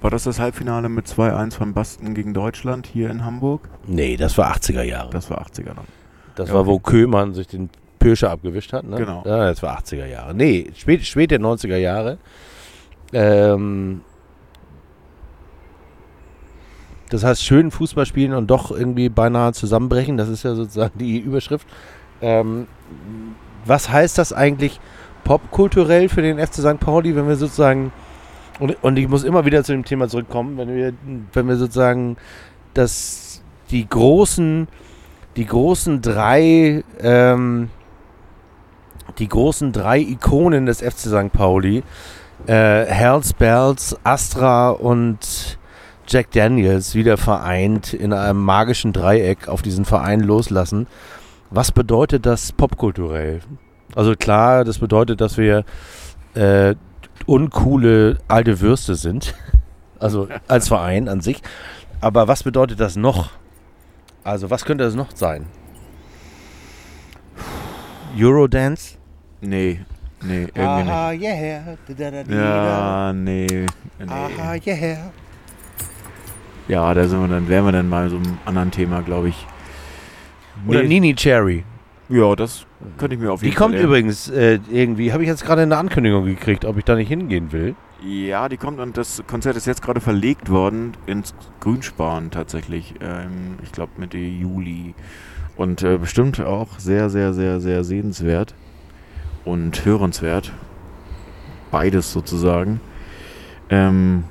War 0.00 0.10
das 0.12 0.22
das 0.22 0.38
Halbfinale 0.38 0.88
mit 0.88 1.06
2-1 1.08 1.54
von 1.54 1.74
Basten 1.74 2.14
gegen 2.14 2.34
Deutschland 2.34 2.86
hier 2.86 3.10
in 3.10 3.24
Hamburg? 3.24 3.68
Nee, 3.84 4.16
das 4.16 4.38
war 4.38 4.54
80er 4.54 4.82
Jahre. 4.84 5.10
Das 5.10 5.28
war 5.28 5.42
80er 5.44 5.74
dann. 5.74 5.86
Das 6.36 6.50
Ja, 6.50 6.54
war, 6.54 6.60
okay. 6.60 6.70
wo 6.70 6.78
Köhmann 6.78 7.34
sich 7.34 7.48
den 7.48 7.68
Pöscher 7.98 8.30
abgewischt 8.30 8.72
hat, 8.72 8.84
ne? 8.84 8.96
Genau. 8.96 9.24
Ja, 9.26 9.38
das 9.48 9.60
war 9.60 9.76
80er 9.76 10.06
Jahre. 10.06 10.32
Nee, 10.32 10.70
spät, 10.76 11.04
spät 11.04 11.32
der 11.32 11.40
90er 11.40 11.78
Jahre. 11.78 12.18
Ähm, 13.12 14.02
das 17.10 17.24
heißt, 17.24 17.42
schön 17.42 17.70
Fußball 17.70 18.06
spielen 18.06 18.34
und 18.34 18.48
doch 18.48 18.70
irgendwie 18.70 19.08
beinahe 19.08 19.52
zusammenbrechen. 19.52 20.16
Das 20.16 20.28
ist 20.28 20.42
ja 20.42 20.54
sozusagen 20.54 20.98
die 20.98 21.18
Überschrift. 21.18 21.66
Ähm, 22.20 22.66
was 23.64 23.90
heißt 23.90 24.18
das 24.18 24.32
eigentlich 24.32 24.80
popkulturell 25.24 26.08
für 26.08 26.22
den 26.22 26.38
FC 26.38 26.54
St. 26.54 26.80
Pauli, 26.80 27.16
wenn 27.16 27.28
wir 27.28 27.36
sozusagen 27.36 27.92
und, 28.58 28.76
und 28.82 28.98
ich 28.98 29.08
muss 29.08 29.24
immer 29.24 29.44
wieder 29.44 29.62
zu 29.62 29.72
dem 29.72 29.84
Thema 29.84 30.08
zurückkommen, 30.08 30.58
wenn 30.58 30.74
wir, 30.74 30.92
wenn 31.32 31.48
wir 31.48 31.56
sozusagen 31.56 32.16
das 32.74 33.42
die 33.70 33.88
großen, 33.88 34.68
die 35.36 35.46
großen 35.46 36.02
drei, 36.02 36.82
ähm, 37.00 37.70
die 39.18 39.28
großen 39.28 39.72
drei 39.72 40.00
Ikonen 40.00 40.66
des 40.66 40.80
FC 40.80 40.98
St. 40.98 41.32
Pauli, 41.32 41.82
äh, 42.46 42.84
Hells 42.84 43.32
Bells, 43.32 43.96
Astra 44.04 44.70
und 44.70 45.58
Jack 46.06 46.30
Daniels 46.30 46.94
wieder 46.94 47.16
vereint 47.16 47.92
in 47.92 48.12
einem 48.12 48.40
magischen 48.42 48.92
Dreieck 48.92 49.48
auf 49.48 49.62
diesen 49.62 49.84
Verein 49.84 50.20
loslassen. 50.20 50.86
Was 51.50 51.72
bedeutet 51.72 52.24
das 52.24 52.52
popkulturell? 52.52 53.40
Also 53.94 54.14
klar, 54.14 54.64
das 54.64 54.78
bedeutet, 54.78 55.20
dass 55.20 55.36
wir 55.36 55.64
äh, 56.34 56.74
uncoole 57.26 58.18
alte 58.28 58.60
Würste 58.60 58.94
sind. 58.94 59.34
Also 60.00 60.28
als 60.46 60.68
Verein 60.68 61.08
an 61.08 61.20
sich. 61.20 61.42
Aber 62.00 62.28
was 62.28 62.44
bedeutet 62.44 62.78
das 62.78 62.94
noch? 62.94 63.30
Also 64.22 64.48
was 64.48 64.64
könnte 64.64 64.84
das 64.84 64.94
noch 64.94 65.08
sein? 65.12 65.46
Eurodance? 68.16 68.96
Nee, 69.40 69.80
nee, 70.22 70.42
irgendwie 70.54 70.60
Aha, 70.62 71.12
yeah. 71.12 71.76
Da, 71.86 71.94
da, 71.94 72.10
da, 72.10 72.16
nicht. 72.18 72.30
da. 72.30 73.06
Ja, 73.06 73.12
nee. 73.12 73.66
Aha, 74.06 74.54
nee. 74.54 74.70
yeah. 74.72 75.10
Ja, 76.68 76.92
da 76.92 77.08
sind 77.08 77.20
wir 77.20 77.28
dann, 77.28 77.48
wären 77.48 77.64
wir 77.64 77.72
dann 77.72 77.88
mal 77.88 78.10
so 78.10 78.16
einem 78.16 78.38
anderen 78.44 78.70
Thema, 78.70 79.00
glaube 79.02 79.30
ich. 79.30 79.46
Oder 80.66 80.82
Nee, 80.82 80.88
Nini 80.88 81.14
Cherry. 81.14 81.64
Ja, 82.10 82.34
das 82.36 82.66
könnte 82.96 83.14
ich 83.14 83.20
mir 83.20 83.32
auf 83.32 83.40
Die 83.40 83.46
jeden 83.46 83.58
kommt 83.58 83.74
Fall. 83.74 83.84
übrigens 83.84 84.28
äh, 84.28 84.58
irgendwie, 84.70 85.12
habe 85.12 85.22
ich 85.22 85.28
jetzt 85.28 85.44
gerade 85.44 85.62
eine 85.62 85.76
Ankündigung 85.76 86.24
gekriegt, 86.24 86.64
ob 86.64 86.76
ich 86.78 86.84
da 86.84 86.94
nicht 86.94 87.08
hingehen 87.08 87.52
will. 87.52 87.74
Ja, 88.02 88.48
die 88.48 88.56
kommt 88.56 88.78
und 88.80 88.96
das 88.96 89.22
Konzert 89.26 89.56
ist 89.56 89.66
jetzt 89.66 89.82
gerade 89.82 90.00
verlegt 90.00 90.50
worden 90.50 90.92
ins 91.06 91.34
Grünspan 91.60 92.30
tatsächlich. 92.30 92.94
Ähm, 93.00 93.58
ich 93.62 93.72
glaube 93.72 93.92
Mitte 93.96 94.18
Juli. 94.18 94.94
Und 95.56 95.82
äh, 95.82 95.98
bestimmt 95.98 96.40
auch 96.40 96.68
sehr, 96.78 97.10
sehr, 97.10 97.32
sehr, 97.34 97.60
sehr 97.60 97.82
sehenswert 97.82 98.54
und 99.48 99.84
hörenswert. 99.84 100.52
Beides 101.70 102.12
sozusagen. 102.12 102.80
Ähm, 103.70 104.24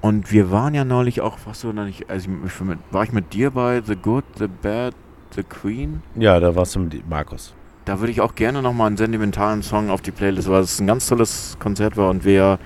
und 0.00 0.32
wir 0.32 0.50
waren 0.50 0.74
ja 0.74 0.84
neulich 0.84 1.20
auch, 1.20 1.38
was 1.44 1.60
du 1.60 1.72
nicht, 1.72 2.08
also 2.08 2.28
ich, 2.44 2.52
war 2.90 3.04
ich 3.04 3.12
mit 3.12 3.32
dir 3.32 3.50
bei 3.50 3.82
The 3.84 3.96
Good, 3.96 4.24
The 4.38 4.46
Bad, 4.48 4.94
The 5.34 5.42
Queen? 5.42 6.02
Ja, 6.16 6.40
da 6.40 6.54
warst 6.56 6.74
du 6.74 6.80
mit 6.80 7.08
Markus. 7.08 7.54
Da 7.84 8.00
würde 8.00 8.12
ich 8.12 8.20
auch 8.20 8.34
gerne 8.34 8.62
nochmal 8.62 8.88
einen 8.88 8.96
sentimentalen 8.96 9.62
Song 9.62 9.90
auf 9.90 10.00
die 10.00 10.10
Playlist, 10.10 10.48
weil 10.48 10.62
es 10.62 10.80
ein 10.80 10.86
ganz 10.86 11.06
tolles 11.06 11.56
Konzert 11.58 11.96
war 11.96 12.10
und 12.10 12.24
wir 12.24 12.58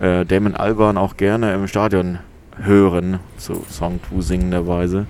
äh, 0.00 0.24
Damon 0.24 0.54
Albarn 0.54 0.96
auch 0.96 1.16
gerne 1.16 1.54
im 1.54 1.68
Stadion 1.68 2.18
hören, 2.56 3.20
so 3.36 3.64
Song-to 3.68 4.20
singenderweise. 4.20 5.06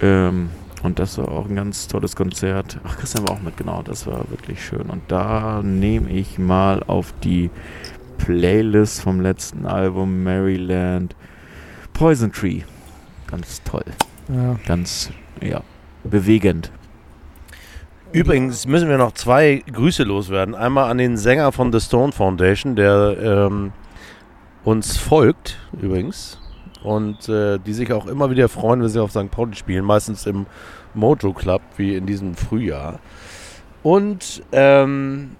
Ähm, 0.00 0.50
und 0.86 0.98
das 0.98 1.18
war 1.18 1.28
auch 1.28 1.46
ein 1.48 1.56
ganz 1.56 1.88
tolles 1.88 2.16
Konzert. 2.16 2.78
Ach, 2.84 2.96
Christian 2.96 3.28
war 3.28 3.34
auch 3.36 3.42
mit, 3.42 3.56
genau, 3.56 3.82
das 3.82 4.06
war 4.06 4.30
wirklich 4.30 4.64
schön. 4.64 4.88
Und 4.88 5.02
da 5.08 5.60
nehme 5.62 6.08
ich 6.10 6.38
mal 6.38 6.82
auf 6.86 7.12
die 7.22 7.50
Playlist 8.18 9.02
vom 9.02 9.20
letzten 9.20 9.66
Album 9.66 10.22
Maryland 10.24 11.14
Poison 11.92 12.32
Tree. 12.32 12.62
Ganz 13.26 13.62
toll, 13.64 13.84
Ja. 14.28 14.56
ganz, 14.66 15.10
ja, 15.42 15.62
bewegend. 16.04 16.70
Übrigens 18.12 18.66
müssen 18.66 18.88
wir 18.88 18.98
noch 18.98 19.12
zwei 19.12 19.62
Grüße 19.70 20.04
loswerden. 20.04 20.54
Einmal 20.54 20.90
an 20.90 20.98
den 20.98 21.16
Sänger 21.16 21.52
von 21.52 21.72
The 21.72 21.80
Stone 21.80 22.12
Foundation, 22.12 22.76
der 22.76 23.16
ähm, 23.20 23.72
uns 24.64 24.96
folgt 24.96 25.58
übrigens. 25.80 26.40
Und 26.82 27.28
äh, 27.28 27.58
die 27.58 27.72
sich 27.72 27.92
auch 27.92 28.06
immer 28.06 28.30
wieder 28.30 28.48
freuen, 28.48 28.80
wenn 28.80 28.88
sie 28.88 29.02
auf 29.02 29.10
St. 29.10 29.28
Pauli 29.30 29.56
spielen. 29.56 29.84
Meistens 29.84 30.24
im 30.24 30.46
Mojo 30.96 31.32
Club, 31.32 31.62
wie 31.76 31.94
in 31.94 32.06
diesem 32.06 32.34
Frühjahr. 32.34 32.98
Und 33.82 34.42
ähm, 34.52 35.36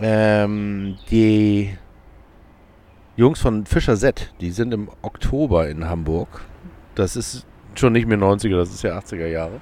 ähm, 0.00 0.96
die 1.10 1.76
Jungs 3.16 3.40
von 3.40 3.66
Fischer 3.66 3.96
Z, 3.96 4.32
die 4.40 4.50
sind 4.50 4.72
im 4.72 4.88
Oktober 5.02 5.68
in 5.68 5.88
Hamburg. 5.88 6.40
Das 6.94 7.16
ist 7.16 7.46
schon 7.74 7.92
nicht 7.92 8.06
mehr 8.06 8.18
90er, 8.18 8.56
das 8.56 8.70
ist 8.70 8.82
ja 8.82 8.98
80er 8.98 9.26
Jahre. 9.26 9.60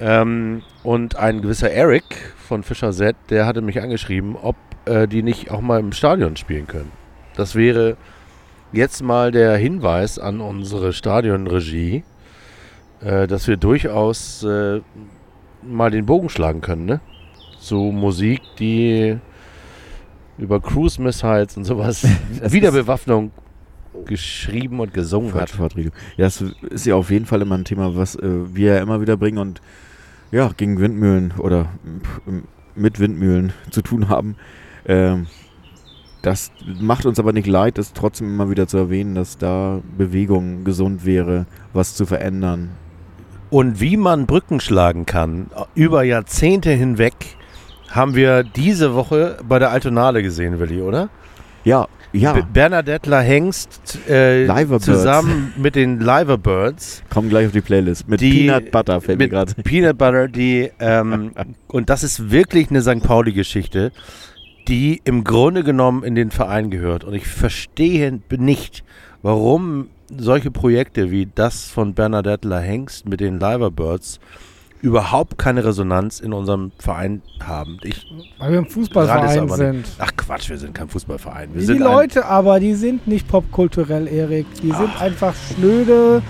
Ähm, 0.00 0.62
und 0.82 1.16
ein 1.16 1.42
gewisser 1.42 1.70
Eric 1.70 2.34
von 2.36 2.62
Fischer 2.62 2.92
Z, 2.92 3.16
der 3.30 3.46
hatte 3.46 3.60
mich 3.60 3.80
angeschrieben, 3.80 4.36
ob 4.36 4.56
äh, 4.84 5.08
die 5.08 5.22
nicht 5.22 5.50
auch 5.50 5.60
mal 5.60 5.80
im 5.80 5.92
Stadion 5.92 6.36
spielen 6.36 6.66
können. 6.66 6.92
Das 7.36 7.54
wäre 7.54 7.96
jetzt 8.72 9.02
mal 9.02 9.30
der 9.30 9.56
Hinweis 9.56 10.18
an 10.18 10.40
unsere 10.40 10.92
Stadionregie, 10.92 12.04
äh, 13.04 13.26
dass 13.26 13.46
wir 13.46 13.56
durchaus 13.56 14.42
äh, 14.44 14.80
mal 15.62 15.90
den 15.90 16.06
Bogen 16.06 16.28
schlagen 16.28 16.60
können, 16.60 16.86
ne? 16.86 17.00
So 17.58 17.92
Musik, 17.92 18.40
die 18.58 19.16
über 20.36 20.60
Cruise 20.60 21.00
Missiles 21.00 21.56
und 21.56 21.64
sowas, 21.64 22.06
Wiederbewaffnung 22.42 23.30
geschrieben 24.06 24.80
und 24.80 24.92
gesungen 24.92 25.32
hat. 25.34 25.50
Quatschvertretung. 25.50 25.92
Ja, 26.16 26.24
das 26.26 26.44
ist 26.70 26.84
ja 26.86 26.96
auf 26.96 27.10
jeden 27.10 27.26
Fall 27.26 27.40
immer 27.42 27.56
ein 27.56 27.64
Thema, 27.64 27.96
was 27.96 28.16
äh, 28.16 28.54
wir 28.54 28.74
ja 28.74 28.82
immer 28.82 29.00
wieder 29.00 29.16
bringen 29.16 29.38
und 29.38 29.60
ja, 30.32 30.50
gegen 30.56 30.80
Windmühlen 30.80 31.32
oder 31.38 31.68
m- 32.26 32.44
mit 32.74 32.98
Windmühlen 32.98 33.52
zu 33.70 33.82
tun 33.82 34.08
haben. 34.08 34.36
Ähm, 34.84 35.26
das 36.22 36.50
macht 36.80 37.06
uns 37.06 37.18
aber 37.18 37.32
nicht 37.32 37.46
leid, 37.46 37.78
das 37.78 37.92
trotzdem 37.92 38.28
immer 38.28 38.50
wieder 38.50 38.66
zu 38.66 38.78
erwähnen, 38.78 39.14
dass 39.14 39.36
da 39.38 39.80
Bewegung 39.96 40.64
gesund 40.64 41.04
wäre, 41.04 41.46
was 41.72 41.94
zu 41.94 42.06
verändern. 42.06 42.70
Und 43.54 43.80
wie 43.80 43.96
man 43.96 44.26
Brücken 44.26 44.58
schlagen 44.58 45.06
kann, 45.06 45.46
über 45.76 46.02
Jahrzehnte 46.02 46.72
hinweg, 46.72 47.14
haben 47.88 48.16
wir 48.16 48.42
diese 48.42 48.96
Woche 48.96 49.36
bei 49.48 49.60
der 49.60 49.70
Altonale 49.70 50.24
gesehen, 50.24 50.58
Willi, 50.58 50.82
oder? 50.82 51.08
Ja, 51.62 51.86
ja, 52.12 52.32
B 52.32 52.42
Bernadettler 52.52 53.20
Hengst 53.20 53.96
äh, 54.08 54.48
zusammen 54.80 55.52
mit 55.56 55.76
den 55.76 56.00
Liverbirds, 56.00 57.04
komm 57.10 57.28
gleich 57.28 57.46
auf 57.46 57.52
die 57.52 57.60
Playlist. 57.60 58.08
Mit 58.08 58.22
Die- 58.22 58.48
Peanut 58.48 58.72
Butter 58.72 59.00
fällt 59.00 59.20
mir 59.20 59.28
gerade. 59.28 59.54
Peanut 59.62 59.98
Butter, 59.98 60.26
die, 60.26 60.72
ähm, 60.80 61.30
und 61.68 61.90
das 61.90 62.02
ist 62.02 62.32
wirklich 62.32 62.70
eine 62.70 62.82
St. 62.82 63.04
Pauli-Geschichte, 63.04 63.92
die 64.66 65.00
im 65.04 65.22
Grunde 65.22 65.62
genommen 65.62 66.02
in 66.02 66.16
den 66.16 66.32
Verein 66.32 66.70
gehört. 66.70 67.04
Und 67.04 67.14
ich 67.14 67.28
verstehe 67.28 68.18
nicht, 68.36 68.82
warum 69.22 69.90
solche 70.16 70.50
Projekte 70.50 71.10
wie 71.10 71.28
das 71.34 71.64
von 71.68 71.94
Bernadettler 71.94 72.60
Hengst 72.60 73.08
mit 73.08 73.20
den 73.20 73.38
Liverbirds 73.40 74.20
überhaupt 74.80 75.38
keine 75.38 75.64
Resonanz 75.64 76.20
in 76.20 76.34
unserem 76.34 76.70
Verein 76.78 77.22
haben. 77.42 77.78
Ich, 77.84 78.06
Weil 78.38 78.52
wir 78.52 78.60
ist 78.66 78.72
Fußballverein 78.72 79.48
sind. 79.48 79.86
ach 79.98 80.12
Quatsch, 80.14 80.50
wir 80.50 80.58
sind 80.58 80.74
kein 80.74 80.88
Fußballverein. 80.90 81.54
Wir 81.54 81.60
Die 81.60 81.66
sind 81.66 81.82
ein- 81.82 81.90
Leute 81.90 82.26
aber, 82.26 82.60
die 82.60 82.74
sind 82.74 83.06
nicht 83.06 83.26
popkulturell, 83.26 84.06
Erik. 84.08 84.46
Die 84.62 84.72
sind 84.72 85.00
einfach 85.00 85.34
schnöde, 85.56 86.20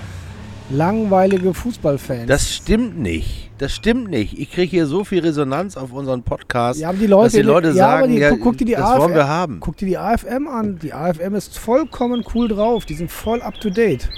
langweilige 0.70 1.54
Fußballfans. 1.54 2.26
Das 2.26 2.52
stimmt 2.52 2.98
nicht. 2.98 3.50
Das 3.58 3.72
stimmt 3.72 4.10
nicht. 4.10 4.38
Ich 4.38 4.50
kriege 4.50 4.70
hier 4.70 4.86
so 4.86 5.04
viel 5.04 5.20
Resonanz 5.20 5.76
auf 5.76 5.92
unseren 5.92 6.22
Podcast, 6.22 6.80
ja, 6.80 6.88
aber 6.88 6.98
die 6.98 7.06
Leute, 7.06 7.24
dass 7.24 7.32
die 7.32 7.42
Leute 7.42 7.68
ja, 7.68 7.74
sagen, 7.74 8.12
die, 8.12 8.18
ja, 8.18 8.30
guck, 8.30 8.40
guck 8.40 8.58
dir 8.58 8.64
die 8.64 8.72
das 8.72 8.90
wollen 8.90 9.02
AFM 9.02 9.14
wir 9.14 9.28
haben. 9.28 9.60
Guck 9.60 9.76
dir 9.76 9.86
die 9.86 9.98
AFM 9.98 10.48
an. 10.48 10.78
Die 10.80 10.92
AFM 10.92 11.34
ist 11.34 11.58
vollkommen 11.58 12.24
cool 12.34 12.48
drauf. 12.48 12.84
Die 12.84 12.94
sind 12.94 13.10
voll 13.10 13.42
up 13.42 13.60
to 13.60 13.70
date. 13.70 14.08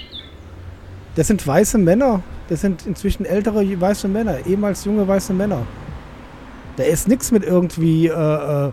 Das 1.16 1.27
sind 1.27 1.47
weiße 1.47 1.78
Männer. 1.78 2.23
Das 2.48 2.60
sind 2.60 2.86
inzwischen 2.86 3.27
ältere 3.27 3.81
weiße 3.81 4.06
Männer, 4.06 4.47
ehemals 4.47 4.85
junge 4.85 5.06
weiße 5.06 5.32
Männer. 5.32 5.66
Da 6.77 6.85
ist 6.85 7.09
nichts 7.09 7.32
mit 7.32 7.43
irgendwie. 7.43 8.06
Äh, 8.06 8.66
äh, 8.68 8.73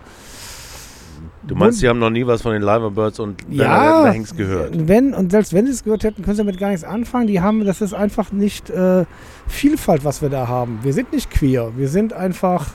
Du 1.48 1.56
meinst, 1.56 1.80
sie 1.80 1.90
haben 1.90 2.00
noch 2.00 2.10
nie 2.10 2.26
was 2.26 2.42
von 2.42 2.54
den 2.54 2.62
Liverbirds 2.62 3.20
und 3.20 3.42
ja, 3.50 4.12
Hengst 4.12 4.38
gehört? 4.38 4.88
wenn 4.88 5.14
und 5.14 5.32
selbst 5.32 5.54
wenn 5.54 5.66
sie 5.66 5.74
es 5.74 5.84
gehört 5.84 6.04
hätten, 6.04 6.24
können 6.24 6.36
sie 6.36 6.44
damit 6.44 6.58
gar 6.58 6.70
nichts 6.70 6.84
anfangen. 6.86 7.28
Die 7.28 7.42
haben, 7.42 7.66
das 7.66 7.82
ist 7.82 7.94
einfach 7.94 8.32
nicht 8.32 8.70
äh, 8.70 9.06
Vielfalt, 9.48 10.06
was 10.06 10.22
wir 10.22 10.30
da 10.30 10.48
haben. 10.48 10.80
Wir 10.84 10.94
sind 10.94 11.12
nicht 11.12 11.30
queer. 11.30 11.72
Wir 11.76 11.90
sind 11.90 12.14
einfach 12.14 12.68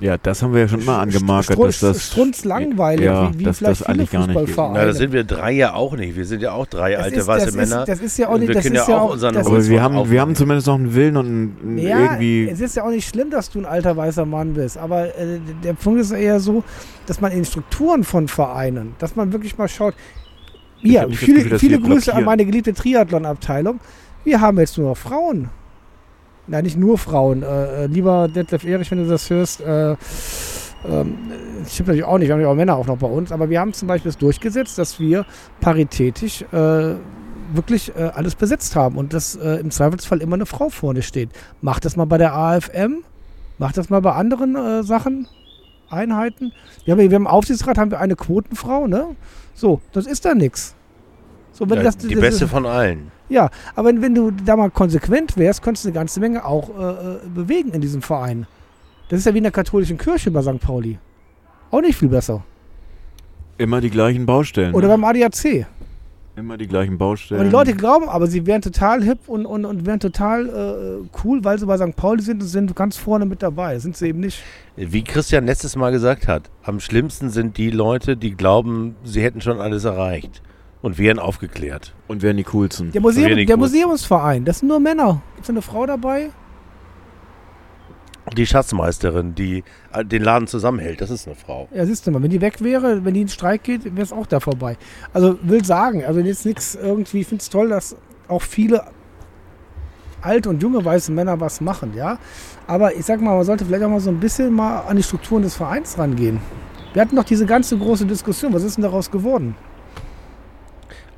Ja, 0.00 0.16
das 0.18 0.42
haben 0.42 0.52
wir 0.52 0.60
ja 0.62 0.68
schon 0.68 0.84
mal 0.84 1.00
angemarkert, 1.00 1.58
dass 1.58 1.80
das. 1.80 2.06
strunzlangweilig, 2.08 3.04
Ja, 3.06 3.32
wie, 3.32 3.38
wie 3.38 3.44
dass 3.44 3.58
vielleicht 3.58 3.80
das 3.80 3.86
viele 3.86 3.88
eigentlich 4.00 4.10
gar 4.10 4.26
nicht 4.26 4.38
geht. 4.38 4.48
Fußballvereine. 4.48 4.78
Na, 4.78 4.84
das 4.86 4.96
sind 4.98 5.12
wir 5.12 5.24
drei 5.24 5.52
ja 5.52 5.74
auch 5.74 5.96
nicht. 5.96 6.16
Wir 6.16 6.24
sind 6.26 6.42
ja 6.42 6.52
auch 6.52 6.66
drei 6.66 6.92
Das 6.92 7.04
alte 7.04 7.16
ist- 7.20 7.26
weiße 7.26 7.46
das 7.46 7.54
Männer. 7.54 7.80
Ist, 7.82 7.88
das 7.88 8.00
ist 8.00 8.18
ja 8.18 8.28
auch 8.28 8.38
nicht, 8.38 8.48
Wir 8.48 8.54
das 8.54 8.64
können 8.64 8.76
ist 8.76 8.88
ja 8.88 8.98
auch 8.98 9.12
unseren 9.12 9.34
das 9.34 9.46
aber 9.46 9.66
wir 9.66 9.82
haben, 9.82 10.10
wir 10.10 10.20
haben 10.20 10.34
zumindest 10.34 10.66
noch 10.66 10.74
einen 10.74 10.94
Willen 10.94 11.16
und 11.16 11.26
ein- 11.64 11.78
ja, 11.78 12.00
irgendwie. 12.00 12.48
es 12.48 12.60
ist 12.60 12.76
ja 12.76 12.84
auch 12.84 12.90
nicht 12.90 13.08
schlimm, 13.08 13.30
dass 13.30 13.50
du 13.50 13.58
ein 13.60 13.66
alter 13.66 13.96
weißer 13.96 14.26
Mann 14.26 14.54
bist, 14.54 14.76
aber 14.78 15.06
äh, 15.18 15.38
der 15.62 15.74
Punkt 15.74 16.00
ist 16.00 16.10
eher 16.12 16.40
so, 16.40 16.64
dass 17.06 17.20
man 17.20 17.32
in 17.32 17.38
den 17.38 17.44
Strukturen 17.44 18.04
von 18.04 18.28
Vereinen, 18.28 18.94
dass 18.98 19.16
man 19.16 19.32
wirklich 19.32 19.56
mal 19.58 19.68
schaut, 19.68 19.94
ja, 20.82 21.06
viele, 21.08 21.42
Gefühl, 21.44 21.58
viele 21.58 21.78
Grüße 21.80 22.12
an 22.12 22.18
blockieren. 22.18 22.24
meine 22.24 22.44
geliebte 22.44 22.74
Triathlon-Abteilung. 22.74 23.80
Wir 24.22 24.40
haben 24.40 24.58
jetzt 24.58 24.76
nur 24.76 24.88
noch 24.90 24.96
Frauen. 24.98 25.48
Nein, 26.46 26.64
nicht 26.64 26.76
nur 26.76 26.98
Frauen. 26.98 27.42
Äh, 27.42 27.84
äh, 27.84 27.86
lieber 27.86 28.28
Detlef 28.28 28.64
Erich, 28.64 28.90
wenn 28.90 28.98
du 28.98 29.08
das 29.08 29.30
hörst, 29.30 29.60
äh, 29.60 29.96
ähm, 30.86 31.16
stimmt 31.66 31.88
natürlich 31.88 32.04
auch 32.04 32.18
nicht, 32.18 32.28
wir 32.28 32.34
haben 32.34 32.42
ja 32.42 32.48
auch 32.48 32.54
Männer 32.54 32.76
auch 32.76 32.86
noch 32.86 32.98
bei 32.98 33.06
uns, 33.06 33.32
aber 33.32 33.48
wir 33.48 33.58
haben 33.60 33.72
zum 33.72 33.88
Beispiel 33.88 34.10
es 34.10 34.18
durchgesetzt, 34.18 34.76
dass 34.76 35.00
wir 35.00 35.24
paritätisch 35.60 36.42
äh, 36.52 36.96
wirklich 37.52 37.96
äh, 37.96 38.10
alles 38.14 38.34
besetzt 38.34 38.76
haben 38.76 38.96
und 38.98 39.14
dass 39.14 39.36
äh, 39.36 39.56
im 39.56 39.70
Zweifelsfall 39.70 40.20
immer 40.20 40.34
eine 40.34 40.46
Frau 40.46 40.68
vorne 40.68 41.02
steht. 41.02 41.30
Macht 41.62 41.86
das 41.86 41.96
mal 41.96 42.04
bei 42.04 42.18
der 42.18 42.34
AFM, 42.34 43.04
macht 43.58 43.78
das 43.78 43.88
mal 43.88 44.00
bei 44.00 44.12
anderen 44.12 44.56
äh, 44.56 44.82
Sachen, 44.82 45.26
Einheiten. 45.88 46.52
Wir 46.84 46.92
haben, 46.92 46.98
wir 46.98 47.04
haben 47.04 47.12
im 47.12 47.26
Aufsichtsrat 47.26 47.78
haben 47.78 47.90
wir 47.90 48.00
eine 48.00 48.16
Quotenfrau, 48.16 48.86
ne? 48.86 49.16
So, 49.54 49.80
das 49.92 50.06
ist 50.06 50.24
da 50.24 50.34
nichts. 50.34 50.74
So, 51.54 51.70
wenn 51.70 51.78
Ja, 51.78 51.84
das, 51.84 51.96
die 51.96 52.14
das, 52.14 52.20
beste 52.20 52.48
von 52.48 52.66
allen. 52.66 53.12
Ja, 53.28 53.48
aber 53.76 53.88
wenn, 53.88 54.02
wenn 54.02 54.14
du 54.14 54.32
da 54.32 54.56
mal 54.56 54.70
konsequent 54.70 55.36
wärst, 55.36 55.62
könntest 55.62 55.84
du 55.84 55.88
eine 55.88 55.94
ganze 55.94 56.18
Menge 56.20 56.44
auch 56.44 56.68
äh, 56.68 56.82
äh, 56.82 57.18
bewegen 57.32 57.70
in 57.70 57.80
diesem 57.80 58.02
Verein. 58.02 58.46
Das 59.08 59.20
ist 59.20 59.26
ja 59.26 59.32
wie 59.34 59.38
in 59.38 59.44
der 59.44 59.52
katholischen 59.52 59.96
Kirche 59.96 60.30
bei 60.32 60.42
St. 60.42 60.58
Pauli. 60.60 60.98
Auch 61.70 61.80
nicht 61.80 61.96
viel 61.96 62.08
besser. 62.08 62.42
Immer 63.56 63.80
die 63.80 63.90
gleichen 63.90 64.26
Baustellen. 64.26 64.74
Oder 64.74 64.88
beim 64.88 65.04
ADAC. 65.04 65.66
Immer 66.36 66.56
die 66.56 66.66
gleichen 66.66 66.98
Baustellen. 66.98 67.40
Und 67.40 67.46
die 67.46 67.52
Leute 67.52 67.74
glauben 67.74 68.08
aber, 68.08 68.26
sie 68.26 68.44
wären 68.44 68.60
total 68.60 69.04
hip 69.04 69.20
und, 69.28 69.46
und, 69.46 69.64
und 69.64 69.86
wären 69.86 70.00
total 70.00 70.48
äh, 70.48 71.08
cool, 71.22 71.44
weil 71.44 71.60
sie 71.60 71.66
bei 71.66 71.76
St. 71.76 71.94
Pauli 71.94 72.22
sind 72.22 72.42
und 72.42 72.48
sind 72.48 72.74
ganz 72.74 72.96
vorne 72.96 73.26
mit 73.26 73.44
dabei. 73.44 73.78
Sind 73.78 73.96
sie 73.96 74.08
eben 74.08 74.18
nicht. 74.18 74.42
Wie 74.74 75.04
Christian 75.04 75.46
letztes 75.46 75.76
Mal 75.76 75.92
gesagt 75.92 76.26
hat, 76.26 76.50
am 76.64 76.80
schlimmsten 76.80 77.30
sind 77.30 77.56
die 77.58 77.70
Leute, 77.70 78.16
die 78.16 78.32
glauben, 78.32 78.96
sie 79.04 79.22
hätten 79.22 79.40
schon 79.40 79.60
alles 79.60 79.84
erreicht 79.84 80.42
und 80.84 80.98
wären 80.98 81.18
aufgeklärt. 81.18 81.94
Und 82.08 82.20
wären 82.20 82.36
die 82.36 82.44
coolsten. 82.44 82.92
Der, 82.92 83.00
Museum, 83.00 83.34
der 83.34 83.46
gut. 83.46 83.56
Museumsverein, 83.56 84.44
das 84.44 84.58
sind 84.58 84.68
nur 84.68 84.80
Männer. 84.80 85.22
Ist 85.40 85.48
eine 85.48 85.62
Frau 85.62 85.86
dabei? 85.86 86.28
Die 88.36 88.44
Schatzmeisterin, 88.44 89.34
die 89.34 89.64
äh, 89.94 90.04
den 90.04 90.22
Laden 90.22 90.46
zusammenhält, 90.46 91.00
das 91.00 91.08
ist 91.08 91.26
eine 91.26 91.36
Frau. 91.36 91.68
Ja, 91.72 91.86
siehst 91.86 92.06
du 92.06 92.10
mal, 92.10 92.22
wenn 92.22 92.30
die 92.30 92.42
weg 92.42 92.62
wäre, 92.62 93.02
wenn 93.02 93.14
die 93.14 93.22
in 93.22 93.26
den 93.28 93.32
Streik 93.32 93.62
geht, 93.62 93.84
wäre 93.86 94.02
es 94.02 94.12
auch 94.12 94.26
da 94.26 94.40
vorbei. 94.40 94.76
Also 95.14 95.38
will 95.42 95.64
sagen, 95.64 96.04
also 96.04 96.20
jetzt 96.20 96.44
nichts 96.44 96.74
irgendwie, 96.74 97.20
ich 97.20 97.28
finde 97.28 97.40
es 97.40 97.48
toll, 97.48 97.70
dass 97.70 97.96
auch 98.28 98.42
viele 98.42 98.84
alte 100.20 100.50
und 100.50 100.62
junge 100.62 100.84
weiße 100.84 101.12
Männer 101.12 101.40
was 101.40 101.62
machen, 101.62 101.94
ja. 101.96 102.18
Aber 102.66 102.94
ich 102.94 103.06
sag 103.06 103.22
mal, 103.22 103.34
man 103.34 103.44
sollte 103.44 103.64
vielleicht 103.64 103.84
auch 103.84 103.90
mal 103.90 104.00
so 104.00 104.10
ein 104.10 104.20
bisschen 104.20 104.52
mal 104.52 104.80
an 104.80 104.98
die 104.98 105.02
Strukturen 105.02 105.42
des 105.44 105.54
Vereins 105.54 105.96
rangehen. 105.96 106.40
Wir 106.92 107.00
hatten 107.00 107.16
doch 107.16 107.24
diese 107.24 107.46
ganze 107.46 107.78
große 107.78 108.04
Diskussion, 108.04 108.52
was 108.52 108.62
ist 108.62 108.76
denn 108.76 108.82
daraus 108.84 109.10
geworden? 109.10 109.56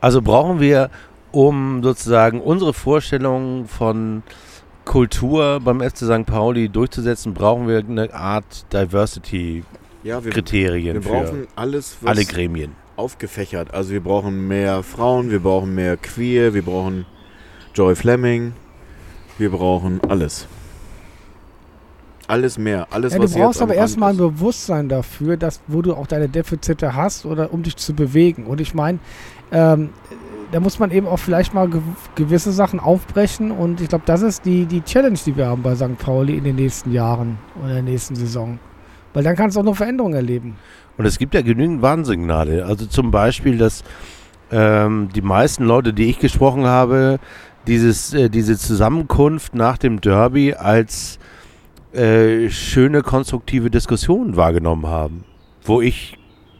Also 0.00 0.22
brauchen 0.22 0.60
wir, 0.60 0.90
um 1.32 1.82
sozusagen 1.82 2.40
unsere 2.40 2.72
Vorstellungen 2.72 3.66
von 3.66 4.22
Kultur 4.84 5.60
beim 5.60 5.80
FC 5.80 5.98
St. 5.98 6.26
Pauli 6.26 6.68
durchzusetzen, 6.68 7.34
brauchen 7.34 7.66
wir 7.66 7.78
eine 7.78 8.12
Art 8.14 8.72
Diversity-Kriterien 8.72 9.64
Ja, 10.04 10.24
wir, 10.24 10.34
wir 10.34 11.02
für 11.02 11.08
brauchen 11.08 11.48
alles, 11.56 11.96
was 12.00 12.10
alle 12.10 12.24
Gremien. 12.24 12.72
aufgefächert. 12.96 13.74
Also 13.74 13.90
wir 13.90 14.00
brauchen 14.00 14.46
mehr 14.46 14.82
Frauen, 14.82 15.30
wir 15.30 15.40
brauchen 15.40 15.74
mehr 15.74 15.96
Queer, 15.96 16.54
wir 16.54 16.62
brauchen 16.62 17.04
Joy 17.74 17.94
Fleming, 17.96 18.52
wir 19.38 19.50
brauchen 19.50 20.00
alles. 20.08 20.46
Alles 22.28 22.58
mehr, 22.58 22.88
alles 22.90 23.12
Ja, 23.12 23.20
was 23.20 23.32
du 23.32 23.38
brauchst 23.38 23.62
aber 23.62 23.74
erstmal 23.74 24.10
ein 24.10 24.16
Bewusstsein 24.16 24.88
dafür, 24.88 25.36
dass, 25.36 25.60
wo 25.68 25.82
du 25.82 25.94
auch 25.94 26.06
deine 26.06 26.28
Defizite 26.28 26.94
hast 26.94 27.24
oder 27.24 27.52
um 27.52 27.62
dich 27.62 27.76
zu 27.76 27.94
bewegen. 27.94 28.46
Und 28.46 28.60
ich 28.60 28.74
meine, 28.74 28.98
ähm, 29.52 29.90
da 30.52 30.60
muss 30.60 30.78
man 30.78 30.90
eben 30.90 31.06
auch 31.06 31.18
vielleicht 31.18 31.54
mal 31.54 31.68
gew 31.68 31.80
gewisse 32.14 32.52
Sachen 32.52 32.80
aufbrechen. 32.80 33.50
Und 33.50 33.80
ich 33.80 33.88
glaube, 33.88 34.04
das 34.06 34.22
ist 34.22 34.44
die, 34.44 34.66
die 34.66 34.82
Challenge, 34.82 35.18
die 35.24 35.36
wir 35.36 35.46
haben 35.46 35.62
bei 35.62 35.74
St. 35.74 35.98
Pauli 35.98 36.36
in 36.36 36.44
den 36.44 36.56
nächsten 36.56 36.92
Jahren 36.92 37.38
oder 37.58 37.78
in 37.78 37.84
der 37.86 37.92
nächsten 37.92 38.16
Saison. 38.16 38.58
Weil 39.12 39.22
dann 39.22 39.36
kannst 39.36 39.56
du 39.56 39.60
auch 39.60 39.64
noch 39.64 39.76
Veränderungen 39.76 40.14
erleben. 40.14 40.56
Und 40.98 41.04
es 41.04 41.18
gibt 41.18 41.34
ja 41.34 41.42
genügend 41.42 41.82
Warnsignale. 41.82 42.66
Also 42.66 42.86
zum 42.86 43.10
Beispiel, 43.10 43.58
dass 43.58 43.84
ähm, 44.50 45.08
die 45.14 45.22
meisten 45.22 45.64
Leute, 45.64 45.92
die 45.92 46.10
ich 46.10 46.18
gesprochen 46.18 46.64
habe, 46.66 47.18
dieses, 47.66 48.14
äh, 48.14 48.28
diese 48.28 48.56
Zusammenkunft 48.56 49.54
nach 49.54 49.78
dem 49.78 50.00
Derby 50.00 50.54
als 50.54 51.18
äh, 51.92 52.50
schöne, 52.50 53.02
konstruktive 53.02 53.70
Diskussion 53.70 54.36
wahrgenommen 54.36 54.86
haben. 54.86 55.24
Wo 55.64 55.80
ich 55.80 56.18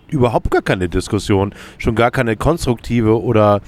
überhaupt 0.08 0.50
gar 0.50 0.62
keine 0.62 0.88
Diskussion, 0.88 1.54
schon 1.78 1.94
gar 1.94 2.10
keine 2.10 2.36
konstruktive 2.36 3.20
oder 3.22 3.60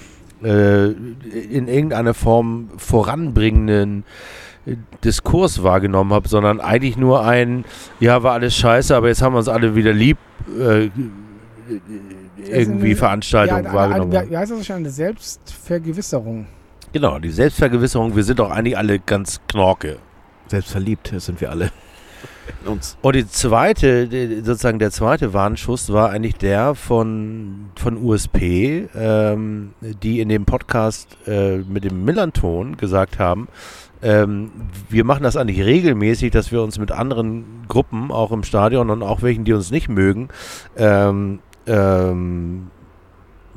äh, 0.43 0.91
in 0.91 1.69
irgendeiner 1.69 2.15
Form 2.15 2.71
voranbringenden 2.77 4.05
äh, 4.67 4.77
Diskurs 5.05 5.63
wahrgenommen 5.63 6.13
habe, 6.13 6.29
sondern 6.29 6.61
eigentlich 6.61 6.97
nur 6.97 7.25
ein, 7.25 7.65
ja, 8.01 8.23
war 8.23 8.35
alles 8.35 8.57
scheiße, 8.57 8.95
aber 8.95 9.09
jetzt 9.09 9.23
haben 9.23 9.35
wir 9.35 9.39
uns 9.39 9.49
alle 9.49 9.75
wieder 9.75 9.93
lieb 9.93 10.19
äh, 10.59 10.91
irgendwie 12.47 12.95
Veranstaltung 12.95 13.65
ja, 13.65 13.73
wahrgenommen. 13.73 14.13
Eine, 14.13 14.21
eine, 14.21 14.31
wie 14.31 14.37
heißt 14.37 14.53
das 14.53 14.59
wahrscheinlich? 14.59 14.87
Eine 14.87 14.95
Selbstvergewisserung. 14.95 16.47
Genau, 16.93 17.19
die 17.19 17.31
Selbstvergewisserung, 17.31 18.17
wir 18.17 18.25
sind 18.25 18.39
doch 18.39 18.51
eigentlich 18.51 18.79
alle 18.79 18.99
ganz 18.99 19.41
knorke. 19.49 19.99
Selbstverliebt 20.49 21.13
sind 21.17 21.41
wir 21.41 21.51
alle. 21.51 21.71
Uns. 22.65 22.97
Und 23.03 23.15
die 23.15 23.29
zweite, 23.29 24.09
die- 24.09 24.37
sozusagen 24.43 24.79
der 24.79 24.91
zweite 24.91 25.33
Warnschuss 25.33 25.93
war 25.93 26.11
eigentlich 26.11 26.35
der 26.37 26.75
von, 26.75 27.67
von 27.77 27.97
USP, 27.97 28.89
ähm, 28.95 29.75
die 30.03 30.21
in 30.21 30.29
dem 30.29 30.45
Podcast 30.45 31.17
äh, 31.27 31.59
mit 31.59 31.85
dem 31.85 32.05
Millanton 32.05 32.77
gesagt 32.77 33.19
haben, 33.19 33.49
ähm, 34.03 34.51
wir 34.89 35.05
machen 35.05 35.23
das 35.23 35.37
eigentlich 35.37 35.65
regelmäßig, 35.65 36.31
dass 36.33 36.51
wir 36.51 36.63
uns 36.63 36.79
mit 36.79 36.91
anderen 36.91 37.45
Gruppen, 37.69 38.11
auch 38.11 38.33
im 38.33 38.43
Stadion 38.43 38.91
und 38.91 39.03
auch 39.03 39.23
welchen, 39.23 39.45
die 39.45 39.53
uns 39.53 39.71
nicht 39.71 39.89
mögen, 39.89 40.29
ähm, 40.77 41.41
ähm, 41.67 42.69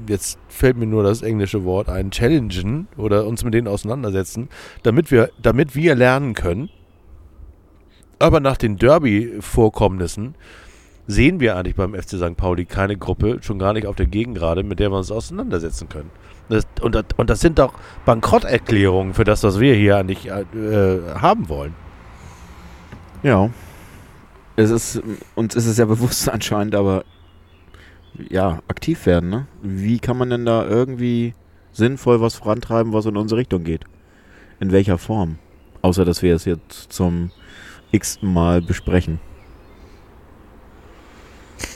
jetzt 0.08 0.38
fällt 0.50 0.78
mir 0.78 0.88
nur 0.88 1.04
das 1.04 1.22
englische 1.22 1.64
Wort 1.64 1.90
ein, 1.90 2.12
challengen 2.12 2.88
oder 2.98 3.26
uns 3.26 3.44
mit 3.44 3.54
denen 3.54 3.68
auseinandersetzen, 3.68 4.50
damit 4.84 5.12
wir, 5.12 5.30
damit 5.42 5.76
wir 5.76 5.96
lernen 5.96 6.34
können. 6.34 6.70
Aber 8.22 8.40
nach 8.40 8.58
den 8.58 8.78
Derby-Vorkommnissen 8.78 10.36
sehen 11.08 11.40
wir 11.40 11.58
eigentlich 11.58 11.76
beim 11.76 11.94
FC 11.94 12.12
St. 12.12 12.38
Pauli 12.38 12.66
keine 12.66 12.98
Gruppe, 12.98 13.40
schon 13.42 13.60
gar 13.60 13.74
nicht 13.74 13.88
auf 13.88 13.96
der 13.96 14.06
Gegengrade, 14.06 14.64
mit 14.64 14.80
der 14.80 14.92
wir 14.92 14.98
uns 14.98 15.12
auseinandersetzen 15.12 15.90
können. 15.90 16.12
Das, 16.50 16.66
und, 16.82 16.96
das, 16.96 17.06
und 17.18 17.30
das 17.30 17.40
sind 17.40 17.60
doch 17.60 17.74
Bankrotterklärungen 18.06 19.14
für 19.14 19.24
das, 19.24 19.44
was 19.44 19.60
wir 19.60 19.74
hier 19.74 19.98
eigentlich 19.98 20.28
äh, 20.28 21.00
haben 21.16 21.50
wollen. 21.50 21.74
Ja. 23.24 23.50
Es 24.56 24.70
ist, 24.70 25.02
uns 25.36 25.56
ist 25.56 25.66
es 25.66 25.78
ja 25.78 25.86
bewusst 25.86 26.30
anscheinend, 26.32 26.76
aber 26.76 27.04
ja, 28.30 28.60
aktiv 28.68 29.06
werden, 29.06 29.30
ne? 29.30 29.48
Wie 29.62 30.00
kann 30.00 30.18
man 30.18 30.30
denn 30.30 30.46
da 30.46 30.68
irgendwie 30.68 31.34
sinnvoll 31.72 32.20
was 32.20 32.36
vorantreiben, 32.36 32.92
was 32.92 33.06
in 33.06 33.16
unsere 33.16 33.40
Richtung 33.40 33.64
geht? 33.64 33.86
In 34.60 34.72
welcher 34.72 34.98
Form? 34.98 35.38
Außer, 35.82 36.04
dass 36.06 36.22
wir 36.22 36.36
es 36.36 36.46
jetzt 36.46 36.92
zum 36.92 37.32
x-ten 37.92 38.32
Mal 38.32 38.62
besprechen. 38.62 39.20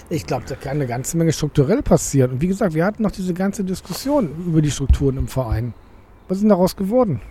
Ich 0.10 0.26
glaube, 0.26 0.46
da 0.48 0.56
kann 0.56 0.74
eine 0.74 0.88
ganze 0.88 1.18
Menge 1.18 1.34
strukturell 1.34 1.82
passieren. 1.82 2.32
Und 2.34 2.42
wie 2.42 2.48
gesagt, 2.48 2.74
wir 2.74 2.86
hatten 2.86 3.02
noch 3.04 3.12
diese 3.12 3.34
ganze 3.34 3.64
Diskussion 3.64 4.30
über 4.46 4.62
die 4.62 4.70
Strukturen 4.72 5.18
im 5.18 5.28
Verein. 5.28 5.74
Was 6.28 6.38
ist 6.38 6.42
denn 6.42 6.50
daraus 6.50 6.76
geworden? 6.76 7.22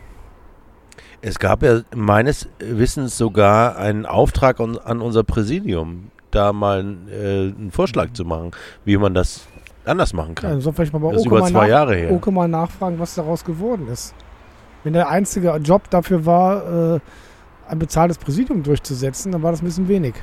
Es 1.21 1.39
gab 1.39 1.63
ja 1.63 1.83
meines 1.95 2.49
Wissens 2.59 3.17
sogar 3.17 3.77
einen 3.79 4.07
Auftrag 4.07 4.61
an, 4.61 4.77
an 4.79 5.01
unser 5.01 5.25
Präsidium, 5.25 6.11
da 6.31 6.53
mal 6.53 6.81
äh, 7.11 7.53
einen 7.57 7.71
Vorschlag 7.71 8.13
zu 8.13 8.25
machen, 8.25 8.51
wie 8.85 8.97
man 8.97 9.15
das 9.15 9.47
anders 9.85 10.13
machen 10.13 10.31
Ja, 10.31 10.35
kann. 10.35 10.51
dann 10.51 10.61
soll 10.61 10.73
vielleicht 10.73 10.93
mal 10.93 10.99
bei 10.99 11.13
das 11.13 11.21
ist 11.23 11.27
Oke 11.27 11.37
über 11.37 11.41
mal, 11.45 11.51
zwei 11.51 11.63
nach, 11.63 11.69
Jahre 11.69 11.95
her. 11.97 12.13
Oke 12.13 12.31
mal 12.31 12.49
nachfragen, 12.49 12.99
was 12.99 13.15
daraus 13.15 13.45
geworden 13.45 13.89
ist. 13.89 14.15
Wenn 14.83 14.93
der 14.93 15.09
einzige 15.09 15.51
Job 15.57 15.89
dafür 15.91 16.27
war, 16.27 16.97
äh, 16.97 17.01
ein 17.69 17.79
bezahltes 17.79 18.19
Präsidium 18.19 18.63
durchzusetzen, 18.63 19.33
dann 19.33 19.43
war 19.43 19.51
das 19.53 19.63
ein 19.63 19.67
bisschen 19.67 19.89
wenig. 19.89 20.15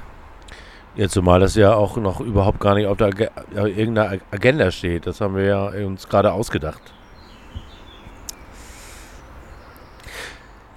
Ja, 0.95 1.07
zumal 1.07 1.39
das 1.39 1.55
ja 1.55 1.73
auch 1.73 1.95
noch 1.97 2.19
überhaupt 2.19 2.59
gar 2.59 2.75
nicht 2.75 2.85
auf 2.87 2.97
der 2.97 3.07
Ag 3.07 3.31
irgendeiner 3.55 4.11
Ag- 4.11 4.21
Agenda 4.31 4.71
steht. 4.71 5.07
Das 5.07 5.21
haben 5.21 5.35
wir 5.35 5.45
ja 5.45 5.65
uns 5.85 6.07
gerade 6.09 6.33
ausgedacht. 6.33 6.81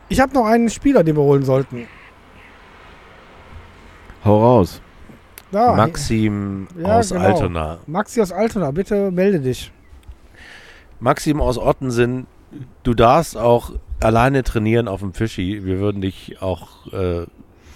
Ich 0.08 0.20
habe 0.20 0.32
noch 0.34 0.44
einen 0.46 0.70
Spieler, 0.70 1.02
den 1.02 1.16
wir 1.16 1.22
holen 1.22 1.44
sollten. 1.44 1.88
Hau 4.24 4.38
raus. 4.40 4.80
Da, 5.50 5.74
Maxim 5.74 6.66
Ja, 6.78 6.98
aus 6.98 7.10
genau. 7.10 7.24
Altona. 7.24 7.78
Maxi 7.86 8.20
aus 8.20 8.32
Altona, 8.32 8.70
bitte 8.70 9.10
melde 9.10 9.40
dich. 9.40 9.72
Maxim 11.00 11.40
aus 11.40 11.58
Ottensen, 11.58 12.26
du 12.82 12.94
darfst 12.94 13.36
auch 13.36 13.72
alleine 14.04 14.42
trainieren 14.42 14.88
auf 14.88 15.00
dem 15.00 15.12
Fischi. 15.14 15.64
Wir 15.64 15.78
würden 15.80 16.00
dich 16.02 16.40
auch 16.42 16.92
äh, 16.92 17.26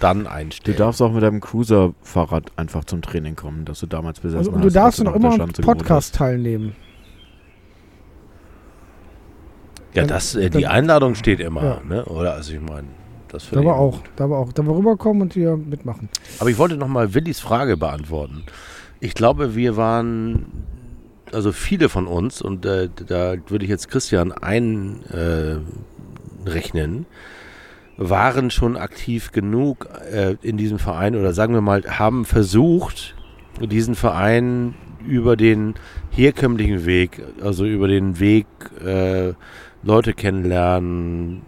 dann 0.00 0.24
Du 0.24 0.30
einstellen. 0.30 0.76
darfst 0.78 1.02
auch 1.02 1.12
mit 1.12 1.22
deinem 1.22 1.40
Cruiser-Fahrrad 1.40 2.52
einfach 2.56 2.84
zum 2.84 3.02
Training 3.02 3.34
kommen, 3.36 3.64
das 3.64 3.80
du 3.80 3.86
damals 3.86 4.20
besessen 4.20 4.38
Also, 4.38 4.50
und 4.52 4.58
hast. 4.58 4.64
du 4.66 4.70
darfst 4.70 5.02
noch 5.04 5.14
immer 5.14 5.40
am 5.40 5.50
Podcast 5.52 6.14
teilnehmen. 6.14 6.76
ja, 9.94 10.04
das, 10.06 10.34
äh, 10.34 10.50
die 10.50 10.66
Einladung 10.66 11.14
steht 11.14 11.40
immer, 11.40 11.64
Ja. 11.64 11.80
ne? 11.88 12.04
Oder 12.04 12.34
also 12.34 12.52
ich 12.52 12.60
meine, 12.60 12.88
das 13.28 13.44
Da 13.44 13.48
finde 13.56 13.64
ich 13.64 13.70
gut. 13.70 13.78
auch, 13.80 14.00
da 14.16 14.30
war 14.30 14.38
auch, 14.38 14.52
da 14.52 14.66
war 14.66 14.76
rüberkommen 14.76 15.22
und 15.22 15.32
hier 15.34 15.56
mitmachen. 15.56 16.08
Aber 16.38 16.50
ich 16.50 16.58
wollte 16.58 16.76
noch 16.76 16.88
mal 16.88 17.14
Willis 17.14 17.40
Frage 17.40 17.76
beantworten. 17.76 18.44
Ich 19.00 19.14
glaube, 19.14 19.56
wir 19.56 19.76
waren 19.76 20.46
also 21.32 21.52
viele 21.52 21.88
von 21.88 22.06
uns, 22.06 22.40
und 22.40 22.64
äh, 22.64 22.88
da 23.06 23.34
würde 23.48 23.64
ich 23.64 23.70
jetzt 23.70 23.88
Christian 23.88 24.32
einrechnen, 24.32 25.04
äh, 25.12 25.56
rechnen, 26.54 27.06
waren 27.96 28.50
schon 28.50 28.76
aktiv 28.76 29.32
genug 29.32 29.88
äh, 30.12 30.36
in 30.42 30.56
diesem 30.56 30.78
Verein 30.78 31.16
oder 31.16 31.32
sagen 31.32 31.54
wir 31.54 31.60
mal, 31.60 31.82
haben 31.98 32.24
versucht, 32.24 33.14
diesen 33.60 33.94
Verein 33.94 34.74
über 35.06 35.36
den 35.36 35.74
herkömmlichen 36.10 36.84
Weg, 36.86 37.22
also 37.42 37.64
über 37.64 37.88
den 37.88 38.20
Weg 38.20 38.46
äh, 38.84 39.32
Leute 39.82 40.12
kennenlernen, 40.12 41.42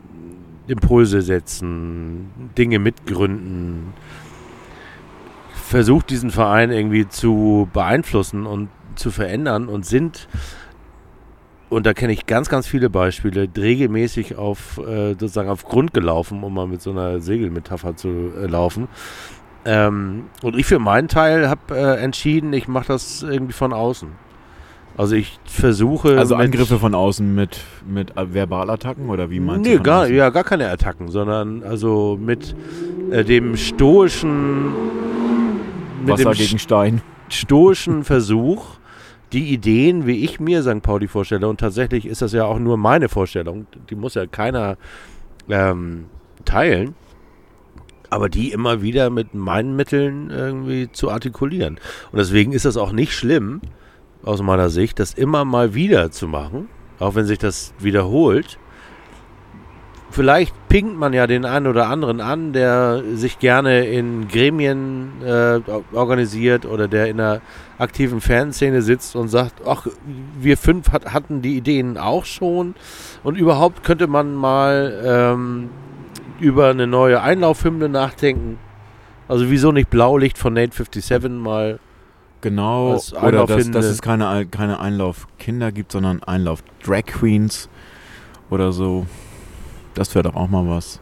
Impulse 0.67 1.23
setzen, 1.23 2.31
Dinge 2.57 2.79
mitgründen, 2.79 3.93
versucht 5.53 6.11
diesen 6.11 6.31
Verein 6.31 6.71
irgendwie 6.71 7.09
zu 7.09 7.69
beeinflussen 7.73 8.47
und 8.47 8.69
zu 8.97 9.11
verändern 9.11 9.69
und 9.69 9.87
sind 9.87 10.29
und 11.71 11.87
da 11.87 11.95
kenne 11.95 12.13
ich 12.13 12.27
ganz, 12.27 12.49
ganz 12.49 12.67
viele 12.67 12.91
Beispiele, 12.91 13.49
regelmäßig 13.57 14.37
auf 14.37 14.79
äh, 14.79 15.11
sozusagen 15.13 15.49
auf 15.49 15.65
Grund 15.65 15.95
gelaufen, 15.95 16.43
um 16.43 16.53
mal 16.55 16.67
mit 16.67 16.83
so 16.83 16.91
einer 16.91 17.21
Segelmetapher 17.21 17.97
zu 17.97 18.09
äh, 18.39 18.47
laufen. 18.47 18.89
Ähm, 19.65 20.25
und 20.43 20.57
ich 20.59 20.67
für 20.67 20.79
meinen 20.79 21.09
Teil 21.09 21.49
habe 21.49 21.61
äh, 21.77 22.03
entschieden, 22.03 22.53
ich 22.53 22.67
mache 22.69 22.89
das 22.89 23.23
irgendwie 23.23 23.53
von 23.53 23.73
außen. 23.73 24.09
Also 24.97 25.15
ich 25.15 25.39
versuche. 25.45 26.19
Also 26.19 26.35
Angriffe 26.35 26.79
von 26.79 26.95
außen 26.95 27.35
mit, 27.35 27.61
mit 27.87 28.17
äh, 28.17 28.27
Verbalattacken 28.35 29.09
oder 29.09 29.31
wie 29.31 29.41
meinst 29.41 29.65
Nee, 29.69 29.77
du? 29.77 29.83
gar, 29.83 30.03
außen? 30.03 30.15
ja, 30.15 30.31
gar 30.31 30.45
keine 30.45 30.69
Attacken, 30.71 31.09
sondern 31.09 31.63
also 31.63 32.19
mit 32.21 32.55
äh, 33.11 33.23
dem 33.25 33.57
stoischen, 33.57 34.73
mit 36.01 36.09
Wasser 36.09 36.31
dem 36.33 36.33
gegen 36.33 36.59
Stein. 36.59 37.03
stoischen 37.29 38.03
Versuch, 38.05 38.65
die 39.33 39.53
Ideen, 39.53 40.07
wie 40.07 40.25
ich 40.25 40.41
mir 40.41 40.63
St. 40.63 40.83
Pauli 40.83 41.09
vorstelle, 41.09 41.49
und 41.49 41.61
tatsächlich 41.61 42.07
ist 42.07 42.23
das 42.23 42.33
ja 42.33 42.45
auch 42.45 42.59
nur 42.59 42.77
meine 42.77 43.09
Vorstellung, 43.09 43.67
die 43.89 43.95
muss 43.95 44.15
ja 44.15 44.27
keiner 44.27 44.77
ähm, 45.49 46.07
teilen, 46.45 46.95
aber 48.09 48.29
die 48.29 48.51
immer 48.51 48.83
wieder 48.83 49.09
mit 49.11 49.35
meinen 49.35 49.77
Mitteln 49.77 50.31
irgendwie 50.31 50.91
zu 50.91 51.11
artikulieren. 51.11 51.79
Und 52.11 52.19
deswegen 52.19 52.53
ist 52.53 52.65
das 52.65 52.77
auch 52.77 52.93
nicht 52.93 53.13
schlimm, 53.13 53.61
aus 54.23 54.43
meiner 54.43 54.69
Sicht, 54.69 54.99
das 54.99 55.15
immer 55.15 55.45
mal 55.45 55.75
wieder 55.75 56.11
zu 56.11 56.29
machen, 56.29 56.69
auch 56.99 57.15
wenn 57.15 57.25
sich 57.25 57.39
das 57.39 57.73
wiederholt. 57.79 58.59
Vielleicht 60.11 60.53
pinkt 60.69 60.99
man 60.99 61.13
ja 61.13 61.27
den 61.27 61.45
einen 61.45 61.69
oder 61.69 61.89
anderen 61.89 62.21
an, 62.21 62.53
der 62.53 63.03
sich 63.15 63.39
gerne 63.39 63.87
in 63.87 64.27
Gremien 64.27 65.23
äh, 65.25 65.61
organisiert 65.93 66.67
oder 66.67 66.89
der 66.89 67.07
in 67.07 67.21
einer 67.21 67.41
aktiven 67.81 68.21
Fanszene 68.21 68.83
sitzt 68.83 69.17
und 69.17 69.29
sagt, 69.29 69.63
ach, 69.67 69.87
wir 70.39 70.57
fünf 70.57 70.93
hat, 70.93 71.13
hatten 71.13 71.43
die 71.43 71.57
Ideen 71.57 71.97
auch 71.99 72.25
schon 72.25 72.75
und 73.25 73.37
überhaupt 73.37 73.83
könnte 73.85 74.07
man 74.07 74.35
mal 74.35 75.03
ähm, 75.05 75.71
über 76.39 76.69
eine 76.69 76.87
neue 76.87 77.23
Einlaufhymne 77.23 77.89
nachdenken. 77.89 78.59
Also 79.29 79.51
wieso 79.51 79.73
nicht 79.73 79.91
Blaulicht 79.91 80.39
von 80.39 80.55
Nate 80.55 80.73
57 80.75 81.33
mal 81.41 81.79
Genau. 82.43 82.95
Oder 83.13 83.45
dass, 83.47 83.71
dass 83.71 83.85
es 83.85 84.01
keine, 84.03 84.29
Ei- 84.29 84.45
keine 84.47 84.81
Einlaufkinder 84.81 85.73
gibt, 85.73 85.93
sondern 85.93 86.23
Einlauf-Drag 86.23 87.05
Queens 87.05 87.69
oder 88.49 88.73
so. 88.73 89.07
Das 89.95 90.15
wäre 90.15 90.23
doch 90.31 90.35
auch 90.37 90.49
mal 90.49 90.67
was. 90.69 91.01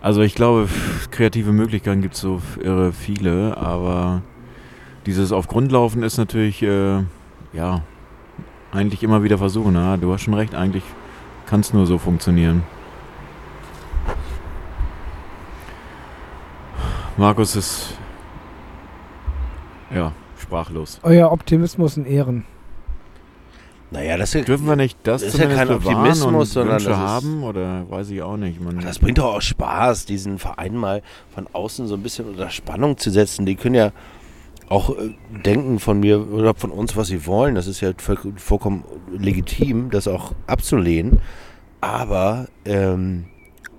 Also 0.00 0.22
ich 0.22 0.34
glaube, 0.34 0.68
kreative 1.10 1.52
Möglichkeiten 1.52 2.00
gibt 2.00 2.14
es 2.14 2.20
so 2.20 2.40
irre 2.62 2.92
viele, 2.92 3.56
aber 3.58 4.22
dieses 5.08 5.32
auf 5.32 5.48
Grundlaufen 5.48 6.02
ist 6.02 6.18
natürlich, 6.18 6.62
äh, 6.62 7.02
ja, 7.54 7.80
eigentlich 8.72 9.02
immer 9.02 9.22
wieder 9.22 9.38
versuchen. 9.38 9.74
Ja, 9.74 9.96
du 9.96 10.12
hast 10.12 10.20
schon 10.20 10.34
recht, 10.34 10.54
eigentlich 10.54 10.82
kann 11.46 11.60
es 11.60 11.72
nur 11.72 11.86
so 11.86 11.96
funktionieren. 11.96 12.62
Markus 17.16 17.56
ist, 17.56 17.94
ja, 19.94 20.12
sprachlos. 20.38 21.00
Euer 21.02 21.32
Optimismus 21.32 21.96
in 21.96 22.04
Ehren. 22.04 22.44
Naja, 23.90 24.18
das 24.18 24.28
ist 24.28 24.34
ja, 24.34 24.40
Dürfen 24.42 24.66
wir 24.66 24.76
nicht 24.76 24.98
das, 25.04 25.22
Das 25.22 25.32
ist 25.32 25.40
ja 25.40 25.46
kein 25.48 25.70
Optimismus, 25.70 26.52
sondern 26.52 26.74
Wünsche 26.74 26.90
das 26.90 26.98
ist- 26.98 27.04
haben 27.04 27.42
oder 27.42 27.90
weiß 27.90 28.10
ich 28.10 28.20
auch 28.20 28.36
nicht. 28.36 28.60
Man, 28.60 28.78
das 28.80 28.98
bringt 28.98 29.16
doch 29.16 29.36
auch 29.36 29.40
Spaß, 29.40 30.04
diesen 30.04 30.38
Verein 30.38 30.76
mal 30.76 31.00
von 31.34 31.46
außen 31.50 31.86
so 31.88 31.94
ein 31.94 32.02
bisschen 32.02 32.26
unter 32.28 32.50
Spannung 32.50 32.98
zu 32.98 33.10
setzen. 33.10 33.46
Die 33.46 33.56
können 33.56 33.74
ja 33.74 33.92
auch 34.68 34.90
äh, 34.90 35.14
denken 35.44 35.78
von 35.78 36.00
mir 36.00 36.30
oder 36.30 36.54
von 36.54 36.70
uns, 36.70 36.96
was 36.96 37.08
sie 37.08 37.26
wollen. 37.26 37.54
Das 37.54 37.66
ist 37.66 37.80
ja 37.80 37.92
voll, 37.96 38.18
vollkommen 38.36 38.84
legitim, 39.16 39.90
das 39.90 40.08
auch 40.08 40.32
abzulehnen. 40.46 41.20
Aber 41.80 42.48
ähm, 42.64 43.26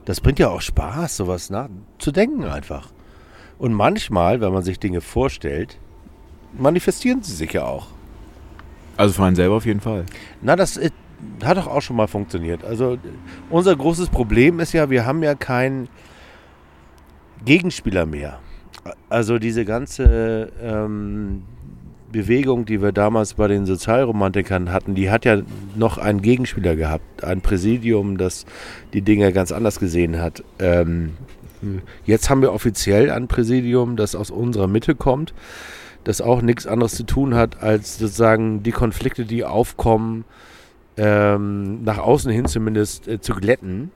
das 0.05 0.21
bringt 0.21 0.39
ja 0.39 0.49
auch 0.49 0.61
Spaß, 0.61 1.17
sowas 1.17 1.51
zu 1.99 2.11
denken 2.11 2.45
einfach. 2.45 2.89
Und 3.57 3.73
manchmal, 3.73 4.41
wenn 4.41 4.53
man 4.53 4.63
sich 4.63 4.79
Dinge 4.79 5.01
vorstellt, 5.01 5.77
manifestieren 6.57 7.21
sie 7.21 7.33
sich 7.33 7.53
ja 7.53 7.65
auch. 7.65 7.87
also 8.97 9.13
für 9.13 9.25
einen 9.25 9.35
selber 9.35 9.55
auf 9.55 9.65
jeden 9.65 9.81
Fall. 9.81 10.05
Na, 10.41 10.55
das 10.55 10.77
äh, 10.77 10.91
hat 11.43 11.57
doch 11.57 11.67
auch 11.67 11.81
schon 11.81 11.97
mal 11.97 12.07
funktioniert. 12.07 12.63
Also 12.63 12.97
unser 13.49 13.75
großes 13.75 14.09
Problem 14.09 14.59
ist 14.59 14.73
ja, 14.73 14.89
wir 14.89 15.05
haben 15.05 15.21
ja 15.21 15.35
keinen 15.35 15.89
Gegenspieler 17.45 18.05
mehr. 18.05 18.39
Also 19.09 19.39
diese 19.39 19.65
ganze 19.65 20.51
ähm, 20.61 21.43
Bewegung, 22.11 22.65
die 22.65 22.81
wir 22.81 22.91
damals 22.91 23.35
bei 23.35 23.47
den 23.47 23.65
Sozialromantikern 23.65 24.71
hatten, 24.71 24.95
die 24.95 25.11
hat 25.11 25.25
ja 25.25 25.41
noch 25.75 25.97
einen 25.97 26.21
Gegenspieler 26.21 26.75
gehabt, 26.75 27.23
ein 27.23 27.41
Präsidium, 27.41 28.17
das 28.17 28.45
die 28.93 29.01
Dinge 29.01 29.31
ganz 29.31 29.51
anders 29.51 29.79
gesehen 29.79 30.21
hat. 30.21 30.43
Ähm, 30.59 31.13
jetzt 32.05 32.29
haben 32.29 32.41
wir 32.41 32.53
offiziell 32.53 33.11
ein 33.11 33.27
Präsidium, 33.27 33.95
das 33.95 34.15
aus 34.15 34.31
unserer 34.31 34.67
Mitte 34.67 34.95
kommt, 34.95 35.33
das 36.03 36.21
auch 36.21 36.41
nichts 36.41 36.65
anderes 36.65 36.95
zu 36.95 37.03
tun 37.03 37.35
hat, 37.35 37.61
als 37.61 37.99
sozusagen 37.99 38.63
die 38.63 38.71
Konflikte, 38.71 39.25
die 39.25 39.43
aufkommen, 39.43 40.25
ähm, 40.97 41.83
nach 41.83 41.97
außen 41.97 42.31
hin 42.31 42.45
zumindest 42.45 43.07
äh, 43.07 43.21
zu 43.21 43.33
glätten 43.33 43.91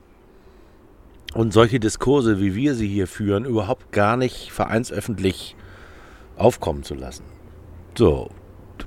und 1.34 1.52
solche 1.52 1.80
Diskurse, 1.80 2.40
wie 2.40 2.54
wir 2.54 2.74
sie 2.74 2.88
hier 2.88 3.06
führen, 3.06 3.44
überhaupt 3.44 3.92
gar 3.92 4.16
nicht 4.16 4.52
vereinsöffentlich 4.52 5.56
aufkommen 6.36 6.82
zu 6.84 6.94
lassen. 6.94 7.24
So. 7.96 8.30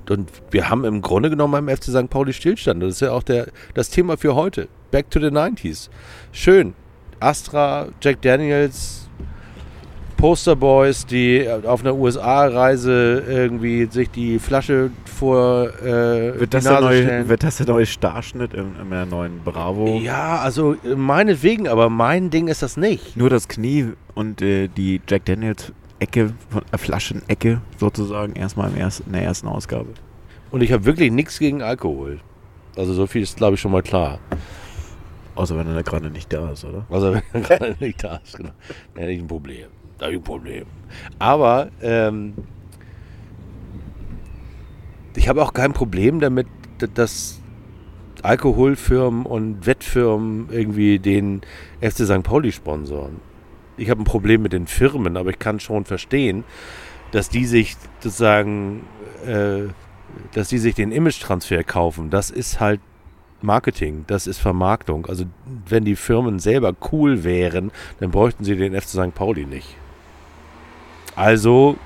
Und 0.08 0.30
wir 0.50 0.68
haben 0.70 0.84
im 0.84 1.02
Grunde 1.02 1.30
genommen 1.30 1.52
beim 1.66 1.76
FC 1.76 1.84
St. 1.84 2.10
Pauli 2.10 2.32
Stillstand. 2.32 2.82
Das 2.82 2.94
ist 2.94 3.00
ja 3.00 3.12
auch 3.12 3.22
der, 3.22 3.48
das 3.74 3.90
Thema 3.90 4.16
für 4.16 4.34
heute. 4.34 4.68
Back 4.90 5.10
to 5.10 5.20
the 5.20 5.26
90s. 5.26 5.88
Schön. 6.32 6.74
Astra, 7.20 7.88
Jack 8.00 8.22
Daniels, 8.22 8.97
Posterboys, 10.18 11.06
die 11.06 11.48
auf 11.48 11.80
einer 11.80 11.94
USA-Reise 11.94 13.22
irgendwie 13.26 13.86
sich 13.86 14.10
die 14.10 14.40
Flasche 14.40 14.90
vor 15.04 15.68
äh, 15.80 16.40
Wird 16.40 16.40
die 16.40 16.46
das, 16.50 16.64
der 16.64 16.72
Nase 16.72 16.84
neue, 16.84 17.02
stellen. 17.04 17.28
wird 17.28 17.42
das 17.44 17.56
der 17.58 17.66
neue 17.66 17.86
Starschnitt 17.86 18.52
im, 18.52 18.72
in 18.82 18.90
der 18.90 19.06
neuen 19.06 19.40
Bravo? 19.44 20.00
Ja, 20.02 20.38
also 20.40 20.74
äh, 20.84 20.96
meinetwegen, 20.96 21.68
aber 21.68 21.88
mein 21.88 22.30
Ding 22.30 22.48
ist 22.48 22.62
das 22.62 22.76
nicht. 22.76 23.16
Nur 23.16 23.30
das 23.30 23.46
Knie 23.46 23.92
und 24.16 24.42
äh, 24.42 24.66
die 24.66 25.00
Jack 25.08 25.24
Daniels 25.26 25.72
Ecke, 26.00 26.32
äh, 26.72 26.78
Flaschenecke 26.78 27.60
sozusagen, 27.78 28.32
erstmal 28.34 28.70
im 28.70 28.76
ersten, 28.76 29.04
in 29.06 29.12
der 29.12 29.22
ersten 29.22 29.46
Ausgabe. 29.46 29.86
Und 30.50 30.62
ich 30.62 30.72
habe 30.72 30.84
wirklich 30.84 31.12
nichts 31.12 31.38
gegen 31.38 31.62
Alkohol. 31.62 32.18
Also 32.76 32.92
so 32.92 33.06
viel 33.06 33.22
ist, 33.22 33.36
glaube 33.36 33.54
ich, 33.54 33.60
schon 33.60 33.70
mal 33.70 33.82
klar. 33.82 34.18
Außer 35.36 35.56
wenn 35.56 35.72
er 35.72 35.82
gerade 35.84 36.10
nicht 36.10 36.32
da 36.32 36.50
ist, 36.50 36.64
oder? 36.64 36.84
Also 36.90 37.14
wenn 37.14 37.22
er 37.32 37.40
gerade 37.58 37.76
nicht 37.78 38.02
da 38.02 38.16
ist, 38.16 38.36
genau. 38.36 38.50
Da 38.94 39.02
hätte 39.02 39.12
ich 39.12 39.20
ein 39.20 39.28
Problem. 39.28 39.66
Da 39.98 40.08
ich 40.08 40.16
ein 40.16 40.22
Problem. 40.22 40.66
Aber 41.18 41.70
ähm, 41.82 42.34
ich 45.16 45.28
habe 45.28 45.42
auch 45.42 45.52
kein 45.52 45.72
Problem 45.72 46.20
damit, 46.20 46.46
dass 46.94 47.40
Alkoholfirmen 48.22 49.26
und 49.26 49.66
Wettfirmen 49.66 50.48
irgendwie 50.50 50.98
den 50.98 51.42
FC 51.80 52.04
St. 52.06 52.22
Pauli 52.22 52.52
sponsoren. 52.52 53.20
Ich 53.76 53.90
habe 53.90 54.02
ein 54.02 54.04
Problem 54.04 54.42
mit 54.42 54.52
den 54.52 54.66
Firmen, 54.66 55.16
aber 55.16 55.30
ich 55.30 55.38
kann 55.38 55.60
schon 55.60 55.84
verstehen, 55.84 56.44
dass 57.10 57.28
die 57.28 57.46
sich 57.46 57.76
sozusagen, 58.00 58.84
äh, 59.26 59.68
dass 60.34 60.48
die 60.48 60.58
sich 60.58 60.74
den 60.74 60.92
Image-Transfer 60.92 61.62
kaufen. 61.64 62.10
Das 62.10 62.30
ist 62.30 62.60
halt 62.60 62.80
Marketing, 63.40 64.04
das 64.08 64.26
ist 64.26 64.38
Vermarktung. 64.38 65.06
Also 65.06 65.24
wenn 65.66 65.84
die 65.84 65.96
Firmen 65.96 66.40
selber 66.40 66.74
cool 66.92 67.22
wären, 67.22 67.70
dann 68.00 68.10
bräuchten 68.10 68.44
sie 68.44 68.56
den 68.56 68.74
FC 68.74 68.88
St. 68.88 69.14
Pauli 69.14 69.46
nicht. 69.46 69.76
Also 71.18 71.76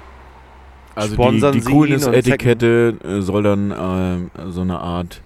Also 0.94 1.14
Sponsern 1.14 1.54
die, 1.54 1.60
die 1.60 1.66
Coolness-Etikette 1.66 2.96
äh, 3.02 3.20
soll 3.20 3.42
dann 3.42 3.70
äh, 3.70 4.50
so 4.50 4.60
eine 4.60 4.78
Art 4.78 5.22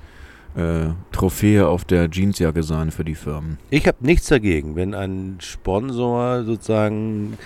äh, 0.56 0.90
Trophäe 1.12 1.66
auf 1.66 1.84
der 1.84 2.08
Jeansjacke 2.10 2.62
sein 2.62 2.90
für 2.90 3.04
die 3.04 3.14
Firmen. 3.14 3.58
Ich 3.70 3.86
habe 3.86 3.98
nichts 4.00 4.28
dagegen, 4.28 4.76
wenn 4.76 4.94
ein 4.94 5.38
Sponsor 5.40 6.44
sozusagen. 6.44 7.36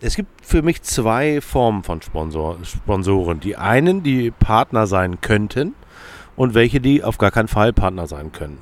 Es 0.00 0.16
gibt 0.16 0.44
für 0.44 0.62
mich 0.62 0.82
zwei 0.82 1.40
Formen 1.40 1.82
von 1.82 2.02
Sponsor, 2.02 2.58
Sponsoren. 2.64 3.40
Die 3.40 3.56
einen, 3.56 4.02
die 4.02 4.30
Partner 4.30 4.86
sein 4.86 5.20
könnten 5.20 5.74
und 6.34 6.54
welche, 6.54 6.80
die 6.80 7.02
auf 7.02 7.18
gar 7.18 7.30
keinen 7.30 7.48
Fall 7.48 7.72
Partner 7.72 8.06
sein 8.06 8.30
können. 8.32 8.58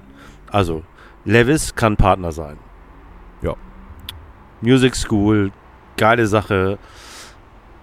Also, 0.51 0.83
Levis 1.25 1.75
kann 1.75 1.97
Partner 1.97 2.31
sein. 2.31 2.57
Ja. 3.43 3.55
Music 4.61 4.95
School, 4.95 5.51
geile 5.97 6.27
Sache. 6.27 6.79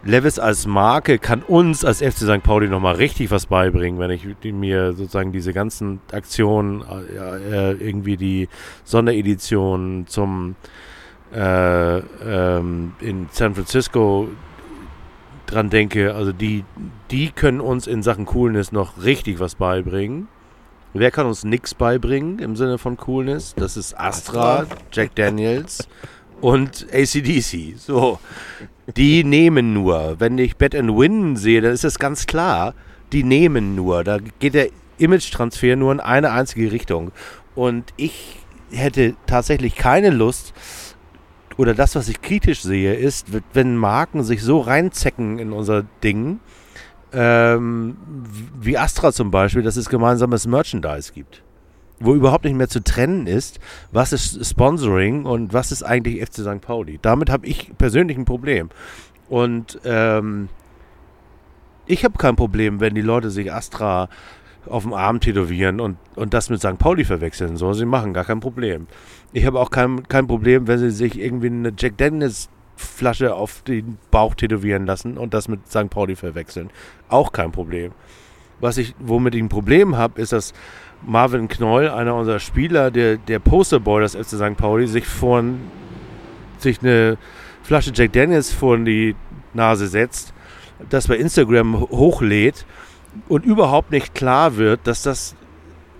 Levis 0.03 0.39
als 0.39 0.65
Marke 0.65 1.19
kann 1.19 1.43
uns 1.43 1.85
als 1.85 1.99
FC 1.99 2.19
St. 2.19 2.41
Pauli 2.41 2.67
nochmal 2.67 2.95
richtig 2.95 3.29
was 3.29 3.45
beibringen, 3.45 3.99
wenn 3.99 4.09
ich 4.09 4.25
mir 4.51 4.93
sozusagen 4.93 5.31
diese 5.31 5.53
ganzen 5.53 6.01
Aktionen, 6.11 6.81
äh, 6.81 7.71
äh, 7.71 7.71
irgendwie 7.73 8.17
die 8.17 8.49
Sonderedition 8.83 10.05
zum 10.07 10.55
äh, 11.33 11.97
ähm, 11.99 12.93
in 12.99 13.29
San 13.31 13.53
Francisco 13.53 14.29
dran 15.45 15.69
denke, 15.69 16.15
also 16.15 16.31
die, 16.31 16.65
die 17.11 17.29
können 17.29 17.61
uns 17.61 17.87
in 17.87 18.03
Sachen 18.03 18.25
Coolness 18.25 18.71
noch 18.71 19.03
richtig 19.03 19.39
was 19.39 19.55
beibringen. 19.55 20.27
Wer 20.93 21.11
kann 21.11 21.25
uns 21.25 21.43
nichts 21.43 21.73
beibringen 21.73 22.39
im 22.39 22.55
Sinne 22.55 22.77
von 22.77 22.97
Coolness? 22.97 23.53
Das 23.55 23.77
ist 23.77 23.97
Astra, 23.97 24.65
Jack 24.91 25.15
Daniels 25.15 25.87
und 26.41 26.87
ACDC. 26.91 27.77
So. 27.77 28.19
Die 28.97 29.23
nehmen 29.23 29.73
nur. 29.73 30.19
Wenn 30.19 30.37
ich 30.37 30.57
Bet 30.57 30.75
and 30.75 30.97
Win 30.97 31.35
sehe, 31.35 31.61
dann 31.61 31.71
ist 31.71 31.83
das 31.83 31.99
ganz 31.99 32.25
klar. 32.27 32.73
Die 33.11 33.23
nehmen 33.23 33.75
nur. 33.75 34.03
Da 34.03 34.19
geht 34.39 34.53
der 34.53 34.69
Image-Transfer 34.97 35.75
nur 35.75 35.91
in 35.91 35.99
eine 35.99 36.31
einzige 36.31 36.71
Richtung. 36.71 37.11
Und 37.55 37.93
ich 37.97 38.39
hätte 38.71 39.15
tatsächlich 39.25 39.75
keine 39.75 40.09
Lust, 40.09 40.53
oder 41.57 41.73
das, 41.73 41.95
was 41.95 42.07
ich 42.07 42.21
kritisch 42.21 42.61
sehe, 42.61 42.95
ist, 42.95 43.27
wenn 43.53 43.75
Marken 43.75 44.23
sich 44.23 44.41
so 44.41 44.59
reinzecken 44.59 45.37
in 45.37 45.51
unser 45.51 45.83
Ding, 46.03 46.39
ähm, 47.13 47.97
wie 48.59 48.77
Astra 48.77 49.11
zum 49.11 49.31
Beispiel, 49.31 49.61
dass 49.61 49.75
es 49.75 49.89
gemeinsames 49.89 50.47
Merchandise 50.47 51.11
gibt. 51.13 51.43
Wo 52.01 52.15
überhaupt 52.15 52.45
nicht 52.45 52.55
mehr 52.55 52.67
zu 52.67 52.83
trennen 52.83 53.27
ist, 53.27 53.59
was 53.91 54.11
ist 54.11 54.43
Sponsoring 54.45 55.25
und 55.25 55.53
was 55.53 55.71
ist 55.71 55.83
eigentlich 55.83 56.21
FC 56.21 56.41
St. 56.41 56.61
Pauli. 56.61 56.99
Damit 57.01 57.29
habe 57.29 57.45
ich 57.45 57.71
persönlich 57.77 58.17
ein 58.17 58.25
Problem. 58.25 58.69
Und 59.29 59.79
ähm, 59.85 60.49
ich 61.85 62.03
habe 62.03 62.17
kein 62.17 62.35
Problem, 62.35 62.79
wenn 62.79 62.95
die 62.95 63.01
Leute 63.01 63.29
sich 63.29 63.53
Astra 63.53 64.09
auf 64.67 64.83
dem 64.83 64.93
Arm 64.93 65.19
tätowieren 65.19 65.79
und, 65.79 65.97
und 66.15 66.33
das 66.33 66.49
mit 66.49 66.59
St. 66.59 66.77
Pauli 66.77 67.03
verwechseln. 67.03 67.57
So, 67.57 67.73
sie 67.73 67.85
machen 67.85 68.13
gar 68.13 68.25
kein 68.25 68.39
Problem. 68.39 68.87
Ich 69.33 69.45
habe 69.45 69.59
auch 69.59 69.71
kein, 69.71 70.07
kein 70.07 70.27
Problem, 70.27 70.67
wenn 70.67 70.79
sie 70.79 70.91
sich 70.91 71.19
irgendwie 71.19 71.47
eine 71.47 71.73
Jack 71.77 71.97
Daniels 71.97 72.49
Flasche 72.75 73.35
auf 73.35 73.61
den 73.63 73.97
Bauch 74.09 74.35
tätowieren 74.35 74.85
lassen 74.85 75.17
und 75.17 75.33
das 75.33 75.47
mit 75.47 75.67
St. 75.67 75.89
Pauli 75.89 76.15
verwechseln. 76.15 76.69
Auch 77.09 77.31
kein 77.31 77.51
Problem. 77.51 77.91
Was 78.59 78.77
ich, 78.77 78.95
womit 78.99 79.35
ich 79.35 79.41
ein 79.41 79.49
Problem 79.49 79.97
habe, 79.97 80.21
ist, 80.21 80.33
dass 80.33 80.53
Marvin 81.05 81.47
Knoll, 81.47 81.89
einer 81.89 82.15
unserer 82.15 82.39
Spieler, 82.39 82.91
der, 82.91 83.17
der 83.17 83.39
Posterboy 83.39 84.01
des 84.01 84.15
FC 84.15 84.35
St. 84.37 84.57
Pauli, 84.57 84.87
sich 84.87 85.05
vor 85.07 85.43
sich 86.59 86.79
eine 86.81 87.17
Flasche 87.63 87.91
Jack 87.93 88.13
Daniels 88.13 88.51
vor 88.53 88.77
die 88.77 89.15
Nase 89.53 89.87
setzt, 89.87 90.33
das 90.89 91.07
bei 91.07 91.17
Instagram 91.17 91.79
ho- 91.81 91.89
hochlädt 91.89 92.65
und 93.27 93.45
überhaupt 93.45 93.91
nicht 93.91 94.13
klar 94.15 94.57
wird, 94.57 94.81
dass 94.85 95.01
das 95.03 95.35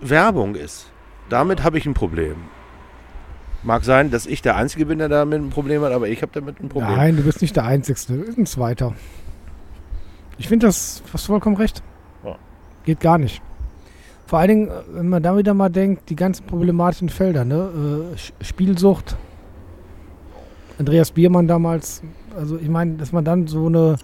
Werbung 0.01 0.55
ist. 0.55 0.91
Damit 1.29 1.63
habe 1.63 1.77
ich 1.77 1.85
ein 1.85 1.93
Problem. 1.93 2.35
Mag 3.63 3.83
sein, 3.85 4.09
dass 4.09 4.25
ich 4.25 4.41
der 4.41 4.55
Einzige 4.55 4.87
bin, 4.87 4.97
der 4.99 5.07
damit 5.09 5.39
ein 5.39 5.49
Problem 5.51 5.81
hat, 5.83 5.91
aber 5.91 6.07
ich 6.09 6.21
habe 6.23 6.31
damit 6.33 6.59
ein 6.59 6.69
Problem. 6.69 6.95
Nein, 6.95 7.15
du 7.17 7.23
bist 7.23 7.41
nicht 7.41 7.55
der 7.55 7.65
Einzige. 7.65 7.99
Du 8.07 8.25
bist 8.25 8.37
ein 8.37 8.45
Zweiter. 8.47 8.93
Ich 10.39 10.47
finde 10.47 10.65
das, 10.67 11.03
hast 11.13 11.27
du 11.27 11.31
vollkommen 11.33 11.57
recht. 11.57 11.83
Ja. 12.23 12.37
Geht 12.85 12.99
gar 12.99 13.17
nicht. 13.19 13.41
Vor 14.31 14.39
allen 14.39 14.47
Dingen, 14.47 14.67
äh, 14.69 14.71
wenn 14.93 15.09
man 15.09 15.21
da 15.21 15.37
wieder 15.37 15.53
mal 15.53 15.67
denkt, 15.67 16.09
die 16.09 16.15
ganzen 16.15 16.45
problematischen 16.45 17.09
Felder, 17.09 17.43
ne? 17.43 18.13
Äh, 18.15 18.45
Spielsucht. 18.45 19.17
Andreas 20.79 21.11
Biermann 21.11 21.49
damals. 21.49 22.01
Also 22.33 22.57
ich 22.57 22.69
meine, 22.69 22.93
dass 22.93 23.11
man 23.11 23.25
dann 23.25 23.47
so 23.47 23.65
eine 23.65 23.97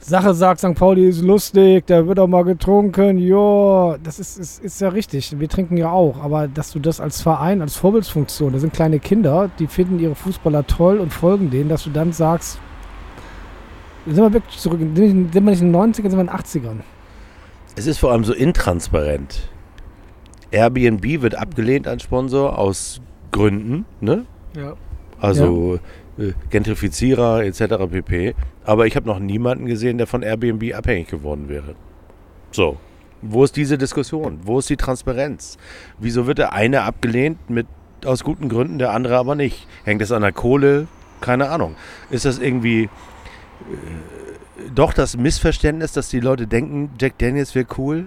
Sache 0.00 0.34
sagt, 0.34 0.58
St. 0.58 0.74
Pauli 0.74 1.08
ist 1.08 1.22
lustig, 1.22 1.86
da 1.86 2.04
wird 2.04 2.18
auch 2.18 2.26
mal 2.26 2.42
getrunken, 2.42 3.18
ja, 3.18 3.96
das 4.02 4.18
ist, 4.18 4.40
ist, 4.40 4.64
ist 4.64 4.80
ja 4.80 4.88
richtig. 4.88 5.38
Wir 5.38 5.48
trinken 5.48 5.76
ja 5.76 5.92
auch, 5.92 6.20
aber 6.20 6.48
dass 6.48 6.72
du 6.72 6.80
das 6.80 7.00
als 7.00 7.22
Verein, 7.22 7.62
als 7.62 7.76
Vorbildsfunktion, 7.76 8.52
da 8.52 8.58
sind 8.58 8.72
kleine 8.72 8.98
Kinder, 8.98 9.52
die 9.60 9.68
finden 9.68 10.00
ihre 10.00 10.16
Fußballer 10.16 10.66
toll 10.66 10.98
und 10.98 11.12
folgen 11.12 11.48
denen, 11.50 11.68
dass 11.68 11.84
du 11.84 11.90
dann 11.90 12.12
sagst, 12.12 12.58
sind 14.04 14.16
wir 14.16 14.32
wirklich 14.32 14.58
zurück, 14.58 14.80
sind 14.80 14.96
wir 15.32 15.40
nicht 15.42 15.62
in 15.62 15.72
den 15.72 15.76
90ern, 15.76 15.94
sind 15.94 16.12
wir 16.16 16.20
in 16.22 16.26
den 16.26 16.30
80ern. 16.30 16.80
Es 17.76 17.86
ist 17.86 17.98
vor 17.98 18.12
allem 18.12 18.24
so 18.24 18.32
intransparent. 18.32 19.48
Airbnb 20.50 21.22
wird 21.22 21.36
abgelehnt 21.36 21.86
als 21.86 22.02
Sponsor 22.02 22.58
aus 22.58 23.00
Gründen, 23.30 23.84
ne? 24.00 24.26
Ja. 24.56 24.74
Also 25.20 25.78
äh, 26.18 26.32
Gentrifizierer 26.50 27.44
etc. 27.44 27.86
pp. 27.90 28.34
Aber 28.64 28.86
ich 28.86 28.96
habe 28.96 29.06
noch 29.06 29.18
niemanden 29.18 29.66
gesehen, 29.66 29.98
der 29.98 30.06
von 30.06 30.22
Airbnb 30.22 30.74
abhängig 30.74 31.08
geworden 31.08 31.48
wäre. 31.48 31.74
So. 32.50 32.78
Wo 33.22 33.44
ist 33.44 33.56
diese 33.56 33.76
Diskussion? 33.76 34.40
Wo 34.44 34.58
ist 34.58 34.70
die 34.70 34.78
Transparenz? 34.78 35.58
Wieso 35.98 36.26
wird 36.26 36.38
der 36.38 36.54
eine 36.54 36.82
abgelehnt 36.82 37.50
mit 37.50 37.66
aus 38.04 38.24
guten 38.24 38.48
Gründen, 38.48 38.78
der 38.78 38.92
andere 38.92 39.18
aber 39.18 39.34
nicht? 39.34 39.66
Hängt 39.84 40.00
das 40.00 40.10
an 40.10 40.22
der 40.22 40.32
Kohle? 40.32 40.88
Keine 41.20 41.50
Ahnung. 41.50 41.76
Ist 42.08 42.24
das 42.24 42.38
irgendwie 42.38 42.84
äh, 42.84 42.88
doch 44.74 44.92
das 44.92 45.16
Missverständnis, 45.16 45.92
dass 45.92 46.08
die 46.08 46.20
Leute 46.20 46.46
denken, 46.46 46.90
Jack 47.00 47.18
Daniels 47.18 47.54
wäre 47.54 47.66
cool? 47.78 48.06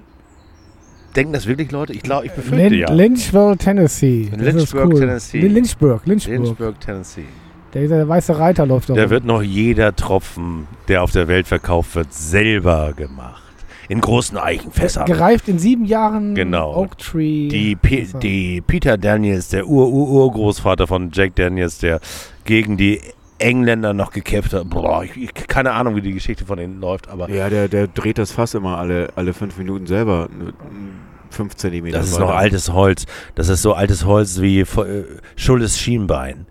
Denken 1.15 1.33
das 1.33 1.45
wirklich 1.45 1.71
Leute? 1.71 1.93
Ich 1.93 2.01
glaube, 2.01 2.25
ich 2.25 2.31
befürchte 2.31 2.69
Lin 2.69 2.79
ja. 2.79 2.91
Lynchville, 2.91 3.55
Tennessee. 3.57 4.29
Das 4.31 4.41
Lynchburg, 4.41 4.95
Tennessee. 4.95 5.39
Lin- 5.41 5.53
Lynchburg, 5.53 6.01
Lynchburg. 6.05 6.37
Lynchburg, 6.39 6.79
Tennessee. 6.79 7.25
Der, 7.73 7.87
der 7.87 8.07
weiße 8.07 8.37
Reiter 8.37 8.65
läuft 8.65 8.89
da 8.89 8.93
Da 8.95 9.09
wird 9.09 9.25
noch 9.25 9.41
jeder 9.43 9.95
Tropfen, 9.95 10.67
der 10.87 11.03
auf 11.03 11.11
der 11.11 11.27
Welt 11.27 11.47
verkauft 11.47 11.95
wird, 11.95 12.13
selber 12.13 12.93
gemacht. 12.93 13.41
In 13.89 13.99
großen 14.01 14.37
Eichenfässern. 14.37 15.05
Gereift 15.05 15.47
in 15.49 15.59
sieben 15.59 15.85
Jahren 15.85 16.33
Genau. 16.35 16.75
Oak 16.75 16.97
Tree. 16.97 17.47
Die, 17.49 17.77
die 18.21 18.61
Peter 18.61 18.97
Daniels, 18.97 19.49
der 19.49 19.67
Ur-Ur-Urgroßvater 19.67 20.87
von 20.87 21.11
Jack 21.11 21.35
Daniels, 21.35 21.79
der 21.79 21.99
gegen 22.45 22.77
die 22.77 23.01
Engländer 23.43 23.93
noch 23.93 24.11
gekämpft 24.11 24.53
hat. 24.53 24.69
Boah, 24.69 25.03
ich, 25.03 25.15
ich, 25.17 25.33
keine 25.33 25.71
Ahnung, 25.73 25.95
wie 25.95 26.01
die 26.01 26.13
Geschichte 26.13 26.45
von 26.45 26.57
denen 26.57 26.79
läuft, 26.79 27.09
aber 27.09 27.29
Ja, 27.29 27.49
der, 27.49 27.67
der 27.67 27.87
dreht 27.87 28.17
das 28.17 28.31
Fass 28.31 28.53
immer 28.53 28.77
alle, 28.77 29.09
alle 29.15 29.33
fünf 29.33 29.57
Minuten 29.57 29.85
selber. 29.85 30.29
n- 30.31 30.53
Fünf 31.29 31.55
Zentimeter. 31.55 31.97
das 31.97 32.07
ist 32.09 32.13
weiter. 32.15 32.25
noch 32.25 32.35
altes 32.35 32.71
Holz. 32.73 33.05
Das 33.33 33.49
ist 33.49 33.63
so 33.63 33.73
altes 33.73 34.05
Holz 34.05 34.39
wie 34.39 34.59
äh, 34.59 34.65
Schulles 35.35 35.79
Schienbein. 35.79 36.45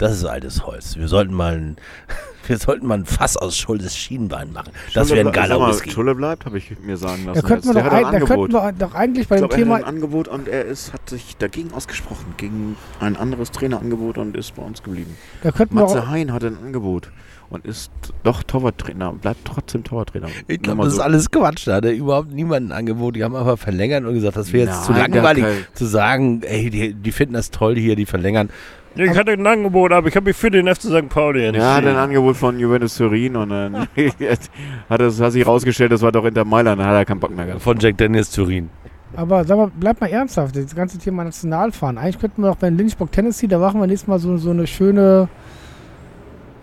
Das 0.00 0.12
ist 0.12 0.24
altes 0.24 0.64
Holz. 0.66 0.96
Wir 0.96 1.08
sollten 1.08 1.34
mal 1.34 1.56
ein, 1.56 1.76
wir 2.46 2.56
sollten 2.56 2.86
mal 2.86 2.94
ein 2.94 3.04
Fass 3.04 3.36
aus 3.36 3.58
Schuldes 3.58 3.94
Schienbein 3.94 4.50
machen. 4.50 4.72
Das 4.94 5.10
wäre 5.10 5.28
ein 5.28 5.32
geiler 5.32 5.58
mal, 5.58 5.68
Whisky. 5.68 5.90
Schulle 5.90 6.14
bleibt, 6.14 6.46
habe 6.46 6.56
ich 6.56 6.74
mir 6.80 6.96
sagen 6.96 7.26
lassen. 7.26 7.42
Da 7.42 7.46
könnten 7.46 7.68
wir, 7.68 7.74
doch, 7.74 7.92
ein 7.92 8.04
ein, 8.06 8.12
da 8.20 8.26
könnten 8.26 8.52
wir 8.52 8.72
doch 8.72 8.94
eigentlich 8.94 9.28
bei 9.28 9.36
Ich 9.36 9.42
dem 9.42 9.48
glaube, 9.48 9.54
er 9.54 9.58
Thema. 9.58 9.74
hat 9.74 9.82
ein 9.82 9.88
Angebot 9.88 10.28
und 10.28 10.48
er 10.48 10.64
ist, 10.64 10.94
hat 10.94 11.10
sich 11.10 11.36
dagegen 11.36 11.74
ausgesprochen, 11.74 12.32
gegen 12.38 12.76
ein 12.98 13.18
anderes 13.18 13.50
Trainerangebot 13.50 14.16
und 14.16 14.38
ist 14.38 14.54
bei 14.54 14.62
uns 14.62 14.82
geblieben. 14.82 15.18
Da 15.42 15.52
könnten 15.52 15.74
wir 15.74 15.82
Matze 15.82 16.02
auch, 16.02 16.08
Hein 16.08 16.32
hat 16.32 16.44
ein 16.44 16.56
Angebot 16.56 17.10
und 17.50 17.66
ist 17.66 17.90
doch 18.22 18.42
Torwarttrainer, 18.42 19.12
bleibt 19.12 19.44
trotzdem 19.44 19.84
Torwarttrainer. 19.84 20.28
Ich 20.46 20.62
glaube, 20.62 20.84
das 20.84 20.94
so. 20.94 21.00
ist 21.00 21.04
alles 21.04 21.30
Quatsch. 21.30 21.66
Da 21.66 21.74
hat 21.74 21.84
er 21.84 21.92
überhaupt 21.92 22.32
niemanden 22.32 22.72
Angebot. 22.72 23.16
Die 23.16 23.24
haben 23.24 23.36
einfach 23.36 23.58
verlängert 23.58 24.06
und 24.06 24.14
gesagt, 24.14 24.36
das 24.38 24.50
wäre 24.54 24.68
jetzt 24.70 24.84
zu 24.86 24.92
langweilig 24.92 25.44
zu 25.74 25.84
sagen, 25.84 26.42
ey, 26.42 26.70
die, 26.70 26.94
die 26.94 27.12
finden 27.12 27.34
das 27.34 27.50
toll 27.50 27.76
hier, 27.76 27.96
die 27.96 28.06
verlängern. 28.06 28.48
Ich 28.96 29.16
hatte 29.16 29.32
ein 29.32 29.46
Angebot, 29.46 29.92
aber 29.92 30.08
ich 30.08 30.16
habe 30.16 30.26
mich 30.26 30.36
für 30.36 30.50
den 30.50 30.66
FC 30.66 30.82
St. 30.82 31.08
Pauli 31.08 31.44
Ja, 31.44 31.52
er 31.52 31.74
hat 31.76 31.86
ein 31.86 31.96
Angebot 31.96 32.36
von 32.36 32.58
Juventus 32.58 32.96
Turin 32.96 33.36
und 33.36 33.50
dann 33.50 33.76
hat, 34.88 35.00
es, 35.00 35.20
hat 35.20 35.32
sich 35.32 35.46
rausgestellt, 35.46 35.92
das 35.92 36.02
war 36.02 36.12
doch 36.12 36.24
Inter 36.24 36.44
Mailand, 36.44 36.80
dann 36.80 36.86
hat 36.88 36.94
er 36.94 37.04
keinen 37.04 37.20
Bock 37.20 37.34
mehr 37.34 37.46
gehabt. 37.46 37.62
Von 37.62 37.78
Jack 37.78 37.96
Daniels 37.98 38.30
Turin. 38.30 38.68
aber 39.14 39.44
sag 39.44 39.56
mal, 39.58 39.70
bleib 39.78 40.00
mal 40.00 40.08
ernsthaft, 40.08 40.56
das 40.56 40.74
ganze 40.74 40.98
Thema 40.98 41.24
Nationalfahren. 41.24 41.98
Eigentlich 41.98 42.18
könnten 42.18 42.42
wir 42.42 42.48
doch 42.48 42.56
bei 42.56 42.68
Lynchburg, 42.68 43.12
Tennessee, 43.12 43.46
da 43.46 43.58
machen 43.58 43.80
wir 43.80 43.86
nächstes 43.86 44.08
Mal 44.08 44.18
so, 44.18 44.36
so 44.38 44.50
eine 44.50 44.66
schöne, 44.66 45.28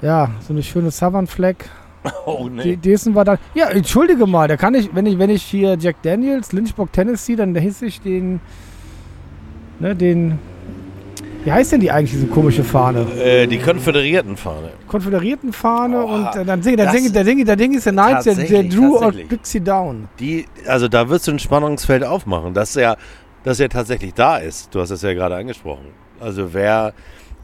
ja, 0.01 0.29
so 0.41 0.53
eine 0.53 0.63
schöne 0.63 0.91
Southern 0.91 1.27
Flag. 1.27 1.55
Oh, 2.25 2.47
Die, 2.47 2.77
dessen 2.77 3.15
war 3.15 3.25
dann. 3.25 3.37
Ja, 3.53 3.67
entschuldige 3.67 4.27
mal, 4.27 4.47
da 4.47 4.55
kann 4.55 4.73
ich, 4.75 4.93
wenn 4.95 5.05
ich, 5.05 5.17
wenn 5.19 5.29
ich 5.29 5.43
hier 5.43 5.77
Jack 5.77 6.01
Daniels, 6.03 6.53
Lynchburg, 6.53 6.93
Tennessee, 6.93 7.35
dann 7.35 7.53
hieß 7.55 7.81
ich 7.81 7.99
den, 7.99 8.39
ne, 9.79 9.93
den, 9.93 10.39
wie 11.47 11.51
heißt 11.53 11.71
denn 11.71 11.79
die 11.79 11.89
eigentlich, 11.89 12.11
diese 12.11 12.27
komische 12.27 12.61
Fahne? 12.61 13.07
Äh, 13.23 13.47
die 13.47 13.57
Konföderiertenfahne. 13.57 14.71
Konföderiertenfahne 14.85 16.01
Boah, 16.01 16.13
und 16.35 16.41
äh, 16.41 16.43
dann 16.43 16.61
sing, 16.61 16.75
dann 16.75 16.87
das- 16.87 16.95
sing, 17.01 17.13
der 17.13 17.23
Ding, 17.23 17.45
der 17.45 17.55
Ding 17.55 17.73
ist 17.73 17.85
der 17.85 17.93
Knights, 17.93 18.25
der, 18.25 18.35
der 18.35 18.63
Drew 18.65 18.97
or. 18.97 19.13
Dixie 19.13 19.61
Down. 19.61 20.09
Die, 20.19 20.45
also 20.65 20.89
da 20.89 21.07
wirst 21.07 21.25
du 21.25 21.31
ein 21.31 21.39
Spannungsfeld 21.39 22.03
aufmachen, 22.03 22.53
das 22.53 22.75
ja, 22.75 22.97
das 23.45 23.59
ja 23.59 23.69
tatsächlich 23.69 24.13
da 24.13 24.39
ist. 24.39 24.75
Du 24.75 24.81
hast 24.81 24.89
es 24.89 25.01
ja 25.03 25.13
gerade 25.13 25.35
angesprochen. 25.37 25.85
Also 26.19 26.53
wer 26.53 26.93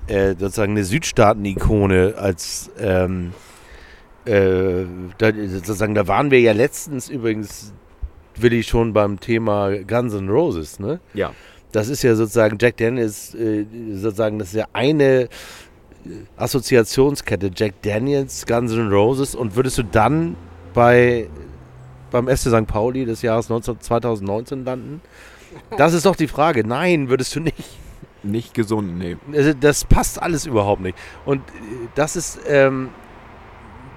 äh, 0.08 0.36
sozusagen 0.38 0.74
eine 0.74 0.84
Südstaaten-Ikone 0.84 2.16
als 2.18 2.72
ähm, 2.82 3.32
äh, 4.26 4.84
da, 5.18 5.32
sozusagen, 5.48 5.96
da 5.96 6.10
waren 6.10 6.30
wir 6.30 6.42
ja 6.42 6.52
letztens 6.52 7.08
übrigens 7.08 7.72
Willi, 8.36 8.64
schon 8.64 8.92
beim 8.92 9.22
Thema 9.22 9.72
Guns 9.88 10.14
N' 10.14 10.28
Roses, 10.28 10.82
ne? 10.82 11.00
Ja. 11.14 11.32
Das 11.74 11.90
ist 11.90 12.04
ja 12.04 12.16
sozusagen, 12.16 12.58
Jack 12.62 12.78
Daniels, 12.78 13.34
äh, 13.34 13.66
sozusagen, 13.94 14.40
das 14.40 14.50
ist 14.50 14.56
ja 14.56 14.68
eine 14.74 15.24
äh, 15.24 15.28
Assoziationskette. 16.38 17.52
Jack 17.54 17.82
Daniels, 17.82 18.46
Guns 18.46 18.72
N' 18.72 18.92
Roses. 18.92 19.36
Und 19.36 19.56
würdest 19.56 19.80
du 19.80 19.84
dann 19.84 20.38
bei, 20.74 21.28
beim 22.12 22.28
FC 22.28 22.50
St. 22.50 22.68
Pauli 22.68 23.06
des 23.06 23.24
Jahres 23.24 23.50
19, 23.50 23.82
2019 23.82 24.64
landen? 24.64 25.02
Das 25.76 25.94
ist 25.94 26.06
doch 26.06 26.16
die 26.16 26.28
Frage. 26.28 26.66
Nein, 26.66 27.10
würdest 27.10 27.36
du 27.36 27.40
nicht. 27.40 27.80
Nicht 28.22 28.54
gesund, 28.54 28.98
nee. 28.98 29.18
Also 29.34 29.54
das 29.54 29.84
passt 29.84 30.22
alles 30.22 30.46
überhaupt 30.46 30.82
nicht. 30.82 30.98
Und 31.26 31.40
äh, 31.40 31.88
das 31.96 32.16
ist, 32.16 32.40
ähm, 32.48 32.90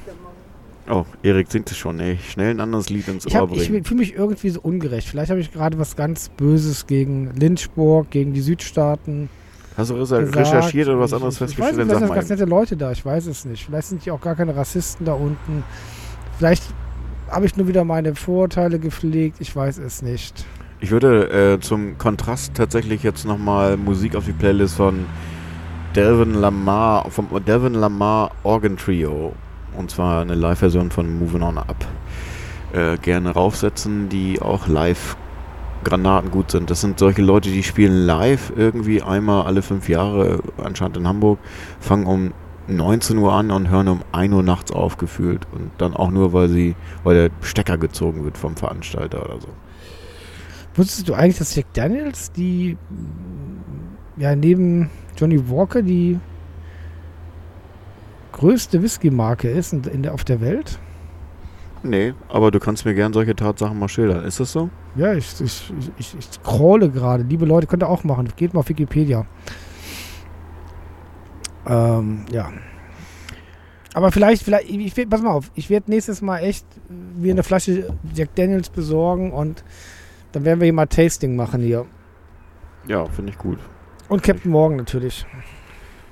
Oh, 0.90 1.06
Erik 1.22 1.52
singt 1.52 1.70
es 1.70 1.78
schon, 1.78 2.00
ey. 2.00 2.18
Schnell 2.18 2.50
ein 2.52 2.60
anderes 2.60 2.90
Lied 2.90 3.08
ins 3.08 3.26
Ich, 3.26 3.36
Ohr 3.36 3.42
hab- 3.42 3.52
ich 3.52 3.68
bringen. 3.70 3.84
fühle 3.86 4.00
mich 4.00 4.16
irgendwie 4.16 4.50
so 4.50 4.60
ungerecht. 4.62 5.08
Vielleicht 5.08 5.30
habe 5.30 5.40
ich 5.40 5.52
gerade 5.52 5.78
was 5.78 5.96
ganz 5.96 6.30
Böses 6.30 6.88
gegen 6.88 7.30
Lynchburg, 7.40 8.10
gegen 8.10 8.34
die 8.34 8.42
Südstaaten. 8.42 9.30
Hast 9.78 9.92
du 9.92 9.96
gesagt. 9.98 10.36
recherchiert 10.36 10.88
oder 10.88 11.00
was 11.00 11.12
Ich- 11.12 11.16
anderes 11.16 11.36
ich, 11.36 11.42
ich 11.42 11.42
weiß 11.42 11.56
festgestellt? 11.68 11.86
vielleicht 11.88 12.00
sind 12.00 12.14
ganz 12.16 12.30
nette 12.30 12.46
Leute 12.46 12.76
da. 12.76 12.92
Ich 12.92 13.06
weiß 13.06 13.28
es 13.28 13.46
nicht. 13.46 13.66
Vielleicht 13.66 13.88
sind 13.90 14.04
die 14.06 14.10
auch 14.12 14.20
gar 14.20 14.36
keine 14.36 14.56
Rassisten 14.56 15.06
da 15.06 15.14
unten. 15.14 15.64
Vielleicht 16.40 16.64
habe 17.30 17.46
ich 17.46 17.56
nur 17.56 17.68
wieder 17.68 17.84
meine 17.84 18.16
Vorurteile 18.16 18.80
gepflegt. 18.80 19.38
Ich 19.40 19.56
weiß 19.56 19.78
es 19.78 20.02
nicht. 20.02 20.44
Ich 20.80 20.90
würde 20.92 21.54
äh, 21.56 21.60
zum 21.60 21.98
Kontrast 22.00 22.56
tatsächlich 22.56 23.04
jetzt 23.04 23.26
nochmal 23.26 23.78
Musik 23.78 24.16
auf 24.16 24.26
die 24.26 24.32
Playlist 24.32 24.76
von 24.76 25.06
Delvin 25.96 26.36
Lamar, 26.36 27.10
vom 27.10 27.28
Delvin 27.46 27.74
Lamar 27.74 28.32
Organ 28.44 28.78
Trio. 28.78 29.34
Und 29.76 29.90
zwar 29.90 30.22
eine 30.22 30.36
Live-Version 30.36 30.92
von 30.92 31.18
Moving 31.18 31.42
On 31.42 31.58
Up. 31.58 31.86
Äh, 32.74 32.98
gerne 32.98 33.32
raufsetzen, 33.32 34.10
die 34.10 34.40
auch 34.42 34.68
live 34.68 35.18
Granaten 35.84 36.30
gut 36.30 36.52
sind. 36.52 36.70
Das 36.70 36.82
sind 36.82 37.00
solche 37.00 37.22
Leute, 37.22 37.50
die 37.50 37.64
spielen 37.64 38.06
live 38.06 38.54
irgendwie 38.56 39.02
einmal 39.02 39.46
alle 39.46 39.62
fünf 39.62 39.90
Jahre, 39.90 40.44
anscheinend 40.58 40.98
in 40.98 41.08
Hamburg, 41.08 41.40
fangen 41.80 42.06
um 42.06 42.34
19 42.68 43.18
Uhr 43.18 43.34
an 43.34 43.50
und 43.50 43.70
hören 43.70 43.88
um 43.88 44.02
1 44.12 44.32
Uhr 44.34 44.44
nachts 44.44 44.72
auf 44.72 44.98
gefühlt. 44.98 45.48
Und 45.52 45.72
dann 45.80 45.96
auch 45.96 46.12
nur, 46.12 46.34
weil 46.34 46.50
sie, 46.50 46.76
weil 47.04 47.16
der 47.16 47.30
Stecker 47.42 47.80
gezogen 47.80 48.24
wird 48.24 48.38
vom 48.38 48.56
Veranstalter 48.56 49.26
oder 49.26 49.42
so. 49.42 49.48
Wusstest 50.76 51.10
du 51.10 51.16
eigentlich, 51.16 51.40
dass 51.40 51.56
Jack 51.56 51.74
Daniels 51.74 52.32
die, 52.32 52.78
ja, 54.18 54.36
neben 54.36 54.92
Johnny 55.20 55.50
Walker 55.50 55.82
die 55.82 56.20
größte 58.32 58.82
Whisky-Marke 58.82 59.50
ist 59.50 59.74
in, 59.74 60.04
der, 60.04 60.14
auf 60.14 60.24
der 60.24 60.40
Welt? 60.40 60.80
Nee, 61.84 62.14
aber 62.28 62.52
du 62.52 62.60
kannst 62.60 62.86
mir 62.86 62.94
gern 62.94 63.14
solche 63.14 63.36
Tatsachen 63.36 63.78
mal 63.78 63.88
schildern. 63.88 64.26
Ist 64.26 64.40
das 64.40 64.52
so? 64.52 64.70
Ja, 64.96 65.14
ich, 65.14 65.40
ich, 65.42 65.74
ich, 65.98 66.16
ich, 66.18 66.26
scrolle 66.26 66.90
gerade. 66.90 67.24
Liebe 67.24 67.46
Leute, 67.46 67.68
könnt 67.68 67.84
ihr 67.84 67.90
auch 67.90 68.04
machen. 68.04 68.28
Geht 68.36 68.54
mal 68.54 68.62
auf 68.62 68.70
Wikipedia. 68.70 69.26
Ähm, 71.66 72.26
ja. 72.32 72.50
Aber 73.94 74.12
vielleicht, 74.12 74.44
vielleicht, 74.44 74.70
ich, 74.70 75.10
pass 75.10 75.22
mal 75.22 75.32
auf, 75.32 75.52
ich 75.56 75.70
werde 75.70 75.90
nächstes 75.90 76.22
Mal 76.22 76.40
echt 76.40 76.66
mir 76.90 77.32
eine 77.32 77.44
Flasche 77.44 77.94
Jack 78.14 78.36
Daniels 78.36 78.70
besorgen 78.70 79.32
und 79.32 79.64
dann 80.32 80.46
werden 80.46 80.60
wir 80.60 80.66
hier 80.66 80.74
mal 80.74 80.86
Tasting 80.86 81.36
machen 81.36 81.62
hier. 81.62 81.86
Ja, 82.88 83.06
finde 83.06 83.32
ich 83.32 83.38
gut. 83.38 83.60
Und 84.10 84.24
Captain 84.24 84.52
Morgan 84.52 84.78
natürlich. 84.78 85.26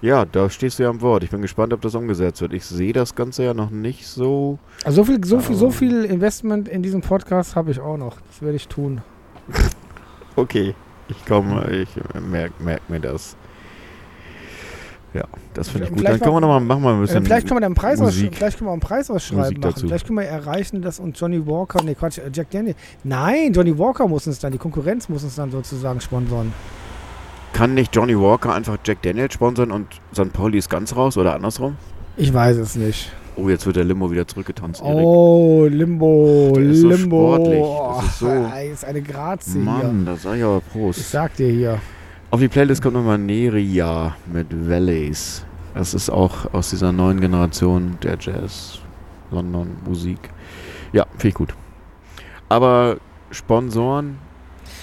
Ja, 0.01 0.25
da 0.25 0.49
stehst 0.49 0.77
du 0.77 0.83
ja 0.83 0.89
am 0.89 1.01
Wort. 1.01 1.23
Ich 1.23 1.31
bin 1.31 1.41
gespannt, 1.41 1.73
ob 1.73 1.81
das 1.81 1.95
umgesetzt 1.95 2.39
wird. 2.41 2.53
Ich 2.53 2.63
sehe 2.65 2.93
das 2.93 3.15
Ganze 3.15 3.43
ja 3.43 3.53
noch 3.55 3.71
nicht 3.71 4.05
so. 4.07 4.59
Also 4.85 5.03
so 5.03 5.05
viel, 5.11 5.25
so 5.25 5.39
viel, 5.39 5.55
so 5.55 5.65
Ähm. 5.65 5.71
viel 5.71 6.05
Investment 6.05 6.67
in 6.67 6.83
diesem 6.83 7.01
Podcast 7.01 7.55
habe 7.55 7.71
ich 7.71 7.79
auch 7.79 7.97
noch. 7.97 8.17
Das 8.29 8.41
werde 8.41 8.55
ich 8.55 8.67
tun. 8.67 9.01
Okay. 10.35 10.75
Ich 11.07 11.25
komme, 11.25 11.67
ich 11.71 11.89
merke 12.21 12.61
merk 12.61 12.87
mir 12.91 12.99
das. 12.99 13.35
Ja, 15.15 15.23
das 15.55 15.69
finde 15.69 15.85
ich 15.85 15.89
gut. 15.89 15.99
Dann 15.99 16.05
Vielleicht 16.05 16.23
können 16.23 16.35
wir 16.35 16.41
mal- 16.41 16.59
nochmal, 16.59 16.77
machen 16.77 16.83
wir 16.83 16.89
ein 16.91 16.97
Äh, 16.97 17.01
bisschen. 17.01 17.25
vielleicht 17.25 17.47
können 17.47 17.59
wir 17.61 17.65
einen 17.65 17.73
Preis, 17.75 17.99
Musik. 17.99 18.35
vielleicht 18.35 18.57
können 18.59 18.67
wir 18.67 18.73
einen 18.73 18.81
Preisausschreiben 18.81 19.41
Musik 19.45 19.57
machen. 19.63 19.79
Vielleicht 19.87 20.05
können 20.05 20.19
wir 20.19 20.25
erreichen, 20.27 20.81
dass 20.83 20.99
uns 20.99 21.19
Johnny 21.19 21.43
Walker, 21.47 21.81
nee 21.81 21.95
Quatsch, 21.95 22.19
äh, 22.19 22.29
Jack 22.31 22.51
Daniel. 22.51 22.75
Nein, 23.03 23.51
Johnny 23.53 23.75
Walker 23.79 24.07
muss 24.07 24.27
uns 24.27 24.37
dann, 24.37 24.51
die 24.51 24.59
Konkurrenz 24.59 25.09
muss 25.09 25.23
uns 25.23 25.35
dann 25.35 25.49
sozusagen 25.49 25.99
sponsoren. 26.01 26.53
Kann 27.53 27.73
nicht 27.73 27.95
Johnny 27.95 28.17
Walker 28.19 28.53
einfach 28.53 28.77
Jack 28.85 29.01
Daniels 29.01 29.33
sponsern 29.33 29.71
und 29.71 29.87
St. 30.13 30.31
Pauli 30.31 30.57
ist 30.59 30.69
ganz 30.69 30.95
raus 30.95 31.17
oder 31.17 31.33
andersrum? 31.35 31.75
Ich 32.15 32.33
weiß 32.33 32.57
es 32.57 32.75
nicht. 32.75 33.11
Oh, 33.35 33.49
jetzt 33.49 33.65
wird 33.65 33.75
der 33.75 33.83
Limo 33.83 34.09
wieder 34.11 34.27
zurückgetanzt, 34.27 34.81
Erik. 34.81 34.95
Oh, 35.05 35.67
Limbo, 35.69 36.51
Der 36.55 36.63
ist 36.63 36.81
so 36.81 36.89
Limbo. 36.89 37.35
sportlich. 37.35 37.61
Oh, 37.63 37.93
Das 37.97 38.05
ist 38.05 38.19
so- 38.19 38.27
ey, 38.55 38.71
ist 38.71 38.85
eine 38.85 39.01
Grazie. 39.01 39.59
Mann, 39.59 40.05
da 40.05 40.15
sag 40.15 40.37
ich 40.37 40.43
aber 40.43 40.57
Ich 40.65 40.71
Prost. 40.73 41.11
sag 41.11 41.35
dir 41.35 41.49
hier. 41.49 41.79
Auf 42.31 42.39
die 42.39 42.47
Playlist 42.47 42.81
kommt 42.81 42.95
nochmal 42.95 43.17
Neria 43.19 44.15
mit 44.31 44.47
Valleys. 44.51 45.45
Das 45.75 45.93
ist 45.93 46.09
auch 46.09 46.51
aus 46.53 46.71
dieser 46.71 46.91
neuen 46.91 47.21
Generation 47.21 47.97
der 48.01 48.17
Jazz, 48.19 48.79
London 49.29 49.69
Musik. 49.85 50.17
Ja, 50.91 51.05
finde 51.11 51.27
ich 51.27 51.33
gut. 51.35 51.53
Aber 52.49 52.97
Sponsoren, 53.29 54.17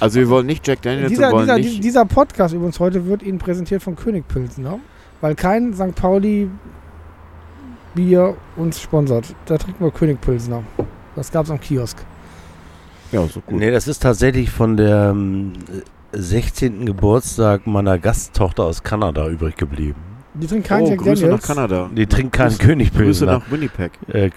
also 0.01 0.19
wir 0.19 0.29
wollen 0.29 0.47
nicht 0.47 0.66
Jack 0.66 0.83
Daniels 0.83 1.11
Dieser, 1.11 1.33
dieser, 1.33 1.57
nicht. 1.59 1.83
dieser 1.85 2.05
Podcast 2.05 2.55
übrigens 2.55 2.81
heute 2.81 3.07
wird 3.07 3.23
Ihnen 3.23 3.39
präsentiert 3.39 3.83
von 3.83 3.97
König 3.97 4.27
Pilsner, 4.29 4.79
weil 5.21 5.35
kein 5.35 5.75
St. 5.75 5.95
Pauli 5.95 6.51
Bier 7.95 8.37
uns 8.57 8.81
sponsert. 8.81 9.35
Da 9.47 9.57
trinken 9.57 9.85
wir 9.85 9.91
König 9.93 10.21
Pilsner. 10.21 10.65
Das 11.15 11.31
gab's 11.31 11.51
am 11.51 11.61
Kiosk. 11.61 11.99
ja, 13.12 13.25
so 13.27 13.41
gut. 13.41 13.59
Nee, 13.59 13.71
das 13.71 13.87
ist 13.87 14.03
tatsächlich 14.03 14.51
von 14.51 14.77
der 14.77 15.11
ähm, 15.11 15.53
16. 16.12 16.87
Geburtstag 16.87 17.66
meiner 17.66 17.99
Gasttochter 17.99 18.65
aus 18.65 18.83
Kanada 18.83 19.29
übrig 19.29 19.57
geblieben. 19.57 20.14
Die 20.36 20.47
trinken 20.48 20.66
keinen 20.66 20.82
oh, 20.82 20.89
Jack 20.90 20.98
Grüße 20.98 21.23
Daniels. 21.23 21.43
nach 21.48 21.55
Kanada. 21.55 21.90
Die 21.97 22.06
trinkt 22.06 22.32
keinen 22.32 22.59
Königpilsner. 22.59 23.05
Grüße 23.05 23.24
nach 23.27 23.51
Winnipeg. 23.51 23.93
Äh, 24.09 24.31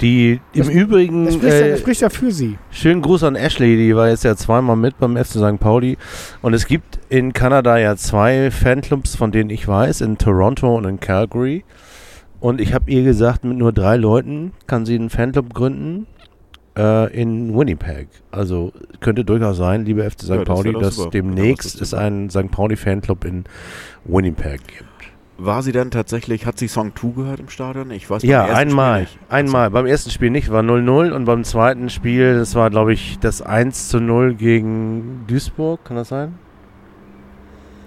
die 0.00 0.40
im 0.52 0.58
Das- 0.66 0.68
Übrigen, 0.68 1.24
Das 1.24 1.34
spricht, 1.34 1.52
ja, 1.54 1.60
äh, 1.60 1.70
das 1.70 1.80
spricht 1.80 2.00
ja 2.02 2.10
für 2.10 2.30
sie. 2.30 2.58
schönen 2.70 3.00
Gruß 3.00 3.24
an 3.24 3.34
Ashley, 3.34 3.76
die 3.76 3.96
war 3.96 4.08
jetzt 4.10 4.24
ja 4.24 4.36
zweimal 4.36 4.76
mit 4.76 4.98
beim 4.98 5.16
FC 5.16 5.38
St. 5.38 5.58
Pauli. 5.58 5.96
Und 6.42 6.52
es 6.52 6.66
gibt 6.66 6.98
in 7.08 7.32
Kanada 7.32 7.78
ja 7.78 7.96
zwei 7.96 8.50
Fanclubs, 8.50 9.16
von 9.16 9.32
denen 9.32 9.48
ich 9.50 9.66
weiß, 9.66 10.02
in 10.02 10.18
Toronto 10.18 10.76
und 10.76 10.84
in 10.84 11.00
Calgary. 11.00 11.64
Und 12.40 12.60
ich 12.60 12.74
habe 12.74 12.90
ihr 12.90 13.02
gesagt, 13.04 13.44
mit 13.44 13.56
nur 13.56 13.72
drei 13.72 13.96
Leuten 13.96 14.52
kann 14.66 14.84
sie 14.84 14.96
einen 14.96 15.10
Fanclub 15.10 15.54
gründen 15.54 16.06
äh, 16.76 17.10
in 17.18 17.56
Winnipeg. 17.56 18.08
Also 18.30 18.72
könnte 19.00 19.24
durchaus 19.24 19.56
sein, 19.56 19.84
liebe 19.84 20.02
FC 20.02 20.22
St. 20.22 20.28
Ja, 20.30 20.36
das 20.38 20.44
Pauli, 20.46 20.72
doch 20.72 20.80
dass 20.82 20.96
super, 20.96 21.10
demnächst 21.10 21.74
wenn 21.74 21.78
da 21.78 21.82
was 21.82 21.88
es 21.88 21.94
einen 21.94 22.30
St. 22.30 22.50
Pauli 22.50 22.76
Fanclub 22.76 23.24
in 23.24 23.44
Winnipeg 24.04 24.60
gibt. 24.66 24.84
War 25.38 25.62
sie 25.62 25.72
dann 25.72 25.90
tatsächlich, 25.90 26.46
hat 26.46 26.58
sie 26.58 26.68
Song 26.68 26.94
2 26.94 27.08
gehört 27.08 27.40
im 27.40 27.48
Stadion? 27.48 27.90
Ich 27.90 28.08
weiß 28.08 28.22
beim 28.22 28.30
Ja, 28.30 28.46
ersten 28.46 28.68
einmal. 28.68 29.06
Spiel 29.06 29.18
nicht. 29.18 29.32
Einmal. 29.32 29.70
Beim 29.70 29.86
ersten 29.86 30.10
Spiel 30.10 30.30
nicht, 30.30 30.50
war 30.52 30.62
0-0 30.62 31.10
und 31.10 31.24
beim 31.24 31.42
zweiten 31.42 31.90
Spiel, 31.90 32.34
das 32.38 32.54
war, 32.54 32.70
glaube 32.70 32.92
ich, 32.92 33.18
das 33.18 33.42
1 33.42 33.88
zu 33.88 33.98
0 33.98 34.34
gegen 34.34 35.24
Duisburg, 35.26 35.84
kann 35.84 35.96
das 35.96 36.08
sein? 36.10 36.38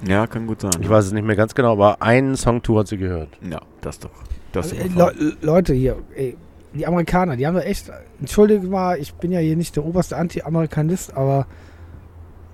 Ja, 0.05 0.27
kann 0.27 0.47
gut 0.47 0.61
sein. 0.61 0.72
Ich 0.81 0.89
weiß 0.89 1.05
es 1.05 1.11
nicht 1.13 1.26
mehr 1.26 1.35
ganz 1.35 1.55
genau, 1.55 1.73
aber 1.73 2.01
einen 2.01 2.35
Songtour 2.35 2.81
hat 2.81 2.88
sie 2.88 2.97
gehört. 2.97 3.30
Ja, 3.49 3.61
das 3.81 3.99
doch. 3.99 4.11
Das 4.51 4.73
Also, 4.73 5.09
Le 5.17 5.38
Leute 5.41 5.73
hier, 5.73 5.97
ey, 6.15 6.35
die 6.73 6.85
Amerikaner, 6.85 7.38
die 7.38 7.47
haben 7.47 7.55
da 7.55 7.61
echt, 7.61 7.91
entschuldige 8.19 8.67
mal, 8.67 8.97
ich 8.99 9.13
bin 9.13 9.31
ja 9.31 9.39
hier 9.39 9.55
nicht 9.55 9.76
der 9.76 9.85
oberste 9.85 10.17
Anti-Amerikanist, 10.17 11.15
aber 11.15 11.47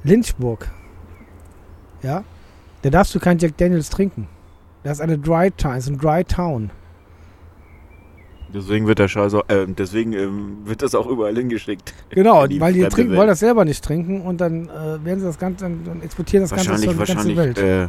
Lynchburg, 0.03 0.69
ja, 2.03 2.23
da 2.83 2.89
darfst 2.89 3.15
du 3.15 3.19
kein 3.19 3.37
Jack 3.37 3.57
Daniels 3.57 3.89
trinken. 3.89 4.27
Das 4.83 4.93
ist 4.93 5.01
eine 5.01 5.17
Dry 5.17 5.51
Town, 5.51 5.75
ist 5.75 5.87
ein 5.87 5.97
Dry 5.97 6.23
Town. 6.23 6.71
Deswegen 8.53 8.85
wird 8.85 8.99
der 8.99 9.07
Scheiß 9.07 9.33
auch, 9.33 9.43
äh, 9.47 9.65
deswegen 9.67 10.11
ähm, 10.13 10.57
wird 10.65 10.81
das 10.81 10.93
auch 10.93 11.07
überall 11.07 11.35
hingeschickt. 11.35 11.93
Genau, 12.09 12.43
In 12.45 12.59
weil 12.59 12.73
die 12.73 12.81
trinken, 12.81 13.11
Welt. 13.11 13.19
wollen 13.19 13.27
das 13.29 13.39
selber 13.39 13.63
nicht 13.63 13.83
trinken 13.83 14.21
und 14.21 14.41
dann 14.41 14.67
äh, 14.67 15.05
werden 15.05 15.19
sie 15.19 15.25
das 15.25 15.39
Ganze, 15.39 15.65
dann, 15.65 15.83
dann 15.85 16.01
exportieren 16.01 16.43
das 16.43 16.51
Ganze 16.51 16.65
zur 16.75 16.93
ganzen 16.95 16.99
wahrscheinlich 16.99 17.37
Welt. 17.37 17.57
äh, 17.59 17.87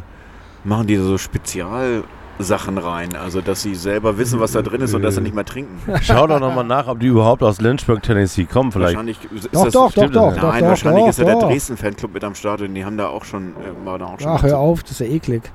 machen 0.63 0.87
die 0.87 0.95
so 0.95 1.17
Spezialsachen 1.17 2.77
rein, 2.77 3.13
also 3.17 3.41
dass 3.41 3.61
sie 3.63 3.75
selber 3.75 4.17
wissen, 4.17 4.39
was 4.39 4.53
da 4.53 4.61
drin 4.61 4.79
ist 4.79 4.93
und 4.93 5.01
dass 5.01 5.15
sie 5.15 5.21
nicht 5.21 5.35
mehr 5.35 5.43
trinken. 5.43 5.77
Schau 6.01 6.27
doch 6.27 6.39
nochmal 6.39 6.63
nach, 6.63 6.87
ob 6.87 7.01
die 7.01 7.07
überhaupt 7.07 7.43
aus 7.43 7.59
Lynchburg, 7.59 8.01
Tennessee 8.01 8.45
kommen. 8.45 8.71
Vielleicht. 8.71 8.93
Wahrscheinlich 8.95 9.17
ist 9.35 9.49
Doch, 9.51 9.65
das 9.65 9.73
doch, 9.73 9.81
doch, 9.87 9.91
stimmt 9.91 10.15
doch, 10.15 10.33
Nein, 10.33 10.61
doch, 10.61 10.69
wahrscheinlich 10.69 11.03
doch, 11.03 11.09
ist 11.09 11.19
ja 11.19 11.25
der. 11.25 11.39
Dresden-Fanclub 11.39 12.13
mit 12.13 12.23
am 12.23 12.35
Start 12.35 12.61
und 12.61 12.73
die 12.73 12.85
haben 12.85 12.95
da 12.95 13.07
auch 13.09 13.25
schon, 13.25 13.49
äh, 13.49 13.85
war 13.85 13.99
da 13.99 14.05
auch 14.05 14.19
schon. 14.21 14.29
Ach, 14.31 14.43
hör 14.43 14.59
auf, 14.59 14.83
das 14.83 14.91
ist 14.91 14.99
ja 15.01 15.07
eklig. 15.07 15.51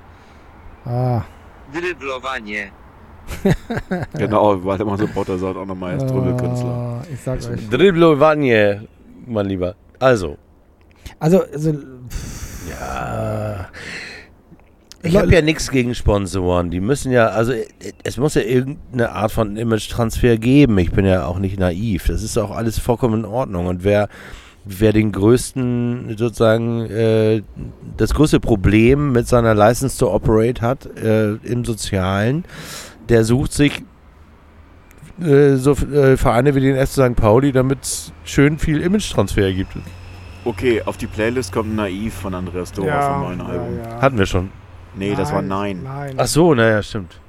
Ah. 0.88 1.22
Dryblowanie. 1.72 2.72
Genau, 4.16 4.64
weil 4.64 4.80
immer 4.80 4.96
so 4.96 5.06
Potter 5.06 5.36
sagt 5.38 5.56
auch 5.56 5.66
nochmal 5.66 5.92
erst 5.94 6.08
Trübelkünstler. 6.08 6.70
Ah, 6.70 7.02
ich 7.12 7.20
sag 7.20 7.36
euch. 7.38 7.68
Driblovanie, 7.68 8.80
mein 9.26 9.46
Lieber. 9.46 9.74
Also, 9.98 10.38
Also, 11.18 11.42
also 11.52 11.74
ja. 12.70 13.68
Ich 15.02 15.16
habe 15.16 15.32
ja 15.32 15.42
nichts 15.42 15.70
gegen 15.70 15.94
Sponsoren. 15.94 16.70
Die 16.70 16.80
müssen 16.80 17.12
ja, 17.12 17.28
also 17.28 17.52
es 18.02 18.16
muss 18.16 18.34
ja 18.34 18.42
irgendeine 18.42 19.12
Art 19.12 19.30
von 19.30 19.56
Image-Transfer 19.56 20.38
geben. 20.38 20.76
Ich 20.78 20.90
bin 20.90 21.04
ja 21.04 21.26
auch 21.26 21.38
nicht 21.38 21.58
naiv. 21.58 22.06
Das 22.08 22.22
ist 22.22 22.36
auch 22.36 22.50
alles 22.50 22.78
vollkommen 22.78 23.20
in 23.20 23.24
Ordnung. 23.24 23.66
Und 23.66 23.84
wer, 23.84 24.08
wer 24.68 24.92
den 24.92 25.12
größten, 25.12 26.14
sozusagen, 26.16 26.86
äh, 26.86 27.42
das 27.96 28.14
größte 28.14 28.40
Problem 28.40 29.12
mit 29.12 29.26
seiner 29.26 29.54
License 29.54 29.98
to 29.98 30.12
Operate 30.12 30.60
hat 30.60 30.86
äh, 30.96 31.34
im 31.34 31.64
Sozialen, 31.64 32.44
der 33.08 33.24
sucht 33.24 33.52
sich 33.52 33.82
äh, 35.20 35.56
so 35.56 35.72
äh, 35.72 36.16
Vereine 36.16 36.54
wie 36.54 36.60
den 36.60 36.76
FC 36.76 36.92
St. 36.92 37.16
Pauli, 37.16 37.52
damit 37.52 37.82
es 37.82 38.12
schön 38.24 38.58
viel 38.58 38.80
Image-Transfer 38.80 39.52
gibt. 39.52 39.72
Okay, 40.44 40.82
auf 40.84 40.96
die 40.96 41.06
Playlist 41.06 41.52
kommt 41.52 41.74
Naiv 41.74 42.14
von 42.14 42.34
Andreas 42.34 42.72
Dora 42.72 43.14
vom 43.14 43.22
neuen 43.22 43.40
Album. 43.40 43.78
ja. 43.78 44.00
Hatten 44.00 44.18
wir 44.18 44.26
schon. 44.26 44.50
Nee, 44.94 45.14
das 45.14 45.32
war 45.32 45.42
Nein. 45.42 45.82
Nein. 45.82 46.14
Ach 46.16 46.26
so, 46.26 46.54
naja, 46.54 46.82
stimmt. 46.82 47.20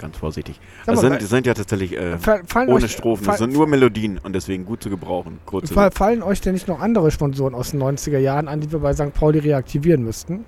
Ganz 0.00 0.16
vorsichtig. 0.16 0.58
Das 0.86 1.02
mal, 1.02 1.18
sind, 1.18 1.28
sind 1.28 1.46
ja 1.46 1.52
tatsächlich 1.52 1.94
äh, 1.94 2.16
ohne 2.54 2.72
euch- 2.72 2.90
Strophen. 2.90 3.26
Das 3.26 3.36
sind 3.38 3.52
nur 3.52 3.66
Melodien 3.66 4.18
und 4.22 4.32
deswegen 4.34 4.64
gut 4.64 4.82
zu 4.82 4.88
gebrauchen. 4.88 5.38
Kurze. 5.44 5.74
Fall, 5.74 5.90
fallen 5.90 6.22
euch 6.22 6.40
denn 6.40 6.54
nicht 6.54 6.68
noch 6.68 6.80
andere 6.80 7.10
Sponsoren 7.10 7.54
aus 7.54 7.72
den 7.72 7.82
90er 7.82 8.18
Jahren 8.18 8.48
an, 8.48 8.60
die 8.60 8.72
wir 8.72 8.78
bei 8.78 8.94
St. 8.94 9.12
Pauli 9.12 9.40
reaktivieren 9.40 10.02
müssten? 10.02 10.46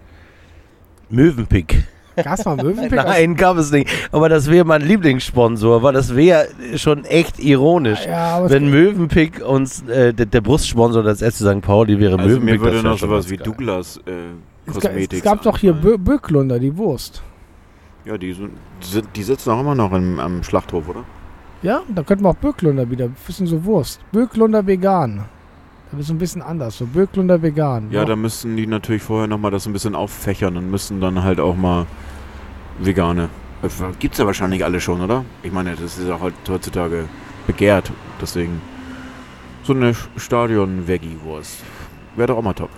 Mövenpick. 1.10 1.84
Gab's 2.16 2.44
mal 2.44 2.56
Möwenpick? 2.56 2.92
Nein, 3.04 3.36
gab 3.36 3.58
es 3.58 3.70
nicht. 3.70 3.88
Aber 4.10 4.28
das 4.30 4.50
wäre 4.50 4.64
mein 4.64 4.80
Lieblingssponsor, 4.82 5.82
weil 5.82 5.92
das 5.92 6.14
wäre 6.16 6.48
schon 6.76 7.04
echt 7.04 7.38
ironisch. 7.38 8.06
Ja, 8.06 8.36
aber 8.36 8.50
Wenn 8.50 8.70
Mövenpick 8.70 9.44
uns, 9.44 9.82
äh, 9.88 10.14
der, 10.14 10.26
der 10.26 10.40
Brustsponsor 10.40 11.02
des 11.02 11.20
FC 11.20 11.46
St. 11.46 11.60
Pauli 11.60 11.98
wäre 11.98 12.18
also 12.18 12.26
Mövenpick. 12.26 12.60
mir 12.60 12.64
würde 12.64 12.82
noch 12.82 12.98
sowas 12.98 13.28
wie 13.28 13.36
geil. 13.36 13.44
Douglas 13.44 13.98
äh, 14.06 14.70
Kosmetik. 14.70 15.18
es 15.18 15.22
gab 15.24 15.42
doch 15.42 15.58
hier 15.58 15.74
einfallen. 15.74 16.02
Bö 16.04 16.12
Böcklunder, 16.12 16.58
die 16.58 16.76
Wurst. 16.76 17.22
Ja, 18.04 18.18
die, 18.18 18.32
sind, 18.32 18.50
die 19.14 19.22
sitzen 19.22 19.50
auch 19.50 19.60
immer 19.60 19.74
noch 19.74 19.92
im, 19.92 20.18
am 20.18 20.42
Schlachthof, 20.42 20.88
oder? 20.88 21.04
Ja, 21.62 21.82
da 21.94 22.02
könnten 22.02 22.24
wir 22.24 22.30
auch 22.30 22.36
Böcklunder 22.36 22.90
wieder. 22.90 23.08
Bisschen 23.08 23.46
so 23.46 23.64
Wurst. 23.64 24.00
Böcklunder 24.10 24.66
vegan. 24.66 25.24
Das 25.92 26.00
ist 26.00 26.06
so 26.08 26.14
ein 26.14 26.18
bisschen 26.18 26.42
anders. 26.42 26.78
So 26.78 26.86
Böcklunder 26.86 27.40
vegan. 27.40 27.88
Ja, 27.90 28.04
da 28.04 28.16
müssten 28.16 28.56
die 28.56 28.66
natürlich 28.66 29.02
vorher 29.02 29.28
nochmal 29.28 29.50
das 29.52 29.66
ein 29.66 29.72
bisschen 29.72 29.94
auffächern 29.94 30.56
und 30.56 30.70
müssen 30.70 31.00
dann 31.00 31.22
halt 31.22 31.38
auch 31.38 31.54
mal 31.54 31.86
vegane. 32.80 33.28
Äh, 33.62 33.68
Gibt's 34.00 34.18
ja 34.18 34.26
wahrscheinlich 34.26 34.64
alle 34.64 34.80
schon, 34.80 35.00
oder? 35.00 35.24
Ich 35.44 35.52
meine, 35.52 35.72
das 35.76 35.98
ist 35.98 36.08
ja 36.08 36.18
heut- 36.20 36.32
heutzutage 36.48 37.04
begehrt. 37.46 37.92
Deswegen 38.20 38.60
so 39.62 39.72
eine 39.74 39.94
Stadion-Veggie-Wurst. 40.16 41.58
Wäre 42.16 42.28
doch 42.28 42.38
auch 42.38 42.42
mal 42.42 42.54
top. 42.54 42.70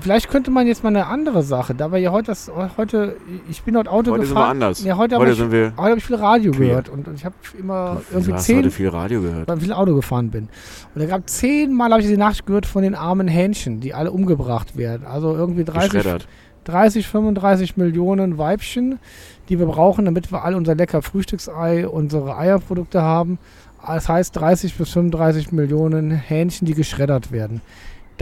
Vielleicht 0.00 0.30
könnte 0.30 0.50
man 0.50 0.66
jetzt 0.66 0.82
mal 0.82 0.88
eine 0.88 1.06
andere 1.06 1.42
Sache, 1.42 1.74
da 1.74 1.92
wir 1.92 1.98
ja 1.98 2.10
heute 2.12 2.28
das, 2.28 2.50
heute, 2.78 3.16
ich 3.50 3.62
bin 3.62 3.76
heute 3.76 3.90
Auto 3.90 4.12
Heute 4.12 4.24
sind 4.26 4.34
wir 4.34 4.40
gefahren. 4.40 4.50
anders. 4.62 4.82
Ja, 4.82 4.96
heute 4.96 5.14
habe 5.16 5.24
Heute 5.24 5.32
ich, 5.32 5.38
sind 5.38 5.52
wir. 5.52 5.72
heute 5.76 5.90
hab 5.92 5.98
ich 5.98 6.04
viel 6.04 6.16
Radio 6.16 6.52
Queer. 6.52 6.68
gehört 6.68 6.88
und, 6.88 7.08
und 7.08 7.14
ich 7.14 7.24
habe 7.24 7.34
immer 7.58 8.00
Du 8.08 8.14
irgendwie 8.16 8.32
hast 8.32 8.44
zehn, 8.46 8.58
heute 8.58 8.70
viel 8.70 8.88
Radio 8.88 9.20
gehört. 9.20 9.46
beim 9.46 9.60
viel 9.60 9.72
Auto 9.72 9.94
gefahren 9.94 10.30
bin. 10.30 10.48
Und 10.94 11.02
da 11.02 11.06
gab 11.06 11.28
zehnmal, 11.28 11.90
habe 11.92 12.00
ich 12.00 12.08
die 12.08 12.16
Nachricht 12.16 12.46
gehört 12.46 12.64
von 12.66 12.82
den 12.82 12.94
armen 12.94 13.28
Hähnchen, 13.28 13.80
die 13.80 13.92
alle 13.92 14.10
umgebracht 14.12 14.76
werden. 14.78 15.06
Also 15.06 15.34
irgendwie 15.36 15.64
30, 15.64 15.90
Geschreddert. 15.92 16.26
30 16.64 17.06
35 17.08 17.76
Millionen 17.76 18.38
Weibchen, 18.38 18.98
die 19.50 19.58
wir 19.58 19.66
brauchen, 19.66 20.06
damit 20.06 20.32
wir 20.32 20.42
alle 20.44 20.56
unser 20.56 20.74
lecker 20.74 21.02
Frühstücksei, 21.02 21.86
unsere 21.86 22.36
Eierprodukte 22.38 23.02
haben. 23.02 23.38
Das 23.84 24.08
heißt 24.08 24.34
30 24.36 24.74
bis 24.76 24.90
35 24.90 25.52
Millionen 25.52 26.12
Hähnchen, 26.12 26.66
die 26.66 26.74
geschreddert 26.74 27.30
werden. 27.32 27.60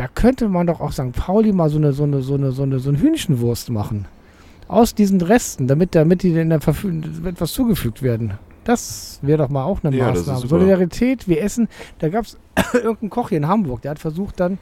Da 0.01 0.09
könnte 0.09 0.49
man 0.49 0.67
doch 0.67 0.81
auch 0.81 0.93
St. 0.93 1.13
Pauli 1.13 1.53
mal 1.53 1.69
so 1.69 1.77
eine, 1.77 1.93
so 1.93 2.05
eine, 2.05 2.23
so 2.23 2.33
eine, 2.33 2.53
so 2.53 2.63
eine, 2.63 2.79
so 2.79 2.89
eine 2.89 2.99
Hühnchenwurst 3.01 3.69
machen. 3.69 4.07
Aus 4.67 4.95
diesen 4.95 5.21
Resten, 5.21 5.67
damit, 5.67 5.95
damit 5.95 6.23
die 6.23 6.31
in 6.33 6.49
der 6.49 6.63
Verfügung 6.63 7.03
etwas 7.27 7.53
zugefügt 7.53 8.01
werden. 8.03 8.33
Das 8.65 9.19
wäre 9.21 9.37
doch 9.43 9.51
mal 9.51 9.63
auch 9.65 9.85
eine 9.85 9.95
Ja, 9.95 10.07
Maßnahme. 10.09 10.47
Solidarität, 10.47 11.29
wir 11.29 11.43
essen. 11.43 11.69
Da 11.99 12.09
gab 12.09 12.25
es 12.25 12.39
irgendeinen 12.73 13.11
Koch 13.11 13.29
hier 13.29 13.37
in 13.37 13.47
Hamburg, 13.47 13.83
der 13.83 13.91
hat 13.91 13.99
versucht 13.99 14.41
dann 14.41 14.57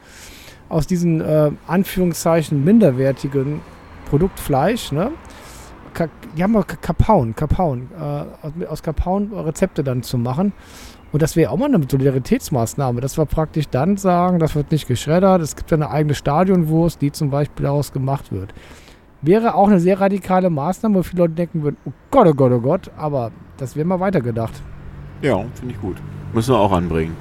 aus 0.67 0.87
diesen 0.87 1.21
äh, 1.21 1.51
Anführungszeichen 1.67 2.61
minderwertigen 2.65 3.61
Produkt 4.09 4.41
Fleisch, 4.41 4.91
ne? 4.91 5.11
Ka 5.93 6.09
die 6.37 6.43
haben 6.43 6.55
auch 6.57 6.67
Ka- 6.67 6.75
Kapaun, 6.81 7.33
Kapaun, 7.33 7.87
äh, 7.97 8.03
aus, 8.03 8.51
aus 8.67 8.83
Kapaun 8.83 9.31
Rezepte 9.33 9.85
dann 9.85 10.03
zu 10.03 10.17
machen. 10.17 10.51
Und 11.11 11.21
das 11.21 11.35
wäre 11.35 11.51
auch 11.51 11.57
mal 11.57 11.73
eine 11.73 11.83
Solidaritätsmaßnahme, 11.89 13.01
dass 13.01 13.17
wir 13.17 13.25
praktisch 13.25 13.67
dann 13.69 13.97
sagen, 13.97 14.39
das 14.39 14.55
wird 14.55 14.71
nicht 14.71 14.87
geschreddert, 14.87 15.41
es 15.41 15.55
gibt 15.55 15.71
ja 15.71 15.77
eine 15.77 15.89
eigene 15.89 16.13
Stadionwurst, 16.13 17.01
die 17.01 17.11
zum 17.11 17.31
Beispiel 17.31 17.63
daraus 17.63 17.91
gemacht 17.91 18.31
wird. 18.31 18.53
Wäre 19.21 19.55
auch 19.55 19.67
eine 19.67 19.79
sehr 19.79 19.99
radikale 19.99 20.49
Maßnahme, 20.49 20.99
wo 20.99 21.03
viele 21.03 21.23
Leute 21.23 21.33
denken 21.33 21.63
würden, 21.63 21.77
oh 21.85 21.91
Gott, 22.11 22.27
oh 22.27 22.33
Gott, 22.33 22.51
oh 22.51 22.59
Gott, 22.59 22.91
aber 22.95 23.31
das 23.57 23.75
wäre 23.75 23.87
mal 23.87 23.99
weitergedacht. 23.99 24.61
Ja, 25.21 25.43
finde 25.55 25.73
ich 25.73 25.81
gut. 25.81 25.97
Müssen 26.33 26.53
wir 26.53 26.59
auch 26.59 26.71
anbringen. 26.71 27.15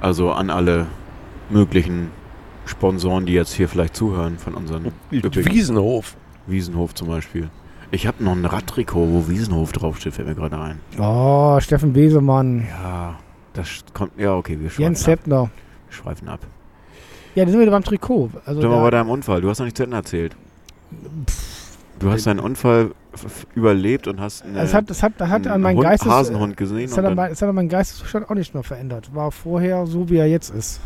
Also 0.00 0.32
an 0.32 0.50
alle 0.50 0.86
möglichen 1.48 2.10
Sponsoren, 2.66 3.24
die 3.24 3.32
jetzt 3.32 3.54
hier 3.54 3.68
vielleicht 3.68 3.96
zuhören 3.96 4.36
von 4.38 4.54
unseren 4.54 4.92
Wiesenhof. 5.10 6.16
Wiesenhof 6.46 6.94
zum 6.94 7.08
Beispiel. 7.08 7.48
Ich 7.94 8.06
habe 8.08 8.24
noch 8.24 8.32
ein 8.32 8.44
Radtrikot, 8.44 9.06
wo 9.08 9.28
Wiesenhof 9.28 9.70
draufsteht, 9.72 10.14
fällt 10.14 10.26
mir 10.26 10.34
gerade 10.34 10.58
ein. 10.58 10.80
Oh, 10.98 11.60
Steffen 11.60 11.92
Besemann, 11.92 12.66
Ja, 12.68 13.16
das 13.52 13.84
kommt. 13.92 14.18
Ja, 14.18 14.34
okay, 14.34 14.58
wir 14.60 14.68
schweifen 14.68 14.82
Jens 14.82 15.02
ab. 15.04 15.08
Heppner. 15.10 15.50
Wir 15.88 15.92
schweifen 15.96 16.28
ab. 16.28 16.40
Ja, 17.36 17.44
da 17.44 17.50
sind 17.50 17.60
wir 17.60 17.66
wieder 17.66 17.70
beim 17.76 17.84
Trikot. 17.84 18.30
Also 18.46 18.60
Sag 18.62 18.70
mal 18.70 18.76
da- 18.78 18.82
bei 18.82 18.90
deinem 18.90 19.10
Unfall. 19.10 19.40
Du 19.40 19.48
hast 19.48 19.58
noch 19.60 19.66
nicht 19.66 19.76
zu 19.76 19.84
Ende 19.84 19.96
erzählt. 19.96 20.34
Du 22.00 22.10
hast 22.10 22.26
deinen 22.26 22.40
Unfall 22.40 22.90
überlebt 23.54 24.08
und 24.08 24.20
hast 24.20 24.42
eine, 24.42 24.58
Es 24.60 24.74
hat, 24.74 24.90
es 24.90 25.02
hat, 25.02 25.12
hat 25.20 25.46
an 25.46 25.52
einen 25.52 25.62
meinen 25.62 25.76
Hund, 25.76 25.86
Geistes, 25.86 26.10
Hasenhund 26.10 26.56
gesehen. 26.56 26.86
es 26.86 26.98
Und 26.98 27.04
hat, 27.06 27.16
an 27.18 27.30
es 27.32 27.40
hat 27.42 27.48
an 27.48 27.54
meinen 27.54 27.68
Geisteszustand 27.68 28.28
auch 28.28 28.34
nicht 28.34 28.54
mehr 28.54 28.64
verändert. 28.64 29.14
War 29.14 29.30
vorher 29.30 29.86
so, 29.86 30.08
wie 30.10 30.16
er 30.16 30.26
jetzt 30.26 30.50
ist. 30.50 30.80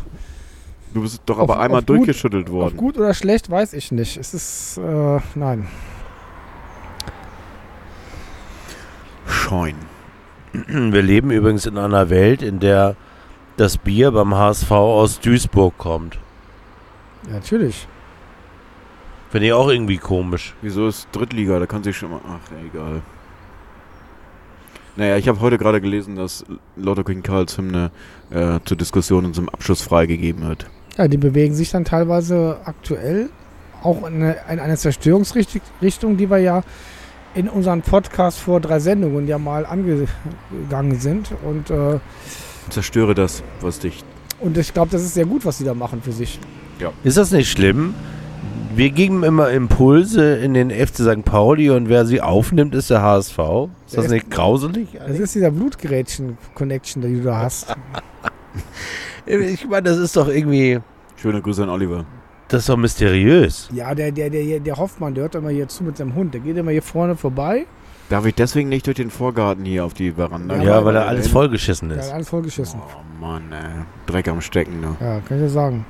du 0.93 1.01
bist 1.01 1.21
doch 1.25 1.39
aber 1.39 1.55
auf- 1.55 1.59
einmal 1.59 1.79
auf 1.79 1.85
gut- 1.87 1.97
durchgeschüttelt 1.97 2.47
Ob 2.49 2.53
worden. 2.53 2.77
gut 2.77 2.97
oder 2.99 3.13
schlecht, 3.15 3.49
weiß 3.49 3.73
ich 3.73 3.91
nicht. 3.91 4.17
Es 4.17 4.33
ist, 4.35 4.77
äh, 4.77 5.19
nein. 5.33 5.67
Scheun. 9.29 9.75
Wir 10.53 11.01
leben 11.01 11.31
übrigens 11.31 11.65
in 11.65 11.77
einer 11.77 12.09
Welt, 12.09 12.41
in 12.41 12.59
der 12.59 12.95
das 13.57 13.77
Bier 13.77 14.11
beim 14.11 14.35
HSV 14.35 14.71
aus 14.71 15.19
Duisburg 15.19 15.77
kommt. 15.77 16.17
Ja, 17.27 17.33
natürlich. 17.33 17.87
Finde 19.29 19.47
ich 19.47 19.53
auch 19.53 19.67
irgendwie 19.67 19.97
komisch. 19.97 20.55
Wieso 20.61 20.87
ist 20.87 21.07
Drittliga? 21.11 21.59
Da 21.59 21.65
kann 21.65 21.83
sich 21.83 21.97
schon 21.97 22.11
mal. 22.11 22.21
Ach, 22.25 22.51
ja, 22.51 22.57
egal. 22.65 23.01
Naja, 24.95 25.17
ich 25.17 25.27
habe 25.27 25.39
heute 25.39 25.57
gerade 25.57 25.79
gelesen, 25.81 26.15
dass 26.15 26.45
Lotto 26.75 27.03
King 27.03 27.21
Karls 27.21 27.57
Hymne 27.57 27.91
äh, 28.31 28.59
zur 28.65 28.75
Diskussion 28.75 29.25
in 29.25 29.33
zum 29.33 29.47
Abschluss 29.49 29.81
freigegeben 29.81 30.47
wird. 30.47 30.65
Ja, 30.97 31.07
die 31.07 31.17
bewegen 31.17 31.53
sich 31.53 31.69
dann 31.71 31.85
teilweise 31.85 32.59
aktuell 32.65 33.29
auch 33.83 34.05
in 34.05 34.15
eine, 34.15 34.37
in 34.51 34.59
eine 34.59 34.75
Zerstörungsrichtung, 34.75 36.17
die 36.17 36.29
wir 36.29 36.39
ja 36.39 36.63
in 37.35 37.47
unserem 37.49 37.81
Podcast 37.81 38.39
vor 38.39 38.59
drei 38.59 38.79
Sendungen 38.79 39.27
ja 39.27 39.37
mal 39.37 39.65
angegangen 39.65 40.99
sind. 40.99 41.31
Und, 41.45 41.69
äh, 41.69 41.99
Zerstöre 42.69 43.15
das, 43.15 43.43
was 43.61 43.79
dich. 43.79 44.03
und 44.39 44.57
ich 44.57 44.73
glaube, 44.73 44.91
das 44.91 45.01
ist 45.01 45.13
sehr 45.15 45.25
gut, 45.25 45.45
was 45.45 45.57
sie 45.57 45.63
da 45.65 45.73
machen 45.73 46.01
für 46.01 46.11
sich. 46.11 46.39
Ist 47.03 47.17
das 47.17 47.31
nicht 47.31 47.49
schlimm, 47.49 47.93
wir 48.75 48.91
geben 48.91 49.23
immer 49.23 49.49
Impulse 49.49 50.35
in 50.37 50.53
den 50.53 50.69
FC 50.69 50.97
St. 50.99 51.25
Pauli 51.25 51.69
und 51.71 51.89
wer 51.89 52.05
sie 52.05 52.21
aufnimmt, 52.21 52.73
ist 52.75 52.89
der 52.89 53.01
HSV. 53.01 53.37
Ist 53.87 53.97
das 53.97 54.07
nicht 54.09 54.29
grauselig? 54.31 54.87
Das 54.93 55.19
ist 55.19 55.35
dieser 55.35 55.51
Blutgerätschen-Connection, 55.51 57.01
den 57.01 57.17
du 57.17 57.23
da 57.23 57.37
hast. 57.39 57.75
Ich 59.25 59.67
meine, 59.69 59.83
das 59.83 59.97
ist 59.97 60.15
doch 60.17 60.27
irgendwie, 60.27 60.79
Schöne 61.17 61.39
Grüße 61.41 61.61
an 61.61 61.69
Oliver. 61.69 62.05
Das 62.49 62.61
ist 62.63 62.69
doch 62.69 62.77
mysteriös. 62.77 63.69
Ja, 63.73 63.95
der, 63.95 64.11
der, 64.11 64.29
der, 64.29 64.59
der 64.59 64.77
Hoffmann, 64.77 65.13
der 65.13 65.23
hört 65.23 65.35
immer 65.35 65.49
hier 65.49 65.67
zu 65.67 65.83
mit 65.83 65.97
seinem 65.97 66.15
Hund. 66.15 66.33
Der 66.33 66.41
geht 66.41 66.57
immer 66.57 66.71
hier 66.71 66.81
vorne 66.81 67.15
vorbei. 67.15 67.65
Darf 68.09 68.25
ich 68.25 68.33
deswegen 68.33 68.69
nicht 68.69 68.87
durch 68.87 68.97
den 68.97 69.11
Vorgarten 69.11 69.63
hier 69.65 69.85
auf 69.85 69.93
die 69.93 70.11
Veranda? 70.13 70.57
Ja, 70.57 70.63
Ja, 70.63 70.85
weil 70.85 70.95
er 70.95 71.07
alles 71.07 71.27
vollgeschissen 71.27 71.91
ist. 71.91 72.07
hat 72.07 72.15
alles 72.15 72.29
vollgeschissen. 72.29 72.79
Oh 72.81 73.21
Mann, 73.21 73.43
ey. 73.51 73.83
Dreck 74.07 74.27
am 74.27 74.41
Stecken, 74.41 74.81
ne? 74.81 74.95
Ja, 74.99 75.19
kann 75.19 75.37
ich 75.37 75.43
ja 75.43 75.49
sagen. 75.49 75.85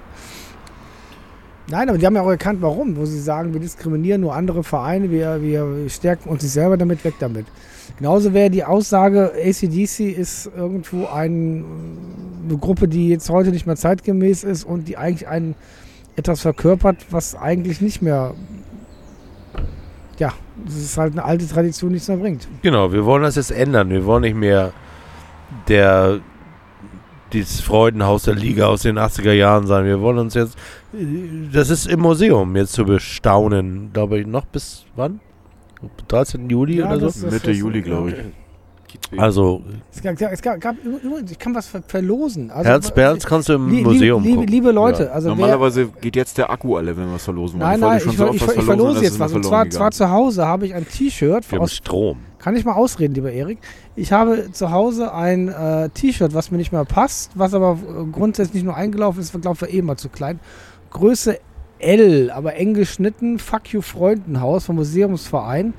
Nein, 1.69 1.88
aber 1.88 1.98
die 1.98 2.06
haben 2.06 2.15
ja 2.15 2.23
auch 2.23 2.30
erkannt, 2.30 2.61
warum. 2.61 2.98
Wo 2.98 3.06
sie 3.06 3.19
sagen, 3.22 3.53
wir 3.53 3.61
diskriminieren 3.61 4.22
nur 4.22 4.36
andere 4.36 4.64
Vereine, 4.64 5.11
wir, 5.11 5.41
wir 5.41 5.88
stärken 5.90 6.27
uns 6.30 6.44
nicht 6.44 6.52
selber 6.52 6.77
damit, 6.77 7.06
weg 7.06 7.14
damit. 7.19 7.45
Genauso 7.98 8.34
wäre 8.34 8.49
die 8.49 8.64
Aussage, 8.65 9.31
ACDC 9.36 9.99
ist 10.18 10.49
irgendwo 10.57 11.06
ein, 11.07 11.64
eine 12.48 12.57
Gruppe, 12.57 12.88
die 12.88 13.10
jetzt 13.10 13.30
heute 13.30 13.52
nicht 13.52 13.65
mehr 13.65 13.76
zeitgemäß 13.76 14.44
ist 14.44 14.64
und 14.64 14.88
die 14.88 14.98
eigentlich 14.98 15.27
ein, 15.27 15.56
etwas 16.20 16.41
verkörpert, 16.41 17.06
was 17.10 17.36
eigentlich 17.36 17.82
nicht 17.82 18.02
mehr. 18.02 18.34
Ja, 20.18 20.34
das 20.66 20.76
ist 20.76 20.98
halt 20.98 21.14
eine 21.14 21.24
alte 21.24 21.48
Tradition, 21.48 21.90
die 21.90 21.94
nichts 21.96 22.08
mehr 22.10 22.18
bringt. 22.18 22.48
Genau, 22.62 22.91
wir 22.91 23.06
wollen 23.06 23.24
das 23.24 23.36
jetzt 23.36 23.52
ändern. 23.52 23.90
Wir 23.90 24.06
wollen 24.06 24.22
nicht 24.22 24.36
mehr 24.36 24.74
der 25.68 26.20
dieses 27.32 27.62
Freudenhaus 27.62 28.24
der 28.24 28.34
Liga 28.34 28.66
aus 28.68 28.82
den 28.82 28.98
80er 28.98 29.32
Jahren 29.34 29.68
sein. 29.68 29.86
Wir 29.86 30.02
wollen 30.02 30.18
uns 30.18 30.34
jetzt, 30.34 30.58
das 31.54 31.70
ist 31.70 31.86
im 31.86 32.00
Museum 32.00 32.56
jetzt 32.56 32.74
zu 32.74 32.86
bestaunen, 32.86 33.91
glaube 33.94 34.20
ich, 34.20 34.26
noch 34.28 34.46
bis 34.46 34.86
wann? 34.96 35.20
13. 36.08 36.50
Juli 36.50 36.78
Ja, 36.80 36.88
oder 36.88 37.10
so? 37.12 37.26
das- 37.26 37.32
Mitte 37.32 37.52
Juli, 37.52 37.82
glaube 37.84 38.10
ich. 38.12 38.16
Also 39.18 39.61
Es 39.94 40.02
gab, 40.02 40.20
es 40.32 40.41
gab, 40.41 40.60
gab 40.61 40.76
übrigens, 40.84 41.32
ich 41.32 41.40
kann 41.40 41.53
was 41.56 41.68
ver- 41.68 41.82
verlosen. 41.88 42.52
Also, 42.52 42.70
Herzberns 42.70 43.26
kannst 43.26 43.49
du 43.49 43.53
im 43.53 43.70
Lie- 43.70 43.84
Museum 43.84 44.24
liebe, 44.24 44.36
gucken. 44.36 44.52
liebe 44.52 44.72
Leute, 44.72 45.03
Ja. 45.03 45.10
also 45.11 45.30
wer, 45.30 45.36
Normalerweise 45.36 45.88
geht 46.02 46.16
jetzt 46.16 46.38
der 46.38 46.49
Akku 46.49 46.78
alle, 46.78 46.95
wenn 46.95 47.07
wir 47.07 47.16
es 47.16 47.24
verlosen 47.24 47.60
wollen. 47.60 47.70
Nein, 47.72 47.80
nein, 47.80 47.99
schon 47.99 48.11
ich, 48.11 48.18
so 48.18 48.26
ich, 48.26 48.34
was 48.34 48.38
ver- 48.40 48.45
ich 48.60 48.64
verlosen, 48.66 48.66
verlose 48.86 49.03
jetzt 49.03 49.20
was. 49.20 49.34
Und 49.34 49.45
zwar, 49.45 49.70
zwar 49.70 49.91
zu 49.91 50.10
Hause 50.10 50.45
habe 50.45 50.66
ich 50.66 50.74
ein 50.76 50.88
T-Shirt. 50.88 51.49
Wir 51.52 51.57
haben 51.57 51.64
aus- 51.64 51.74
Strom. 51.74 52.20
Kann 52.40 52.56
ich 52.56 52.64
mal 52.64 52.74
ausreden, 52.74 53.16
lieber 53.16 53.32
Erik? 53.32 53.57
Ich 53.95 54.11
habe 54.14 54.52
zu 54.53 54.72
Hause 54.72 55.14
ein 55.14 55.49
äh, 55.49 55.90
T-Shirt, 55.90 56.34
was 56.34 56.52
mir 56.52 56.57
nicht 56.57 56.72
mehr 56.72 56.86
passt, 56.86 57.32
was 57.36 57.53
aber 57.53 57.74
äh, 57.84 58.06
grundsätzlich 58.11 58.56
nicht 58.56 58.66
nur 58.66 58.76
eingelaufen 58.76 59.20
ist, 59.22 59.34
glaube 59.41 59.68
ich, 59.68 59.74
eh 59.74 59.82
mal 59.82 59.98
zu 59.98 60.07
klein. 60.10 60.40
Größe 60.91 61.38
L, 61.80 62.32
aber 62.32 62.56
eng 62.56 62.74
geschnitten. 62.74 63.40
Fuck 63.40 63.74
you 63.74 63.82
Freundenhaus 63.82 64.66
vom 64.66 64.78
Museumsverein. 64.78 65.74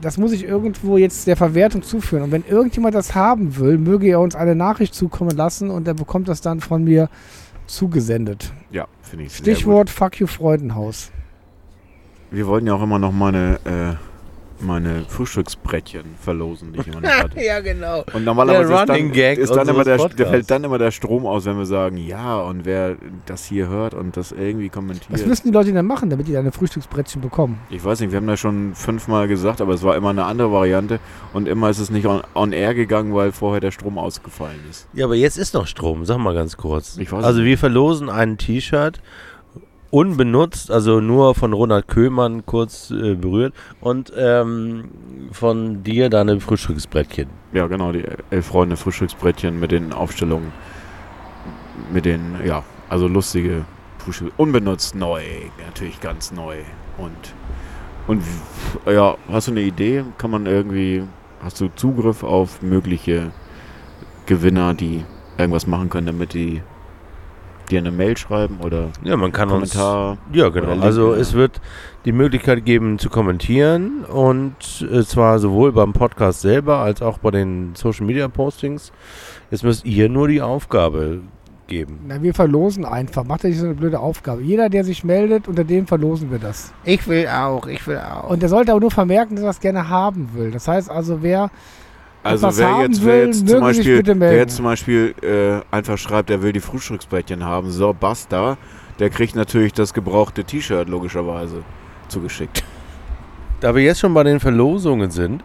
Das 0.00 0.16
muss 0.16 0.32
ich 0.32 0.44
irgendwo 0.44 0.96
jetzt 0.96 1.26
der 1.26 1.36
Verwertung 1.36 1.82
zuführen. 1.82 2.24
Und 2.24 2.32
wenn 2.32 2.44
irgendjemand 2.44 2.94
das 2.94 3.14
haben 3.14 3.56
will, 3.56 3.78
möge 3.78 4.08
er 4.08 4.20
uns 4.20 4.34
eine 4.34 4.54
Nachricht 4.54 4.94
zukommen 4.94 5.36
lassen 5.36 5.70
und 5.70 5.86
er 5.86 5.94
bekommt 5.94 6.28
das 6.28 6.40
dann 6.40 6.60
von 6.60 6.84
mir 6.84 7.08
zugesendet. 7.66 8.52
Ja, 8.70 8.86
finde 9.02 9.26
ich. 9.26 9.32
sehr 9.32 9.38
gut. 9.38 9.54
Stichwort 9.54 9.90
Fuck 9.90 10.20
you 10.20 10.26
Freudenhaus. 10.26 11.10
Wir 12.30 12.46
wollten 12.46 12.66
ja 12.66 12.74
auch 12.74 12.82
immer 12.82 12.98
noch 12.98 13.12
meine, 13.12 13.58
äh, 13.64 14.09
meine 14.62 15.04
Frühstücksbrettchen 15.08 16.16
verlosen, 16.20 16.72
die 16.72 16.80
ich 16.80 16.88
immer 16.88 17.00
noch 17.00 17.10
hatte. 17.10 17.40
ja, 17.44 17.60
genau. 17.60 18.04
Und 18.12 18.24
normalerweise 18.24 18.68
Der 18.68 19.32
ist 19.38 19.50
dann, 19.50 19.58
ist 19.60 19.68
dann 19.68 19.68
immer 19.68 19.84
der, 19.84 20.08
der 20.08 20.26
fällt 20.26 20.50
dann 20.50 20.64
immer 20.64 20.78
der 20.78 20.90
Strom 20.90 21.26
aus, 21.26 21.44
wenn 21.46 21.58
wir 21.58 21.66
sagen, 21.66 21.96
ja, 21.96 22.40
und 22.40 22.64
wer 22.64 22.96
das 23.26 23.44
hier 23.44 23.68
hört 23.68 23.94
und 23.94 24.16
das 24.16 24.32
irgendwie 24.32 24.68
Was 24.68 24.74
kommentiert. 24.74 25.26
müssen 25.26 25.48
die 25.48 25.52
Leute 25.52 25.72
denn 25.72 25.86
machen, 25.86 26.10
damit 26.10 26.28
die 26.28 26.32
deine 26.32 26.52
Frühstücksbrettchen 26.52 27.20
bekommen? 27.20 27.58
Ich 27.70 27.84
weiß 27.84 28.00
nicht, 28.00 28.10
wir 28.10 28.16
haben 28.16 28.26
das 28.26 28.40
schon 28.40 28.74
fünfmal 28.74 29.28
gesagt, 29.28 29.60
aber 29.60 29.74
es 29.74 29.82
war 29.82 29.96
immer 29.96 30.10
eine 30.10 30.24
andere 30.24 30.52
Variante 30.52 31.00
und 31.32 31.48
immer 31.48 31.70
ist 31.70 31.78
es 31.78 31.90
nicht 31.90 32.06
on, 32.06 32.22
on 32.34 32.52
air 32.52 32.74
gegangen, 32.74 33.14
weil 33.14 33.32
vorher 33.32 33.60
der 33.60 33.70
Strom 33.70 33.98
ausgefallen 33.98 34.60
ist. 34.68 34.88
Ja, 34.92 35.06
aber 35.06 35.14
jetzt 35.14 35.38
ist 35.38 35.54
noch 35.54 35.66
Strom. 35.66 36.04
Sag 36.04 36.18
mal 36.18 36.34
ganz 36.34 36.56
kurz. 36.56 36.96
Ich 36.98 37.10
weiß 37.10 37.24
also 37.24 37.44
wir 37.44 37.58
verlosen 37.58 38.08
ein 38.08 38.38
T-Shirt, 38.38 39.00
unbenutzt, 39.90 40.70
also 40.70 41.00
nur 41.00 41.34
von 41.34 41.52
Ronald 41.52 41.88
Köhmann 41.88 42.46
kurz 42.46 42.90
äh, 42.90 43.14
berührt 43.14 43.54
und 43.80 44.12
ähm, 44.16 44.90
von 45.32 45.82
dir 45.82 46.10
deine 46.10 46.40
Frühstücksbrettchen. 46.40 47.28
Ja, 47.52 47.66
genau, 47.66 47.92
die 47.92 48.04
elf 48.30 48.46
Freunde 48.46 48.76
Frühstücksbrettchen 48.76 49.58
mit 49.58 49.72
den 49.72 49.92
Aufstellungen, 49.92 50.52
mit 51.92 52.04
den, 52.04 52.36
ja, 52.44 52.62
also 52.88 53.08
lustige 53.08 53.64
Frühstück, 53.98 54.32
unbenutzt 54.36 54.94
neu, 54.94 55.22
natürlich 55.66 56.00
ganz 56.00 56.32
neu 56.32 56.56
und 56.98 57.34
und 58.06 58.24
ja, 58.86 59.16
hast 59.30 59.46
du 59.46 59.52
eine 59.52 59.60
Idee? 59.60 60.04
Kann 60.18 60.32
man 60.32 60.46
irgendwie, 60.46 61.04
hast 61.44 61.60
du 61.60 61.68
Zugriff 61.68 62.24
auf 62.24 62.60
mögliche 62.60 63.30
Gewinner, 64.26 64.74
die 64.74 65.04
irgendwas 65.38 65.68
machen 65.68 65.90
können, 65.90 66.06
damit 66.06 66.34
die 66.34 66.60
dir 67.70 67.78
eine 67.78 67.90
Mail 67.90 68.16
schreiben 68.16 68.58
oder 68.64 68.88
Ja, 69.02 69.16
man 69.16 69.32
kann 69.32 69.50
uns 69.50 69.72
Kommentar? 69.72 70.18
Ja, 70.32 70.48
genau. 70.48 70.80
Also 70.80 71.14
ja. 71.14 71.20
es 71.20 71.34
wird 71.34 71.60
die 72.04 72.12
Möglichkeit 72.12 72.64
geben 72.64 72.98
zu 72.98 73.10
kommentieren 73.10 74.04
und 74.04 74.54
äh, 74.90 75.02
zwar 75.04 75.38
sowohl 75.38 75.72
beim 75.72 75.92
Podcast 75.92 76.40
selber 76.40 76.78
als 76.78 77.02
auch 77.02 77.18
bei 77.18 77.30
den 77.30 77.74
Social 77.74 78.06
Media 78.06 78.28
Postings. 78.28 78.92
Jetzt 79.50 79.64
müsst 79.64 79.84
ihr 79.84 80.08
nur 80.08 80.28
die 80.28 80.40
Aufgabe 80.40 81.20
geben. 81.70 82.00
Na, 82.06 82.22
wir 82.22 82.34
verlosen 82.34 82.84
einfach. 82.84 83.24
Macht 83.24 83.44
nicht 83.44 83.58
so 83.58 83.64
eine 83.64 83.74
blöde 83.74 83.98
Aufgabe. 83.98 84.42
Jeder, 84.42 84.68
der 84.68 84.84
sich 84.84 85.04
meldet, 85.04 85.48
unter 85.48 85.64
dem 85.64 85.86
verlosen 85.86 86.30
wir 86.30 86.38
das. 86.38 86.72
Ich 86.84 87.08
will 87.08 87.26
auch, 87.28 87.66
ich 87.66 87.86
will 87.86 87.98
auch. 87.98 88.28
Und 88.28 88.42
der 88.42 88.50
sollte 88.50 88.72
aber 88.72 88.80
nur 88.80 88.90
vermerken, 88.90 89.36
dass 89.36 89.44
er 89.44 89.50
es 89.50 89.60
gerne 89.60 89.88
haben 89.88 90.30
will. 90.34 90.50
Das 90.50 90.68
heißt 90.68 90.90
also, 90.90 91.22
wer 91.22 91.50
Also 92.22 92.56
wer 92.58 92.68
haben 92.68 92.82
jetzt, 92.82 93.02
will, 93.02 93.08
wer 93.12 93.26
jetzt 93.26 93.48
sich 93.48 93.60
Beispiel, 93.60 94.02
wer 94.04 94.36
jetzt 94.36 94.56
zum 94.56 94.64
Beispiel 94.66 95.14
äh, 95.22 95.74
einfach 95.74 95.96
schreibt, 95.96 96.30
er 96.30 96.42
will 96.42 96.52
die 96.52 96.60
Frühstücksbrettchen 96.60 97.44
haben, 97.44 97.70
so 97.70 97.94
basta, 97.98 98.58
der 98.98 99.08
kriegt 99.08 99.34
natürlich 99.34 99.72
das 99.72 99.94
gebrauchte 99.94 100.44
T-Shirt 100.44 100.88
logischerweise 100.88 101.62
zugeschickt. 102.08 102.62
Da 103.60 103.74
wir 103.74 103.82
jetzt 103.82 104.00
schon 104.00 104.12
bei 104.12 104.22
den 104.22 104.40
Verlosungen 104.40 105.10
sind, 105.10 105.42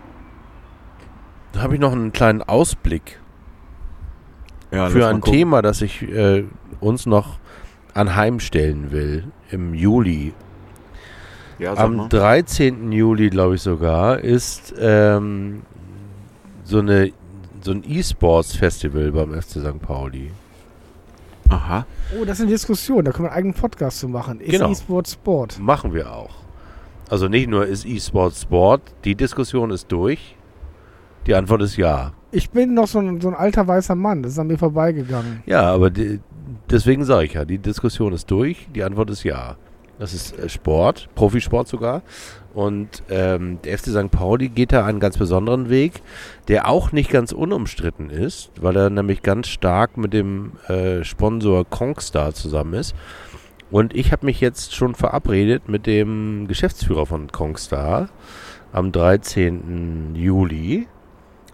habe 1.57 1.75
ich 1.75 1.79
noch 1.79 1.93
einen 1.93 2.11
kleinen 2.11 2.41
Ausblick 2.41 3.19
Ja, 4.71 4.89
für 4.89 5.07
ein. 5.07 5.21
Thema, 5.21 5.61
das 5.61 5.81
ich 5.81 6.01
äh, 6.01 6.43
uns 6.81 7.05
noch 7.05 7.37
anheimstellen 7.93 8.91
will 8.91 9.31
im 9.49 9.73
Juli. 9.73 10.33
Ja, 11.57 11.73
Am 11.75 11.95
mal. 11.95 12.09
13. 12.09 12.91
Juli, 12.91 13.29
glaube 13.29 13.55
ich 13.55 13.61
sogar, 13.61 14.19
ist 14.19 14.73
ähm, 14.77 15.61
so, 16.65 16.79
eine, 16.79 17.11
so 17.61 17.71
ein 17.71 17.83
E-Sports-Festival 17.87 19.11
beim 19.11 19.33
FC 19.33 19.61
St. 19.61 19.79
Pauli. 19.81 20.31
Aha. 21.49 21.85
Oh, 22.19 22.25
das 22.25 22.39
ist 22.39 22.43
eine 22.43 22.51
Diskussion. 22.51 23.05
Da 23.05 23.11
können 23.11 23.25
wir 23.25 23.31
einen 23.31 23.37
eigenen 23.37 23.53
Podcast 23.53 23.99
zu 23.99 24.07
machen. 24.09 24.41
Ist 24.41 24.51
Genau. 24.51 24.71
E-Sport 24.71 25.07
Sport? 25.07 25.59
Machen 25.59 25.93
wir 25.93 26.11
auch. 26.11 26.31
Also 27.09 27.27
nicht 27.27 27.47
nur 27.47 27.65
ist 27.67 27.85
E-Sports 27.85 28.41
Sport, 28.41 28.81
die 29.03 29.15
Diskussion 29.15 29.69
ist 29.71 29.91
durch. 29.91 30.35
Die 31.27 31.35
Antwort 31.35 31.61
ist 31.61 31.77
ja. 31.77 32.13
Ich 32.31 32.49
bin 32.49 32.73
noch 32.73 32.87
so 32.87 32.99
ein, 32.99 33.21
so 33.21 33.27
ein 33.27 33.35
alter 33.35 33.67
weißer 33.67 33.95
Mann. 33.95 34.23
Das 34.23 34.33
ist 34.33 34.39
an 34.39 34.47
mir 34.47 34.57
vorbeigegangen. 34.57 35.43
Ja, 35.45 35.71
aber 35.71 35.89
die, 35.91 36.19
deswegen 36.69 37.05
sage 37.05 37.25
ich 37.25 37.33
ja, 37.33 37.45
die 37.45 37.59
Diskussion 37.59 38.11
ist 38.13 38.29
durch. 38.29 38.67
Die 38.73 38.83
Antwort 38.83 39.09
ist 39.11 39.23
ja. 39.23 39.55
Das 39.99 40.13
ist 40.13 40.37
äh, 40.37 40.49
Sport, 40.49 41.07
Profisport 41.15 41.67
sogar. 41.67 42.01
Und 42.53 43.03
ähm, 43.09 43.59
der 43.63 43.77
FC 43.77 43.87
St. 43.87 44.11
Pauli 44.11 44.47
geht 44.49 44.71
da 44.71 44.85
einen 44.85 44.99
ganz 45.01 45.17
besonderen 45.17 45.69
Weg, 45.69 46.01
der 46.47 46.67
auch 46.69 46.91
nicht 46.93 47.09
ganz 47.09 47.31
unumstritten 47.33 48.09
ist, 48.09 48.49
weil 48.61 48.75
er 48.77 48.89
nämlich 48.89 49.21
ganz 49.23 49.47
stark 49.49 49.97
mit 49.97 50.13
dem 50.13 50.53
äh, 50.67 51.03
Sponsor 51.03 51.65
Kongstar 51.65 52.33
zusammen 52.33 52.73
ist. 52.75 52.95
Und 53.71 53.93
ich 53.95 54.11
habe 54.13 54.25
mich 54.25 54.39
jetzt 54.39 54.73
schon 54.75 54.95
verabredet 54.95 55.67
mit 55.67 55.85
dem 55.85 56.47
Geschäftsführer 56.47 57.05
von 57.05 57.31
Kongstar 57.31 58.07
am 58.71 58.91
13. 58.93 60.13
Juli. 60.15 60.87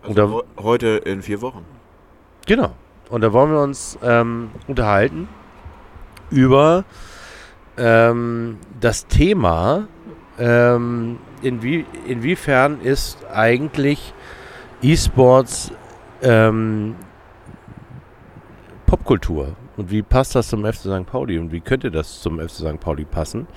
Also 0.04 0.14
da- 0.14 0.62
heute 0.64 0.88
in 1.06 1.22
vier 1.24 1.42
Wochen. 1.42 1.66
Genau. 2.46 2.74
Und 3.10 3.22
da 3.22 3.34
wollen 3.34 3.52
wir 3.52 3.62
uns 3.62 3.98
ähm, 4.04 4.50
unterhalten 4.68 5.28
über 6.30 6.84
ähm, 7.77 8.57
das 8.80 9.07
Thema, 9.07 9.88
ähm, 10.39 11.19
inwie 11.41 11.85
inwiefern 12.07 12.81
ist 12.81 13.18
eigentlich 13.31 14.14
E-Sports 14.81 15.72
ähm, 16.22 16.95
Popkultur 18.85 19.56
und 19.77 19.89
wie 19.89 20.02
passt 20.02 20.35
das 20.35 20.49
zum 20.49 20.65
FC 20.65 20.81
St. 20.81 21.06
Pauli 21.06 21.39
und 21.39 21.52
wie 21.52 21.61
könnte 21.61 21.91
das 21.91 22.22
zum 22.22 22.39
FC 22.39 22.52
St. 22.52 22.80
Pauli 22.80 23.06
passen? 23.06 23.48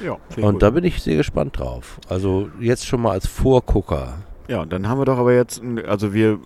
Ja. 0.00 0.16
Und 0.42 0.62
da 0.62 0.70
bin 0.70 0.84
ich 0.84 1.02
sehr 1.02 1.16
gespannt 1.16 1.58
drauf. 1.58 1.98
Also 2.08 2.48
jetzt 2.60 2.86
schon 2.86 3.02
mal 3.02 3.12
als 3.12 3.26
Vorgucker. 3.26 4.14
Ja, 4.46 4.66
dann 4.66 4.88
haben 4.88 4.98
wir 4.98 5.06
doch 5.06 5.16
aber 5.16 5.32
jetzt, 5.32 5.62
also 5.88 6.12
wir 6.12 6.38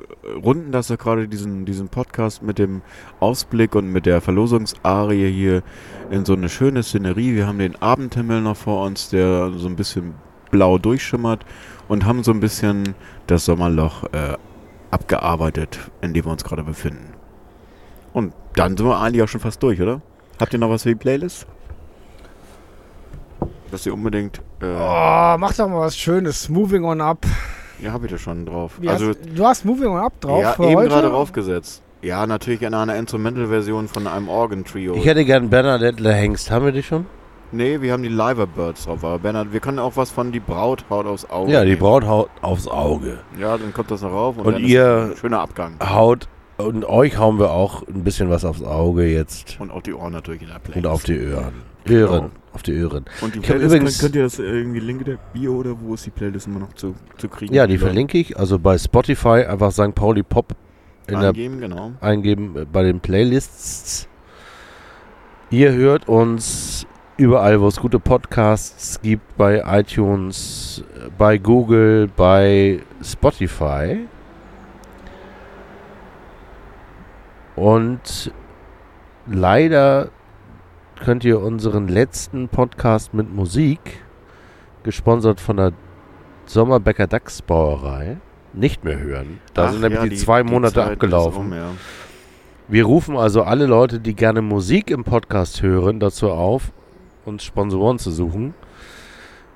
runden 0.45 0.71
das 0.71 0.87
doch 0.87 0.99
gerade 0.99 1.27
diesen, 1.27 1.65
diesen 1.65 1.89
Podcast 1.89 2.45
mit 2.45 2.59
dem 2.61 2.83
Ausblick 3.19 3.75
und 3.75 3.91
mit 3.91 4.07
der 4.07 4.21
Verlosungsarie 4.21 5.33
hier 5.33 5.63
in 6.11 6.25
so 6.25 6.35
eine 6.35 6.49
schöne 6.49 6.85
Szenerie. 6.85 7.35
Wir 7.35 7.49
haben 7.49 7.59
den 7.59 7.75
Abendhimmel 7.83 8.41
noch 8.41 8.57
vor 8.57 8.87
uns, 8.87 9.11
der 9.11 9.51
so 9.57 9.67
ein 9.67 9.75
bisschen 9.75 10.15
blau 10.53 10.79
durchschimmert 10.79 11.45
und 11.89 12.05
haben 12.05 12.23
so 12.23 12.31
ein 12.31 12.39
bisschen 12.39 12.95
das 13.27 13.45
Sommerloch 13.45 14.05
äh, 14.13 14.37
abgearbeitet, 14.93 15.79
in 16.01 16.15
dem 16.15 16.25
wir 16.27 16.31
uns 16.31 16.45
gerade 16.45 16.63
befinden. 16.63 17.15
Und 18.13 18.33
dann 18.55 18.77
sind 18.77 18.87
wir 18.87 19.01
eigentlich 19.01 19.25
auch 19.25 19.29
schon 19.29 19.41
fast 19.41 19.61
durch, 19.63 19.83
oder? 19.83 20.03
Habt 20.41 20.53
ihr 20.53 20.61
noch 20.61 20.71
was 20.71 20.85
für 20.85 20.91
die 20.91 20.95
Playlist? 20.95 21.49
Dass 23.73 23.85
ihr 23.87 23.93
unbedingt, 23.93 24.39
äh, 24.63 24.67
Oh, 24.67 25.37
mach 25.37 25.53
doch 25.55 25.69
mal 25.69 25.81
was 25.81 25.97
Schönes. 25.97 26.49
Moving 26.49 26.85
on 26.85 27.01
up. 27.01 27.27
Ja, 27.81 27.93
hab 27.93 28.05
ich 28.05 28.11
da 28.11 28.19
schon 28.19 28.47
drauf. 28.47 28.73
Wie 28.81 28.89
also, 28.89 29.09
hast, 29.09 29.19
du 29.35 29.45
hast 29.45 29.65
Moving 29.65 29.89
on 29.89 29.99
up 30.01 30.21
drauf 30.21 30.43
ja, 30.43 30.53
für 30.53 30.65
eben 30.65 30.77
heute? 30.77 30.89
gerade 30.89 31.09
draufgesetzt. 31.09 31.83
Ja, 32.03 32.27
natürlich 32.27 32.63
in 32.63 32.75
einer 32.75 32.95
Instrumental-Version 32.97 33.89
von 33.89 34.07
einem 34.07 34.29
Organ-Trio. 34.29 34.95
Ich 34.95 35.05
hätte 35.07 35.25
gern 35.25 35.51
Bernadette 35.51 36.01
Le 36.03 36.13
Hengst. 36.13 36.51
Haben 36.51 36.67
wir 36.67 36.73
die 36.73 36.83
schon? 36.83 37.07
Nee, 37.51 37.81
wir 37.81 37.93
haben 37.93 38.03
die 38.03 38.09
Liver 38.09 38.47
Birds 38.47 38.85
drauf. 38.85 39.03
Aber 39.03 39.19
Bernhard, 39.19 39.53
wir 39.53 39.61
können 39.61 39.79
auch 39.79 39.97
was 39.97 40.11
von 40.11 40.31
die 40.33 40.39
Braut 40.41 40.85
haut 40.91 41.07
aufs 41.07 41.29
Auge. 41.29 41.51
Ja, 41.51 41.63
die 41.65 41.71
nehmen. 41.71 41.81
Braut 41.81 42.05
haut 42.07 42.29
aufs 42.43 42.69
Auge. 42.69 43.19
Ja, 43.41 43.57
dann 43.57 43.73
kommt 43.73 43.91
das 43.91 44.03
noch 44.03 44.13
rauf. 44.13 44.37
Und, 44.37 44.47
Und 44.47 44.53
dann 44.55 44.63
ihr- 44.65 45.09
ist 45.11 45.11
ein 45.13 45.17
schöner 45.17 45.41
Abgang. 45.41 45.75
Haut 45.83 46.29
und 46.59 46.85
euch 46.85 47.17
hauen 47.19 47.39
wir 47.39 47.51
auch 47.51 47.83
ein 47.89 48.05
bisschen 48.05 48.29
was 48.31 48.45
aufs 48.45 48.63
Auge 48.63 49.05
jetzt. 49.07 49.57
Und 49.61 49.71
auf 49.71 49.83
die 49.83 49.95
Ohren 49.95 50.13
natürlich 50.13 50.43
in 50.43 50.49
der 50.49 50.59
Playlist. 50.59 50.77
Und 50.85 50.87
auf 50.93 51.03
die 51.05 51.33
Ohren. 51.33 51.55
Ohren. 51.97 52.21
Genau. 52.21 52.31
Auf 52.53 52.63
die 52.63 52.83
Ohren. 52.85 53.05
Und 53.21 53.35
die 53.35 53.41
Playlist, 53.41 53.67
übrigens- 53.75 53.99
könnt, 53.99 54.13
könnt 54.13 54.17
ihr 54.17 54.23
das 54.23 54.39
irgendwie 54.39 54.81
Link 54.81 55.01
in 55.01 55.05
der 55.07 55.19
Bio 55.33 55.55
oder 55.57 55.77
wo 55.81 55.95
ist 55.95 56.07
die 56.07 56.11
Playlist 56.11 56.47
immer 56.47 56.61
noch 56.61 56.73
zu, 56.75 56.95
zu 57.17 57.29
kriegen? 57.29 57.55
Ja, 57.55 57.67
die 57.67 57.75
Leute 57.75 57.87
verlinke 57.87 58.19
ich. 58.19 58.37
Also 58.39 58.59
bei 58.59 58.77
Spotify 58.79 59.45
einfach 59.47 59.71
St. 59.73 59.95
Pauli 59.95 60.23
Pop 60.23 60.55
in 61.07 61.21
der 61.21 61.29
Eingeben, 61.29 61.61
genau. 61.61 61.93
eingeben 62.01 62.57
äh, 62.57 62.65
bei 62.65 62.83
den 62.83 63.01
Playlists. 63.01 64.09
Ihr 65.51 65.73
hört 65.73 66.09
uns 66.09 66.87
überall, 67.17 67.61
wo 67.61 67.69
es 67.69 67.77
gute 67.77 67.99
Podcasts 67.99 69.01
gibt, 69.01 69.37
bei 69.37 69.63
iTunes, 69.67 70.85
bei 71.17 71.39
Google, 71.39 72.09
bei 72.15 72.81
Spotify. 73.03 74.01
Und 77.57 78.31
leider 79.27 80.09
könnt 81.01 81.25
ihr 81.25 81.41
unseren 81.41 81.89
letzten 81.89 82.49
Podcast 82.49 83.15
mit 83.15 83.33
Musik, 83.35 84.03
gesponsert 84.83 85.41
von 85.41 85.57
der 85.57 85.73
Sommerbecker 86.47 87.07
Dachsbrauerei, 87.07 88.19
nicht 88.53 88.85
mehr 88.85 88.99
hören. 88.99 89.41
Da 89.55 89.67
Ach 89.67 89.73
sind 89.73 89.83
nämlich 89.83 90.03
ja, 90.03 90.09
die, 90.09 90.17
zwei 90.17 90.43
Monate 90.43 90.81
ist 90.81 90.87
abgelaufen. 90.87 91.47
um, 91.47 91.53
ja. 91.53 91.71
Wir 92.69 92.85
rufen 92.85 93.17
also 93.17 93.43
alle 93.43 93.67
Leute, 93.67 94.01
die 94.01 94.15
gerne 94.15 94.43
Musik 94.43 94.91
im 94.91 95.05
Podcast 95.05 95.63
hören, 95.63 96.01
dazu 96.01 96.31
auf, 96.31 96.73
uns 97.25 97.45
Sponsoren 97.45 97.99
zu 97.99 98.11
suchen. 98.11 98.55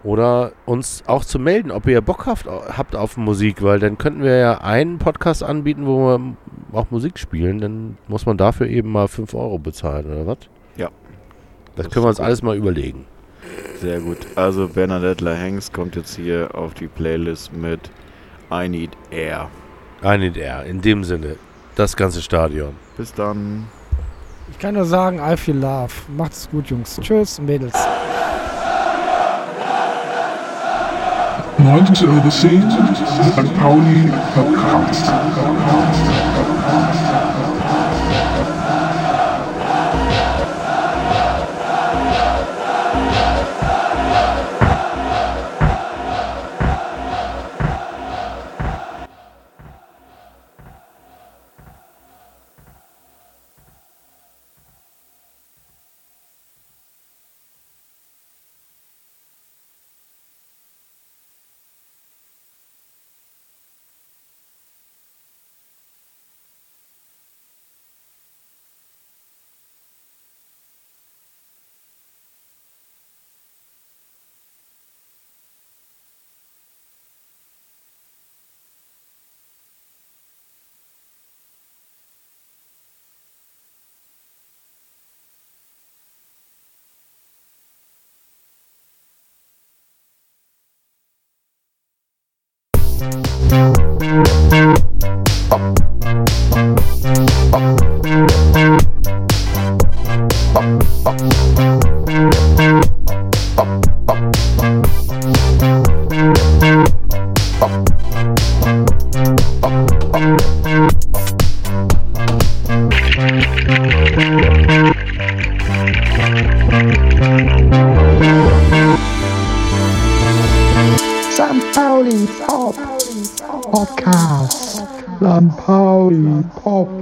Oder 0.05 0.52
uns 0.66 1.05
auch 1.06 1.24
zu 1.24 1.39
melden, 1.39 1.70
ob 1.70 1.86
ihr 1.86 2.01
Bock 2.01 2.27
habt, 2.27 2.47
habt 2.47 2.97
auf 2.97 3.16
Musik, 3.16 3.62
weil 3.62 3.78
dann 3.78 3.98
könnten 3.98 4.23
wir 4.23 4.36
ja 4.36 4.59
einen 4.60 4.98
Podcast 4.98 5.44
anbieten, 5.44 5.86
wo 5.86 6.09
wir 6.09 6.36
auch 6.73 6.90
Musik 6.90 7.19
spielen. 7.20 7.60
Dann 7.60 7.98
muss 8.09 8.27
man 8.27 8.36
dafür 8.36 8.66
eben 8.66 8.90
mal 8.90 9.06
5 9.06 9.32
Euro 9.35 9.59
bezahlen, 9.59 10.06
oder 10.06 10.27
was? 10.27 10.39
Das, 11.76 11.86
Das 11.86 11.92
können 11.94 12.04
wir 12.04 12.08
uns 12.10 12.18
gut. 12.18 12.26
alles 12.26 12.42
mal 12.42 12.56
überlegen. 12.56 13.06
Sehr 13.80 14.00
gut. 14.00 14.18
Also 14.36 14.68
Bernadette 14.68 15.34
Hengst 15.34 15.72
kommt 15.72 15.96
jetzt 15.96 16.14
hier 16.16 16.50
auf 16.54 16.74
die 16.74 16.86
Playlist 16.86 17.52
mit 17.52 17.90
I 18.52 18.68
Need 18.68 18.90
Air. 19.10 19.48
Eine 20.02 20.30
der, 20.30 20.64
in 20.64 20.80
dem 20.80 21.04
Sinne, 21.04 21.36
das 21.74 21.96
ganze 21.96 22.20
Stadion. 22.22 22.74
Bis 22.96 23.12
dann. 23.14 23.66
Ich 24.50 24.58
kann 24.58 24.74
nur 24.74 24.84
sagen, 24.84 25.18
I 25.18 25.36
feel 25.36 25.56
love. 25.56 25.92
Macht's 26.16 26.48
gut, 26.50 26.66
Jungs. 26.68 26.98
Tschüss, 27.00 27.40
Mädels. 27.40 27.72
19 31.58 32.08
Uhr 32.08 32.28
10, 32.30 32.70
St. 32.70 33.60
Pauli 33.60 34.10
Podcast. 34.34 35.12